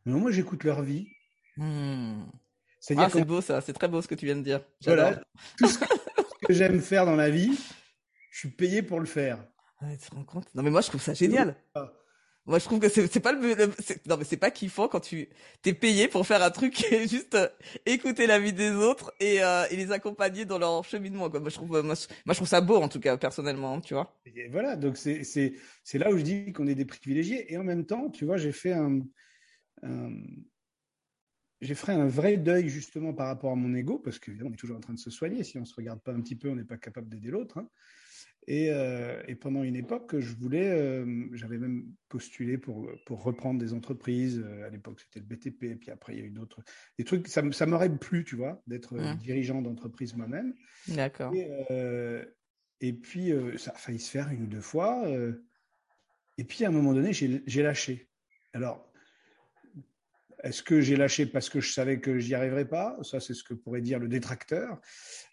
Non, 0.05 0.19
moi, 0.19 0.31
j'écoute 0.31 0.63
leur 0.65 0.83
vie. 0.83 1.07
Ah, 1.59 2.27
c'est 2.81 3.25
beau 3.25 3.41
ça, 3.41 3.61
c'est 3.61 3.73
très 3.73 3.87
beau 3.87 4.01
ce 4.01 4.07
que 4.07 4.15
tu 4.15 4.25
viens 4.25 4.35
de 4.35 4.43
dire. 4.43 4.61
Voilà. 4.85 5.23
Tout 5.57 5.67
ce 5.67 5.79
que 5.79 6.53
j'aime 6.53 6.79
faire 6.79 7.05
dans 7.05 7.15
la 7.15 7.29
vie, 7.29 7.57
je 8.29 8.39
suis 8.39 8.49
payé 8.49 8.81
pour 8.83 8.99
le 8.99 9.05
faire 9.05 9.39
tu 9.99 10.09
te 10.09 10.15
rends 10.15 10.23
compte? 10.23 10.53
Non, 10.55 10.63
mais 10.63 10.69
moi, 10.69 10.81
je 10.81 10.87
trouve 10.87 11.01
ça 11.01 11.13
génial. 11.13 11.55
Moi, 12.45 12.59
je 12.59 12.65
trouve 12.65 12.79
que 12.79 12.89
c'est 12.89 13.19
pas 13.21 13.31
le, 13.31 13.55
non, 14.05 14.17
mais 14.17 14.25
c'est 14.25 14.35
pas 14.35 14.51
kiffant 14.51 14.89
quand 14.89 14.99
tu 14.99 15.29
t'es 15.61 15.73
payé 15.73 16.09
pour 16.09 16.27
faire 16.27 16.43
un 16.43 16.51
truc 16.51 16.91
et 16.91 17.07
juste 17.07 17.35
euh, 17.35 17.47
écouter 17.85 18.27
la 18.27 18.37
vie 18.37 18.51
des 18.51 18.71
autres 18.71 19.13
et, 19.21 19.41
euh, 19.41 19.65
et 19.71 19.77
les 19.77 19.93
accompagner 19.93 20.43
dans 20.43 20.57
leur 20.59 20.83
cheminement. 20.83 21.29
Quoi. 21.29 21.39
Moi, 21.39 21.49
je 21.49 21.55
trouve, 21.55 21.81
moi, 21.81 21.95
je 21.95 22.33
trouve 22.33 22.47
ça 22.47 22.59
beau 22.59 22.75
en 22.75 22.89
tout 22.89 22.99
cas 22.99 23.15
personnellement, 23.15 23.79
tu 23.79 23.93
vois. 23.93 24.19
Et 24.25 24.49
voilà, 24.49 24.75
donc 24.75 24.97
c'est 24.97 25.23
c'est 25.23 25.53
c'est 25.85 25.97
là 25.97 26.11
où 26.11 26.17
je 26.17 26.23
dis 26.23 26.51
qu'on 26.51 26.67
est 26.67 26.75
des 26.75 26.83
privilégiés 26.83 27.49
et 27.53 27.57
en 27.57 27.63
même 27.63 27.85
temps, 27.85 28.09
tu 28.09 28.25
vois, 28.25 28.35
j'ai 28.35 28.51
fait 28.51 28.73
un, 28.73 28.99
j'ai 31.61 31.75
fait 31.75 31.93
un 31.93 32.07
vrai 32.07 32.35
deuil 32.35 32.67
justement 32.67 33.13
par 33.13 33.27
rapport 33.27 33.53
à 33.53 33.55
mon 33.55 33.73
ego 33.73 33.99
parce 33.99 34.19
qu'on 34.19 34.51
est 34.51 34.57
toujours 34.57 34.75
en 34.75 34.81
train 34.81 34.93
de 34.93 34.99
se 34.99 35.09
soigner. 35.09 35.45
Si 35.45 35.57
on 35.57 35.63
se 35.63 35.75
regarde 35.75 36.01
pas 36.01 36.11
un 36.11 36.19
petit 36.19 36.35
peu, 36.35 36.49
on 36.49 36.55
n'est 36.55 36.65
pas 36.65 36.77
capable 36.77 37.07
d'aider 37.07 37.31
l'autre. 37.31 37.57
Hein. 37.59 37.69
Euh, 38.49 39.21
et, 39.27 39.35
pendant 39.35 39.63
une 39.63 39.75
époque, 39.75 40.19
je 40.19 40.35
voulais, 40.35 40.69
euh, 40.69 41.27
j'avais 41.33 41.57
même 41.57 41.85
postulé 42.09 42.57
pour, 42.57 42.89
pour 43.05 43.23
reprendre 43.23 43.59
des 43.59 43.73
entreprises. 43.73 44.43
Euh, 44.43 44.67
à 44.67 44.69
l'époque, 44.69 44.99
c'était 44.99 45.19
le 45.19 45.25
BTP, 45.25 45.79
puis 45.79 45.91
après, 45.91 46.13
il 46.13 46.19
y 46.19 46.21
a 46.21 46.25
eu 46.25 46.31
d'autres 46.31 46.61
des 46.97 47.05
trucs. 47.05 47.27
Ça, 47.27 47.41
ça 47.51 47.65
m'aurait 47.65 47.95
plu, 47.95 48.23
tu 48.23 48.35
vois, 48.35 48.61
d'être 48.67 48.97
dirigeant 49.15 49.61
d'entreprise 49.61 50.15
moi-même. 50.15 50.53
D'accord. 50.87 51.33
Et, 52.81 52.91
puis, 52.91 53.31
ça 53.57 53.71
a 53.71 53.75
failli 53.75 53.99
se 53.99 54.11
faire 54.11 54.29
une 54.29 54.43
ou 54.43 54.47
deux 54.47 54.61
fois. 54.61 55.07
et 56.37 56.43
puis, 56.43 56.65
à 56.65 56.67
un 56.67 56.71
moment 56.71 56.93
donné, 56.93 57.13
j'ai 57.13 57.63
lâché. 57.63 58.09
Alors, 58.53 58.92
est-ce 60.43 60.61
que 60.61 60.81
j'ai 60.81 60.97
lâché 60.97 61.25
parce 61.25 61.49
que 61.49 61.61
je 61.61 61.71
savais 61.71 61.99
que 61.99 62.19
j'y 62.19 62.35
arriverais 62.35 62.67
pas? 62.67 62.97
Ça, 63.01 63.21
c'est 63.21 63.33
ce 63.33 63.43
que 63.43 63.53
pourrait 63.53 63.81
dire 63.81 63.97
le 63.97 64.09
détracteur. 64.09 64.79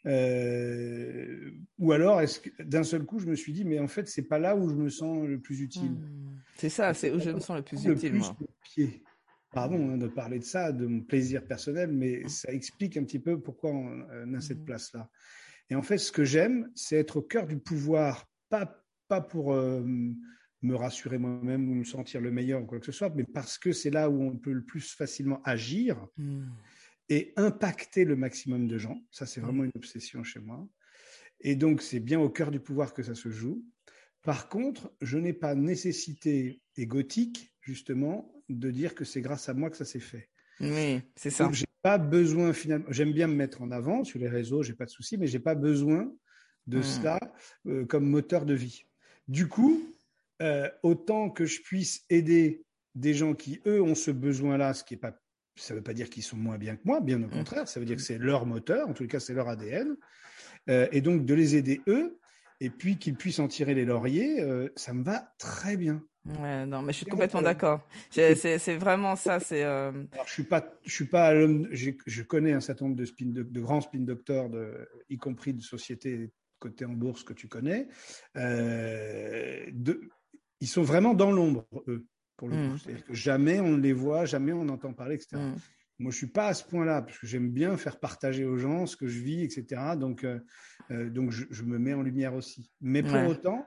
Euh, 0.06 1.50
ou 1.78 1.90
alors, 1.92 2.20
est-ce 2.20 2.40
que 2.40 2.62
d'un 2.62 2.84
seul 2.84 3.04
coup, 3.04 3.18
je 3.18 3.26
me 3.26 3.34
suis 3.34 3.52
dit, 3.52 3.64
mais 3.64 3.80
en 3.80 3.88
fait, 3.88 4.08
c'est 4.08 4.28
pas 4.28 4.38
là 4.38 4.54
où 4.56 4.68
je 4.68 4.74
me 4.74 4.88
sens 4.88 5.26
le 5.26 5.40
plus 5.40 5.60
utile. 5.60 5.90
Hmm. 5.90 6.38
C'est 6.56 6.68
ça, 6.68 6.94
c'est 6.94 7.10
où 7.10 7.18
je 7.18 7.30
me 7.30 7.40
sens 7.40 7.56
le 7.56 7.62
plus 7.62 7.84
utile. 7.86 8.14
moi. 8.14 8.36
pied. 8.62 9.02
Pardon 9.52 9.90
hein, 9.90 9.96
de 9.96 10.06
parler 10.06 10.38
de 10.38 10.44
ça, 10.44 10.70
de 10.70 10.86
mon 10.86 11.00
plaisir 11.00 11.44
personnel, 11.44 11.90
mais 11.92 12.22
hmm. 12.22 12.28
ça 12.28 12.52
explique 12.52 12.96
un 12.96 13.02
petit 13.02 13.18
peu 13.18 13.40
pourquoi 13.40 13.72
on, 13.72 14.34
a 14.34 14.40
cette 14.40 14.60
hmm. 14.60 14.64
place-là. 14.64 15.10
Et 15.70 15.74
en 15.74 15.82
fait, 15.82 15.98
ce 15.98 16.12
que 16.12 16.24
j'aime, 16.24 16.70
c'est 16.76 16.96
être 16.96 17.16
au 17.16 17.22
cœur 17.22 17.46
du 17.46 17.58
pouvoir, 17.58 18.28
pas 18.48 18.80
pas 19.10 19.20
pour 19.20 19.52
euh, 19.52 19.84
me 20.62 20.74
rassurer 20.74 21.18
moi-même 21.18 21.68
ou 21.70 21.74
me 21.74 21.84
sentir 21.84 22.20
le 22.20 22.30
meilleur 22.30 22.62
ou 22.62 22.66
quoi 22.66 22.80
que 22.80 22.86
ce 22.86 22.92
soit, 22.92 23.10
mais 23.14 23.24
parce 23.24 23.58
que 23.58 23.72
c'est 23.72 23.90
là 23.90 24.10
où 24.10 24.22
on 24.22 24.36
peut 24.36 24.52
le 24.52 24.64
plus 24.64 24.92
facilement 24.92 25.40
agir 25.42 26.06
hmm. 26.16 26.44
et 27.08 27.32
impacter 27.36 28.04
le 28.04 28.16
maximum 28.16 28.68
de 28.68 28.78
gens. 28.78 29.02
Ça, 29.10 29.26
c'est 29.26 29.40
vraiment 29.40 29.64
une 29.64 29.72
obsession 29.74 30.22
chez 30.22 30.40
moi. 30.40 30.66
Et 31.40 31.56
donc, 31.56 31.80
c'est 31.80 32.00
bien 32.00 32.20
au 32.20 32.28
cœur 32.28 32.50
du 32.50 32.60
pouvoir 32.60 32.92
que 32.92 33.02
ça 33.02 33.14
se 33.14 33.30
joue. 33.30 33.64
Par 34.22 34.50
contre, 34.50 34.92
je 35.00 35.16
n'ai 35.16 35.32
pas 35.32 35.54
nécessité 35.54 36.60
égotique, 36.76 37.54
justement, 37.62 38.34
de 38.50 38.70
dire 38.70 38.94
que 38.94 39.04
c'est 39.04 39.22
grâce 39.22 39.48
à 39.48 39.54
moi 39.54 39.70
que 39.70 39.76
ça 39.78 39.86
s'est 39.86 40.00
fait. 40.00 40.28
Oui, 40.60 41.00
c'est 41.16 41.30
ça. 41.30 41.48
j'ai 41.52 41.64
pas 41.80 41.96
besoin 41.96 42.52
finalement. 42.52 42.86
J'aime 42.90 43.12
bien 43.12 43.26
me 43.26 43.34
mettre 43.34 43.62
en 43.62 43.70
avant 43.70 44.04
sur 44.04 44.18
les 44.18 44.28
réseaux, 44.28 44.62
j'ai 44.62 44.74
pas 44.74 44.84
de 44.84 44.90
souci, 44.90 45.16
mais 45.16 45.26
j'ai 45.26 45.38
pas 45.38 45.54
besoin 45.54 46.12
de 46.66 46.80
hmm. 46.80 46.82
cela 46.82 47.18
euh, 47.66 47.86
comme 47.86 48.04
moteur 48.04 48.44
de 48.44 48.52
vie. 48.52 48.84
Du 49.26 49.48
coup, 49.48 49.82
euh, 50.40 50.68
autant 50.82 51.28
que 51.28 51.44
je 51.44 51.60
puisse 51.60 52.04
aider 52.08 52.64
des 52.94 53.14
gens 53.14 53.34
qui, 53.34 53.60
eux, 53.66 53.82
ont 53.82 53.94
ce 53.94 54.10
besoin-là, 54.10 54.72
ce 54.74 54.84
qui 54.84 54.94
est 54.94 54.98
pas, 54.98 55.14
ça 55.56 55.74
ne 55.74 55.78
veut 55.78 55.84
pas 55.84 55.92
dire 55.92 56.08
qu'ils 56.08 56.22
sont 56.22 56.36
moins 56.36 56.58
bien 56.58 56.76
que 56.76 56.82
moi, 56.84 57.00
bien 57.00 57.22
au 57.22 57.26
mmh. 57.26 57.30
contraire, 57.30 57.68
ça 57.68 57.78
veut 57.78 57.86
dire 57.86 57.96
que 57.96 58.02
c'est 58.02 58.18
leur 58.18 58.46
moteur, 58.46 58.88
en 58.88 58.94
tout 58.94 59.06
cas 59.06 59.20
c'est 59.20 59.34
leur 59.34 59.48
ADN, 59.48 59.96
euh, 60.68 60.88
et 60.92 61.00
donc 61.02 61.26
de 61.26 61.34
les 61.34 61.56
aider 61.56 61.82
eux, 61.86 62.18
et 62.60 62.70
puis 62.70 62.96
qu'ils 62.98 63.16
puissent 63.16 63.38
en 63.38 63.48
tirer 63.48 63.74
les 63.74 63.84
lauriers, 63.84 64.40
euh, 64.40 64.68
ça 64.76 64.94
me 64.94 65.04
va 65.04 65.32
très 65.38 65.76
bien. 65.76 66.02
Ouais, 66.38 66.66
non, 66.66 66.82
mais 66.82 66.92
je 66.92 66.98
suis 66.98 67.06
complètement 67.06 67.40
d'accord. 67.40 67.86
C'est 68.10 68.76
vraiment 68.76 69.16
ça. 69.16 69.40
C'est. 69.40 69.62
Alors, 69.62 69.94
je 70.26 70.32
suis 70.32 70.42
pas, 70.42 70.70
je 70.84 70.92
suis 70.92 71.06
pas 71.06 71.34
Je 71.34 72.22
connais 72.22 72.52
un 72.52 72.60
certain 72.60 72.84
nombre 72.84 72.98
de 72.98 73.06
spin 73.06 73.30
de, 73.30 73.42
de 73.42 73.60
grands 73.60 73.80
spin 73.80 74.00
docteurs, 74.00 74.50
de, 74.50 74.86
y 75.08 75.16
compris 75.16 75.54
de 75.54 75.62
sociétés 75.62 76.30
cotées 76.58 76.84
en 76.84 76.92
bourse 76.92 77.24
que 77.24 77.32
tu 77.32 77.48
connais. 77.48 77.88
de, 78.34 80.10
ils 80.60 80.68
sont 80.68 80.82
vraiment 80.82 81.14
dans 81.14 81.30
l'ombre, 81.30 81.66
eux, 81.88 82.06
pour 82.36 82.48
le 82.48 82.54
coup. 82.54 82.90
Mmh. 82.90 83.02
Que 83.08 83.14
jamais 83.14 83.60
on 83.60 83.76
les 83.76 83.92
voit, 83.92 84.24
jamais 84.24 84.52
on 84.52 84.68
entend 84.68 84.92
parler, 84.92 85.16
etc. 85.16 85.36
Mmh. 85.36 85.56
Moi, 86.00 86.10
je 86.12 86.16
suis 86.16 86.28
pas 86.28 86.46
à 86.46 86.54
ce 86.54 86.64
point-là, 86.64 87.02
parce 87.02 87.18
que 87.18 87.26
j'aime 87.26 87.50
bien 87.50 87.76
faire 87.76 88.00
partager 88.00 88.46
aux 88.46 88.56
gens 88.56 88.86
ce 88.86 88.96
que 88.96 89.06
je 89.06 89.20
vis, 89.20 89.42
etc. 89.42 89.82
Donc, 89.98 90.24
euh, 90.24 90.38
euh, 90.90 91.10
donc 91.10 91.30
je, 91.30 91.62
me 91.62 91.78
mets 91.78 91.92
en 91.92 92.00
lumière 92.00 92.34
aussi. 92.34 92.70
Mais 92.80 93.02
pour 93.02 93.22
autant, 93.28 93.66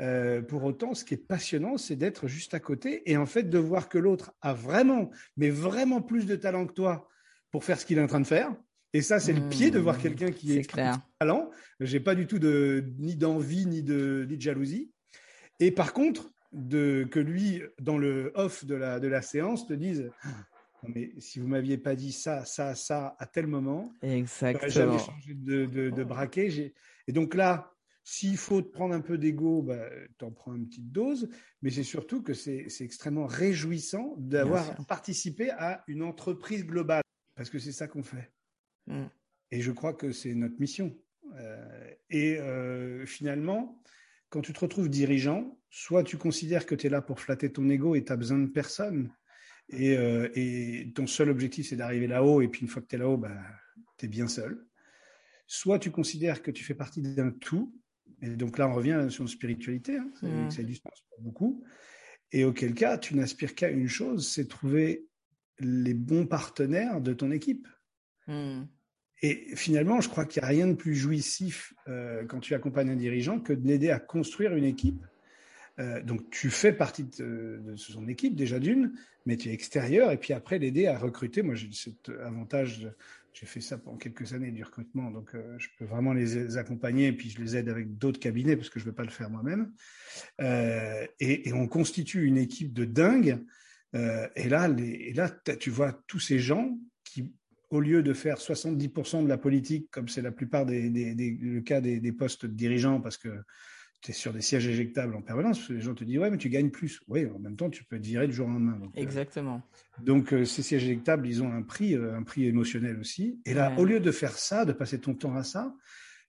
euh, 0.00 0.42
pour 0.42 0.62
autant, 0.62 0.94
ce 0.94 1.04
qui 1.04 1.14
est 1.14 1.26
passionnant, 1.26 1.76
c'est 1.78 1.96
d'être 1.96 2.28
juste 2.28 2.54
à 2.54 2.60
côté 2.60 3.10
et 3.10 3.16
en 3.16 3.26
fait 3.26 3.42
de 3.42 3.58
voir 3.58 3.88
que 3.88 3.98
l'autre 3.98 4.32
a 4.42 4.54
vraiment, 4.54 5.10
mais 5.36 5.50
vraiment 5.50 6.00
plus 6.00 6.24
de 6.24 6.36
talent 6.36 6.68
que 6.68 6.72
toi 6.72 7.08
pour 7.50 7.64
faire 7.64 7.80
ce 7.80 7.84
qu'il 7.84 7.98
est 7.98 8.02
en 8.02 8.06
train 8.06 8.20
de 8.20 8.26
faire. 8.26 8.54
Et 8.92 9.02
ça, 9.02 9.18
c'est 9.18 9.32
le 9.32 9.48
pied 9.48 9.72
de 9.72 9.80
voir 9.80 9.98
mmh. 9.98 10.02
quelqu'un 10.02 10.30
qui 10.30 10.56
est, 10.56 10.72
est 10.76 11.00
talent. 11.18 11.50
J'ai 11.80 11.98
pas 11.98 12.14
du 12.14 12.28
tout 12.28 12.38
de 12.38 12.92
ni 12.98 13.16
d'envie 13.16 13.66
ni 13.66 13.82
de 13.82 14.24
ni 14.28 14.36
de 14.36 14.42
jalousie. 14.42 14.92
Et 15.58 15.72
par 15.72 15.92
contre, 15.92 16.31
de, 16.52 17.06
que 17.10 17.20
lui, 17.20 17.62
dans 17.80 17.98
le 17.98 18.32
off 18.34 18.64
de 18.64 18.74
la, 18.74 19.00
de 19.00 19.08
la 19.08 19.22
séance, 19.22 19.66
te 19.66 19.72
dise 19.72 20.10
mais 20.88 21.12
si 21.18 21.38
vous 21.38 21.46
m'aviez 21.46 21.78
pas 21.78 21.94
dit 21.94 22.12
ça, 22.12 22.44
ça, 22.44 22.74
ça 22.74 23.14
à 23.18 23.26
tel 23.26 23.46
moment, 23.46 23.92
Exactement. 24.02 24.68
jamais 24.68 24.98
changé 24.98 25.34
de, 25.34 25.66
de, 25.66 25.90
de 25.90 26.04
braquet. 26.04 26.74
Et 27.06 27.12
donc 27.12 27.34
là, 27.34 27.72
s'il 28.04 28.36
faut 28.36 28.62
te 28.62 28.68
prendre 28.68 28.94
un 28.94 29.00
peu 29.00 29.16
d'ego, 29.16 29.62
bah, 29.62 29.88
tu 30.18 30.24
en 30.24 30.32
prends 30.32 30.54
une 30.54 30.66
petite 30.66 30.90
dose, 30.90 31.28
mais 31.62 31.70
c'est 31.70 31.84
surtout 31.84 32.22
que 32.22 32.34
c'est 32.34 32.66
extrêmement 32.80 33.26
réjouissant 33.26 34.14
d'avoir 34.18 34.74
participé 34.86 35.50
à 35.50 35.84
une 35.86 36.02
entreprise 36.02 36.66
globale, 36.66 37.02
parce 37.36 37.48
que 37.48 37.58
c'est 37.58 37.72
ça 37.72 37.86
qu'on 37.86 38.02
fait. 38.02 38.32
Mm. 38.86 39.04
Et 39.52 39.60
je 39.60 39.70
crois 39.70 39.94
que 39.94 40.10
c'est 40.10 40.34
notre 40.34 40.58
mission. 40.58 40.96
Euh, 41.36 41.90
et 42.10 42.38
euh, 42.38 43.06
finalement, 43.06 43.80
quand 44.30 44.40
tu 44.40 44.52
te 44.52 44.60
retrouves 44.60 44.88
dirigeant, 44.88 45.58
soit 45.74 46.04
tu 46.04 46.18
considères 46.18 46.66
que 46.66 46.74
tu 46.74 46.86
es 46.86 46.90
là 46.90 47.00
pour 47.00 47.18
flatter 47.18 47.50
ton 47.50 47.68
ego 47.70 47.94
et 47.94 48.04
tu 48.04 48.12
as 48.12 48.16
besoin 48.16 48.38
de 48.38 48.46
personne, 48.46 49.10
et, 49.70 49.96
euh, 49.96 50.28
et 50.34 50.92
ton 50.94 51.06
seul 51.06 51.30
objectif 51.30 51.70
c'est 51.70 51.76
d'arriver 51.76 52.06
là-haut, 52.06 52.42
et 52.42 52.48
puis 52.48 52.60
une 52.60 52.68
fois 52.68 52.82
que 52.82 52.88
tu 52.88 52.96
es 52.96 52.98
là-haut, 52.98 53.16
bah, 53.16 53.34
tu 53.96 54.04
es 54.04 54.08
bien 54.08 54.28
seul. 54.28 54.66
Soit 55.46 55.78
tu 55.78 55.90
considères 55.90 56.42
que 56.42 56.50
tu 56.50 56.62
fais 56.62 56.74
partie 56.74 57.00
d'un 57.00 57.30
tout, 57.30 57.74
et 58.20 58.28
donc 58.28 58.58
là 58.58 58.68
on 58.68 58.74
revient 58.74 58.92
à 58.92 58.98
la 58.98 59.04
notion 59.04 59.24
de 59.24 59.30
spiritualité, 59.30 59.96
hein, 59.96 60.10
c'est 60.50 60.62
mmh. 60.62 60.66
du 60.66 60.74
sens 60.74 61.02
pour 61.08 61.22
beaucoup, 61.22 61.64
et 62.32 62.44
auquel 62.44 62.74
cas 62.74 62.98
tu 62.98 63.16
n'aspires 63.16 63.54
qu'à 63.54 63.70
une 63.70 63.88
chose, 63.88 64.28
c'est 64.28 64.48
trouver 64.48 65.06
les 65.58 65.94
bons 65.94 66.26
partenaires 66.26 67.00
de 67.00 67.14
ton 67.14 67.30
équipe. 67.30 67.66
Mmh. 68.26 68.64
Et 69.22 69.56
finalement, 69.56 70.02
je 70.02 70.10
crois 70.10 70.26
qu'il 70.26 70.42
n'y 70.42 70.46
a 70.46 70.48
rien 70.48 70.66
de 70.66 70.74
plus 70.74 70.94
jouissif 70.94 71.72
euh, 71.88 72.26
quand 72.26 72.40
tu 72.40 72.54
accompagnes 72.54 72.90
un 72.90 72.96
dirigeant 72.96 73.40
que 73.40 73.54
de 73.54 73.66
l'aider 73.66 73.88
à 73.88 74.00
construire 74.00 74.54
une 74.54 74.64
équipe. 74.64 75.02
Euh, 75.78 76.02
donc, 76.02 76.30
tu 76.30 76.50
fais 76.50 76.72
partie 76.72 77.04
de, 77.04 77.74
son 77.76 78.06
équipe 78.08 78.34
déjà 78.34 78.58
d'une, 78.58 78.92
mais 79.26 79.36
tu 79.36 79.48
es 79.48 79.52
extérieur, 79.52 80.12
et 80.12 80.18
puis 80.18 80.32
après 80.32 80.58
l'aider 80.58 80.86
à 80.86 80.98
recruter. 80.98 81.42
Moi, 81.42 81.54
j'ai 81.54 81.70
cet 81.72 82.10
avantage, 82.20 82.88
j'ai 83.32 83.46
fait 83.46 83.60
ça 83.60 83.78
pendant 83.78 83.96
quelques 83.96 84.34
années 84.34 84.50
du 84.50 84.62
recrutement, 84.62 85.10
donc 85.10 85.34
euh, 85.34 85.56
je 85.58 85.68
peux 85.78 85.84
vraiment 85.84 86.12
les 86.12 86.56
accompagner, 86.58 87.08
et 87.08 87.12
puis 87.12 87.30
je 87.30 87.40
les 87.40 87.56
aide 87.56 87.68
avec 87.68 87.96
d'autres 87.96 88.20
cabinets 88.20 88.56
parce 88.56 88.68
que 88.68 88.78
je 88.78 88.84
ne 88.84 88.90
veux 88.90 88.94
pas 88.94 89.04
le 89.04 89.10
faire 89.10 89.30
moi-même. 89.30 89.72
Et, 91.20 91.52
on 91.52 91.66
constitue 91.68 92.24
une 92.24 92.38
équipe 92.38 92.72
de 92.72 92.84
dingue. 92.84 93.38
et 93.94 94.48
là, 94.48 94.68
les, 94.68 94.90
et 94.90 95.12
là, 95.14 95.30
tu 95.58 95.70
vois 95.70 95.92
tous 96.06 96.20
ces 96.20 96.38
gens 96.38 96.78
qui 97.04 97.32
au 97.72 97.80
lieu 97.80 98.02
de 98.02 98.12
faire 98.12 98.36
70% 98.36 99.24
de 99.24 99.28
la 99.28 99.38
politique, 99.38 99.90
comme 99.90 100.06
c'est 100.06 100.20
la 100.20 100.30
plupart 100.30 100.66
des, 100.66 100.90
le 100.90 101.60
cas 101.62 101.80
des, 101.80 102.12
postes 102.12 102.44
de 102.44 102.52
dirigeants, 102.52 103.00
parce 103.00 103.16
que 103.16 103.30
tu 104.02 104.10
es 104.10 104.14
sur 104.14 104.32
des 104.32 104.40
sièges 104.40 104.66
éjectables 104.66 105.14
en 105.14 105.22
permanence, 105.22 105.58
parce 105.58 105.68
que 105.68 105.74
les 105.74 105.80
gens 105.80 105.94
te 105.94 106.02
disent 106.02 106.18
ouais, 106.18 106.30
mais 106.30 106.36
tu 106.36 106.48
gagnes 106.48 106.70
plus. 106.70 107.00
Oui, 107.06 107.24
en 107.26 107.38
même 107.38 107.56
temps, 107.56 107.70
tu 107.70 107.84
peux 107.84 108.00
te 108.00 108.06
virer 108.06 108.26
du 108.26 108.34
jour 108.34 108.48
au 108.48 108.50
lendemain. 108.50 108.78
Euh, 108.82 109.00
Exactement. 109.00 109.62
donc, 110.00 110.32
euh, 110.32 110.44
ces 110.44 110.62
sièges 110.62 110.84
éjectables, 110.84 111.26
ils 111.26 111.42
ont 111.42 111.52
un 111.52 111.62
prix, 111.62 111.94
euh, 111.94 112.16
un 112.16 112.24
prix 112.24 112.46
émotionnel 112.46 112.98
aussi. 112.98 113.40
Et 113.46 113.54
là, 113.54 113.72
au 113.78 113.84
lieu 113.84 114.00
de 114.00 114.10
faire 114.10 114.36
ça, 114.36 114.64
de 114.64 114.72
passer 114.72 115.00
ton 115.00 115.14
temps 115.14 115.36
à 115.36 115.44
ça, 115.44 115.74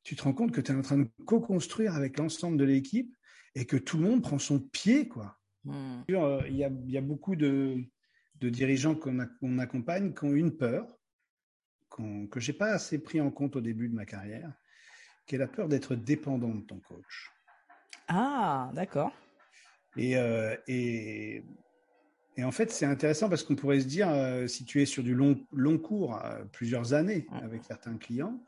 tu 0.03 0.15
te 0.15 0.21
rends 0.21 0.33
compte 0.33 0.51
que 0.51 0.61
tu 0.61 0.71
es 0.71 0.75
en 0.75 0.81
train 0.83 0.99
de 0.99 1.09
co-construire 1.25 1.95
avec 1.95 2.19
l'ensemble 2.19 2.57
de 2.57 2.63
l'équipe 2.63 3.15
et 3.55 3.65
que 3.65 3.77
tout 3.77 3.97
le 3.97 4.03
monde 4.03 4.21
prend 4.21 4.37
son 4.37 4.59
pied, 4.59 5.07
quoi. 5.07 5.39
Hmm. 5.63 6.03
Il 6.09 6.15
y, 6.15 6.63
a, 6.63 6.69
y, 6.87 6.97
a, 6.97 7.01
beaucoup 7.01 7.35
de, 7.35 7.77
de 8.41 8.49
dirigeants 8.49 8.95
qu'on 8.95 9.57
accompagne 9.59 10.13
qui 10.13 10.25
ont 10.25 10.33
une 10.33 10.55
peur, 10.55 10.99
que 12.29 12.39
j'ai 12.39 12.53
pas 12.53 12.71
assez 12.71 13.01
pris 13.01 13.21
en 13.21 13.31
compte 13.31 13.55
au 13.55 13.61
début 13.61 13.87
de 13.87 13.95
ma 13.95 14.05
carrière, 14.05 14.51
qui 15.25 15.35
est 15.35 15.37
la 15.37 15.47
peur 15.47 15.69
d'être 15.69 15.95
dépendant 15.95 16.53
de 16.53 16.61
ton 16.61 16.79
coach. 16.79 17.31
Ah, 18.07 18.69
d'accord. 18.73 19.11
Et, 19.97 20.17
euh, 20.17 20.55
et, 20.67 21.43
et, 22.37 22.43
en 22.43 22.51
fait, 22.51 22.71
c'est 22.71 22.85
intéressant 22.85 23.29
parce 23.29 23.43
qu'on 23.43 23.55
pourrait 23.55 23.79
se 23.79 23.85
dire, 23.85 24.09
euh, 24.09 24.47
si 24.47 24.65
tu 24.65 24.81
es 24.81 24.85
sur 24.85 25.03
du 25.03 25.13
long, 25.13 25.39
long 25.51 25.77
cours, 25.77 26.19
euh, 26.23 26.43
plusieurs 26.51 26.93
années 26.93 27.27
avec 27.43 27.63
certains 27.63 27.97
clients, 27.97 28.39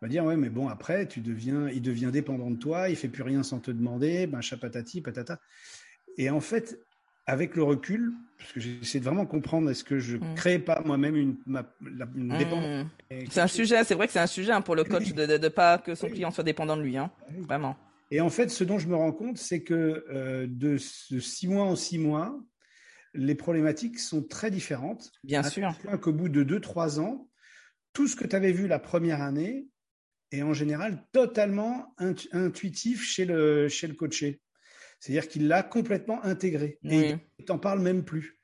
on 0.00 0.06
va 0.06 0.08
dire, 0.08 0.24
ouais, 0.24 0.36
mais 0.36 0.50
bon, 0.50 0.68
après, 0.68 1.06
tu 1.06 1.20
deviens, 1.20 1.68
il 1.68 1.82
devient 1.82 2.10
dépendant 2.12 2.50
de 2.50 2.56
toi, 2.56 2.88
il 2.88 2.96
fait 2.96 3.08
plus 3.08 3.22
rien 3.22 3.42
sans 3.42 3.60
te 3.60 3.70
demander, 3.70 4.26
ben, 4.26 4.40
chapatati, 4.40 5.00
patata. 5.00 5.38
Et 6.16 6.30
en 6.30 6.40
fait, 6.40 6.78
avec 7.26 7.56
le 7.56 7.62
recul, 7.62 8.12
parce 8.38 8.52
que 8.52 8.60
j'essaie 8.60 8.98
de 8.98 9.04
vraiment 9.04 9.26
comprendre, 9.26 9.70
est-ce 9.70 9.84
que 9.84 9.98
je 9.98 10.16
mm. 10.16 10.34
crée 10.34 10.58
pas 10.58 10.82
moi-même 10.84 11.16
une, 11.16 11.36
mm. 11.46 12.38
dépendance? 12.38 12.86
C'est 13.30 13.40
un 13.40 13.46
sujet, 13.46 13.84
c'est 13.84 13.94
vrai 13.94 14.06
que 14.06 14.12
c'est 14.12 14.18
un 14.18 14.26
sujet 14.26 14.52
hein, 14.52 14.60
pour 14.60 14.74
le 14.74 14.84
coach 14.84 15.12
de, 15.12 15.24
ne 15.24 15.48
pas 15.48 15.78
que 15.78 15.94
son 15.94 16.08
client 16.08 16.30
soit 16.30 16.44
dépendant 16.44 16.76
de 16.76 16.82
lui, 16.82 16.96
hein, 16.96 17.10
vraiment. 17.48 17.76
Et 18.14 18.20
en 18.20 18.30
fait, 18.30 18.48
ce 18.48 18.62
dont 18.62 18.78
je 18.78 18.86
me 18.86 18.94
rends 18.94 19.10
compte, 19.10 19.38
c'est 19.38 19.64
que 19.64 20.04
euh, 20.08 20.46
de, 20.48 20.78
six 20.78 21.48
mois 21.48 21.64
en 21.64 21.74
six 21.74 21.98
mois, 21.98 22.40
les 23.12 23.34
problématiques 23.34 23.98
sont 23.98 24.22
très 24.22 24.52
différentes. 24.52 25.10
Bien 25.24 25.42
sûr. 25.42 25.76
Qu'au 26.00 26.12
bout 26.12 26.28
de 26.28 26.44
deux, 26.44 26.60
trois 26.60 27.00
ans, 27.00 27.28
tout 27.92 28.06
ce 28.06 28.14
que 28.14 28.24
tu 28.24 28.36
avais 28.36 28.52
vu 28.52 28.68
la 28.68 28.78
première 28.78 29.20
année 29.20 29.66
est 30.30 30.42
en 30.42 30.52
général 30.52 31.04
totalement 31.10 31.92
intuitif 32.30 33.02
chez 33.02 33.24
le, 33.24 33.68
chez 33.68 33.88
le 33.88 33.94
coaché. 33.94 34.40
C'est-à-dire 35.00 35.26
qu'il 35.26 35.48
l'a 35.48 35.64
complètement 35.64 36.22
intégré 36.22 36.78
et 36.84 37.16
il 37.40 37.44
t'en 37.44 37.58
parle 37.58 37.80
même 37.80 38.04
plus. 38.04 38.38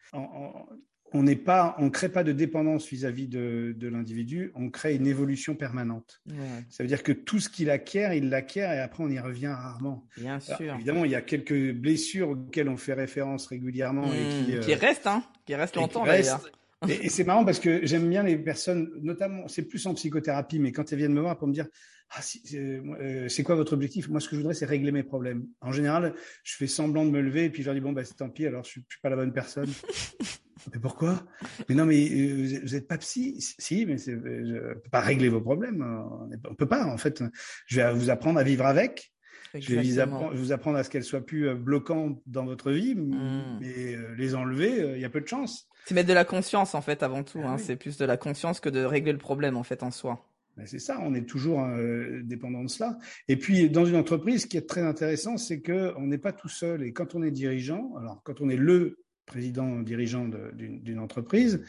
On 1.13 1.23
n'est 1.23 1.37
pas, 1.37 1.75
on 1.79 1.91
crée 1.91 2.09
pas 2.09 2.25
de 2.25 2.33
dépendance 2.33 2.89
vis-à-vis 2.89 3.27
de, 3.27 3.75
l'individu, 3.81 4.53
on 4.55 4.71
crée 4.71 4.95
une 4.95 5.07
évolution 5.07 5.55
permanente. 5.55 6.23
Ça 6.69 6.83
veut 6.83 6.89
dire 6.89 7.03
que 7.03 7.13
tout 7.13 7.41
ce 7.41 7.49
qu'il 7.49 7.71
acquiert, 7.71 8.13
il 8.15 8.29
l'acquiert 8.29 8.73
et 8.73 8.79
après 8.79 9.03
on 9.03 9.11
y 9.11 9.19
revient 9.19 9.49
rarement. 9.49 10.07
Bien 10.17 10.41
sûr. 10.41 10.75
évidemment, 10.75 11.05
il 11.05 11.11
y 11.11 11.17
a 11.17 11.23
quelques 11.23 11.73
blessures 11.73 12.31
auxquelles 12.31 12.69
on 12.69 12.77
fait 12.77 12.95
référence 12.95 13.47
régulièrement 13.47 14.13
et 14.13 14.45
qui, 14.45 14.57
euh, 14.57 14.61
qui 14.61 14.75
restent, 14.75 15.07
hein, 15.07 15.25
qui 15.47 15.55
restent 15.55 15.77
longtemps 15.77 16.05
d'ailleurs. 16.05 16.43
Et, 16.89 17.11
c'est 17.11 17.25
marrant 17.25 17.45
parce 17.45 17.61
que 17.61 17.85
j'aime 17.85 18.09
bien 18.09 18.23
les 18.23 18.39
personnes, 18.39 18.91
notamment, 19.03 19.49
c'est 19.49 19.63
plus 19.63 19.85
en 19.87 19.95
psychothérapie, 19.95 20.59
mais 20.59 20.73
quand 20.73 20.91
elles 20.93 20.99
viennent 20.99 21.13
me 21.13 21.21
voir 21.21 21.37
pour 21.37 21.47
me 21.47 21.53
dire, 21.53 21.67
ah, 22.13 22.21
euh, 22.55 23.29
c'est 23.29 23.43
quoi 23.43 23.55
votre 23.55 23.75
objectif? 23.75 24.09
Moi, 24.09 24.19
ce 24.19 24.29
que 24.29 24.35
je 24.35 24.41
voudrais, 24.41 24.55
c'est 24.55 24.65
régler 24.65 24.91
mes 24.91 25.03
problèmes. 25.03 25.47
En 25.61 25.73
général, 25.73 26.15
je 26.43 26.57
fais 26.57 26.67
semblant 26.67 27.05
de 27.05 27.11
me 27.11 27.21
lever 27.21 27.45
et 27.45 27.51
puis 27.51 27.63
je 27.63 27.69
leur 27.69 27.75
dis, 27.75 27.83
bon, 27.83 27.93
bah, 27.93 28.03
tant 28.17 28.31
pis, 28.31 28.47
alors 28.47 28.65
je 28.65 28.71
suis, 28.71 28.85
suis 28.89 29.01
pas 29.01 29.11
la 29.11 29.17
bonne 29.17 29.33
personne. 29.33 29.69
mais 30.73 30.81
pourquoi? 30.81 31.23
Mais 31.69 31.75
non, 31.75 31.87
mais 31.87 32.09
euh, 32.11 32.61
vous 32.63 32.75
n'êtes 32.75 32.89
pas 32.89 32.99
psy 32.99 33.37
Si, 33.59 33.87
mais 33.87 33.99
je 33.99 34.13
ne 34.13 34.75
peux 34.75 34.91
pas 34.91 35.01
régler 35.01 35.29
vos 35.29 35.41
problèmes. 35.41 35.83
On 35.83 36.27
ne 36.27 36.55
peut 36.55 36.69
pas, 36.69 36.85
en 36.85 36.99
fait. 36.99 37.23
Je 37.67 37.81
vais 37.81 37.93
vous 37.93 38.11
apprendre 38.11 38.39
à 38.39 38.43
vivre 38.43 38.67
avec. 38.67 39.13
Je 39.55 39.75
vais 39.75 39.83
vous 39.83 40.53
apprendre, 40.53 40.79
à 40.79 40.85
ce 40.85 40.91
qu'elles 40.91 41.05
soient 41.05 41.25
plus 41.25 41.49
euh, 41.49 41.55
bloquantes 41.55 42.21
dans 42.27 42.45
votre 42.45 42.71
vie, 42.71 42.95
mmh. 42.95 43.59
mais 43.61 43.97
les 44.17 44.35
enlever, 44.37 44.93
il 44.95 45.01
y 45.01 45.05
a 45.05 45.11
peu 45.11 45.21
de 45.21 45.27
chance. 45.27 45.69
C'est 45.87 45.95
mettre 45.95 46.09
de 46.09 46.15
la 46.15 46.25
conscience 46.25 46.75
en 46.75 46.83
fait 46.83 47.03
avant 47.03 47.25
tout. 47.25 47.41
Ah 47.43 47.53
hein. 47.53 47.59
C'est 47.59 47.77
plus 47.77 47.97
de 47.97 48.05
la 48.05 48.17
conscience 48.17 48.61
que 48.61 48.69
de 48.69 48.85
régler 48.85 49.13
le 49.13 49.19
problème 49.19 49.57
en 49.57 49.65
fait 49.65 49.83
en 49.83 49.91
soi. 49.91 50.25
Ben, 50.57 50.67
c'est 50.67 50.79
ça, 50.79 50.99
on 51.01 51.15
est 51.15 51.29
toujours 51.29 51.65
euh, 51.65 52.21
dépendant 52.23 52.63
de 52.63 52.69
cela. 52.69 52.99
Et 53.29 53.37
puis 53.37 53.71
dans 53.71 53.85
une 53.85 53.97
entreprise, 53.97 54.43
ce 54.43 54.47
qui 54.47 54.57
est 54.57 54.69
très 54.69 54.83
intéressant, 54.83 55.37
c'est 55.37 55.61
que 55.61 55.95
on 55.97 56.07
n'est 56.07 56.19
pas 56.19 56.33
tout 56.33 56.49
seul. 56.49 56.83
Et 56.83 56.93
quand 56.93 57.15
on 57.15 57.23
est 57.23 57.31
dirigeant, 57.31 57.95
alors 57.99 58.23
quand 58.25 58.41
on 58.41 58.49
est 58.49 58.57
le 58.57 58.99
président 59.31 59.81
dirigeant 59.81 60.29
d'une 60.55 60.99
entreprise 60.99 61.63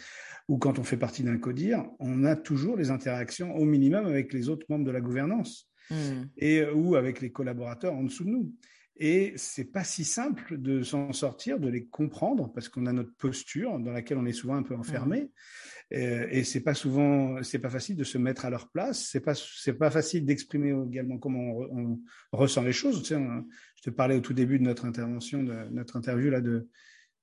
ou 0.47 0.57
quand 0.57 0.79
on 0.79 0.83
fait 0.83 0.97
partie 0.97 1.23
d'un 1.23 1.37
codir, 1.37 1.85
on 1.99 2.25
a 2.25 2.35
toujours 2.35 2.75
les 2.75 2.89
interactions 2.89 3.55
au 3.55 3.65
minimum 3.65 4.05
avec 4.05 4.33
les 4.33 4.49
autres 4.49 4.65
membres 4.69 4.85
de 4.85 4.91
la 4.91 4.99
gouvernance 4.99 5.69
mmh. 5.91 5.95
et 6.37 6.65
ou 6.65 6.95
avec 6.95 7.21
les 7.21 7.31
collaborateurs 7.31 7.93
en 7.93 8.03
dessous 8.03 8.25
de 8.25 8.29
nous. 8.29 8.53
Et 8.97 9.33
c'est 9.35 9.71
pas 9.71 9.83
si 9.83 10.03
simple 10.03 10.57
de 10.57 10.83
s'en 10.83 11.13
sortir, 11.13 11.59
de 11.59 11.69
les 11.69 11.85
comprendre, 11.85 12.51
parce 12.53 12.69
qu'on 12.69 12.85
a 12.85 12.93
notre 12.93 13.15
posture 13.15 13.79
dans 13.79 13.91
laquelle 13.91 14.17
on 14.17 14.25
est 14.25 14.33
souvent 14.33 14.55
un 14.55 14.63
peu 14.63 14.75
enfermé. 14.75 15.21
Mmh. 15.21 15.95
Et, 15.95 16.39
et 16.39 16.43
c'est 16.43 16.61
pas 16.61 16.73
souvent, 16.73 17.41
c'est 17.43 17.59
pas 17.59 17.69
facile 17.69 17.95
de 17.95 18.03
se 18.03 18.17
mettre 18.17 18.45
à 18.45 18.49
leur 18.49 18.69
place. 18.69 19.07
C'est 19.11 19.21
pas, 19.21 19.33
c'est 19.35 19.73
pas 19.73 19.89
facile 19.89 20.25
d'exprimer 20.25 20.73
également 20.87 21.17
comment 21.17 21.57
on, 21.71 21.99
ressent 22.31 22.63
les 22.63 22.73
choses. 22.73 23.01
Tu 23.01 23.15
sais, 23.15 23.21
je 23.77 23.81
te 23.83 23.89
parlais 23.89 24.15
au 24.15 24.21
tout 24.21 24.33
début 24.33 24.59
de 24.59 24.63
notre 24.63 24.85
intervention, 24.85 25.43
de 25.43 25.53
notre 25.71 25.95
interview 25.95 26.29
là, 26.29 26.41
de 26.41 26.67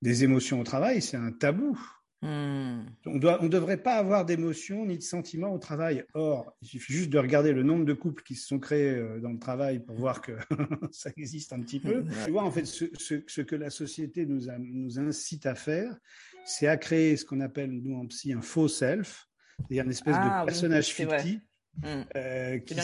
des 0.02 0.24
émotions 0.24 0.60
au 0.60 0.64
travail. 0.64 1.02
C'est 1.02 1.16
un 1.16 1.32
tabou. 1.32 1.78
Hmm. 2.20 2.80
On 3.06 3.14
ne 3.14 3.48
devrait 3.48 3.80
pas 3.80 3.94
avoir 3.94 4.24
d'émotions 4.24 4.84
ni 4.86 4.98
de 4.98 5.02
sentiments 5.02 5.52
au 5.52 5.58
travail. 5.58 6.04
Or, 6.14 6.52
il 6.62 6.68
suffit 6.68 6.92
juste 6.92 7.10
de 7.10 7.18
regarder 7.18 7.52
le 7.52 7.62
nombre 7.62 7.84
de 7.84 7.92
couples 7.92 8.24
qui 8.24 8.34
se 8.34 8.48
sont 8.48 8.58
créés 8.58 8.90
euh, 8.90 9.20
dans 9.20 9.30
le 9.30 9.38
travail 9.38 9.78
pour 9.78 9.94
voir 9.94 10.20
que 10.20 10.32
ça 10.90 11.10
existe 11.16 11.52
un 11.52 11.60
petit 11.60 11.78
peu. 11.78 12.04
Tu 12.24 12.32
vois, 12.32 12.42
en 12.42 12.50
fait, 12.50 12.64
ce, 12.64 13.40
que 13.40 13.54
la 13.54 13.70
société 13.70 14.26
nous, 14.26 14.46
nous 14.58 14.98
incite 14.98 15.46
à 15.46 15.54
faire, 15.54 15.96
c'est 16.44 16.66
à 16.66 16.76
créer 16.76 17.16
ce 17.16 17.24
qu'on 17.24 17.40
appelle, 17.40 17.70
nous 17.70 17.96
en 17.96 18.06
psy, 18.06 18.32
un 18.32 18.40
faux 18.40 18.66
self, 18.66 19.28
c'est-à-dire 19.58 19.84
une 19.84 19.90
espèce 19.90 20.16
de 20.16 20.20
ah 20.20 20.42
personnage 20.44 20.88
fictif 20.88 21.40
hmm. 21.76 22.02
euh, 22.16 22.58
qui, 22.58 22.74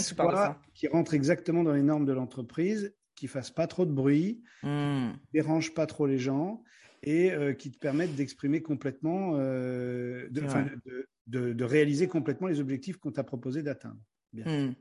qui 0.74 0.86
rentre 0.86 1.14
exactement 1.14 1.64
dans 1.64 1.72
les 1.72 1.82
normes 1.82 2.06
de 2.06 2.12
l'entreprise, 2.12 2.94
qui 3.16 3.26
fasse 3.26 3.50
pas 3.50 3.66
trop 3.66 3.84
de 3.84 3.92
bruit, 3.92 4.44
mmh. 4.62 5.10
dérange 5.32 5.74
pas 5.74 5.86
trop 5.86 6.06
les 6.06 6.18
gens 6.18 6.62
et 7.04 7.30
euh, 7.32 7.52
qui 7.52 7.70
te 7.70 7.78
permettent 7.78 8.14
d'exprimer 8.14 8.62
complètement, 8.62 9.34
euh, 9.34 10.26
de, 10.30 11.52
de, 11.52 11.64
réaliser 11.64 12.08
complètement 12.08 12.48
les 12.48 12.60
objectifs 12.60 12.96
qu'on 12.96 13.12
t'a 13.12 13.24
proposé 13.24 13.62
d'atteindre. 13.62 14.00
Bien. 14.32 14.44
Hmm. 14.44 14.74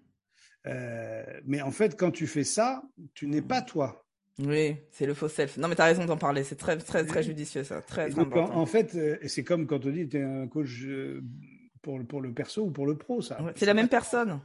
Euh, 0.68 1.24
mais 1.46 1.62
en 1.62 1.72
fait, 1.72 1.98
quand 1.98 2.12
tu 2.12 2.26
fais 2.26 2.46
ça, 2.46 2.84
tu 3.14 3.28
n'es 3.28 3.42
pas 3.42 3.62
toi. 3.62 4.06
Oui, 4.40 4.78
c'est 4.90 5.06
le 5.06 5.14
faux 5.14 5.28
self. 5.28 5.58
Non, 5.58 5.68
mais 5.68 5.76
tu 5.76 5.82
as 5.82 5.86
raison 5.86 6.06
d'en 6.06 6.18
parler. 6.18 6.44
C'est 6.44 6.56
très, 6.56 6.78
très, 6.78 7.06
très 7.06 7.22
judicieux, 7.22 7.64
ça. 7.64 7.82
Très, 7.82 8.10
très 8.10 8.20
important. 8.20 8.56
En, 8.56 8.66
fait, 8.66 8.98
c'est 9.28 9.44
comme 9.44 9.68
quand 9.68 9.86
on 9.86 9.92
dit 9.92 10.08
tu 10.08 10.18
es 10.18 10.24
un 10.24 10.48
coach 10.48 10.88
pour, 11.82 12.04
pour 12.08 12.22
le 12.22 12.34
perso 12.34 12.64
ou 12.64 12.72
pour 12.72 12.88
le 12.88 12.98
pro, 12.98 13.22
ça. 13.22 13.38
c'est 13.56 13.66
la 13.66 13.74
même 13.74 13.90
personne. 13.90 14.40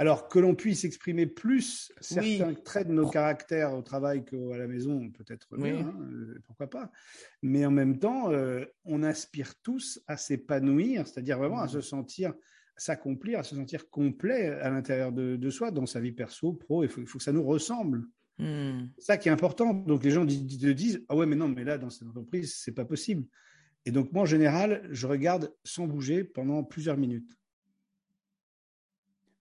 Alors 0.00 0.28
que 0.28 0.38
l'on 0.38 0.54
puisse 0.54 0.84
exprimer 0.84 1.26
plus 1.26 1.92
certains 2.00 2.54
traits 2.54 2.86
de 2.86 2.92
nos 2.92 3.10
caractères 3.10 3.74
au 3.74 3.82
travail 3.82 4.24
qu'à 4.24 4.56
la 4.56 4.68
maison, 4.68 5.10
peut-être 5.10 5.48
oui. 5.58 5.70
Hein, 5.70 5.92
euh, 6.12 6.40
pourquoi 6.46 6.70
pas. 6.70 6.92
Mais 7.42 7.66
en 7.66 7.72
même 7.72 7.98
temps, 7.98 8.30
on 8.84 9.02
aspire 9.02 9.54
tous 9.62 10.00
à 10.06 10.16
s'épanouir, 10.16 11.06
c'est-à-dire 11.06 11.38
vraiment 11.38 11.58
à 11.58 11.66
mmh. 11.66 11.70
se 11.70 11.80
sentir 11.80 12.32
s'accomplir, 12.78 13.40
à 13.40 13.42
se 13.42 13.54
sentir 13.54 13.90
complet 13.90 14.46
à 14.46 14.70
l'intérieur 14.70 15.12
de, 15.12 15.50
soi, 15.50 15.70
dans 15.70 15.86
sa 15.86 16.00
vie 16.00 16.12
perso, 16.12 16.52
pro. 16.52 16.84
Il 16.84 16.88
faut, 16.88 17.02
que 17.02 17.22
ça 17.22 17.32
nous 17.32 17.44
ressemble. 17.44 18.04
C'est 18.38 19.04
ça 19.04 19.16
qui 19.16 19.28
est 19.28 19.32
important. 19.32 19.74
Donc 19.74 20.04
les 20.04 20.10
gens 20.10 20.24
te 20.24 20.72
disent 20.72 21.04
ah 21.08 21.16
ouais 21.16 21.26
mais 21.26 21.34
non 21.34 21.48
mais 21.48 21.64
là 21.64 21.76
dans 21.76 21.90
cette 21.90 22.06
entreprise 22.06 22.54
c'est 22.56 22.72
pas 22.72 22.84
possible. 22.84 23.24
Et 23.84 23.90
donc 23.90 24.12
moi 24.12 24.22
en 24.22 24.26
général 24.26 24.86
je 24.92 25.08
regarde 25.08 25.52
sans 25.64 25.88
bouger 25.88 26.22
pendant 26.22 26.62
plusieurs 26.62 26.96
minutes. 26.96 27.36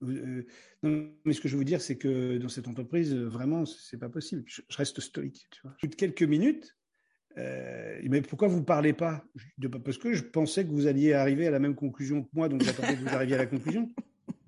Euh, 0.03 0.44
mais 0.84 1.34
ce 1.34 1.41
que 1.41 1.48
je 1.48 1.57
veux 1.57 1.64
dire 1.64 1.82
c'est 1.82 1.98
que 1.98 2.38
dans 2.38 2.49
cette 2.49 2.68
entreprise 2.68 3.15
vraiment 3.15 3.65
c'est 3.65 3.98
pas 3.98 4.10
possible. 4.10 4.44
Je, 4.45 4.61
reste 4.72 4.99
stoïque. 4.99 5.48
Tu 5.52 5.61
vois. 5.64 5.76
quelques 5.98 6.24
minutes. 6.24 6.76
Euh, 7.38 7.99
mais 8.03 8.22
pourquoi 8.22 8.48
vous 8.48 8.64
parlez 8.64 8.94
pas? 8.94 9.24
Parce 9.84 9.98
que 9.98 10.14
je 10.14 10.24
pensais 10.24 10.65
que 10.65 10.72
vous 10.72 10.88
alliez 10.88 11.14
arriver 11.14 11.48
à 11.48 11.52
la 11.52 11.60
même 11.60 11.76
conclusion 11.76 12.24
que 12.24 12.30
moi, 12.34 12.49
donc 12.49 12.64
j'attendais 12.64 12.95
que 12.95 13.02
vous 13.02 13.15
arriviez 13.15 13.36
à 13.36 13.40
la 13.40 13.45
conclusion. 13.45 13.90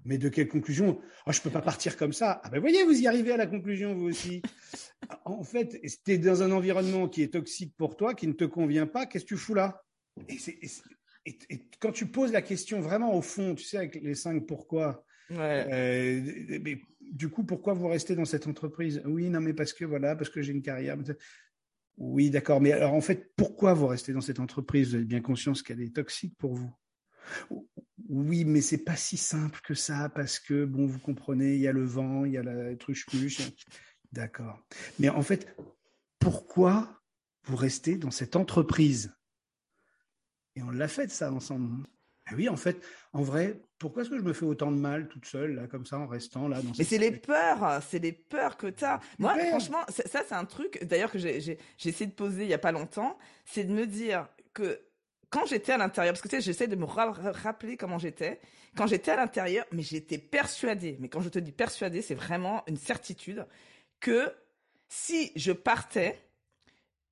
Mais 0.06 0.18
de 0.18 0.30
quelle 0.30 0.48
conclusion? 0.48 1.00
Oh, 1.28 1.32
Je 1.32 1.42
peux 1.42 1.52
pas 1.52 1.62
partir 1.62 1.98
comme 1.98 2.14
ça. 2.14 2.42
Ah 2.44 2.50
ben 2.50 2.60
voyez, 2.60 2.84
vous 2.84 3.00
y 3.00 3.06
arrivez 3.06 3.32
à 3.32 3.38
la 3.38 3.46
conclusion 3.46 3.94
vous 3.94 4.08
aussi. 4.08 4.42
en 5.26 5.44
fait, 5.44 5.80
tu 6.04 6.12
es 6.12 6.18
dans 6.18 6.42
un 6.42 6.52
environnement 6.52 7.08
qui 7.08 7.22
est 7.22 7.34
toxique 7.34 7.76
pour 7.78 7.96
toi, 7.96 8.16
qui 8.16 8.28
ne 8.28 8.34
te 8.34 8.46
convient 8.46 8.88
pas. 8.88 9.06
Qu'est-ce 9.06 9.26
que 9.26 9.30
tu 9.30 9.38
fous 9.38 9.54
là? 9.54 9.84
Et, 11.28 11.68
quand 11.80 11.92
tu 11.92 12.08
poses 12.08 12.32
la 12.32 12.42
question 12.42 12.82
vraiment 12.82 13.14
au 13.16 13.22
fond, 13.22 13.54
tu 13.54 13.64
sais, 13.64 13.78
avec 13.78 13.96
les 14.02 14.16
cinq 14.16 14.48
pourquoi. 14.48 15.06
Euh, 15.32 16.76
du 17.12 17.30
coup, 17.30 17.44
pourquoi 17.44 17.74
vous 17.74 17.88
restez 17.88 18.16
dans 18.16 18.26
cette 18.26 18.48
entreprise? 18.48 19.02
Oui, 19.06 19.30
non, 19.30 19.42
mais 19.42 19.54
parce 19.54 19.74
que 19.74 19.86
voilà, 19.86 20.16
parce 20.16 20.30
que 20.30 20.42
j'ai 20.42 20.54
une 20.54 20.62
carrière. 20.62 20.98
Oui, 21.98 22.30
d'accord. 22.30 22.62
Mais 22.62 22.72
alors, 22.72 22.94
en 22.94 23.02
fait, 23.02 23.34
pourquoi 23.36 23.74
vous 23.74 23.88
restez 23.88 24.14
dans 24.14 24.22
cette 24.22 24.40
entreprise? 24.40 24.90
Vous 24.90 24.96
avez 24.96 25.06
bien 25.06 25.22
conscience 25.22 25.62
qu'elle 25.62 25.82
est 25.82 25.96
toxique 25.96 26.36
pour 26.38 26.56
vous? 26.56 26.74
Oui, 28.08 28.46
mais 28.46 28.62
c'est 28.62 28.84
pas 28.84 28.96
si 28.96 29.18
simple 29.18 29.60
que 29.64 29.74
ça 29.74 30.10
parce 30.10 30.40
que 30.40 30.66
bon, 30.66 30.88
vous 30.88 31.00
comprenez, 31.00 31.56
il 31.56 31.62
y 31.62 31.68
a 31.68 31.72
le 31.72 31.84
vent, 31.84 32.26
il 32.26 32.34
y 32.34 32.38
a 32.38 32.44
la 32.44 32.76
truche 32.76 33.06
D'accord. 34.12 34.60
Mais 34.98 35.10
en 35.10 35.22
fait, 35.22 35.56
pourquoi 36.18 37.04
vous 37.44 37.56
restez 37.56 37.98
dans 37.98 38.12
cette 38.12 38.36
entreprise? 38.36 39.14
Et 40.56 40.64
on 40.64 40.72
l'a 40.72 40.88
fait 40.88 41.12
ça 41.12 41.32
ensemble. 41.32 41.86
Ah 42.30 42.34
oui, 42.36 42.50
en 42.50 42.56
fait, 42.56 42.82
en 43.14 43.22
vrai, 43.22 43.60
pourquoi 43.78 44.02
est-ce 44.02 44.10
que 44.10 44.18
je 44.18 44.24
me 44.24 44.34
fais 44.34 44.46
autant 44.46 44.72
de 44.72 44.78
mal 44.78 45.08
toute 45.08 45.26
seule, 45.26 45.56
là, 45.56 45.68
comme 45.68 45.86
ça, 45.86 45.98
en 46.00 46.08
restant 46.08 46.48
là 46.48 46.62
dans 46.62 46.72
Mais 46.78 46.84
c'est 46.84 46.98
les 46.98 47.12
peurs, 47.12 47.82
c'est 47.88 48.00
les 48.00 48.12
peurs 48.12 48.58
que 48.58 48.68
tu 48.68 48.84
as. 48.84 49.00
Moi, 49.18 49.36
franchement, 49.50 49.80
ça, 49.90 50.24
c'est 50.28 50.36
un 50.36 50.46
truc, 50.46 50.84
d'ailleurs, 50.84 51.12
que 51.12 51.18
j'ai 51.18 51.58
essayé 51.84 52.06
de 52.06 52.12
poser 52.12 52.44
il 52.44 52.50
y 52.50 52.54
a 52.54 52.60
pas 52.60 52.72
longtemps, 52.72 53.18
c'est 53.46 53.64
de 53.64 53.74
me 53.74 53.86
dire 53.86 54.28
que 54.54 54.80
quand 55.30 55.46
j'étais 55.46 55.72
à 55.74 55.78
l'intérieur, 55.78 56.14
parce 56.14 56.22
que 56.22 56.28
tu 56.28 56.36
sais, 56.36 56.42
j'essaie 56.42 56.68
de 56.68 56.76
me 56.76 56.86
rappeler 56.86 57.78
comment 57.78 58.00
j'étais. 58.00 58.40
Quand 58.76 58.88
j'étais 58.88 59.12
à 59.12 59.16
l'intérieur, 59.16 59.66
mais 59.72 59.82
j'étais 59.82 60.18
persuadée, 60.18 60.98
mais 61.00 61.10
quand 61.10 61.22
je 61.22 61.30
te 61.30 61.40
dis 61.40 61.52
persuadée, 61.52 62.02
c'est 62.02 62.16
vraiment 62.16 62.64
une 62.68 62.78
certitude, 62.78 63.46
que 64.00 64.34
si 64.88 65.32
je 65.36 65.52
partais, 65.52 66.20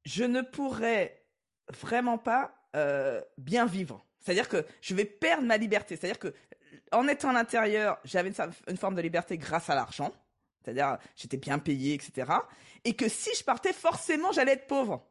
je 0.06 0.24
ne 0.24 0.42
pourrais 0.42 1.24
vraiment 1.70 2.18
pas 2.18 2.56
euh, 2.76 3.22
bien 3.38 3.66
vivre. 3.66 4.06
C'est-à-dire 4.28 4.50
que 4.50 4.66
je 4.82 4.94
vais 4.94 5.06
perdre 5.06 5.46
ma 5.46 5.56
liberté. 5.56 5.96
C'est-à-dire 5.96 6.20
que 6.20 6.34
en 6.92 7.08
étant 7.08 7.30
à 7.30 7.34
l'intérieur, 7.34 7.98
j'avais 8.04 8.34
une, 8.68 8.76
forme 8.76 8.96
de 8.96 9.02
liberté 9.02 9.38
grâce 9.38 9.70
à 9.70 9.76
l'argent. 9.76 10.12
C'est-à-dire, 10.62 10.98
j'étais 11.16 11.38
bien 11.38 11.60
payé, 11.60 11.94
etc. 11.94 12.34
Et 12.84 12.94
que 12.94 13.08
si 13.08 13.30
je 13.40 13.46
partais, 13.46 13.72
forcément, 13.72 14.34
j'allais 14.34 14.52
être 14.52 14.68
pauvre. 14.68 15.08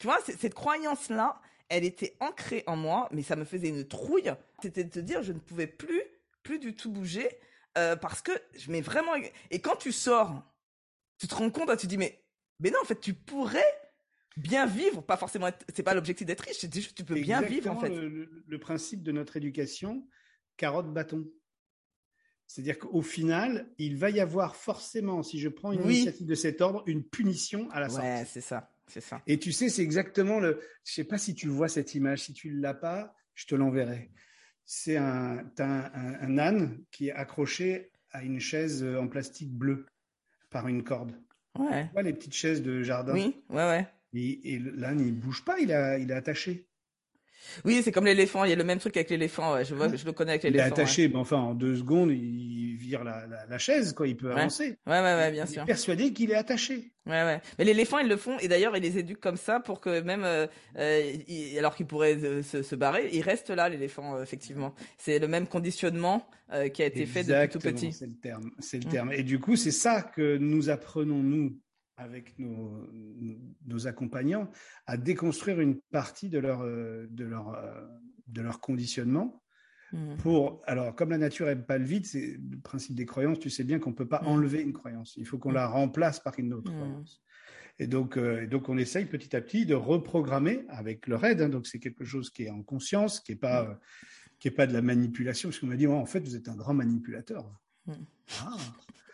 Tu 0.00 0.08
vois, 0.08 0.18
cette 0.20 0.54
croyance-là, 0.54 1.40
elle 1.68 1.84
était 1.84 2.16
ancrée 2.18 2.64
en 2.66 2.74
moi, 2.74 3.08
mais 3.12 3.22
ça 3.22 3.36
me 3.36 3.44
faisait 3.44 3.68
une 3.68 3.86
trouille. 3.86 4.32
C'était 4.60 4.82
de 4.82 4.90
te 4.90 4.98
dire, 4.98 5.22
je 5.22 5.32
ne 5.32 5.38
pouvais 5.38 5.68
plus, 5.68 6.02
plus 6.42 6.58
du 6.58 6.74
tout 6.74 6.90
bouger, 6.90 7.38
euh, 7.78 7.94
parce 7.94 8.20
que 8.20 8.32
je 8.56 8.72
mets 8.72 8.80
vraiment. 8.80 9.12
Et 9.52 9.60
quand 9.60 9.76
tu 9.76 9.92
sors, 9.92 10.42
tu 11.20 11.28
te 11.28 11.36
rends 11.36 11.50
compte, 11.50 11.70
tu 11.70 11.76
te 11.76 11.86
dis, 11.86 11.98
mais, 11.98 12.20
mais 12.58 12.70
non, 12.70 12.80
en 12.82 12.84
fait, 12.84 12.98
tu 12.98 13.14
pourrais 13.14 13.85
bien 14.36 14.66
vivre, 14.66 15.02
pas 15.02 15.16
forcément. 15.16 15.48
C'est 15.74 15.82
pas 15.82 15.94
l'objectif 15.94 16.26
d'être 16.26 16.42
riche, 16.42 16.58
c'est 16.60 16.72
juste 16.72 16.96
tu 16.96 17.04
peux 17.04 17.14
bien 17.14 17.40
vivre 17.42 17.70
en 17.70 17.80
fait. 17.80 17.88
Le, 17.88 18.44
le, 18.46 18.58
principe 18.58 19.02
de 19.02 19.12
notre 19.12 19.36
éducation, 19.36 20.06
carotte 20.56 20.92
bâton. 20.92 21.26
C'est-à-dire 22.46 22.78
qu'au 22.78 23.02
final, 23.02 23.68
il 23.78 23.96
va 23.96 24.10
y 24.10 24.20
avoir 24.20 24.54
forcément, 24.54 25.22
si 25.22 25.40
je 25.40 25.48
prends 25.48 25.72
une 25.72 25.82
initiative 25.82 26.26
de 26.26 26.34
cet 26.34 26.60
ordre, 26.60 26.84
une 26.86 27.02
punition 27.02 27.68
à 27.70 27.80
la 27.80 27.88
sortie. 27.88 28.06
Ouais, 28.06 28.24
c'est 28.24 28.40
ça. 28.40 28.70
C'est 28.86 29.00
ça. 29.00 29.20
Et 29.26 29.38
tu 29.38 29.50
sais, 29.50 29.68
c'est 29.68 29.82
exactement 29.82 30.38
le. 30.38 30.60
Je 30.84 30.92
sais 30.92 31.04
pas 31.04 31.18
si 31.18 31.34
tu 31.34 31.48
vois 31.48 31.68
cette 31.68 31.94
image. 31.96 32.22
Si 32.22 32.32
tu 32.32 32.50
l'as 32.50 32.74
pas, 32.74 33.16
je 33.34 33.46
te 33.46 33.56
l'enverrai. 33.56 34.12
C'est 34.64 34.96
un, 34.96 35.44
un, 35.58 36.38
âne 36.38 36.84
qui 36.90 37.08
est 37.08 37.12
accroché 37.12 37.90
à 38.10 38.22
une 38.22 38.40
chaise 38.40 38.84
en 38.84 39.08
plastique 39.08 39.52
bleu 39.52 39.86
par 40.50 40.68
une 40.68 40.84
corde. 40.84 41.20
Ouais. 41.58 41.86
Tu 41.86 41.92
vois 41.92 42.02
les 42.02 42.12
petites 42.12 42.34
chaises 42.34 42.62
de 42.62 42.82
jardin? 42.82 43.14
Oui, 43.14 43.42
ouais, 43.48 43.56
ouais. 43.56 43.88
Et, 44.16 44.54
et 44.54 44.58
l'âne, 44.58 45.00
il 45.00 45.12
bouge 45.12 45.44
pas, 45.44 45.58
il, 45.60 45.72
a, 45.72 45.98
il 45.98 46.10
est 46.10 46.14
attaché. 46.14 46.66
Oui, 47.64 47.80
c'est 47.82 47.92
comme 47.92 48.06
l'éléphant. 48.06 48.44
Il 48.44 48.50
y 48.50 48.52
a 48.52 48.56
le 48.56 48.64
même 48.64 48.78
truc 48.78 48.96
avec 48.96 49.10
l'éléphant. 49.10 49.62
Je 49.62 49.74
vois, 49.74 49.94
je 49.94 50.04
le 50.04 50.12
connais 50.12 50.32
avec 50.32 50.42
l'éléphant. 50.42 50.64
Il 50.66 50.68
est 50.68 50.72
attaché, 50.72 51.08
mais 51.08 51.16
enfin, 51.16 51.36
en 51.36 51.54
deux 51.54 51.76
secondes, 51.76 52.10
il 52.10 52.76
vire 52.76 53.04
la, 53.04 53.26
la, 53.48 53.58
chaise, 53.58 53.92
quoi. 53.92 54.06
Il 54.06 54.16
peut 54.16 54.30
avancer. 54.32 54.78
Ouais, 54.86 55.00
ouais, 55.00 55.14
ouais, 55.14 55.32
bien 55.32 55.46
sûr. 55.46 55.62
Il 55.62 55.64
est 55.64 55.66
persuadé 55.66 56.12
qu'il 56.12 56.30
est 56.30 56.36
attaché. 56.36 56.92
Ouais, 57.06 57.22
ouais. 57.22 57.40
Mais 57.58 57.64
l'éléphant, 57.64 57.98
ils 57.98 58.08
le 58.08 58.16
font, 58.16 58.38
et 58.38 58.48
d'ailleurs, 58.48 58.76
ils 58.76 58.82
les 58.82 58.98
éduquent 58.98 59.20
comme 59.20 59.36
ça 59.36 59.60
pour 59.60 59.80
que 59.80 60.00
même, 60.00 60.24
euh, 60.24 60.46
euh 60.78 61.12
alors 61.58 61.76
qu'il 61.76 61.86
pourrait 61.86 62.16
euh, 62.16 62.42
se, 62.42 62.62
se, 62.62 62.74
barrer, 62.74 63.10
il 63.12 63.22
reste 63.22 63.50
là, 63.50 63.68
l'éléphant, 63.68 64.16
euh, 64.16 64.22
effectivement. 64.22 64.74
C'est 64.98 65.18
le 65.18 65.28
même 65.28 65.46
conditionnement 65.46 66.28
qui 66.72 66.82
a 66.82 66.86
été 66.86 67.06
fait 67.06 67.24
depuis 67.24 67.48
tout 67.48 67.58
petit. 67.58 67.92
C'est 67.92 68.06
le 68.06 68.16
terme. 68.16 68.50
C'est 68.60 68.78
le 68.78 68.88
mm. 68.88 68.90
terme. 68.90 69.12
Et 69.12 69.24
du 69.24 69.40
coup, 69.40 69.56
c'est 69.56 69.72
ça 69.72 70.02
que 70.02 70.36
nous 70.36 70.70
apprenons 70.70 71.22
nous 71.22 71.58
avec 71.96 72.38
nos, 72.38 72.86
nos, 73.66 73.86
accompagnants 73.86 74.50
à 74.86 74.96
déconstruire 74.96 75.60
une 75.60 75.80
partie 75.90 76.28
de 76.28 76.38
leur, 76.38 76.60
euh, 76.62 77.06
de 77.10 77.24
leur, 77.24 77.54
euh, 77.54 77.86
de 78.26 78.42
leur 78.42 78.60
conditionnement. 78.60 79.42
Mmh. 79.92 80.16
Pour, 80.18 80.62
alors, 80.66 80.94
comme 80.94 81.10
la 81.10 81.18
nature 81.18 81.46
n'aime 81.46 81.64
pas 81.64 81.78
le 81.78 81.84
vide, 81.84 82.06
c'est 82.06 82.38
le 82.38 82.58
principe 82.58 82.94
des 82.96 83.06
croyances, 83.06 83.38
tu 83.38 83.50
sais 83.50 83.64
bien 83.64 83.78
qu'on 83.78 83.90
ne 83.90 83.94
peut 83.94 84.08
pas 84.08 84.20
mmh. 84.22 84.26
enlever 84.26 84.62
une 84.62 84.72
croyance. 84.72 85.14
Il 85.16 85.26
faut 85.26 85.38
qu'on 85.38 85.52
mmh. 85.52 85.54
la 85.54 85.66
remplace 85.68 86.20
par 86.20 86.38
une 86.38 86.52
autre 86.52 86.72
croyance. 86.72 87.22
Et 87.78 87.86
donc, 87.86 88.16
euh, 88.16 88.46
donc, 88.46 88.68
on 88.68 88.78
essaye 88.78 89.04
petit 89.04 89.34
à 89.36 89.40
petit 89.40 89.66
de 89.66 89.74
reprogrammer 89.74 90.64
avec 90.68 91.06
leur 91.06 91.24
aide. 91.24 91.40
Hein. 91.40 91.48
donc, 91.48 91.66
c'est 91.66 91.78
quelque 91.78 92.04
chose 92.04 92.30
qui 92.30 92.44
est 92.44 92.50
en 92.50 92.62
conscience, 92.62 93.20
qui 93.20 93.32
n'est 93.32 93.38
pas, 93.38 93.78
qui 94.38 94.48
est 94.48 94.52
pas 94.52 94.66
de 94.66 94.72
la 94.72 94.82
manipulation. 94.82 95.48
Parce 95.48 95.60
qu'on 95.60 95.66
m'a 95.66 95.76
dit, 95.76 95.86
en 95.86 96.06
fait, 96.06 96.20
vous 96.20 96.36
êtes 96.36 96.48
un 96.48 96.56
grand 96.56 96.74
manipulateur. 96.74 97.50
Ah, 98.40 98.56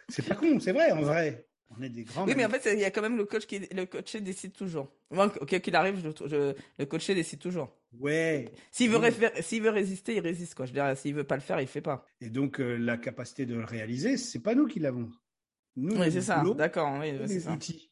c'est 0.09 0.27
pas 0.27 0.35
con, 0.35 0.59
c'est 0.61 0.73
vrai, 0.73 0.91
en 0.93 1.03
vrai. 1.03 1.47
On 1.79 1.83
est 1.83 1.89
des 1.89 2.05
grands. 2.05 2.27
Oui, 2.27 2.35
mais 2.37 2.45
en 2.45 2.51
fait, 2.51 2.73
il 2.73 2.81
y 2.81 2.85
a 2.85 2.91
quand 2.91 3.03
même 3.03 3.17
le 3.17 3.25
coach 3.25 3.47
qui, 3.47 3.61
le 3.61 3.85
coaché 3.87 4.21
décide 4.21 4.53
toujours. 4.53 4.89
Quoi 5.09 5.29
qu'il 5.31 5.75
arrive, 5.77 6.01
je, 6.03 6.55
le 6.79 6.85
coaché 6.85 7.15
décide 7.15 7.39
toujours. 7.39 7.75
Ouais. 7.99 8.53
S'il 8.71 8.91
veut, 8.91 8.99
résister, 9.71 10.17
il 10.17 10.21
résiste, 10.21 10.55
quoi. 10.55 10.67
Je 10.67 10.73
dirais, 10.73 10.97
s'il 10.97 11.15
veut 11.15 11.25
pas 11.25 11.37
le 11.37 11.43
faire, 11.43 11.61
il 11.61 11.67
fait 11.67 11.81
pas. 11.81 12.07
Et 12.21 12.31
donc, 12.31 12.61
euh, 12.61 12.77
la 12.77 12.97
capacité 12.97 13.47
de 13.47 13.55
le 13.55 13.65
réaliser, 13.65 14.17
c'est 14.17 14.43
pas 14.43 14.55
nous 14.55 14.67
qui 14.67 14.81
l'avons. 14.81 15.11
Nous, 15.77 15.97
oui, 15.97 16.13
c'est 16.13 16.21
ça. 16.21 16.43
D'accord. 16.57 16.99
Oui, 17.01 17.13
les 17.13 17.49
outils. 17.49 17.91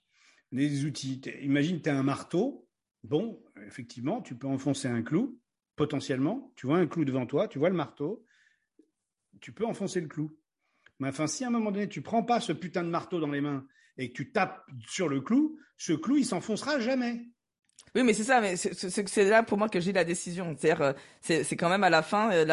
Les 0.52 0.84
outils. 0.84 1.20
Imagine, 1.42 1.80
tu 1.80 1.88
as 1.88 1.98
un 1.98 2.02
marteau. 2.02 2.66
Bon, 3.02 3.42
effectivement, 3.66 4.20
tu 4.20 4.34
peux 4.34 4.46
enfoncer 4.46 4.88
un 4.88 5.02
clou, 5.02 5.40
potentiellement. 5.76 6.52
Tu 6.56 6.66
vois 6.66 6.78
un 6.78 6.86
clou 6.86 7.04
devant 7.04 7.26
toi, 7.26 7.48
tu 7.48 7.58
vois 7.58 7.70
le 7.70 7.76
marteau. 7.76 8.24
Tu 9.40 9.52
peux 9.52 9.64
enfoncer 9.64 10.00
le 10.00 10.08
clou. 10.08 10.36
Mais 11.00 11.08
enfin, 11.08 11.26
si 11.26 11.44
à 11.44 11.48
un 11.48 11.50
moment 11.50 11.72
donné, 11.72 11.88
tu 11.88 12.02
prends 12.02 12.22
pas 12.22 12.40
ce 12.40 12.52
putain 12.52 12.84
de 12.84 12.88
marteau 12.88 13.20
dans 13.20 13.30
les 13.30 13.40
mains 13.40 13.66
et 13.96 14.10
que 14.10 14.14
tu 14.14 14.32
tapes 14.32 14.64
sur 14.86 15.08
le 15.08 15.20
clou, 15.20 15.58
ce 15.76 15.92
clou, 15.92 16.16
il 16.18 16.26
s'enfoncera 16.26 16.78
jamais. 16.78 17.26
Oui, 17.94 18.04
mais 18.04 18.12
c'est 18.12 18.24
ça, 18.24 18.40
mais 18.40 18.56
c'est 18.56 19.28
là 19.28 19.42
pour 19.42 19.58
moi 19.58 19.68
que 19.68 19.80
j'ai 19.80 19.92
la 19.92 20.04
décision. 20.04 20.54
C'est-à-dire, 20.56 20.82
euh, 20.82 20.92
c'est 21.22 21.56
quand 21.56 21.68
même 21.68 21.82
à 21.82 21.90
la 21.90 22.02
fin 22.02 22.30
euh, 22.32 22.44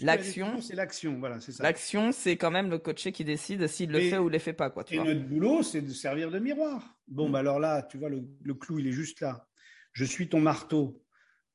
l'action. 0.00 0.60
c'est 0.62 0.74
l'action, 0.74 1.18
voilà, 1.18 1.40
c'est 1.40 1.52
ça. 1.52 1.62
L'action, 1.62 2.10
c'est 2.10 2.36
quand 2.36 2.50
même 2.50 2.70
le 2.70 2.78
coaché 2.78 3.12
qui 3.12 3.24
décide 3.24 3.66
s'il 3.66 3.90
le 3.90 4.00
fait 4.00 4.16
ou 4.16 4.30
le 4.30 4.38
fait 4.38 4.54
pas, 4.54 4.70
quoi. 4.70 4.84
et 4.90 4.98
notre 4.98 5.24
boulot, 5.24 5.62
c'est 5.62 5.82
de 5.82 5.90
servir 5.90 6.30
de 6.30 6.38
miroir. 6.38 6.96
Bon, 7.06 7.28
mm. 7.28 7.32
bah 7.32 7.40
alors 7.40 7.58
là, 7.58 7.82
tu 7.82 7.98
vois, 7.98 8.08
le, 8.08 8.54
clou, 8.54 8.78
il 8.78 8.86
est 8.86 8.92
juste 8.92 9.20
là. 9.20 9.46
Je 9.92 10.04
suis 10.04 10.28
ton 10.28 10.40
marteau. 10.40 11.04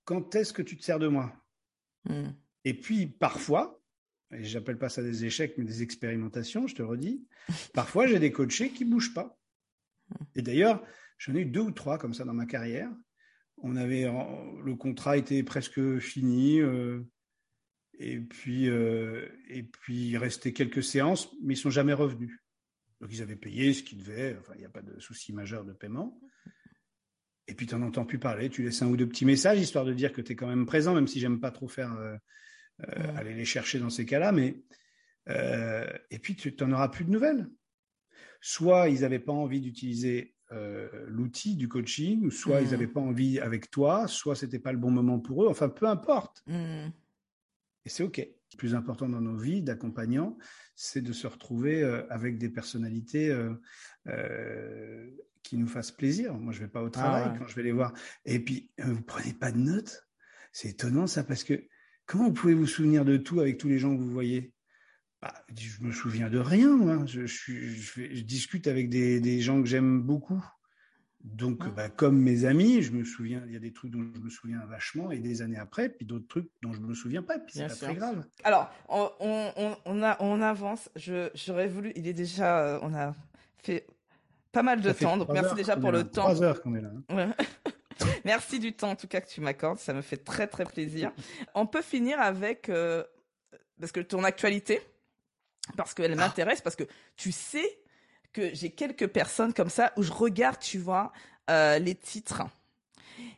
Quand 0.06 0.36
est-ce 0.36 0.54
que 0.54 0.62
tu 0.62 0.78
te 0.78 0.84
sers 0.84 1.00
de 1.00 1.08
moi? 1.08 1.34
Mm. 2.06 2.30
Et 2.66 2.74
puis, 2.76 3.08
parfois, 3.08 3.79
et 4.32 4.44
j'appelle 4.44 4.78
pas 4.78 4.90
ça 4.90 5.02
des 5.02 5.26
échecs, 5.26 5.56
mais 5.58 5.66
des 5.66 5.82
expérimentations, 5.82 6.68
je 6.68 6.76
te 6.76 6.82
redis. 6.82 7.26
Parfois, 7.74 8.06
j'ai 8.06 8.20
des 8.20 8.32
coachés 8.32 8.70
qui 8.70 8.86
bougent 8.86 9.14
pas. 9.14 9.40
Et 10.36 10.42
d'ailleurs, 10.42 10.84
j'en 11.18 11.36
ai 11.36 11.42
eu 11.42 11.46
deux 11.46 11.62
ou 11.62 11.72
trois 11.72 11.98
comme 11.98 12.14
ça 12.14 12.26
dans 12.26 12.34
ma 12.34 12.46
carrière. 12.46 12.92
On 13.58 13.76
avait 13.76 14.04
le 14.04 14.76
contrat 14.76 15.18
était 15.18 15.44
presque 15.44 16.00
fini. 16.00 16.60
Euh, 16.62 17.02
et 18.00 18.20
puis, 18.20 18.70
euh, 18.70 19.28
et 19.50 19.64
puis, 19.64 20.10
il 20.10 20.18
restait 20.18 20.54
quelques 20.54 20.84
séances, 20.84 21.30
mais 21.44 21.56
ils 21.56 21.58
sont 21.58 21.70
jamais 21.70 21.94
revenus. 21.94 22.40
Donc, 23.02 23.12
ils 23.12 23.22
avaient 23.22 23.36
payé 23.36 23.74
ce 23.74 23.84
qu'ils 23.84 23.98
devaient. 23.98 24.38
Enfin, 24.40 24.54
il 24.56 24.60
n'y 24.60 24.66
a 24.66 24.70
pas 24.70 24.82
de 24.82 24.98
souci 25.00 25.34
majeur 25.34 25.66
de 25.66 25.74
paiement. 25.74 26.20
Et 27.48 27.56
puis, 27.56 27.66
tu 27.66 27.76
n'en 27.76 27.88
entends 27.88 28.06
plus 28.06 28.20
parler. 28.20 28.50
Tu 28.50 28.64
laisses 28.64 28.82
un 28.82 28.88
ou 28.88 28.96
deux 28.96 29.08
petits 29.08 29.26
messages, 29.26 29.60
histoire 29.60 29.86
de 29.86 29.94
dire 29.94 30.14
que 30.14 30.22
tu 30.22 30.34
es 30.34 30.36
quand 30.36 30.48
même 30.48 30.66
présent, 30.66 30.94
même 30.94 31.08
si 31.08 31.20
j'aime 31.20 31.40
pas 31.40 31.52
trop 31.52 31.68
faire 31.68 31.94
euh, 31.98 32.16
euh, 32.88 33.18
aller 33.18 33.34
les 33.34 33.46
chercher 33.46 33.80
dans 33.80 33.90
ces 33.90 34.06
cas-là. 34.06 34.32
Mais 34.32 34.62
euh, 35.30 35.88
et 36.10 36.20
puis, 36.20 36.36
tu 36.36 36.54
n'en 36.62 36.72
auras 36.74 36.90
plus 36.90 37.06
de 37.06 37.12
nouvelles. 37.12 37.50
Soit 38.42 38.90
ils 38.90 39.02
n'avaient 39.02 39.20
pas 39.20 39.34
envie 39.34 39.62
d'utiliser 39.62 40.36
euh, 40.52 40.90
l'outil 41.08 41.56
du 41.56 41.68
coaching, 41.68 42.32
soit 42.32 42.62
ils 42.62 42.72
n'avaient 42.72 42.88
pas 42.88 43.02
envie 43.02 43.40
avec 43.40 43.70
toi, 43.70 44.08
soit 44.08 44.36
c'était 44.36 44.60
pas 44.60 44.72
le 44.72 44.80
bon 44.80 44.92
moment 44.92 45.20
pour 45.20 45.44
eux. 45.44 45.48
Enfin, 45.48 45.70
peu 45.70 45.88
importe. 45.88 46.42
Mm. 46.48 46.88
Et 47.86 47.90
c'est 47.90 48.04
OK. 48.04 48.18
Le 48.18 48.58
plus 48.58 48.74
important 48.74 49.08
dans 49.08 49.22
nos 49.22 49.38
vies 49.38 49.62
d'accompagnants, 49.62 50.36
c'est 50.76 51.02
de 51.02 51.14
se 51.14 51.28
retrouver 51.28 51.84
euh, 51.84 52.02
avec 52.10 52.38
des 52.40 52.50
personnalités 52.50 53.36
qui 55.44 55.58
nous 55.58 55.68
fassent 55.68 55.92
plaisir. 55.92 56.34
Moi, 56.34 56.52
je 56.52 56.60
vais 56.60 56.68
pas 56.68 56.82
au 56.82 56.90
travail 56.90 57.26
ah 57.28 57.36
quand 57.38 57.48
je 57.48 57.56
vais 57.56 57.64
les 57.64 57.72
voir. 57.72 57.94
Et 58.26 58.40
puis, 58.40 58.72
vous 58.80 59.02
prenez 59.02 59.34
pas 59.34 59.52
de 59.52 59.58
notes. 59.58 60.08
C'est 60.52 60.70
étonnant 60.70 61.06
ça 61.06 61.24
parce 61.24 61.44
que 61.44 61.68
comment 62.10 62.26
vous 62.26 62.34
pouvez 62.34 62.56
vous 62.56 62.66
souvenir 62.66 63.06
de 63.06 63.18
tout 63.18 63.40
avec 63.40 63.60
tous 63.60 63.70
les 63.70 63.78
gens 63.78 63.96
que 63.96 64.02
vous 64.02 64.10
voyez? 64.10 64.52
Bah, 65.22 65.34
Je 65.56 65.84
me 65.84 65.92
souviens 65.92 66.30
de 66.30 66.40
rien. 66.40 66.76
Moi. 66.76 67.06
Je, 67.06 67.26
je, 67.28 68.02
je 68.12 68.22
discute 68.24 68.68
avec 68.68 68.90
des, 68.90 69.20
des 69.20 69.42
gens 69.42 69.62
que 69.62 69.68
j'aime 69.68 70.02
beaucoup. 70.02 70.44
Donc, 71.24 71.68
bah, 71.76 71.90
comme 71.90 72.18
mes 72.18 72.46
amis, 72.46 72.82
je 72.82 72.94
me 72.94 73.04
souviens, 73.04 73.44
il 73.46 73.54
y 73.54 73.56
a 73.56 73.60
des 73.60 73.74
trucs 73.74 73.92
dont 73.92 74.02
je 74.16 74.22
me 74.22 74.30
souviens 74.30 74.66
vachement 74.66 75.12
et 75.12 75.20
des 75.20 75.42
années 75.42 75.58
après, 75.58 75.90
puis 75.90 76.06
d'autres 76.06 76.28
trucs 76.28 76.50
dont 76.62 76.72
je 76.74 76.80
me 76.80 76.94
souviens 76.94 77.22
pas, 77.22 77.38
puis 77.38 77.56
c'est 77.56 77.68
pas 77.68 77.76
très 77.76 77.96
grave. 77.96 78.26
Alors, 78.44 78.72
on, 78.88 79.12
on, 79.20 79.76
on, 79.86 80.02
a, 80.02 80.16
on 80.22 80.42
avance. 80.42 80.90
Je, 80.96 81.30
j'aurais 81.36 81.68
voulu, 81.68 81.92
il 81.96 82.08
est 82.08 82.14
déjà, 82.14 82.60
euh, 82.64 82.80
on 82.82 82.94
a 82.94 83.14
fait 83.58 83.86
pas 84.54 84.64
mal 84.64 84.80
de 84.80 84.92
temps, 84.94 85.18
donc 85.18 85.30
merci 85.30 85.54
déjà 85.56 85.76
pour 85.76 85.92
le 85.92 86.06
temps. 86.06 86.24
Trois 86.24 86.42
heures 86.42 86.62
qu'on 86.62 86.74
est 86.74 86.82
là. 86.82 86.92
Hein. 87.10 87.34
merci 88.26 88.60
du 88.60 88.74
temps 88.74 88.92
en 88.92 88.96
tout 88.96 89.08
cas 89.08 89.22
que 89.22 89.30
tu 89.30 89.42
m'accordes, 89.42 89.80
ça 89.80 89.94
me 89.94 90.02
fait 90.02 90.18
très 90.18 90.48
très 90.48 90.66
plaisir. 90.66 91.12
on 91.56 91.66
peut 91.66 91.82
finir 91.82 92.20
avec, 92.20 92.70
euh, 92.70 93.04
parce 93.80 93.92
que 93.92 94.00
ton 94.00 94.24
actualité, 94.24 94.82
parce 95.76 95.94
qu'elle 95.94 96.14
ah. 96.14 96.16
m'intéresse, 96.16 96.62
parce 96.62 96.76
que 96.76 96.86
tu 97.16 97.32
sais 97.32 97.80
que 98.34 98.54
j'ai 98.54 98.70
quelques 98.70 99.08
personnes 99.08 99.54
comme 99.54 99.70
ça 99.70 99.92
où 99.98 100.04
je 100.04 100.12
regarde, 100.12 100.60
tu 100.60 100.78
vois, 100.78 101.12
euh, 101.50 101.80
les 101.80 101.96
titres. 101.96 102.44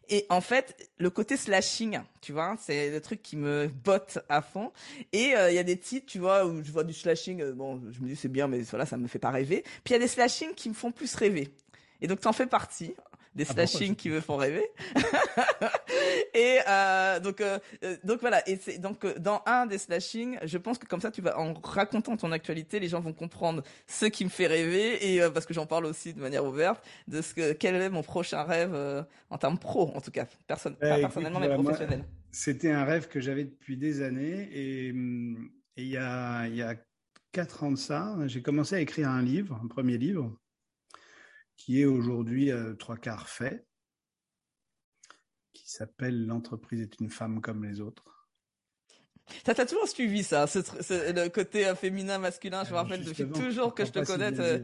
Et 0.09 0.25
en 0.29 0.41
fait, 0.41 0.91
le 0.97 1.09
côté 1.09 1.37
slashing, 1.37 1.99
tu 2.21 2.33
vois, 2.33 2.55
c'est 2.59 2.91
le 2.91 3.01
truc 3.01 3.21
qui 3.21 3.37
me 3.37 3.67
botte 3.67 4.19
à 4.29 4.41
fond. 4.41 4.71
Et 5.13 5.35
euh, 5.35 5.49
il 5.49 5.55
y 5.55 5.59
a 5.59 5.63
des 5.63 5.77
titres, 5.77 6.05
tu 6.05 6.19
vois, 6.19 6.45
où 6.45 6.63
je 6.63 6.71
vois 6.71 6.83
du 6.83 6.93
slashing, 6.93 7.41
euh, 7.41 7.53
bon, 7.53 7.81
je 7.91 7.99
me 8.01 8.07
dis 8.07 8.15
c'est 8.15 8.27
bien, 8.27 8.47
mais 8.47 8.61
voilà, 8.61 8.85
ça 8.85 8.97
me 8.97 9.07
fait 9.07 9.19
pas 9.19 9.31
rêver. 9.31 9.63
Puis 9.83 9.91
il 9.91 9.93
y 9.93 9.95
a 9.95 9.99
des 9.99 10.07
slashing 10.07 10.53
qui 10.53 10.69
me 10.69 10.73
font 10.73 10.91
plus 10.91 11.15
rêver. 11.15 11.53
Et 12.01 12.07
donc 12.07 12.19
t'en 12.19 12.33
fais 12.33 12.47
partie 12.47 12.93
des 13.35 13.45
ah 13.49 13.53
slashing 13.53 13.95
qui 13.95 14.09
me 14.09 14.19
font 14.19 14.35
rêver. 14.35 14.65
et 16.33 16.59
euh, 16.67 17.19
donc 17.19 17.41
euh, 17.41 17.59
euh, 17.83 17.95
donc 18.03 18.19
voilà 18.19 18.47
et 18.47 18.57
c'est 18.57 18.77
donc 18.77 19.05
dans 19.19 19.41
un 19.45 19.65
des 19.65 19.77
slashing, 19.77 20.37
je 20.43 20.57
pense 20.57 20.77
que 20.77 20.85
comme 20.85 21.01
ça 21.01 21.11
tu 21.11 21.21
vas 21.21 21.39
en 21.39 21.53
racontant 21.53 22.17
ton 22.17 22.31
actualité, 22.31 22.79
les 22.79 22.89
gens 22.89 22.99
vont 22.99 23.13
comprendre 23.13 23.63
ce 23.87 24.05
qui 24.05 24.25
me 24.25 24.29
fait 24.29 24.47
rêver 24.47 25.15
et 25.15 25.21
parce 25.33 25.45
que 25.45 25.53
j'en 25.53 25.65
parle 25.65 25.85
aussi 25.85 26.13
de 26.13 26.19
manière 26.19 26.45
ouverte 26.45 26.83
de 27.07 27.21
ce 27.21 27.33
que 27.33 27.53
quel 27.53 27.75
est 27.75 27.89
mon 27.89 28.03
prochain 28.03 28.43
rêve 28.43 28.75
en 29.29 29.37
termes 29.37 29.57
pro 29.57 29.91
en 29.95 30.01
tout 30.01 30.11
cas, 30.11 30.25
personne 30.47 30.75
pas 30.75 30.97
personnellement 30.99 31.39
mais 31.39 31.53
professionnel. 31.53 32.03
C'était 32.31 32.71
un 32.71 32.85
rêve 32.85 33.07
que 33.07 33.19
j'avais 33.19 33.43
depuis 33.45 33.77
des 33.77 34.01
années 34.01 34.49
et 34.51 34.87
il 34.87 35.87
y 35.87 35.97
a 35.97 36.47
il 36.47 36.55
y 36.55 36.61
a 36.61 36.75
quatre 37.31 37.63
ans 37.63 37.71
de 37.71 37.77
ça, 37.77 38.17
j'ai 38.25 38.41
commencé 38.41 38.75
à 38.75 38.81
écrire 38.81 39.07
un 39.09 39.21
livre, 39.21 39.57
un 39.63 39.67
premier 39.67 39.97
livre 39.97 40.35
qui 41.65 41.81
est 41.81 41.85
aujourd'hui 41.85 42.51
euh, 42.51 42.73
trois 42.73 42.97
quarts 42.97 43.29
fait, 43.29 43.67
qui 45.53 45.69
s'appelle 45.69 46.25
L'entreprise 46.25 46.81
est 46.81 46.99
une 46.99 47.11
femme 47.11 47.39
comme 47.39 47.63
les 47.63 47.81
autres. 47.81 48.27
Ça 49.45 49.53
t'a 49.53 49.65
toujours 49.65 49.87
suivi 49.87 50.23
ça, 50.23 50.47
ce, 50.47 50.59
le 51.13 51.29
côté 51.29 51.67
euh, 51.67 51.75
féminin 51.75 52.17
masculin. 52.17 52.63
Je 52.63 52.71
me 52.71 52.75
rappelle 52.75 53.05
depuis 53.05 53.29
toujours 53.29 53.75
que 53.75 53.85
je 53.85 53.91
te 53.91 54.03
connais. 54.03 54.37
Euh. 54.39 54.59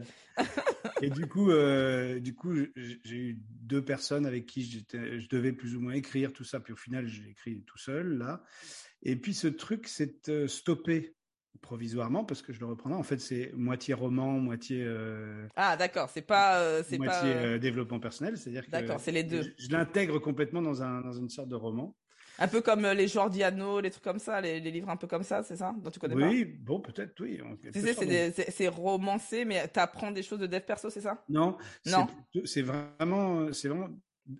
Et 1.00 1.08
du 1.08 1.26
coup, 1.26 1.50
euh, 1.50 2.18
du 2.18 2.34
coup, 2.34 2.52
j'ai 2.76 3.16
eu 3.16 3.38
deux 3.62 3.82
personnes 3.84 4.26
avec 4.26 4.46
qui 4.46 4.84
je 4.92 5.28
devais 5.28 5.52
plus 5.52 5.76
ou 5.76 5.80
moins 5.80 5.94
écrire 5.94 6.32
tout 6.32 6.44
ça. 6.44 6.58
Puis 6.58 6.72
au 6.72 6.76
final, 6.76 7.06
j'ai 7.06 7.30
écrit 7.30 7.62
tout 7.64 7.78
seul 7.78 8.18
là. 8.18 8.42
Et 9.02 9.14
puis 9.16 9.34
ce 9.34 9.46
truc 9.46 9.86
s'est 9.86 10.20
stoppé 10.48 11.16
provisoirement 11.60 12.24
parce 12.24 12.42
que 12.42 12.52
je 12.52 12.60
le 12.60 12.66
reprendrai. 12.66 12.98
En 12.98 13.02
fait, 13.02 13.18
c'est 13.18 13.52
moitié 13.54 13.94
roman, 13.94 14.38
moitié. 14.38 14.82
Euh, 14.84 15.46
ah 15.56 15.76
d'accord, 15.76 16.08
c'est 16.10 16.22
pas 16.22 16.60
euh, 16.60 16.82
c'est 16.86 16.98
moitié 16.98 17.30
euh, 17.34 17.58
développement 17.58 18.00
personnel, 18.00 18.36
c'est-à-dire 18.36 18.66
que. 18.66 18.70
D'accord, 18.70 19.00
c'est 19.00 19.12
les 19.12 19.24
deux. 19.24 19.54
Je, 19.58 19.70
l'intègre 19.70 20.18
complètement 20.18 20.62
dans 20.62 20.82
un 20.82 21.00
dans 21.00 21.12
une 21.12 21.28
sorte 21.28 21.48
de 21.48 21.54
roman. 21.54 21.96
Un 22.40 22.46
peu 22.46 22.60
comme 22.60 22.86
les 22.86 23.08
Jordiano, 23.08 23.80
les 23.80 23.90
trucs 23.90 24.04
comme 24.04 24.20
ça, 24.20 24.40
les, 24.40 24.60
les 24.60 24.70
livres 24.70 24.88
un 24.90 24.96
peu 24.96 25.08
comme 25.08 25.24
ça, 25.24 25.42
c'est 25.42 25.56
ça 25.56 25.74
dont 25.82 25.90
tu 25.90 25.98
connais 25.98 26.14
pas? 26.14 26.28
Oui, 26.28 26.44
bon 26.44 26.80
peut-être 26.80 27.20
oui. 27.20 27.40
Tu 27.72 27.80
sais, 27.80 27.94
c'est 27.94 28.50
c'est 28.50 28.68
romancé, 28.68 29.44
mais 29.44 29.66
t'apprends 29.68 30.12
des 30.12 30.22
choses 30.22 30.38
de 30.38 30.46
dev 30.46 30.60
perso, 30.60 30.88
c'est 30.88 31.00
ça? 31.00 31.24
Non, 31.28 31.56
non. 31.86 32.06
C'est 32.44 32.62
vraiment 32.62 33.52
c'est 33.52 33.68
vraiment 33.68 33.88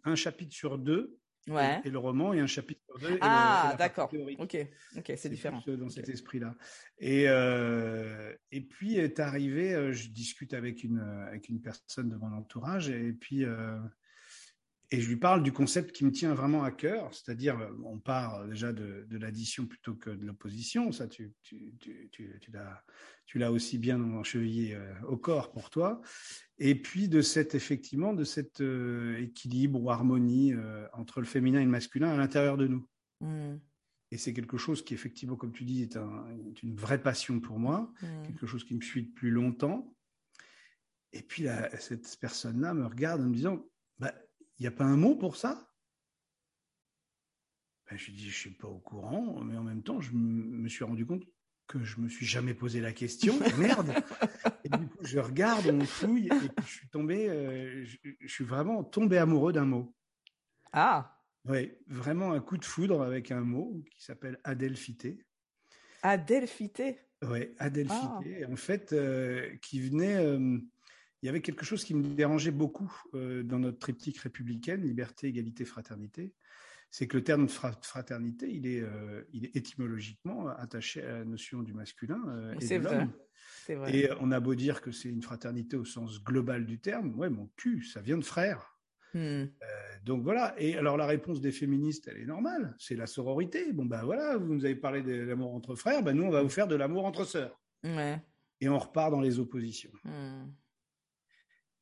un 0.04 0.14
chapitre 0.14 0.54
sur 0.54 0.78
deux 0.78 1.18
Ouais. 1.48 1.80
Et, 1.84 1.90
le 1.90 1.98
roman 1.98 2.32
et 2.32 2.40
un 2.40 2.46
chapitre 2.46 2.82
Ah, 3.20 3.74
d'accord. 3.78 4.10
Ok, 4.38 4.56
ok, 4.96 5.12
c'est 5.16 5.28
différent. 5.28 5.62
Dans 5.66 5.88
cet 5.88 6.08
esprit-là. 6.08 6.54
Et 6.98 7.24
euh, 7.28 8.34
et 8.50 8.60
puis 8.60 8.96
est 8.96 9.20
arrivé, 9.20 9.74
euh, 9.74 9.92
je 9.92 10.08
discute 10.08 10.54
avec 10.54 10.84
une 10.84 10.98
avec 10.98 11.48
une 11.48 11.60
personne 11.60 12.08
de 12.08 12.16
mon 12.16 12.32
entourage 12.32 12.90
et 12.90 13.12
puis 13.12 13.44
euh, 13.44 13.78
et 14.90 15.00
je 15.02 15.08
lui 15.08 15.16
parle 15.16 15.42
du 15.42 15.52
concept 15.52 15.92
qui 15.92 16.04
me 16.06 16.10
tient 16.10 16.32
vraiment 16.32 16.64
à 16.64 16.70
cœur, 16.70 17.12
c'est-à-dire 17.12 17.58
on 17.84 17.98
part 17.98 18.46
déjà 18.46 18.72
de, 18.72 19.04
de 19.06 19.18
l'addition 19.18 19.66
plutôt 19.66 19.94
que 19.94 20.08
de 20.08 20.24
l'opposition. 20.24 20.92
Ça, 20.92 21.06
tu, 21.06 21.34
tu, 21.42 21.74
tu, 21.78 22.08
tu, 22.10 22.40
tu 23.26 23.38
l'as, 23.38 23.52
aussi 23.52 23.76
bien 23.76 24.02
enchevillé 24.02 24.74
euh, 24.74 24.94
au 25.06 25.18
corps 25.18 25.52
pour 25.52 25.68
toi. 25.68 26.00
Et 26.56 26.74
puis 26.74 27.08
de 27.08 27.20
cet 27.20 27.54
effectivement 27.54 28.14
de 28.14 28.24
cet 28.24 28.62
euh, 28.62 29.20
équilibre 29.20 29.78
ou 29.82 29.90
harmonie 29.90 30.54
euh, 30.54 30.86
entre 30.94 31.20
le 31.20 31.26
féminin 31.26 31.60
et 31.60 31.64
le 31.64 31.70
masculin 31.70 32.08
à 32.08 32.16
l'intérieur 32.16 32.56
de 32.56 32.66
nous. 32.66 32.88
Mmh. 33.20 33.56
Et 34.10 34.16
c'est 34.16 34.32
quelque 34.32 34.56
chose 34.56 34.82
qui 34.82 34.94
effectivement, 34.94 35.36
comme 35.36 35.52
tu 35.52 35.64
dis, 35.64 35.82
est, 35.82 35.98
un, 35.98 36.26
est 36.48 36.62
une 36.62 36.74
vraie 36.74 37.02
passion 37.02 37.40
pour 37.40 37.58
moi, 37.58 37.92
mmh. 38.00 38.22
quelque 38.26 38.46
chose 38.46 38.64
qui 38.64 38.74
me 38.74 38.80
suit 38.80 39.02
depuis 39.02 39.30
longtemps. 39.30 39.94
Et 41.12 41.20
puis 41.20 41.42
là, 41.42 41.68
cette 41.78 42.16
personne-là 42.18 42.72
me 42.72 42.86
regarde 42.86 43.20
en 43.20 43.26
me 43.26 43.34
disant, 43.34 43.66
bah, 43.98 44.14
il 44.58 44.62
n'y 44.62 44.68
a 44.68 44.72
pas 44.72 44.84
un 44.84 44.96
mot 44.96 45.14
pour 45.14 45.36
ça? 45.36 45.68
Ben, 47.90 47.96
Je 47.96 48.10
dis, 48.10 48.30
je 48.30 48.36
suis 48.36 48.50
pas 48.50 48.68
au 48.68 48.78
courant, 48.78 49.40
mais 49.42 49.56
en 49.56 49.62
même 49.62 49.82
temps, 49.82 50.00
je 50.00 50.12
me 50.12 50.68
suis 50.68 50.84
rendu 50.84 51.06
compte 51.06 51.24
que 51.68 51.84
je 51.84 52.00
me 52.00 52.08
suis 52.08 52.26
jamais 52.26 52.54
posé 52.54 52.80
la 52.80 52.92
question. 52.92 53.38
Merde 53.58 53.92
Et 54.64 54.68
du 54.70 54.88
coup, 54.88 55.04
je 55.04 55.18
regarde, 55.20 55.66
on 55.66 55.84
fouille, 55.84 56.26
et 56.26 56.30
puis 56.30 56.64
je 56.64 56.70
suis 56.70 56.88
tombé, 56.88 57.28
euh, 57.28 57.84
je, 57.84 58.26
suis 58.26 58.44
vraiment 58.44 58.82
tombé 58.82 59.18
amoureux 59.18 59.52
d'un 59.52 59.66
mot. 59.66 59.94
Ah 60.72 61.20
Oui, 61.44 61.72
vraiment 61.86 62.32
un 62.32 62.40
coup 62.40 62.56
de 62.56 62.64
foudre 62.64 63.02
avec 63.02 63.30
un 63.30 63.42
mot 63.42 63.82
qui 63.92 64.02
s'appelle 64.02 64.40
adelphité. 64.44 65.24
Adelphité? 66.02 66.98
Oui, 67.22 67.50
adelphité. 67.58 68.44
Ah. 68.44 68.50
En 68.50 68.56
fait, 68.56 68.92
euh, 68.92 69.54
qui 69.62 69.80
venait... 69.80 70.16
Euh, 70.16 70.58
il 71.22 71.26
y 71.26 71.28
avait 71.28 71.40
quelque 71.40 71.64
chose 71.64 71.84
qui 71.84 71.94
me 71.94 72.02
dérangeait 72.02 72.50
beaucoup 72.50 72.92
euh, 73.14 73.42
dans 73.42 73.58
notre 73.58 73.78
triptyque 73.78 74.18
républicaine, 74.18 74.82
liberté, 74.82 75.28
égalité, 75.28 75.64
fraternité. 75.64 76.34
C'est 76.90 77.06
que 77.06 77.18
le 77.18 77.24
terme 77.24 77.48
fraternité, 77.48 78.50
il 78.50 78.66
est, 78.66 78.80
euh, 78.80 79.22
il 79.32 79.44
est 79.44 79.56
étymologiquement 79.56 80.48
attaché 80.48 81.02
à 81.02 81.18
la 81.18 81.24
notion 81.24 81.62
du 81.62 81.74
masculin 81.74 82.22
euh, 82.28 82.54
et 82.60 82.78
de 82.78 82.84
l'homme. 82.84 83.12
Vrai. 83.68 83.94
Et 83.94 84.08
on 84.20 84.32
a 84.32 84.40
beau 84.40 84.54
dire 84.54 84.80
que 84.80 84.90
c'est 84.92 85.10
une 85.10 85.20
fraternité 85.20 85.76
au 85.76 85.84
sens 85.84 86.22
global 86.22 86.64
du 86.64 86.80
terme, 86.80 87.18
ouais, 87.18 87.28
mon 87.28 87.50
cul, 87.56 87.82
ça 87.82 88.00
vient 88.00 88.16
de 88.16 88.24
frère. 88.24 88.78
Hmm. 89.14 89.18
Euh, 89.18 89.46
donc 90.04 90.22
voilà. 90.22 90.54
Et 90.58 90.76
alors 90.76 90.96
la 90.96 91.06
réponse 91.06 91.40
des 91.40 91.52
féministes, 91.52 92.08
elle 92.08 92.18
est 92.18 92.26
normale. 92.26 92.74
C'est 92.78 92.96
la 92.96 93.06
sororité. 93.06 93.72
Bon 93.72 93.84
ben 93.84 94.02
voilà, 94.04 94.36
vous 94.36 94.54
nous 94.54 94.64
avez 94.64 94.74
parlé 94.74 95.02
de 95.02 95.12
l'amour 95.12 95.54
entre 95.54 95.74
frères, 95.74 96.02
ben 96.02 96.14
nous 96.14 96.24
on 96.24 96.30
va 96.30 96.42
vous 96.42 96.48
faire 96.48 96.68
de 96.68 96.76
l'amour 96.76 97.04
entre 97.04 97.24
sœurs. 97.24 97.58
Ouais. 97.84 98.20
Et 98.60 98.68
on 98.68 98.78
repart 98.78 99.10
dans 99.10 99.20
les 99.20 99.38
oppositions. 99.38 99.92
Hmm. 100.04 100.50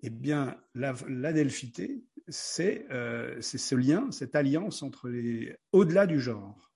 Eh 0.00 0.10
bien, 0.10 0.56
l'adelphité, 0.74 2.04
c'est 2.28 2.86
euh, 2.90 3.40
ce 3.40 3.74
lien, 3.74 4.10
cette 4.10 4.34
alliance 4.34 4.82
entre 4.82 5.08
les, 5.08 5.56
au-delà 5.72 6.06
du 6.06 6.20
genre. 6.20 6.72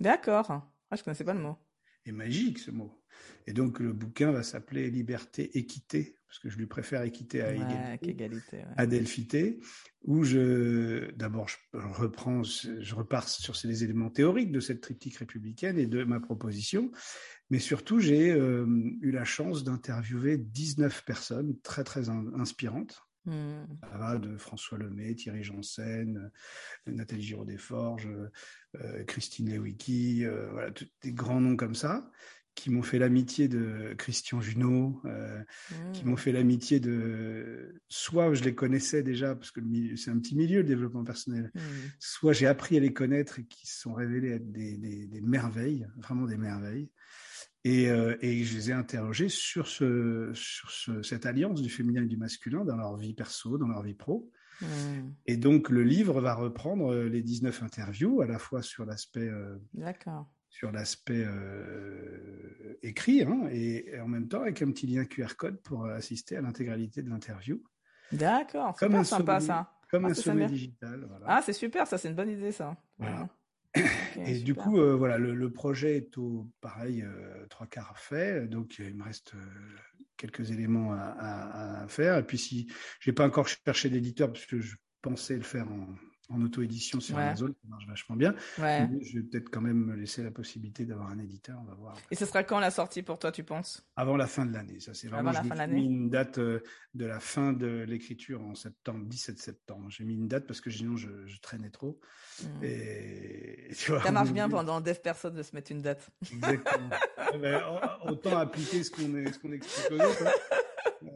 D'accord. 0.00 0.50
Ah, 0.90 0.96
je 0.96 1.02
connaissais 1.02 1.24
pas 1.24 1.34
le 1.34 1.40
mot. 1.40 1.56
Et 2.04 2.12
magique 2.12 2.58
ce 2.58 2.70
mot. 2.70 3.02
Et 3.46 3.52
donc 3.52 3.80
le 3.80 3.92
bouquin 3.92 4.30
va 4.30 4.42
s'appeler 4.42 4.90
Liberté, 4.90 5.58
équité, 5.58 6.16
parce 6.26 6.38
que 6.38 6.50
je 6.50 6.58
lui 6.58 6.66
préfère 6.66 7.02
équité 7.02 7.42
à 7.42 7.52
égalité, 7.52 8.64
à 8.76 8.86
Delphité, 8.86 9.58
où 10.02 10.24
je 10.24 11.10
d'abord 11.12 11.48
je 11.48 11.56
reprends, 11.72 12.42
je 12.42 12.94
repars 12.94 13.28
sur 13.28 13.56
ces 13.56 13.84
éléments 13.84 14.10
théoriques 14.10 14.52
de 14.52 14.60
cette 14.60 14.82
triptyque 14.82 15.16
républicaine 15.16 15.78
et 15.78 15.86
de 15.86 16.04
ma 16.04 16.20
proposition, 16.20 16.90
mais 17.50 17.58
surtout 17.58 17.98
j'ai 17.98 18.30
euh, 18.30 18.66
eu 19.00 19.10
la 19.10 19.24
chance 19.24 19.64
d'interviewer 19.64 20.38
19 20.38 21.04
personnes 21.04 21.58
très 21.62 21.84
très 21.84 22.08
inspirantes. 22.08 23.02
Hmm. 23.24 23.66
De 24.22 24.38
François 24.38 24.78
Lemay, 24.78 25.14
Thierry 25.14 25.42
Janssen, 25.42 26.32
euh, 26.86 26.92
Nathalie 26.92 27.22
Giraud-Desforges, 27.22 28.08
euh, 28.76 29.04
Christine 29.04 29.54
Lewicki, 29.54 30.24
voilà, 30.52 30.70
des 31.02 31.12
grands 31.12 31.40
noms 31.40 31.56
comme 31.56 31.74
ça 31.74 32.10
qui 32.54 32.70
m'ont 32.70 32.82
fait 32.82 32.98
l'amitié 32.98 33.46
de 33.46 33.94
Christian 33.98 34.40
Junot, 34.40 35.00
qui 35.92 36.04
m'ont 36.04 36.14
mmh. 36.14 36.16
fait 36.16 36.32
l'amitié 36.32 36.80
de 36.80 37.80
soit 37.88 38.34
je 38.34 38.42
les 38.42 38.54
connaissais 38.54 39.04
déjà 39.04 39.36
parce 39.36 39.52
que 39.52 39.60
c'est 39.94 40.10
un 40.10 40.18
petit 40.18 40.34
milieu 40.34 40.62
le 40.62 40.66
développement 40.66 41.04
personnel, 41.04 41.52
mmh. 41.54 41.60
soit 42.00 42.32
j'ai 42.32 42.48
appris 42.48 42.76
à 42.76 42.80
les 42.80 42.92
connaître 42.92 43.38
et 43.38 43.44
qui 43.44 43.68
se 43.68 43.82
sont 43.82 43.94
révélés 43.94 44.30
être 44.30 44.50
des, 44.50 44.76
des, 44.76 45.06
des 45.06 45.20
merveilles, 45.20 45.86
vraiment 45.98 46.26
des 46.26 46.36
merveilles. 46.36 46.90
Et, 47.64 47.90
euh, 47.90 48.16
et, 48.20 48.44
je 48.44 48.56
les 48.56 48.70
ai 48.70 48.72
interrogés 48.72 49.28
sur, 49.28 49.66
ce, 49.66 50.30
sur 50.32 50.70
ce, 50.70 51.02
cette 51.02 51.26
alliance 51.26 51.60
du 51.60 51.68
féminin 51.68 52.02
et 52.02 52.06
du 52.06 52.16
masculin 52.16 52.64
dans 52.64 52.76
leur 52.76 52.96
vie 52.96 53.14
perso, 53.14 53.58
dans 53.58 53.66
leur 53.66 53.82
vie 53.82 53.94
pro. 53.94 54.30
Mmh. 54.60 54.66
Et 55.26 55.36
donc 55.36 55.68
le 55.68 55.82
livre 55.82 56.20
va 56.20 56.34
reprendre 56.34 56.94
les 56.94 57.22
19 57.22 57.62
interviews, 57.62 58.20
à 58.20 58.26
la 58.26 58.38
fois 58.38 58.62
sur 58.62 58.84
l'aspect 58.84 59.28
euh, 59.28 59.56
D'accord 59.74 60.28
sur 60.50 60.72
l'aspect 60.72 61.24
euh, 61.26 62.78
écrit 62.82 63.22
hein, 63.22 63.48
et, 63.50 64.00
en 64.00 64.08
même 64.08 64.28
temps 64.28 64.40
avec 64.40 64.62
un 64.62 64.70
petit 64.70 64.86
lien 64.86 65.04
QR 65.04 65.36
code 65.36 65.60
pour 65.62 65.86
assister 65.86 66.36
à 66.36 66.40
l'intégralité 66.40 67.02
de 67.02 67.10
l'interview. 67.10 67.62
D'accord, 68.10 68.74
c'est 68.78 69.04
sympa 69.04 69.40
ça. 69.40 69.72
Comme 69.90 70.06
ah, 70.06 70.08
un 70.08 70.14
sommet 70.14 70.46
digital. 70.46 71.06
Voilà. 71.08 71.26
Ah, 71.28 71.42
c'est 71.42 71.52
super, 71.52 71.86
ça, 71.86 71.96
c'est 71.96 72.08
une 72.08 72.14
bonne 72.14 72.30
idée 72.30 72.52
ça. 72.52 72.76
Voilà. 72.98 73.28
Et 74.26 74.38
du 74.40 74.54
coup, 74.54 74.78
euh, 74.78 74.94
voilà, 74.94 75.18
le, 75.18 75.34
le, 75.34 75.52
projet 75.52 75.96
est 75.96 76.18
au 76.18 76.48
pareil 76.60 77.02
euh, 77.02 77.46
trois 77.48 77.66
quarts 77.66 77.98
fait, 77.98 78.48
donc 78.48 78.78
il 78.78 78.96
me 78.96 79.04
reste 79.04 79.34
euh, 79.34 79.38
quelques 80.16 80.50
éléments 80.50 80.92
à, 80.92 81.14
à, 81.18 81.82
à, 81.82 81.88
faire. 81.88 82.18
Et 82.18 82.22
puis 82.22 82.38
si 82.38 82.68
j'ai 83.00 83.12
pas 83.12 83.26
encore 83.26 83.48
cherché 83.48 83.90
d'éditeur 83.90 84.32
parce 84.32 84.46
que 84.46 84.60
je 84.60 84.76
pensais 85.02 85.36
le 85.36 85.42
faire 85.42 85.68
en, 85.70 85.86
en 86.30 86.42
auto-édition 86.42 87.00
sur 87.00 87.16
Amazon, 87.16 87.48
ça 87.48 87.68
marche 87.68 87.86
vachement 87.86 88.16
bien. 88.16 88.34
Ouais. 88.58 88.88
je 89.00 89.18
vais 89.18 89.24
peut-être 89.24 89.48
quand 89.50 89.60
même 89.60 89.78
me 89.78 89.94
laisser 89.94 90.22
la 90.22 90.30
possibilité 90.30 90.84
d'avoir 90.84 91.08
un 91.08 91.18
éditeur, 91.18 91.58
on 91.62 91.64
va 91.64 91.74
voir. 91.74 91.96
Et 92.10 92.14
ce 92.14 92.26
sera 92.26 92.44
quand 92.44 92.60
la 92.60 92.70
sortie 92.70 93.02
pour 93.02 93.18
toi, 93.18 93.32
tu 93.32 93.44
penses? 93.44 93.86
Avant 93.96 94.16
la 94.16 94.26
fin 94.26 94.44
de 94.44 94.52
l'année, 94.52 94.80
ça 94.80 94.92
c'est 94.94 95.08
vraiment. 95.08 95.30
Avant 95.30 95.38
la 95.38 95.44
fin 95.44 95.54
de 95.54 95.58
l'année. 95.58 95.80
mis 95.80 95.86
une 95.86 96.10
date 96.10 96.38
euh, 96.38 96.60
de 96.94 97.06
la 97.06 97.20
fin 97.20 97.52
de 97.52 97.84
l'écriture 97.88 98.42
en 98.42 98.54
septembre, 98.54 99.06
17 99.06 99.38
septembre. 99.38 99.86
J'ai 99.88 100.04
mis 100.04 100.14
une 100.14 100.28
date 100.28 100.46
parce 100.46 100.60
que 100.60 100.70
sinon 100.70 100.96
je, 100.96 101.26
je 101.26 101.40
traînais 101.40 101.70
trop. 101.70 101.98
Hmm. 102.42 102.64
Et, 102.64 103.70
tu 103.76 103.92
vois, 103.92 104.02
ça 104.02 104.12
marche 104.12 104.32
bien 104.32 104.48
pendant 104.48 104.80
Dev 104.80 104.98
Person 105.02 105.30
de 105.30 105.42
se 105.42 105.54
mettre 105.54 105.72
une 105.72 105.82
date. 105.82 106.10
Exactement. 106.32 106.90
Eh 107.34 107.36
ben, 107.36 107.62
autant 108.06 108.38
appliquer 108.38 108.82
ce 108.82 108.90
qu'on 108.90 109.02
ce 109.30 109.38
qu'on 109.38 109.52
explique 109.52 109.92
aux 109.92 110.02
autres. 110.02 110.26
Hein. 110.26 111.10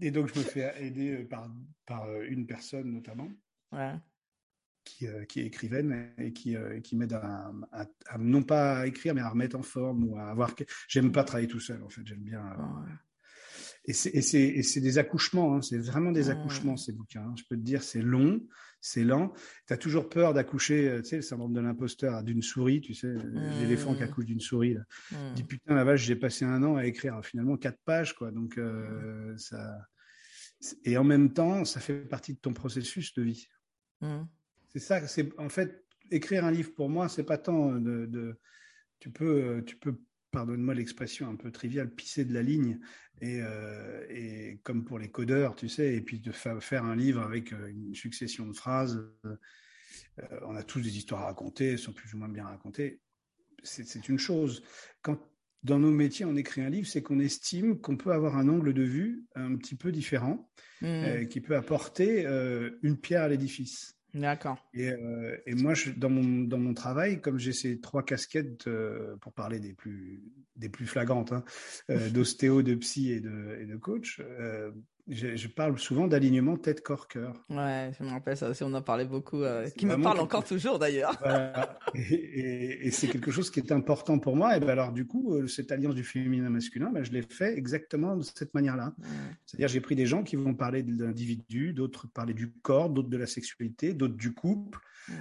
Et 0.00 0.10
donc 0.10 0.32
je 0.32 0.38
me 0.38 0.44
fais 0.44 0.72
aider 0.82 1.24
par 1.24 1.50
par 1.84 2.10
une 2.22 2.46
personne 2.46 2.90
notamment. 2.90 3.28
Ouais 3.70 3.92
qui, 4.86 5.06
euh, 5.06 5.24
qui 5.24 5.40
est 5.40 5.46
écrivaine 5.46 6.12
et 6.16 6.32
qui, 6.32 6.56
euh, 6.56 6.80
qui 6.80 6.96
m'aide 6.96 7.12
à, 7.12 7.52
à, 7.72 7.86
à, 8.06 8.18
non 8.18 8.42
pas 8.42 8.78
à 8.78 8.86
écrire 8.86 9.14
mais 9.14 9.20
à 9.20 9.28
remettre 9.28 9.56
en 9.56 9.62
forme 9.62 10.04
ou 10.04 10.16
à 10.16 10.30
avoir. 10.30 10.54
J'aime 10.88 11.12
pas 11.12 11.24
travailler 11.24 11.48
tout 11.48 11.60
seul 11.60 11.82
en 11.82 11.90
fait. 11.90 12.02
J'aime 12.06 12.22
bien. 12.22 12.40
Euh, 12.40 12.92
et 13.88 13.92
c'est 13.92 14.80
des 14.80 14.98
accouchements. 14.98 15.54
Hein. 15.54 15.62
C'est 15.62 15.78
vraiment 15.78 16.10
des 16.10 16.30
accouchements 16.30 16.76
ces 16.76 16.92
bouquins. 16.92 17.22
Hein. 17.22 17.34
Je 17.36 17.44
peux 17.48 17.56
te 17.56 17.62
dire, 17.62 17.84
c'est 17.84 18.02
long, 18.02 18.40
c'est 18.80 19.04
lent. 19.04 19.32
T'as 19.66 19.76
toujours 19.76 20.08
peur 20.08 20.34
d'accoucher. 20.34 20.98
Tu 21.02 21.08
sais, 21.08 21.16
le 21.16 21.22
syndrome 21.22 21.52
de 21.52 21.60
l'imposteur 21.60 22.24
d'une 22.24 22.42
souris. 22.42 22.80
Tu 22.80 22.94
sais, 22.94 23.14
l'éléphant 23.60 23.94
qui 23.94 24.02
accouche 24.02 24.24
d'une 24.24 24.40
souris. 24.40 24.74
Là. 24.74 24.82
Dis 25.36 25.44
putain 25.44 25.74
la 25.74 25.84
vache, 25.84 26.02
j'ai 26.02 26.16
passé 26.16 26.44
un 26.44 26.64
an 26.64 26.74
à 26.74 26.84
écrire 26.86 27.20
finalement 27.24 27.56
quatre 27.56 27.78
pages 27.84 28.14
quoi. 28.14 28.32
Donc 28.32 28.58
ça. 29.36 29.78
Et 30.84 30.96
en 30.96 31.04
même 31.04 31.32
temps, 31.32 31.64
ça 31.64 31.78
fait 31.78 32.08
partie 32.08 32.34
de 32.34 32.40
ton 32.40 32.54
processus 32.54 33.14
de 33.14 33.22
vie. 33.22 33.48
C'est 34.76 34.80
ça, 34.80 35.08
c'est 35.08 35.38
en 35.38 35.48
fait 35.48 35.86
écrire 36.10 36.44
un 36.44 36.50
livre 36.50 36.74
pour 36.74 36.90
moi, 36.90 37.08
c'est 37.08 37.24
pas 37.24 37.38
tant 37.38 37.72
de, 37.76 38.04
de, 38.04 38.38
tu 38.98 39.08
peux 39.08 39.64
tu 39.66 39.74
peux 39.74 39.98
pardonne-moi 40.30 40.74
l'expression 40.74 41.30
un 41.30 41.34
peu 41.34 41.50
triviale, 41.50 41.90
pisser 41.90 42.26
de 42.26 42.34
la 42.34 42.42
ligne 42.42 42.78
et, 43.22 43.40
euh, 43.40 44.04
et 44.10 44.60
comme 44.64 44.84
pour 44.84 44.98
les 44.98 45.10
codeurs, 45.10 45.56
tu 45.56 45.70
sais, 45.70 45.94
et 45.94 46.02
puis 46.02 46.20
de 46.20 46.30
faire 46.30 46.84
un 46.84 46.94
livre 46.94 47.22
avec 47.22 47.54
euh, 47.54 47.68
une 47.68 47.94
succession 47.94 48.46
de 48.46 48.52
phrases. 48.52 49.02
Euh, 49.24 49.36
on 50.42 50.54
a 50.54 50.62
tous 50.62 50.82
des 50.82 50.98
histoires 50.98 51.22
à 51.22 51.26
raconter, 51.28 51.68
elles 51.68 51.78
sont 51.78 51.94
plus 51.94 52.12
ou 52.12 52.18
moins 52.18 52.28
bien 52.28 52.44
racontées. 52.44 53.00
C'est 53.62 54.08
une 54.10 54.18
chose. 54.18 54.62
Quand 55.00 55.18
dans 55.62 55.78
nos 55.78 55.90
métiers 55.90 56.26
on 56.26 56.36
écrit 56.36 56.60
un 56.60 56.68
livre, 56.68 56.86
c'est 56.86 57.02
qu'on 57.02 57.18
estime 57.18 57.80
qu'on 57.80 57.96
peut 57.96 58.12
avoir 58.12 58.36
un 58.36 58.50
angle 58.50 58.74
de 58.74 58.82
vue 58.82 59.24
un 59.36 59.56
petit 59.56 59.74
peu 59.74 59.90
différent, 59.90 60.50
mmh. 60.82 61.28
qui 61.30 61.40
peut 61.40 61.56
apporter 61.56 62.26
une 62.82 63.00
pierre 63.00 63.22
à 63.22 63.28
l'édifice. 63.28 63.95
D'accord. 64.16 64.56
Et, 64.72 64.88
euh, 64.88 65.36
moi, 65.48 65.74
dans 65.96 66.08
mon 66.08 66.44
dans 66.44 66.58
mon 66.58 66.72
travail, 66.72 67.20
comme 67.20 67.38
j'ai 67.38 67.52
ces 67.52 67.80
trois 67.80 68.02
casquettes 68.02 68.66
euh, 68.66 69.16
pour 69.18 69.32
parler 69.32 69.60
des 69.60 69.74
plus 69.74 70.22
des 70.56 70.70
plus 70.70 70.86
flagrantes, 70.86 71.32
hein, 71.32 71.44
euh, 71.90 72.08
d'ostéo, 72.08 72.62
de 72.62 72.74
psy 72.76 73.12
et 73.12 73.20
de 73.20 73.58
et 73.60 73.66
de 73.66 73.76
coach, 73.76 74.22
je, 75.08 75.36
je, 75.36 75.48
parle 75.48 75.78
souvent 75.78 76.08
d'alignement 76.08 76.56
tête 76.56 76.82
corps 76.82 77.08
cœur. 77.08 77.44
Ouais, 77.48 77.92
je 77.98 78.04
me 78.04 78.10
rappelle 78.10 78.36
ça 78.36 78.50
aussi, 78.50 78.62
on 78.64 78.72
en 78.74 78.82
parlait 78.82 79.04
beaucoup, 79.04 79.42
euh, 79.42 79.68
qui 79.70 79.86
me 79.86 80.00
parle 80.00 80.18
encore 80.18 80.44
toujours 80.44 80.78
d'ailleurs. 80.78 81.16
Voilà. 81.20 81.78
Et, 81.94 82.00
et, 82.00 82.86
et 82.86 82.90
c'est 82.90 83.08
quelque 83.08 83.30
chose 83.30 83.50
qui 83.50 83.60
est 83.60 83.72
important 83.72 84.18
pour 84.18 84.36
moi. 84.36 84.56
Et 84.56 84.60
ben 84.60 84.70
alors 84.70 84.92
du 84.92 85.06
coup, 85.06 85.34
euh, 85.34 85.46
cette 85.46 85.70
alliance 85.70 85.94
du 85.94 86.04
féminin 86.04 86.50
masculin, 86.50 86.90
ben, 86.92 87.04
je 87.04 87.12
l'ai 87.12 87.22
fait 87.22 87.56
exactement 87.56 88.16
de 88.16 88.22
cette 88.22 88.54
manière-là. 88.54 88.94
C'est-à-dire 89.46 89.68
j'ai 89.68 89.80
pris 89.80 89.94
des 89.94 90.06
gens 90.06 90.22
qui 90.22 90.36
vont 90.36 90.54
parler 90.54 90.82
de 90.82 91.04
l'individu, 91.04 91.72
d'autres 91.72 92.08
parler 92.08 92.34
du 92.34 92.50
corps, 92.50 92.90
d'autres 92.90 93.10
de 93.10 93.16
la 93.16 93.26
sexualité, 93.26 93.94
d'autres 93.94 94.16
du 94.16 94.34
couple, 94.34 94.80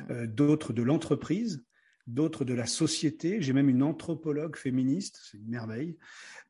euh, 0.09 0.25
d'autres 0.27 0.73
de 0.73 0.81
l'entreprise 0.81 1.63
d'autres 2.07 2.45
de 2.45 2.53
la 2.53 2.65
société. 2.65 3.41
J'ai 3.41 3.53
même 3.53 3.69
une 3.69 3.83
anthropologue 3.83 4.55
féministe, 4.55 5.19
c'est 5.23 5.37
une 5.37 5.49
merveille, 5.49 5.97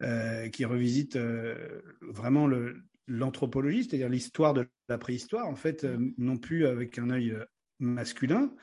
euh, 0.02 0.50
qui 0.50 0.66
revisite 0.66 1.16
euh, 1.16 1.82
vraiment 2.02 2.48
le, 2.48 2.84
l'anthropologie, 3.08 3.84
c'est-à-dire 3.84 4.10
l'histoire 4.10 4.54
de 4.54 4.68
la 4.90 4.98
préhistoire, 4.98 5.48
en 5.48 5.56
fait, 5.56 5.84
euh, 5.84 5.98
non 6.18 6.38
plus 6.38 6.66
avec 6.66 6.98
un 7.00 7.10
œil 7.10 7.32
euh, 7.32 7.46
masculin, 7.80 8.54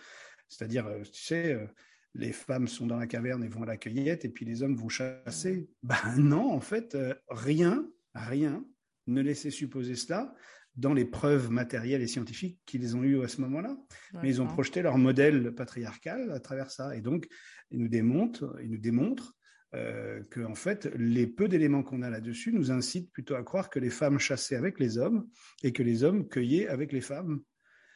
c'est-à-dire, 0.48 0.86
euh, 0.86 1.02
tu 1.02 1.22
sais, 1.22 1.68
les 2.14 2.32
femmes 2.32 2.68
sont 2.68 2.86
dans 2.86 2.96
la 2.96 3.06
caverne 3.06 3.42
et 3.42 3.48
vont 3.48 3.62
à 3.62 3.66
la 3.66 3.76
cueillette, 3.76 4.24
et 4.24 4.28
puis 4.28 4.44
les 4.44 4.62
hommes 4.62 4.76
vont 4.76 4.88
chasser. 4.88 5.68
Ben 5.82 5.96
non, 6.18 6.52
en 6.52 6.60
fait, 6.60 6.96
rien, 7.28 7.88
rien 8.14 8.64
ne 9.06 9.22
laissait 9.22 9.50
supposer 9.50 9.94
cela 9.94 10.34
dans 10.76 10.94
les 10.94 11.04
preuves 11.04 11.50
matérielles 11.50 12.02
et 12.02 12.06
scientifiques 12.06 12.60
qu'ils 12.64 12.96
ont 12.96 13.02
eues 13.02 13.22
à 13.22 13.28
ce 13.28 13.40
moment-là. 13.42 13.76
Mais 14.22 14.28
ils 14.28 14.42
ont 14.42 14.46
projeté 14.46 14.82
leur 14.82 14.98
modèle 14.98 15.54
patriarcal 15.54 16.30
à 16.32 16.40
travers 16.40 16.70
ça. 16.70 16.94
Et 16.96 17.00
donc, 17.00 17.28
ils 17.70 17.78
nous 17.78 17.88
démontrent, 17.88 18.58
ils 18.62 18.70
nous 18.70 18.78
démontrent 18.78 19.34
euh, 19.74 20.22
que 20.30 20.40
en 20.40 20.54
fait 20.54 20.90
les 20.96 21.26
peu 21.26 21.48
d'éléments 21.48 21.82
qu'on 21.82 22.02
a 22.02 22.10
là-dessus 22.10 22.52
nous 22.52 22.70
incitent 22.70 23.10
plutôt 23.10 23.36
à 23.36 23.42
croire 23.42 23.70
que 23.70 23.78
les 23.78 23.88
femmes 23.88 24.18
chassaient 24.18 24.56
avec 24.56 24.78
les 24.78 24.98
hommes 24.98 25.26
et 25.62 25.72
que 25.72 25.82
les 25.82 26.04
hommes 26.04 26.28
cueillaient 26.28 26.68
avec 26.68 26.92
les 26.92 27.00
femmes. 27.00 27.40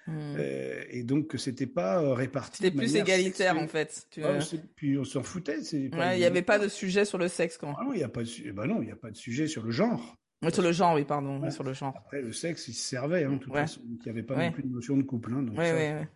Hmm. 0.07 0.37
Euh, 0.39 0.85
et 0.89 1.03
donc 1.03 1.27
que 1.27 1.37
c'était 1.37 1.67
pas 1.67 2.01
euh, 2.01 2.15
réparti. 2.15 2.63
C'était 2.63 2.75
plus 2.75 2.97
égalitaire 2.97 3.59
en 3.59 3.67
fait. 3.67 4.07
Tu 4.11 4.23
ah, 4.25 4.39
puis 4.75 4.97
on 4.97 5.05
s'en 5.05 5.23
foutait. 5.23 5.61
Il 5.73 5.91
n'y 5.91 6.25
avait 6.25 6.43
pas 6.43 6.59
de 6.59 6.69
sujet 6.69 7.05
sur 7.05 7.19
le 7.19 7.29
sexe 7.29 7.59
quand. 7.59 7.75
Ah 7.79 7.85
non, 7.85 7.93
il 7.93 8.01
y 8.01 8.05
a 8.05 8.09
pas 8.09 8.23
de. 8.23 8.29
Eh 8.45 8.53
ben 8.53 8.67
non, 8.67 8.81
il 8.81 8.89
y 8.89 8.93
a 8.93 8.97
pas 8.97 9.11
de 9.11 9.17
sujet 9.17 9.47
sur 9.47 9.63
le 9.63 9.71
genre. 9.71 10.17
sur 10.51 10.63
le 10.63 10.73
genre, 10.73 10.95
oui, 10.95 11.05
pardon, 11.05 11.51
sur 11.51 11.65
le 11.65 11.75
genre. 11.75 11.95
Après, 11.97 12.23
le 12.23 12.33
sexe, 12.33 12.69
il 12.69 12.75
se 12.75 12.89
servait, 12.89 13.25
hein, 13.25 13.33
de 13.33 13.39
toute 13.39 13.53
façon. 13.53 13.81
Il 13.85 13.99
n'y 14.03 14.11
avait 14.11 14.23
pas 14.23 14.37
non 14.37 14.53
plus 14.53 14.63
de 14.63 14.69
notion 14.69 14.97
de 14.97 15.03
couple. 15.03 15.35
Hein, 15.35 15.43
donc 15.43 15.57
ça, 15.57 16.07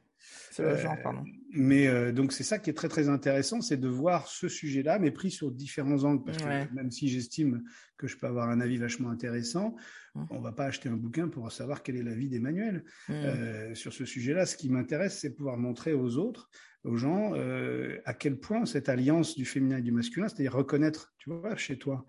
c'est 0.51 0.63
le 0.63 0.77
genre, 0.77 0.97
pardon. 1.03 1.25
Mais 1.53 1.87
euh, 1.87 2.13
donc 2.13 2.33
c'est 2.33 2.45
ça 2.45 2.59
qui 2.59 2.71
est 2.71 2.75
très 2.75 2.89
très 2.89 3.09
intéressant, 3.09 3.61
c'est 3.61 3.77
de 3.77 3.89
voir 3.89 4.27
ce 4.27 4.49
sujet-là, 4.49 4.99
mais 4.99 5.11
pris 5.11 5.31
sur 5.31 5.51
différents 5.51 6.05
angles. 6.05 6.25
Parce 6.25 6.39
que 6.39 6.75
même 6.75 6.91
si 6.91 7.09
j'estime 7.09 7.63
que 7.97 8.07
je 8.07 8.17
peux 8.17 8.27
avoir 8.27 8.49
un 8.49 8.61
avis 8.61 8.79
vachement 8.79 9.11
intéressant, 9.11 9.77
mmh. 10.15 10.25
on 10.31 10.41
va 10.41 10.53
pas 10.53 10.67
acheter 10.67 10.89
un 10.89 10.97
bouquin 10.97 11.29
pour 11.29 11.51
savoir 11.53 11.83
quel 11.83 11.97
est 11.97 12.03
l'avis 12.03 12.29
d'Emmanuel 12.29 12.85
mmh. 13.09 13.13
euh, 13.13 13.75
sur 13.75 13.93
ce 13.93 14.05
sujet-là. 14.05 14.47
Ce 14.47 14.57
qui 14.57 14.71
m'intéresse, 14.71 15.19
c'est 15.19 15.31
pouvoir 15.31 15.57
montrer 15.57 15.93
aux 15.93 16.17
autres, 16.17 16.51
aux 16.85 16.97
gens, 16.97 17.33
euh, 17.35 18.01
à 18.05 18.15
quel 18.15 18.39
point 18.39 18.65
cette 18.65 18.89
alliance 18.89 19.37
du 19.37 19.45
féminin 19.45 19.79
et 19.79 19.83
du 19.83 19.93
masculin, 19.93 20.29
c'est-à-dire 20.29 20.55
reconnaître, 20.55 21.13
tu 21.19 21.31
vois, 21.31 21.57
chez 21.57 21.79
toi, 21.79 22.07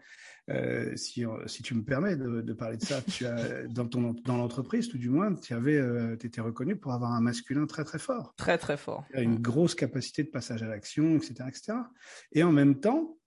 euh, 0.49 0.95
si 0.95 1.23
si 1.45 1.63
tu 1.63 1.75
me 1.75 1.83
permets 1.83 2.15
de, 2.15 2.41
de 2.41 2.53
parler 2.53 2.77
de 2.77 2.83
ça, 2.83 3.01
tu 3.01 3.25
as 3.25 3.67
dans 3.67 3.87
ton 3.87 4.13
dans 4.25 4.37
l'entreprise, 4.37 4.87
tout 4.89 4.97
du 4.97 5.09
moins, 5.09 5.33
tu 5.35 5.53
avais, 5.53 5.77
euh, 5.77 6.15
étais 6.15 6.41
reconnu 6.41 6.75
pour 6.75 6.93
avoir 6.93 7.11
un 7.11 7.21
masculin 7.21 7.65
très 7.67 7.83
très 7.83 7.99
fort. 7.99 8.33
Très 8.37 8.57
très 8.57 8.77
fort 8.77 9.05
une 9.13 9.39
grosse 9.39 9.75
capacité 9.75 10.23
de 10.23 10.29
passage 10.29 10.63
à 10.63 10.67
l'action, 10.67 11.15
etc., 11.17 11.33
etc. 11.47 11.73
Et 12.31 12.43
en 12.43 12.51
même 12.51 12.79
temps, 12.79 13.17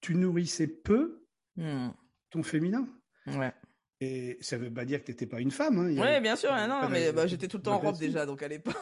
tu 0.00 0.14
nourrissais 0.14 0.66
peu 0.68 1.20
Hmm. 1.56 1.90
ton 2.30 2.42
féminin. 2.42 2.88
Ouais. 3.28 3.52
Et 4.00 4.36
ça 4.40 4.58
veut 4.58 4.72
pas 4.74 4.84
dire 4.84 5.00
que 5.00 5.06
t'étais 5.06 5.24
pas 5.26 5.40
une 5.40 5.52
femme. 5.52 5.78
Hein. 5.78 5.96
Avait- 6.02 6.20
bien 6.20 6.34
sûr. 6.36 6.52
hein, 6.52 6.66
non, 6.66 6.88
mais 6.90 7.12
bah, 7.12 7.26
j'étais 7.28 7.46
tout 7.48 7.58
le 7.58 7.62
temps 7.62 7.74
en 7.76 7.78
robe 7.78 7.96
déjà, 7.96 8.26
donc 8.26 8.42
à 8.42 8.48
l'époque. 8.48 8.74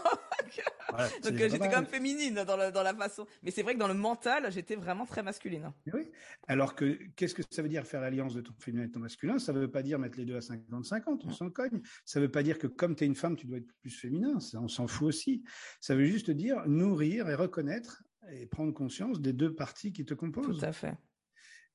Voilà, 0.93 1.09
Donc 1.25 1.33
euh, 1.33 1.49
j'étais 1.49 1.59
quand 1.69 1.81
même 1.81 1.87
féminine 1.87 2.35
dans, 2.47 2.57
le, 2.57 2.71
dans 2.71 2.83
la 2.83 2.95
façon. 2.95 3.27
Mais 3.43 3.51
c'est 3.51 3.63
vrai 3.63 3.75
que 3.75 3.79
dans 3.79 3.89
le 3.89 3.95
mental, 3.95 4.51
j'étais 4.53 4.77
vraiment 4.77 5.07
très 5.07 5.23
masculine. 5.23 5.65
hein. 5.65 5.75
Mais 5.87 5.93
oui. 5.95 6.11
Alors 6.49 6.75
que 6.75 6.99
qu'est-ce 7.17 7.35
que 7.35 7.43
ça 7.51 7.63
veut 7.63 7.69
dire 7.69 7.87
faire 7.87 8.01
l'alliance 8.01 8.35
de 8.35 8.41
ton 8.41 8.53
féminin 8.59 8.85
et 8.85 8.91
ton 8.91 9.01
masculin? 9.01 9.39
Ça 9.39 9.53
veut 9.53 9.71
pas 9.71 9.83
dire 9.83 9.99
mettre 9.99 10.19
les 10.19 10.25
deux 10.25 10.37
à 10.37 10.41
50-50, 10.41 11.23
on 11.25 11.31
s'en 11.31 11.51
cogne. 11.51 11.81
Ça 12.05 12.21
veut 12.21 12.31
pas 12.31 12.43
dire 12.43 12.59
que 12.59 12.67
comme 12.67 12.95
tu 12.95 13.05
es 13.05 13.07
une 13.07 13.15
femme, 13.17 13.37
tu 13.37 13.47
dois 13.47 13.59
être 13.59 13.73
plus 13.81 13.91
féminin, 13.91 14.39
ça 14.41 14.61
on 14.61 14.69
s'en 14.69 14.87
fout 14.87 15.09
aussi. 15.09 15.43
Ça 15.81 15.95
veut 15.95 16.05
juste 16.05 16.31
dire 16.31 16.63
nourrir 16.67 17.29
et 17.29 17.35
reconnaître 17.35 18.03
et 18.33 18.47
prendre 18.47 18.73
conscience 18.73 19.21
des 19.21 19.33
deux 19.33 19.55
parties 19.55 19.93
qui 19.93 20.05
te 20.05 20.15
composent. 20.15 20.61
Tout 20.61 20.65
à 20.65 20.73
fait. 20.73 20.95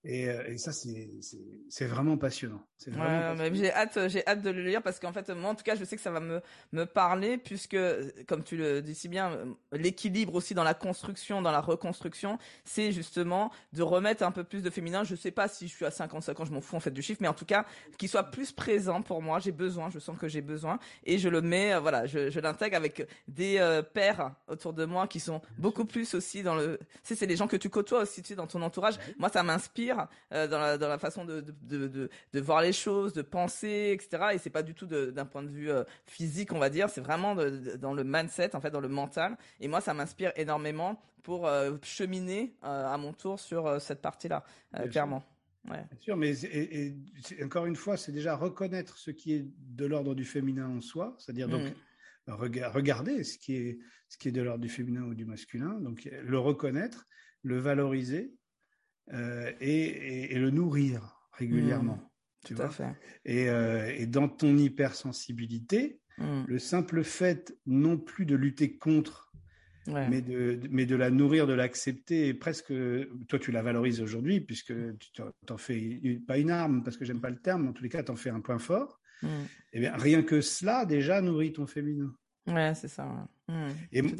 Et, 0.10 0.30
euh, 0.30 0.48
et 0.48 0.58
ça, 0.58 0.72
c'est 0.72 1.86
vraiment 1.86 2.18
passionnant. 2.18 2.66
Ouais, 2.88 3.52
j'ai 3.54 3.74
hâte, 3.74 4.08
j'ai 4.08 4.26
hâte 4.26 4.42
de 4.42 4.50
le 4.50 4.64
lire 4.64 4.82
parce 4.82 5.00
qu'en 5.00 5.12
fait, 5.12 5.30
moi, 5.32 5.50
en 5.50 5.56
tout 5.56 5.66
cas, 5.66 5.76
je 5.76 5.84
sais 5.84 5.98
que 5.98 6.02
ça 6.02 6.12
va 6.12 6.22
me 6.22 6.42
me 6.72 6.86
parler 6.86 7.38
puisque, 7.38 7.78
comme 8.26 8.42
tu 8.42 8.56
le 8.56 8.82
dis 8.82 8.96
si 8.96 9.10
bien, 9.10 9.32
euh, 9.32 9.46
l'équilibre 9.74 10.36
aussi 10.36 10.54
dans 10.54 10.64
la 10.64 10.74
construction, 10.74 11.42
dans 11.42 11.52
la 11.52 11.60
reconstruction, 11.60 12.38
c'est 12.64 12.94
justement 12.94 13.52
de 13.74 13.84
remettre 13.84 14.24
un 14.24 14.32
peu 14.32 14.46
plus 14.46 14.64
de 14.64 14.70
féminin. 14.70 15.04
Je 15.04 15.14
sais 15.16 15.32
pas 15.32 15.50
si 15.50 15.68
je 15.68 15.76
suis 15.76 15.86
à 15.86 15.92
55 15.92 16.40
ans, 16.40 16.46
je 16.46 16.54
m'en 16.54 16.62
fous 16.62 16.78
en 16.78 16.80
fait 16.80 16.92
du 16.92 17.02
chiffre, 17.02 17.20
mais 17.22 17.28
en 17.28 17.34
tout 17.34 17.46
cas, 17.46 17.66
qu'il 17.98 18.08
soit 18.08 18.32
plus 18.32 18.54
présent 18.54 19.02
pour 19.02 19.22
moi. 19.22 19.40
J'ai 19.40 19.52
besoin, 19.52 19.90
je 19.90 20.00
sens 20.00 20.18
que 20.18 20.30
j'ai 20.30 20.42
besoin 20.42 20.80
et 21.04 21.18
je 21.18 21.28
le 21.28 21.42
mets, 21.42 21.74
euh, 21.74 21.82
voilà, 21.82 22.06
je, 22.06 22.30
je 22.30 22.40
l'intègre 22.40 22.78
avec 22.78 23.06
des 23.28 23.58
euh, 23.58 23.82
pères 23.82 24.32
autour 24.48 24.72
de 24.72 24.86
moi 24.86 25.08
qui 25.08 25.20
sont 25.20 25.42
beaucoup 25.58 25.84
plus 25.84 26.14
aussi 26.14 26.44
dans 26.44 26.56
le, 26.56 26.78
tu 26.80 26.86
sais, 27.04 27.16
c'est 27.16 27.26
les 27.26 27.36
gens 27.36 27.48
que 27.48 27.58
tu 27.58 27.70
côtoies 27.70 28.04
aussi, 28.04 28.22
tu 28.22 28.30
sais, 28.30 28.36
dans 28.36 28.48
ton 28.48 28.62
entourage. 28.62 28.96
Moi, 29.18 29.28
ça 29.30 29.44
m'inspire 29.44 29.97
euh, 30.34 30.48
dans 30.48 30.60
la 30.60 30.78
dans 30.78 30.88
la 30.88 30.98
façon 30.98 31.26
de 31.26 31.42
de, 31.42 31.54
de 31.62 31.88
de 31.88 32.10
de 32.34 32.40
voir 32.42 32.62
les 32.62 32.74
choses, 32.74 33.14
de 33.14 33.22
penser, 33.22 33.92
etc. 33.94 34.30
Et 34.34 34.38
c'est 34.38 34.50
pas 34.50 34.64
du 34.64 34.74
tout 34.74 34.86
d'un 34.88 35.26
point 35.26 35.44
de 35.44 35.50
vue 35.50 35.70
euh, 35.70 35.84
physique, 36.06 36.54
on 36.54 36.60
va 36.60 36.70
dire. 36.70 36.90
C'est 36.90 37.02
vraiment 37.02 37.36
dans 37.36 37.94
le 37.94 38.04
mindset, 38.04 38.56
en 38.56 38.62
fait, 38.62 38.72
dans 38.72 38.82
le 38.82 38.90
mental. 38.90 39.38
Et 39.60 39.68
moi, 39.68 39.82
ça 39.82 39.94
m'inspire 39.94 40.32
énormément 40.36 41.02
pour 41.24 41.48
euh, 41.48 41.76
cheminer 41.84 42.56
à 42.62 42.98
mon 42.98 43.12
tour 43.14 43.40
sur 43.40 43.82
cette 43.82 44.02
partie-là, 44.02 44.44
sûr. 44.76 44.90
clairement. 44.90 45.24
Ouais. 45.70 45.84
Bien 45.92 46.00
sûr, 46.00 46.16
mais 46.16 46.32
et, 46.46 46.96
et 47.38 47.44
encore 47.44 47.66
une 47.66 47.76
fois, 47.76 47.98
c'est 47.98 48.14
déjà 48.14 48.36
reconnaître 48.38 48.98
ce 48.98 49.12
qui 49.12 49.34
est 49.34 49.46
de 49.58 49.86
l'ordre 49.86 50.16
du 50.16 50.24
féminin 50.24 50.70
en 50.70 50.80
soi, 50.80 51.16
c'est-à-dire 51.20 51.50
donc 51.50 51.64
Mm. 52.28 52.32
rega- 52.32 52.70
regarder 52.70 53.24
ce 53.26 53.38
qui 53.38 53.56
est 53.58 53.80
ce 54.10 54.18
qui 54.18 54.30
est 54.30 54.32
de 54.32 54.42
l'ordre 54.42 54.62
du 54.62 54.70
féminin 54.70 55.02
ou 55.04 55.14
du 55.14 55.26
masculin, 55.26 55.80
donc 55.82 56.06
le 56.24 56.40
reconnaître, 56.40 57.06
le 57.44 57.58
valoriser 57.58 58.34
euh, 59.14 59.52
et, 59.62 59.82
et, 59.86 60.34
et 60.36 60.40
le 60.40 60.50
nourrir 60.52 61.16
régulièrement. 61.34 62.00
Tu 62.46 62.54
Tout 62.56 62.62
à 62.62 62.66
vois 62.68 62.74
fait. 62.76 62.96
et, 63.26 63.50
euh, 63.50 63.92
et 63.98 64.06
dans 64.06 64.28
ton 64.30 64.56
hypersensibilité, 64.58 66.00
Mm. 66.20 66.46
le 66.48 66.58
simple 66.58 67.04
fait 67.04 67.56
non 67.68 67.96
plus 68.00 68.26
de 68.26 68.36
lutter 68.36 68.76
contre, 68.76 69.32
Ouais. 69.86 70.10
mais 70.10 70.24
de, 70.24 70.60
mais 70.72 70.88
de 70.88 70.96
la 70.96 71.12
nourrir, 71.12 71.46
de 71.46 71.54
l'accepter, 71.54 72.28
et 72.28 72.34
presque, 72.34 72.74
toi 73.28 73.38
tu 73.38 73.52
la 73.52 73.62
valorises 73.62 74.02
aujourd'hui, 74.02 74.42
puisque 74.42 74.74
tu 74.98 75.12
t'en- 75.46 75.58
fais 75.58 75.78
une- 75.80 76.26
pas 76.26 76.40
une 76.40 76.50
arme, 76.50 76.84
parce 76.84 76.98
que 76.98 77.06
j'aime 77.06 77.22
pas 77.22 77.30
le 77.30 77.38
terme, 77.40 77.64
mais 77.64 77.70
en 77.70 77.74
tous 77.74 77.84
les 77.84 77.90
cas 77.90 78.02
t'en 78.02 78.16
fais 78.16 78.32
un 78.32 78.42
point 78.42 78.58
fort. 78.58 79.00
Mm. 79.22 79.28
Eh 79.74 79.80
bien, 79.80 79.96
rien 79.96 80.24
que 80.24 80.42
cela 80.42 80.86
déjà 80.88 81.22
nourrit 81.22 81.54
ton 81.54 81.68
féminin. 81.68 82.12
Ouais, 82.48 82.74
c'est 82.76 82.88
ça. 82.88 83.06
ouais. 83.06 83.54
Mm. 83.54 83.70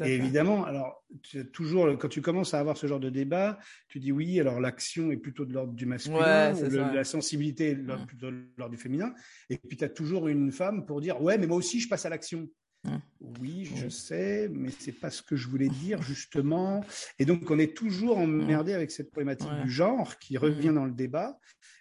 Et, 0.04 0.14
évidemment, 0.14 0.64
alors 0.64 1.04
toujours, 1.52 1.86
quand 1.98 2.08
tu 2.08 2.22
commences 2.22 2.54
à 2.54 2.60
avoir 2.60 2.76
ce 2.76 2.86
genre 2.86 3.00
de 3.00 3.10
débat, 3.10 3.58
tu 3.88 3.98
dis 4.00 4.12
oui, 4.12 4.38
alors 4.40 4.60
l'action 4.60 5.10
est 5.10 5.16
plutôt 5.16 5.44
de 5.44 5.52
l'ordre 5.52 5.72
du 5.74 5.86
masculin, 5.86 6.54
Ouais, 6.54 6.68
le- 6.70 6.94
la 6.94 7.04
sensibilité 7.04 7.70
est 7.70 7.74
de 7.74 7.86
l'ordre- 7.86 8.04
Mm. 8.04 8.06
plutôt 8.06 8.30
de 8.30 8.44
l'ordre 8.56 8.74
du 8.74 8.80
féminin, 8.80 9.14
et 9.50 9.58
puis 9.58 9.76
tu 9.76 9.84
as 9.84 9.88
toujours 9.88 10.28
une 10.28 10.50
femme 10.52 10.86
pour 10.86 11.00
dire 11.00 11.20
ouais, 11.22 11.36
mais 11.38 11.46
moi 11.46 11.56
aussi 11.56 11.80
je 11.80 11.88
passe 11.88 12.06
à 12.06 12.08
l'action. 12.10 12.48
Mm. 12.84 12.96
Oui, 13.40 13.64
je 13.74 13.84
Oui. 13.86 13.90
sais, 13.90 14.48
mais 14.52 14.70
c'est 14.78 14.92
pas 14.92 15.10
ce 15.10 15.20
que 15.22 15.36
je 15.36 15.48
voulais 15.48 15.68
dire 15.68 16.00
justement. 16.02 16.84
Et 17.18 17.24
donc 17.24 17.50
on 17.50 17.58
est 17.58 17.76
toujours 17.76 18.18
emmerdé 18.18 18.72
avec 18.72 18.90
cette 18.90 19.10
problématique 19.10 19.50
Ouais. 19.50 19.62
du 19.62 19.70
genre 19.70 20.18
qui 20.18 20.36
revient 20.38 20.72
dans 20.74 20.84
le 20.86 20.92
débat 20.92 21.38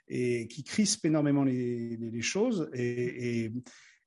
et 0.10 0.48
qui 0.48 0.64
crispe 0.64 1.06
énormément 1.06 1.44
les, 1.44 1.98
les, 1.98 2.10
les 2.12 2.22
choses. 2.22 2.70
Et, 2.74 3.44
et, 3.46 3.52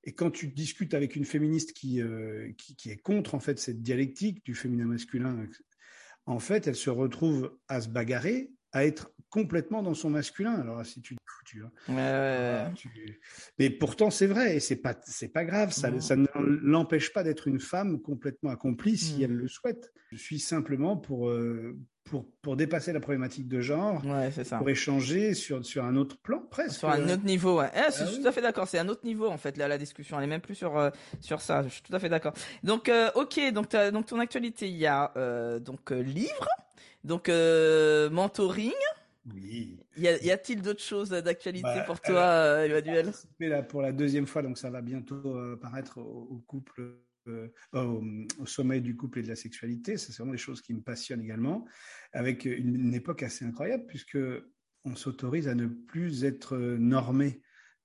et 0.05 0.13
quand 0.13 0.31
tu 0.31 0.49
discutes 0.49 0.95
avec 0.95 1.17
une 1.17 1.25
féministe 1.25 1.73
qui, 1.73 2.01
euh, 2.01 2.51
qui, 2.57 2.75
qui 2.77 2.91
est 2.91 2.97
contre 2.97 3.35
en 3.35 3.41
fait 3.41 3.59
cette 3.59 3.83
dialectique 3.83 4.45
du 4.45 4.55
féminin 4.55 4.87
masculin, 4.87 5.47
en 6.27 6.39
fait, 6.39 6.67
elle 6.67 6.75
se 6.77 6.91
retrouve 6.91 7.57
à 7.69 7.81
se 7.81 7.89
bagarrer, 7.89 8.51
à 8.73 8.85
être 8.87 9.13
complètement 9.31 9.83
dans 9.83 9.95
son 9.95 10.11
masculin. 10.11 10.55
Alors 10.61 10.85
si 10.87 11.01
tu 11.01 11.17
foutu, 11.27 11.63
hein. 11.65 11.73
Ah, 11.89 12.71
tu- 12.75 13.21
Mais 13.59 13.69
pourtant, 13.71 14.11
c'est 14.11 14.27
vrai, 14.27 14.57
et 14.57 14.61
c'est 14.61 14.77
pas, 14.77 14.97
c'est 15.05 15.29
pas 15.33 15.45
grave. 15.45 15.73
Ça, 15.73 15.99
ça 16.01 16.17
ne 16.17 16.27
l'empêche 16.37 17.13
pas 17.13 17.23
d'être 17.25 17.49
une 17.49 17.61
femme 17.61 18.01
complètement 18.01 18.51
accomplie 18.51 18.97
si 18.97 19.19
Mm. 19.21 19.23
elle 19.25 19.33
le 19.35 19.49
souhaite. 19.49 19.93
Je 20.13 20.17
suis 20.17 20.39
simplement 20.39 20.97
pour, 20.97 21.29
euh, 21.31 21.77
pour, 22.11 22.25
pour 22.43 22.57
dépasser 22.57 22.93
la 22.93 23.01
problématique 23.01 23.49
de 23.49 23.61
genre, 23.61 24.05
Ouais, 24.05 24.31
c'est 24.33 24.45
ça. 24.45 24.59
pour 24.59 24.69
échanger 24.69 25.33
sur, 25.35 25.65
sur 25.65 25.85
un 25.85 25.97
autre 25.97 26.19
plan, 26.19 26.41
presque. 26.51 26.79
Sur 26.81 26.91
un 26.91 27.09
autre 27.09 27.25
niveau, 27.25 27.61
ouais. 27.61 27.71
Eh, 27.75 27.79
je 27.87 27.93
suis 27.93 28.03
Ah 28.05 28.09
oui. 28.11 28.21
tout 28.23 28.29
à 28.29 28.33
fait 28.33 28.43
d'accord. 28.43 28.67
C'est 28.69 28.79
un 28.79 28.89
autre 28.89 29.05
niveau 29.05 29.29
en 29.29 29.39
fait 29.39 29.57
là 29.57 29.69
la 29.69 29.79
discussion. 29.79 30.19
Elle 30.19 30.25
est 30.25 30.27
même 30.27 30.41
plus 30.41 30.57
sur 30.57 30.77
euh, 30.77 30.91
sur 31.21 31.41
ça. 31.41 31.63
Je 31.63 31.69
suis 31.69 31.83
tout 31.83 31.95
à 31.95 31.99
fait 32.01 32.09
d'accord. 32.09 32.33
Donc 32.65 32.89
euh, 32.89 33.11
ok, 33.15 33.41
donc 33.53 33.71
donc 33.93 34.07
ton 34.07 34.19
actualité, 34.19 34.69
il 34.69 34.77
y 34.77 34.87
a 34.87 35.13
euh, 35.17 35.59
donc 35.61 35.91
livre, 35.91 36.49
donc 37.05 37.29
mentoring. 38.11 38.73
Oui. 39.33 39.79
Y, 39.97 40.09
a, 40.09 40.17
y 40.25 40.31
a-t-il 40.31 40.63
d'autres 40.63 40.83
choses 40.83 41.11
d'actualité 41.11 41.63
Bah, 41.63 41.83
pour 41.83 42.01
toi, 42.01 42.65
Emmanuel? 42.65 43.13
pour 43.69 43.83
la 43.83 43.93
deuxième 43.93 44.27
fois, 44.27 44.43
donc 44.43 44.57
ça 44.59 44.71
va 44.71 44.81
bientôt 44.81 45.37
paraître 45.61 45.99
au, 45.99 46.27
au 46.31 46.43
couple, 46.47 46.95
au, 47.73 48.03
au 48.39 48.47
sommet 48.47 48.81
du 48.81 48.97
couple 48.97 49.19
et 49.21 49.23
de 49.23 49.29
la 49.29 49.37
sexualité. 49.37 49.97
C'est 49.97 50.15
vraiment 50.17 50.33
des 50.33 50.39
choses 50.39 50.63
qui 50.63 50.75
me 50.75 50.81
passionnent 50.81 51.23
également, 51.23 51.67
avec 52.13 52.45
une, 52.45 52.75
une 52.77 52.95
époque 52.95 53.23
assez 53.23 53.45
incroyable 53.45 53.85
puisque 53.87 54.19
on 54.85 54.97
s'autorise 54.97 55.47
à 55.49 55.55
ne 55.55 55.67
plus 55.67 56.25
être 56.25 56.57
euh, 56.57 56.79
normé 56.79 57.43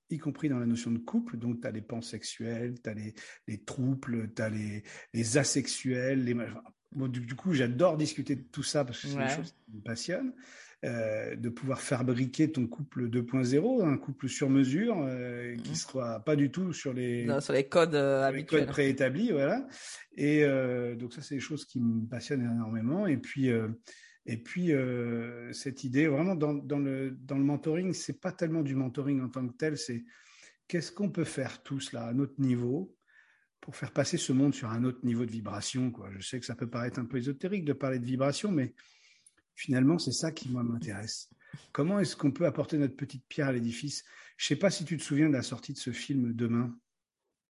y 0.08 0.18
compris 0.18 0.48
dans 0.48 0.58
la 0.60 0.66
notion 0.66 0.90
de 0.92 0.98
couple. 0.98 1.36
Donc, 1.36 1.60
tu 1.60 1.66
as 1.66 1.72
les 1.72 1.82
pansexuels, 1.82 2.80
tu 2.80 2.88
as 2.88 2.94
les, 2.94 3.14
les 3.48 3.64
trouples, 3.64 4.32
tu 4.34 4.40
as 4.40 4.48
les, 4.50 4.84
les 5.12 5.36
asexuels. 5.36 6.24
Les... 6.24 6.34
Bon, 6.92 7.08
du, 7.08 7.20
du 7.20 7.34
coup, 7.34 7.52
j'adore 7.52 7.96
discuter 7.96 8.36
de 8.36 8.42
tout 8.42 8.62
ça 8.62 8.84
parce 8.84 9.02
que 9.02 9.08
c'est 9.08 9.16
Ouais. 9.16 9.26
des 9.26 9.34
choses 9.34 9.52
qui 9.52 9.72
me 9.76 9.82
passionnent. 9.82 10.32
Euh, 10.84 11.34
de 11.36 11.48
pouvoir 11.48 11.80
fabriquer 11.80 12.52
ton 12.52 12.66
couple 12.66 13.08
2.0, 13.08 13.82
un 13.82 13.96
couple 13.96 14.28
sur 14.28 14.50
mesure, 14.50 14.98
euh, 15.00 15.56
qui 15.56 15.70
Mhm. 15.70 15.74
sera 15.74 16.20
pas 16.20 16.36
du 16.36 16.50
tout 16.50 16.74
sur 16.74 16.92
les, 16.92 17.24
Non, 17.24 17.40
sur 17.40 17.54
les 17.54 17.66
codes 17.66 17.94
euh, 17.94 18.30
les 18.30 18.44
codes 18.44 18.66
préétablis, 18.66 19.32
voilà. 19.32 19.66
Et 20.18 20.44
euh, 20.44 20.94
donc 20.94 21.14
ça, 21.14 21.22
c'est 21.22 21.36
des 21.36 21.40
choses 21.40 21.64
qui 21.64 21.80
me 21.80 22.06
passionnent 22.06 22.42
énormément. 22.42 23.06
Et 23.06 23.16
puis, 23.16 23.50
euh, 23.50 23.68
et 24.26 24.36
puis 24.36 24.70
cette 25.52 25.82
idée, 25.82 26.08
vraiment 26.08 26.34
dans, 26.34 26.52
dans 26.52 26.78
le 26.78 27.10
dans 27.10 27.38
le 27.38 27.44
mentoring, 27.44 27.94
c'est 27.94 28.20
pas 28.20 28.30
tellement 28.32 28.62
du 28.62 28.74
mentoring 28.74 29.22
en 29.22 29.30
tant 29.30 29.48
que 29.48 29.56
tel, 29.56 29.78
c'est 29.78 30.04
qu'est-ce 30.68 30.92
qu'on 30.92 31.10
peut 31.10 31.24
faire 31.24 31.62
tous 31.62 31.92
là 31.92 32.04
à 32.04 32.12
notre 32.12 32.38
niveau 32.38 32.94
pour 33.62 33.76
faire 33.76 33.92
passer 33.92 34.18
ce 34.18 34.32
monde 34.34 34.54
sur 34.54 34.68
un 34.70 34.84
autre 34.84 35.00
niveau 35.04 35.24
de 35.24 35.30
vibration, 35.32 35.90
quoi. 35.90 36.10
Je 36.18 36.26
sais 36.26 36.38
que 36.38 36.46
ça 36.46 36.54
peut 36.54 36.68
paraître 36.68 36.98
un 37.00 37.06
peu 37.06 37.16
ésotérique 37.16 37.64
de 37.64 37.72
parler 37.72 37.98
de 37.98 38.04
vibration, 38.04 38.52
mais 38.52 38.74
finalement, 39.56 39.98
c'est 39.98 40.12
ça 40.12 40.30
qui 40.32 40.48
moi 40.50 40.62
m'intéresse. 40.62 41.28
Comment 41.72 41.98
est-ce 42.00 42.16
qu'on 42.16 42.30
peut 42.32 42.46
apporter 42.46 42.78
notre 42.78 42.96
petite 42.96 43.24
pierre 43.28 43.48
à 43.48 43.52
l'édifice? 43.52 44.04
Je 44.36 44.46
sais 44.46 44.56
pas 44.56 44.70
si 44.70 44.84
tu 44.84 44.96
te 44.96 45.02
souviens 45.02 45.28
de 45.28 45.32
la 45.34 45.42
sortie 45.42 45.72
de 45.72 45.78
ce 45.78 45.90
film 45.90 46.32
Demain. 46.34 46.76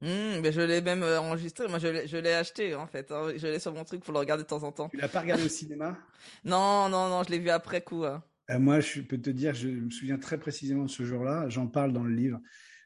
Hum, 0.03 0.41
mais 0.43 0.53
je 0.53 0.61
l'ai 0.61 0.81
même 0.83 1.03
euh, 1.03 1.21
enregistré. 1.21 1.69
Moi, 1.69 1.79
je 1.79 1.89
l'ai, 1.89 2.07
je 2.07 2.17
l'ai 2.19 2.33
acheté 2.33 2.75
en 2.75 2.87
fait. 2.87 3.11
hein. 3.13 3.33
Je 3.37 3.47
l'ai 3.47 3.59
sur 3.59 3.73
mon 3.73 3.85
truc 3.85 4.03
pour 4.03 4.13
le 4.13 4.19
regarder 4.19 4.43
de 4.43 4.49
temps 4.49 4.63
en 4.63 4.73
temps. 4.73 4.89
Tu 4.89 4.97
l'as 4.99 5.09
pas 5.09 5.21
regardé 5.21 5.45
au 5.45 5.49
cinéma? 5.49 5.99
Non, 6.45 6.89
non, 6.89 7.09
non, 7.09 7.23
je 7.25 7.31
l'ai 7.31 7.39
vu 7.39 7.51
après 7.51 7.83
coup. 7.83 8.05
hein. 8.05 8.23
Euh, 8.51 8.59
Moi, 8.59 8.81
je 8.81 9.01
peux 9.01 9.19
te 9.21 9.31
dire, 9.31 9.55
je 9.55 9.69
me 9.69 9.91
souviens 9.91 10.19
très 10.19 10.39
précisément 10.39 10.85
de 10.85 10.91
ce 10.91 11.05
jour-là. 11.05 11.49
J'en 11.49 11.67
parle 11.67 11.93
dans 11.93 12.05
le 12.05 12.15
livre. 12.15 12.41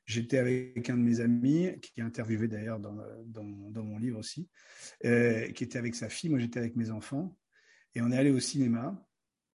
J'étais 0.07 0.39
avec 0.39 0.89
un 0.91 0.97
de 0.97 1.03
mes 1.03 1.21
amis, 1.21 1.71
qui 1.83 2.01
est 2.01 2.03
interviewé 2.03 2.49
d'ailleurs 2.49 2.81
dans, 2.81 2.97
dans, 3.27 3.45
dans 3.45 3.85
mon 3.85 3.99
livre 3.99 4.19
aussi, 4.19 4.49
euh, 5.05 5.51
qui 5.53 5.65
était 5.65 5.79
avec 5.79 5.95
sa 5.95 6.09
fille. 6.09 6.31
Moi, 6.31 6.39
j'étais 6.39 6.59
avec 6.59 6.77
mes 6.77 6.91
enfants. 6.91 7.37
Et 7.95 8.03
on 8.03 8.11
est 8.11 8.17
allé 8.17 8.31
au 8.31 8.41
cinéma. 8.41 9.05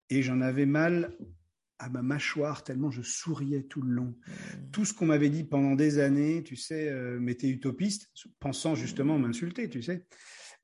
Et 0.09 0.21
j'en 0.21 0.41
avais 0.41 0.65
mal 0.65 1.15
à 1.79 1.89
ma 1.89 2.01
mâchoire 2.01 2.63
tellement 2.63 2.91
je 2.91 3.01
souriais 3.01 3.63
tout 3.63 3.81
le 3.81 3.91
long. 3.91 4.15
Hum. 4.27 4.69
Tout 4.71 4.85
ce 4.85 4.93
qu'on 4.93 5.07
m'avait 5.07 5.29
dit 5.29 5.43
pendant 5.43 5.75
des 5.75 5.99
années, 5.99 6.43
tu 6.43 6.55
sais, 6.55 6.89
euh, 6.89 7.19
m'était 7.19 7.49
utopiste, 7.49 8.09
pensant 8.39 8.75
justement 8.75 9.17
m'insulter, 9.19 9.69
tu 9.69 9.81
sais. 9.81 10.05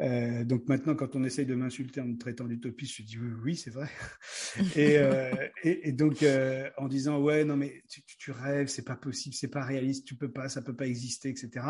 Euh, 0.01 0.45
donc 0.45 0.67
maintenant, 0.69 0.95
quand 0.95 1.15
on 1.15 1.23
essaye 1.25 1.45
de 1.45 1.55
m'insulter 1.55 1.99
en 1.99 2.05
me 2.05 2.17
traitant 2.17 2.45
d'utopiste, 2.45 2.95
je 2.97 3.03
dis 3.03 3.17
oui, 3.17 3.31
oui, 3.43 3.55
c'est 3.57 3.69
vrai. 3.69 3.89
et, 4.75 4.97
euh, 4.97 5.33
et, 5.63 5.89
et 5.89 5.91
donc 5.91 6.23
euh, 6.23 6.69
en 6.77 6.87
disant 6.87 7.21
ouais, 7.21 7.43
non 7.43 7.57
mais 7.57 7.83
tu, 8.17 8.31
rêves, 8.31 8.67
c'est 8.67 8.85
pas 8.85 8.95
possible, 8.95 9.35
c'est 9.35 9.49
pas 9.49 9.63
réaliste, 9.63 10.07
tu 10.07 10.15
peux 10.15 10.31
pas, 10.31 10.47
ça 10.47 10.61
peut 10.61 10.75
pas 10.75 10.87
exister, 10.87 11.29
etc. 11.29 11.65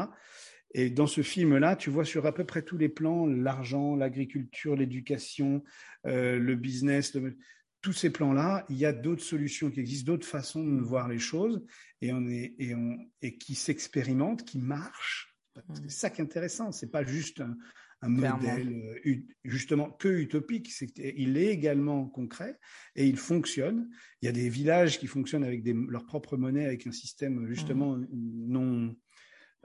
Et 0.75 0.91
dans 0.91 1.07
ce 1.07 1.23
film-là, 1.23 1.75
tu 1.75 1.89
vois 1.89 2.05
sur 2.05 2.27
à 2.27 2.31
peu 2.31 2.45
près 2.45 2.61
tous 2.61 2.77
les 2.77 2.89
plans, 2.89 3.25
l'argent, 3.25 3.95
l'agriculture, 3.95 4.75
l'éducation, 4.75 5.63
le 6.03 6.53
business, 6.53 7.15
le- 7.15 7.35
tous 7.81 7.93
ces 7.93 8.09
plans-là, 8.09 8.65
il 8.69 8.77
y 8.77 8.85
a 8.85 8.93
d'autres 8.93 9.23
solutions 9.23 9.71
qui 9.71 9.79
existent, 9.79 10.11
d'autres 10.11 10.27
façons 10.27 10.65
de 10.65 10.81
voir 10.81 11.07
les 11.07 11.19
choses, 11.19 11.65
et 12.01 12.11
on 12.13 12.27
est 12.27 12.55
et 12.59 12.75
on 12.75 12.97
et 13.21 13.37
qui 13.37 13.55
s'expérimentent, 13.55 14.43
qui 14.43 14.59
marchent. 14.59 15.35
C'est 15.73 15.91
ça 15.91 16.09
qui 16.09 16.21
est 16.21 16.23
intéressant. 16.23 16.71
C'est 16.71 16.89
pas 16.89 17.03
juste 17.03 17.41
un, 17.41 17.57
un 18.01 18.09
modèle 18.09 18.99
euh, 19.05 19.15
justement 19.43 19.89
que 19.89 20.07
utopique, 20.07 20.71
c'est 20.71 20.91
il 20.97 21.37
est 21.37 21.47
également 21.47 22.07
concret 22.07 22.57
et 22.95 23.07
il 23.07 23.17
fonctionne. 23.17 23.89
Il 24.21 24.25
y 24.25 24.29
a 24.29 24.31
des 24.31 24.49
villages 24.49 24.99
qui 24.99 25.07
fonctionnent 25.07 25.43
avec 25.43 25.63
des, 25.63 25.73
leur 25.73 26.05
propre 26.05 26.37
monnaie, 26.37 26.65
avec 26.65 26.87
un 26.87 26.91
système 26.91 27.45
justement 27.47 27.97
mmh. 27.97 28.07
non 28.11 28.95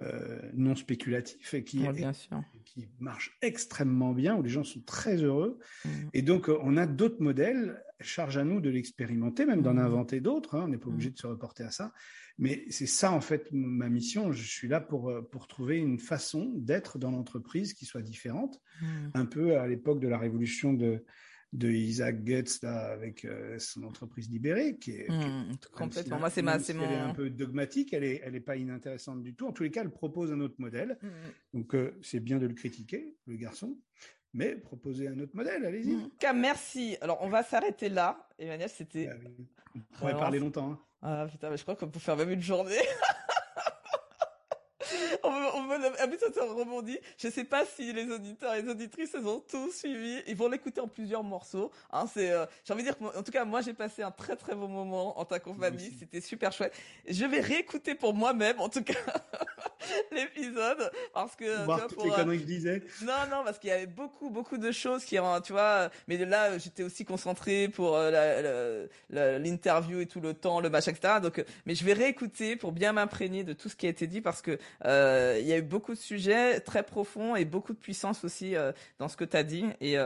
euh, 0.02 0.50
non 0.54 0.74
spéculatif 0.74 1.54
et 1.54 1.62
qui, 1.62 1.86
qui 2.64 2.88
marche 2.98 3.38
extrêmement 3.42 4.12
bien, 4.12 4.34
où 4.34 4.42
les 4.42 4.50
gens 4.50 4.64
sont 4.64 4.82
très 4.82 5.22
heureux. 5.22 5.60
Mmh. 5.84 5.88
Et 6.14 6.22
donc, 6.22 6.48
on 6.48 6.76
a 6.76 6.86
d'autres 6.86 7.22
modèles. 7.22 7.80
Charge 8.04 8.36
à 8.36 8.44
nous 8.44 8.60
de 8.60 8.70
l'expérimenter, 8.70 9.46
même 9.46 9.62
d'en 9.62 9.74
mmh. 9.74 9.78
inventer 9.78 10.20
d'autres. 10.20 10.56
Hein. 10.56 10.64
on 10.64 10.68
n'est 10.68 10.78
pas 10.78 10.88
obligé 10.88 11.10
de 11.10 11.18
se 11.18 11.26
reporter 11.26 11.64
à 11.64 11.70
ça. 11.70 11.92
Mais 12.38 12.64
c'est 12.68 12.86
ça, 12.86 13.12
en 13.12 13.20
fait, 13.20 13.48
ma 13.52 13.88
mission. 13.88 14.32
Je 14.32 14.42
suis 14.42 14.68
là 14.68 14.80
pour, 14.80 15.10
euh, 15.10 15.22
pour 15.22 15.46
trouver 15.46 15.78
une 15.78 15.98
façon 15.98 16.52
d'être 16.56 16.98
dans 16.98 17.10
l'entreprise 17.10 17.74
qui 17.74 17.84
soit 17.84 18.02
différente. 18.02 18.60
Hmm. 18.80 19.10
Un 19.14 19.26
peu 19.26 19.58
à 19.58 19.66
l'époque 19.66 20.00
de 20.00 20.08
la 20.08 20.18
révolution 20.18 20.72
de, 20.72 21.04
de 21.54 21.70
Isaac 21.70 22.24
Goetz 22.24 22.62
là, 22.62 22.92
avec 22.92 23.24
euh, 23.24 23.56
son 23.60 23.84
entreprise 23.84 24.28
libérée, 24.28 24.76
qui 24.78 24.90
est, 24.90 25.06
complètement. 25.72 26.18
Moi, 26.18 26.30
c'est 26.30 26.42
ma, 26.42 26.58
c'est 26.58 26.74
Elle 26.74 26.82
est 26.82 26.96
un 26.96 27.14
peu 27.14 27.30
dogmatique, 27.30 27.92
elle 27.92 28.04
est, 28.04 28.20
elle 28.24 28.34
est 28.34 28.40
pas 28.40 28.56
inintéressante 28.56 29.22
du 29.22 29.34
tout. 29.34 29.46
En 29.46 29.52
tous 29.52 29.62
les 29.62 29.70
cas, 29.70 29.82
elle 29.82 29.92
propose 29.92 30.32
un 30.32 30.40
autre 30.40 30.56
modèle. 30.58 30.98
Donc, 31.52 31.74
euh, 31.74 31.96
c'est 32.02 32.20
bien 32.20 32.38
de 32.38 32.46
le 32.46 32.54
critiquer, 32.54 33.16
le 33.26 33.36
garçon, 33.36 33.78
mais 34.34 34.56
proposer 34.56 35.08
un 35.08 35.18
autre 35.20 35.34
modèle. 35.34 35.64
Allez-y. 35.64 35.96
merci. 36.34 36.96
Alors, 37.00 37.18
on 37.22 37.28
va 37.28 37.42
s'arrêter 37.42 37.88
là. 37.88 38.28
Emmanuel, 38.38 38.68
c'était. 38.68 39.08
Ah 39.10 39.16
on 39.76 39.98
pourrait 39.98 40.14
parler 40.14 40.38
longtemps. 40.38 40.72
Hein. 40.72 40.78
Ah 41.02 41.26
putain, 41.30 41.50
mais 41.50 41.56
je 41.56 41.62
crois 41.62 41.76
qu'on 41.76 41.88
peut 41.88 41.98
faire 41.98 42.16
même 42.16 42.30
une 42.30 42.42
journée. 42.42 42.74
on 45.22 45.30
me, 45.30 45.54
on 45.54 45.62
me, 45.62 45.74
ah, 45.98 46.54
rebondit. 46.54 46.98
Je 47.18 47.28
sais 47.28 47.44
pas 47.44 47.64
si 47.64 47.92
les 47.92 48.10
auditeurs 48.10 48.54
et 48.54 48.62
les 48.62 48.68
auditrices 48.68 49.16
ils 49.18 49.26
ont 49.26 49.40
tous 49.40 49.70
suivi. 49.70 50.22
Ils 50.26 50.36
vont 50.36 50.48
l'écouter 50.48 50.80
en 50.80 50.88
plusieurs 50.88 51.22
morceaux. 51.22 51.70
Hein, 51.92 52.06
c'est, 52.12 52.30
euh, 52.30 52.46
j'ai 52.64 52.72
envie 52.72 52.84
de 52.84 52.88
dire 52.88 52.96
en 53.16 53.22
tout 53.22 53.32
cas, 53.32 53.44
moi, 53.44 53.60
j'ai 53.60 53.74
passé 53.74 54.02
un 54.02 54.10
très 54.10 54.36
très 54.36 54.54
bon 54.54 54.68
moment 54.68 55.18
en 55.18 55.24
ta 55.24 55.38
compagnie. 55.38 55.92
C'était 55.98 56.20
super 56.20 56.52
chouette. 56.52 56.74
Je 57.06 57.24
vais 57.24 57.40
réécouter 57.40 57.94
pour 57.94 58.14
moi-même, 58.14 58.60
en 58.60 58.68
tout 58.68 58.82
cas. 58.82 58.94
l'épisode 60.12 60.90
parce 61.12 61.36
que 61.36 61.64
Voir 61.64 61.86
tu 61.86 61.94
vois, 61.94 62.16
pour, 62.16 62.26
les 62.26 62.34
euh, 62.34 62.38
je 62.38 62.44
disais. 62.44 62.82
non 63.02 63.12
non 63.30 63.44
parce 63.44 63.58
qu'il 63.58 63.70
y 63.70 63.72
avait 63.72 63.86
beaucoup 63.86 64.30
beaucoup 64.30 64.58
de 64.58 64.72
choses 64.72 65.04
qui 65.04 65.16
tu 65.44 65.52
vois 65.52 65.90
mais 66.08 66.16
là 66.18 66.58
j'étais 66.58 66.82
aussi 66.82 67.04
concentré 67.04 67.68
pour 67.68 67.96
euh, 67.96 68.86
l'interview 69.10 70.00
et 70.00 70.06
tout 70.06 70.20
le 70.20 70.34
temps 70.34 70.60
le 70.60 70.70
match 70.70 70.88
etc 70.88 71.14
donc 71.22 71.38
euh, 71.38 71.44
mais 71.66 71.74
je 71.74 71.84
vais 71.84 71.92
réécouter 71.92 72.56
pour 72.56 72.72
bien 72.72 72.92
m'imprégner 72.92 73.44
de 73.44 73.52
tout 73.52 73.68
ce 73.68 73.76
qui 73.76 73.86
a 73.86 73.88
été 73.90 74.06
dit 74.06 74.20
parce 74.20 74.42
que 74.42 74.58
euh, 74.84 75.38
il 75.40 75.46
y 75.46 75.52
a 75.52 75.58
eu 75.58 75.62
beaucoup 75.62 75.94
de 75.94 75.98
sujets 75.98 76.60
très 76.60 76.82
profonds 76.82 77.36
et 77.36 77.44
beaucoup 77.44 77.72
de 77.72 77.78
puissance 77.78 78.24
aussi 78.24 78.54
dans 78.98 79.08
ce 79.08 79.16
que 79.16 79.24
tu 79.24 79.36
as 79.36 79.42
dit 79.42 79.66
et 79.80 79.96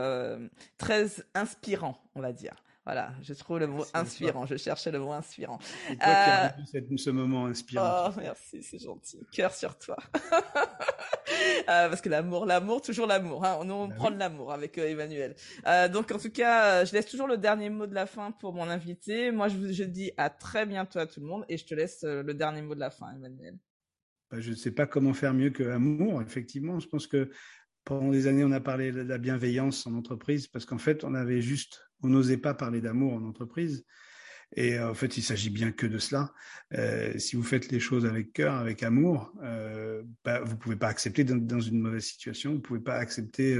très 0.77 1.07
inspirant 1.33 2.01
on 2.15 2.21
va 2.21 2.31
dire 2.31 2.53
voilà, 2.89 3.13
je 3.21 3.35
trouve 3.35 3.59
le 3.59 3.67
mot 3.67 3.85
inspirant. 3.93 4.47
Je 4.47 4.57
cherchais 4.57 4.89
le 4.89 4.97
mot 4.97 5.11
inspirant. 5.11 5.59
C'est 5.61 5.95
toi 5.97 6.07
qui 6.07 6.09
as 6.09 6.55
vécu 6.73 6.97
ce 6.97 7.11
moment 7.11 7.45
inspirant. 7.45 8.07
Oh, 8.07 8.13
merci, 8.17 8.63
c'est 8.63 8.79
gentil. 8.79 9.19
Cœur 9.31 9.53
sur 9.53 9.77
toi. 9.77 9.97
Euh, 11.69 11.87
parce 11.87 12.01
que 12.01 12.09
l'amour, 12.09 12.47
l'amour, 12.47 12.81
toujours 12.81 13.05
l'amour. 13.05 13.45
Hein. 13.45 13.59
On, 13.61 13.87
bah 13.87 13.95
prend 13.95 14.11
de 14.11 14.17
l'amour 14.17 14.51
avec 14.51 14.77
euh, 14.77 14.89
Emmanuel. 14.89 15.35
Euh, 15.67 15.87
donc, 15.87 16.11
en 16.11 16.17
tout 16.17 16.31
cas, 16.31 16.83
je 16.83 16.93
laisse 16.93 17.05
toujours 17.05 17.27
le 17.27 17.37
dernier 17.37 17.69
mot 17.69 17.85
de 17.85 17.93
la 17.93 18.07
fin 18.07 18.31
pour 18.31 18.53
mon 18.53 18.67
invité. 18.67 19.31
Moi, 19.31 19.47
je 19.47 19.57
vous 19.57 19.71
je 19.71 19.83
dis 19.83 20.11
à 20.17 20.31
très 20.31 20.65
bientôt 20.65 20.97
à 20.97 21.05
tout 21.05 21.19
le 21.19 21.27
monde 21.27 21.45
et 21.47 21.57
je 21.57 21.65
te 21.65 21.75
laisse 21.75 22.03
le 22.03 22.33
dernier 22.33 22.63
mot 22.63 22.73
de 22.73 22.79
la 22.79 22.89
fin, 22.89 23.11
Emmanuel. 23.11 23.55
Bah, 24.31 24.39
je 24.39 24.49
ne 24.49 24.55
sais 24.55 24.71
pas 24.71 24.87
comment 24.87 25.13
faire 25.13 25.33
mieux 25.33 25.51
que 25.51 25.63
amour. 25.69 26.21
Effectivement, 26.23 26.79
je 26.79 26.87
pense 26.87 27.05
que 27.05 27.29
pendant 27.83 28.09
des 28.09 28.27
années, 28.27 28.43
on 28.43 28.51
a 28.51 28.59
parlé 28.59 28.91
de 28.91 29.01
la 29.01 29.17
bienveillance 29.17 29.85
en 29.85 29.93
entreprise 29.93 30.47
parce 30.47 30.65
qu'en 30.65 30.77
fait, 30.77 31.03
on 31.03 31.13
avait 31.13 31.41
juste, 31.41 31.88
on 32.01 32.09
n'osait 32.09 32.37
pas 32.37 32.53
parler 32.53 32.81
d'amour 32.81 33.13
en 33.13 33.23
entreprise. 33.23 33.85
Et 34.55 34.79
euh, 34.79 34.89
en 34.89 34.93
fait, 34.95 35.17
il 35.17 35.21
s'agit 35.21 35.51
bien 35.51 35.71
que 35.71 35.85
de 35.85 35.99
cela. 35.99 36.33
Euh, 36.73 37.17
si 37.19 37.35
vous 37.35 37.43
faites 37.43 37.71
les 37.71 37.79
choses 37.79 38.05
avec 38.05 38.33
cœur, 38.33 38.55
avec 38.55 38.81
amour, 38.81 39.31
euh, 39.43 40.01
bah, 40.25 40.41
vous 40.41 40.57
pouvez 40.57 40.75
pas 40.75 40.87
accepter 40.87 41.23
dans, 41.23 41.59
une 41.59 41.79
mauvaise 41.79 42.05
situation. 42.05 42.53
Vous 42.53 42.59
pouvez 42.59 42.79
pas 42.79 42.95
accepter 42.95 43.57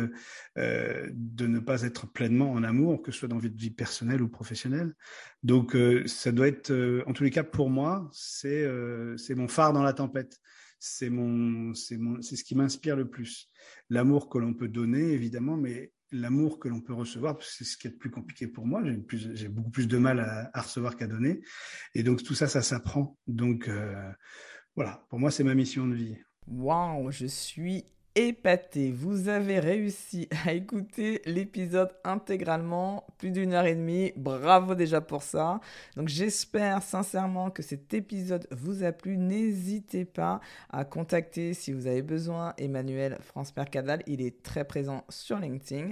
de 0.55 1.47
ne 1.47 1.59
pas 1.59 1.83
être 1.83 2.11
pleinement 2.11 2.51
en 2.51 2.63
amour, 2.63 3.01
que 3.03 3.11
ce 3.11 3.19
soit 3.19 3.27
dans 3.27 3.37
votre 3.37 3.55
vie 3.55 3.69
personnelle 3.69 4.21
ou 4.21 4.29
professionnelle. 4.29 4.95
Donc, 5.43 5.77
ça 6.07 6.31
doit 6.31 6.47
être, 6.47 6.71
en 7.05 7.13
tous 7.13 7.23
les 7.23 7.31
cas, 7.31 7.43
pour 7.43 7.69
moi, 7.69 8.09
c'est 8.11 8.65
mon 9.35 9.47
phare 9.47 9.73
dans 9.73 9.83
la 9.83 9.93
tempête 9.93 10.39
c'est 10.81 11.09
ce 11.09 12.43
qui 12.43 12.55
m'inspire 12.55 12.95
le 12.95 13.09
plus. 13.09 13.49
L'amour 13.89 14.29
que 14.29 14.37
l'on 14.37 14.53
peut 14.53 14.69
donner, 14.69 15.11
évidemment, 15.11 15.57
mais 15.57 15.91
l'amour 16.11 16.60
que 16.60 16.68
l'on 16.68 16.81
peut 16.81 16.94
recevoir, 16.94 17.38
c'est 17.41 17.64
ce 17.64 17.77
qui 17.77 17.88
est 17.88 17.91
le 17.91 17.98
plus 17.98 18.11
compliqué 18.11 18.48
pour 18.48 18.65
moi. 18.65 18.81
J'ai, 18.84 19.48
beaucoup 19.48 19.72
plus 19.72 19.88
de 19.88 19.98
mal 19.98 20.19
à, 20.19 20.49
à, 20.53 20.61
recevoir 20.61 20.95
qu'à 20.95 21.07
donner. 21.07 21.41
Et 21.94 22.03
donc, 22.03 22.23
tout 22.23 22.34
ça, 22.34 22.48
ça 22.48 22.61
s'apprend. 22.61 23.18
Donc, 23.27 23.68
euh, 23.68 24.11
voilà, 24.76 25.06
pour 25.10 25.19
moi, 25.19 25.31
c'est 25.31 25.44
ma 25.44 25.56
mission 25.56 25.88
de 25.88 25.95
vie. 25.95 26.18
Waouh, 26.48 27.11
je 27.11 27.26
suis 27.26 27.86
épaté. 28.27 28.91
Vous 28.91 29.29
avez 29.29 29.59
réussi 29.59 30.27
à 30.45 30.53
écouter 30.53 31.21
l'épisode 31.25 31.89
intégralement, 32.03 33.05
plus 33.17 33.31
d'une 33.31 33.53
heure 33.53 33.65
et 33.65 33.75
demie. 33.75 34.11
Bravo 34.17 34.75
déjà 34.75 34.99
pour 34.99 35.23
ça. 35.23 35.61
Donc 35.95 36.09
j'espère 36.09 36.83
sincèrement 36.83 37.49
que 37.49 37.63
cet 37.63 37.93
épisode 37.93 38.47
vous 38.51 38.83
a 38.83 38.91
plu. 38.91 39.17
N'hésitez 39.17 40.03
pas 40.03 40.41
à 40.69 40.83
contacter 40.83 41.53
si 41.53 41.71
vous 41.71 41.87
avez 41.87 42.01
besoin 42.01 42.53
Emmanuel 42.57 43.17
France 43.21 43.55
Mercadal. 43.55 44.03
Il 44.05 44.21
est 44.21 44.43
très 44.43 44.65
présent 44.65 45.05
sur 45.09 45.39
LinkedIn. 45.39 45.91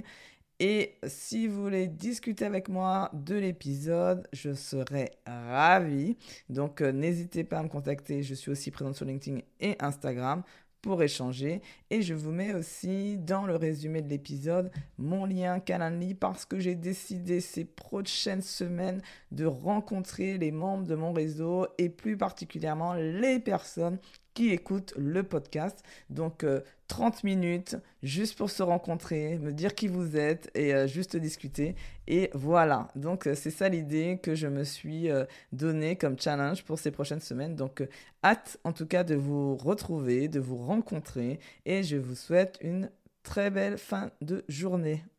Et 0.60 0.96
si 1.06 1.46
vous 1.46 1.62
voulez 1.62 1.86
discuter 1.86 2.44
avec 2.44 2.68
moi 2.68 3.10
de 3.12 3.36
l'épisode, 3.36 4.26
je 4.32 4.54
serai 4.54 5.12
ravi. 5.24 6.16
Donc 6.48 6.80
euh, 6.80 6.90
n'hésitez 6.90 7.44
pas 7.44 7.60
à 7.60 7.62
me 7.62 7.68
contacter. 7.68 8.22
Je 8.24 8.34
suis 8.34 8.50
aussi 8.50 8.72
présent 8.72 8.92
sur 8.92 9.06
LinkedIn 9.06 9.38
et 9.60 9.76
Instagram 9.78 10.42
pour 10.82 11.02
échanger. 11.02 11.62
Et 11.90 12.02
je 12.02 12.14
vous 12.14 12.30
mets 12.30 12.54
aussi 12.54 13.18
dans 13.18 13.46
le 13.46 13.56
résumé 13.56 14.02
de 14.02 14.08
l'épisode 14.08 14.70
mon 14.98 15.24
lien 15.24 15.60
Calendly 15.60 16.14
parce 16.14 16.44
que 16.44 16.58
j'ai 16.58 16.74
décidé 16.74 17.40
ces 17.40 17.64
prochaines 17.64 18.42
semaines 18.42 19.02
de 19.32 19.46
rencontrer 19.46 20.38
les 20.38 20.52
membres 20.52 20.86
de 20.86 20.94
mon 20.94 21.12
réseau 21.12 21.66
et 21.78 21.88
plus 21.88 22.16
particulièrement 22.16 22.94
les 22.94 23.38
personnes 23.38 23.98
qui 24.38 24.50
écoutent 24.50 24.94
le 24.96 25.24
podcast. 25.24 25.82
Donc 26.10 26.46
30 26.86 27.14
euh, 27.14 27.18
minutes 27.24 27.76
juste 28.04 28.38
pour 28.38 28.50
se 28.50 28.62
rencontrer, 28.62 29.36
me 29.38 29.52
dire 29.52 29.74
qui 29.74 29.88
vous 29.88 30.16
êtes 30.16 30.48
et 30.54 30.72
euh, 30.72 30.86
juste 30.86 31.16
discuter. 31.16 31.74
Et 32.06 32.30
voilà, 32.34 32.86
donc 32.94 33.26
euh, 33.26 33.34
c'est 33.34 33.50
ça 33.50 33.68
l'idée 33.68 34.20
que 34.22 34.36
je 34.36 34.46
me 34.46 34.62
suis 34.62 35.08
donné 35.50 35.96
comme 35.96 36.16
challenge 36.20 36.62
pour 36.62 36.78
ces 36.78 36.92
prochaines 36.92 37.20
semaines. 37.20 37.56
Donc 37.56 37.82
hâte 38.22 38.60
en 38.62 38.72
tout 38.72 38.86
cas 38.86 39.02
de 39.02 39.16
vous 39.16 39.56
retrouver, 39.56 40.28
de 40.28 40.38
vous 40.38 40.58
rencontrer 40.58 41.40
et 41.66 41.82
je 41.82 41.96
vous 41.96 42.14
souhaite 42.14 42.58
une 42.60 42.92
très 43.24 43.50
belle 43.50 43.76
fin 43.76 44.12
de 44.20 44.44
journée. 44.48 45.02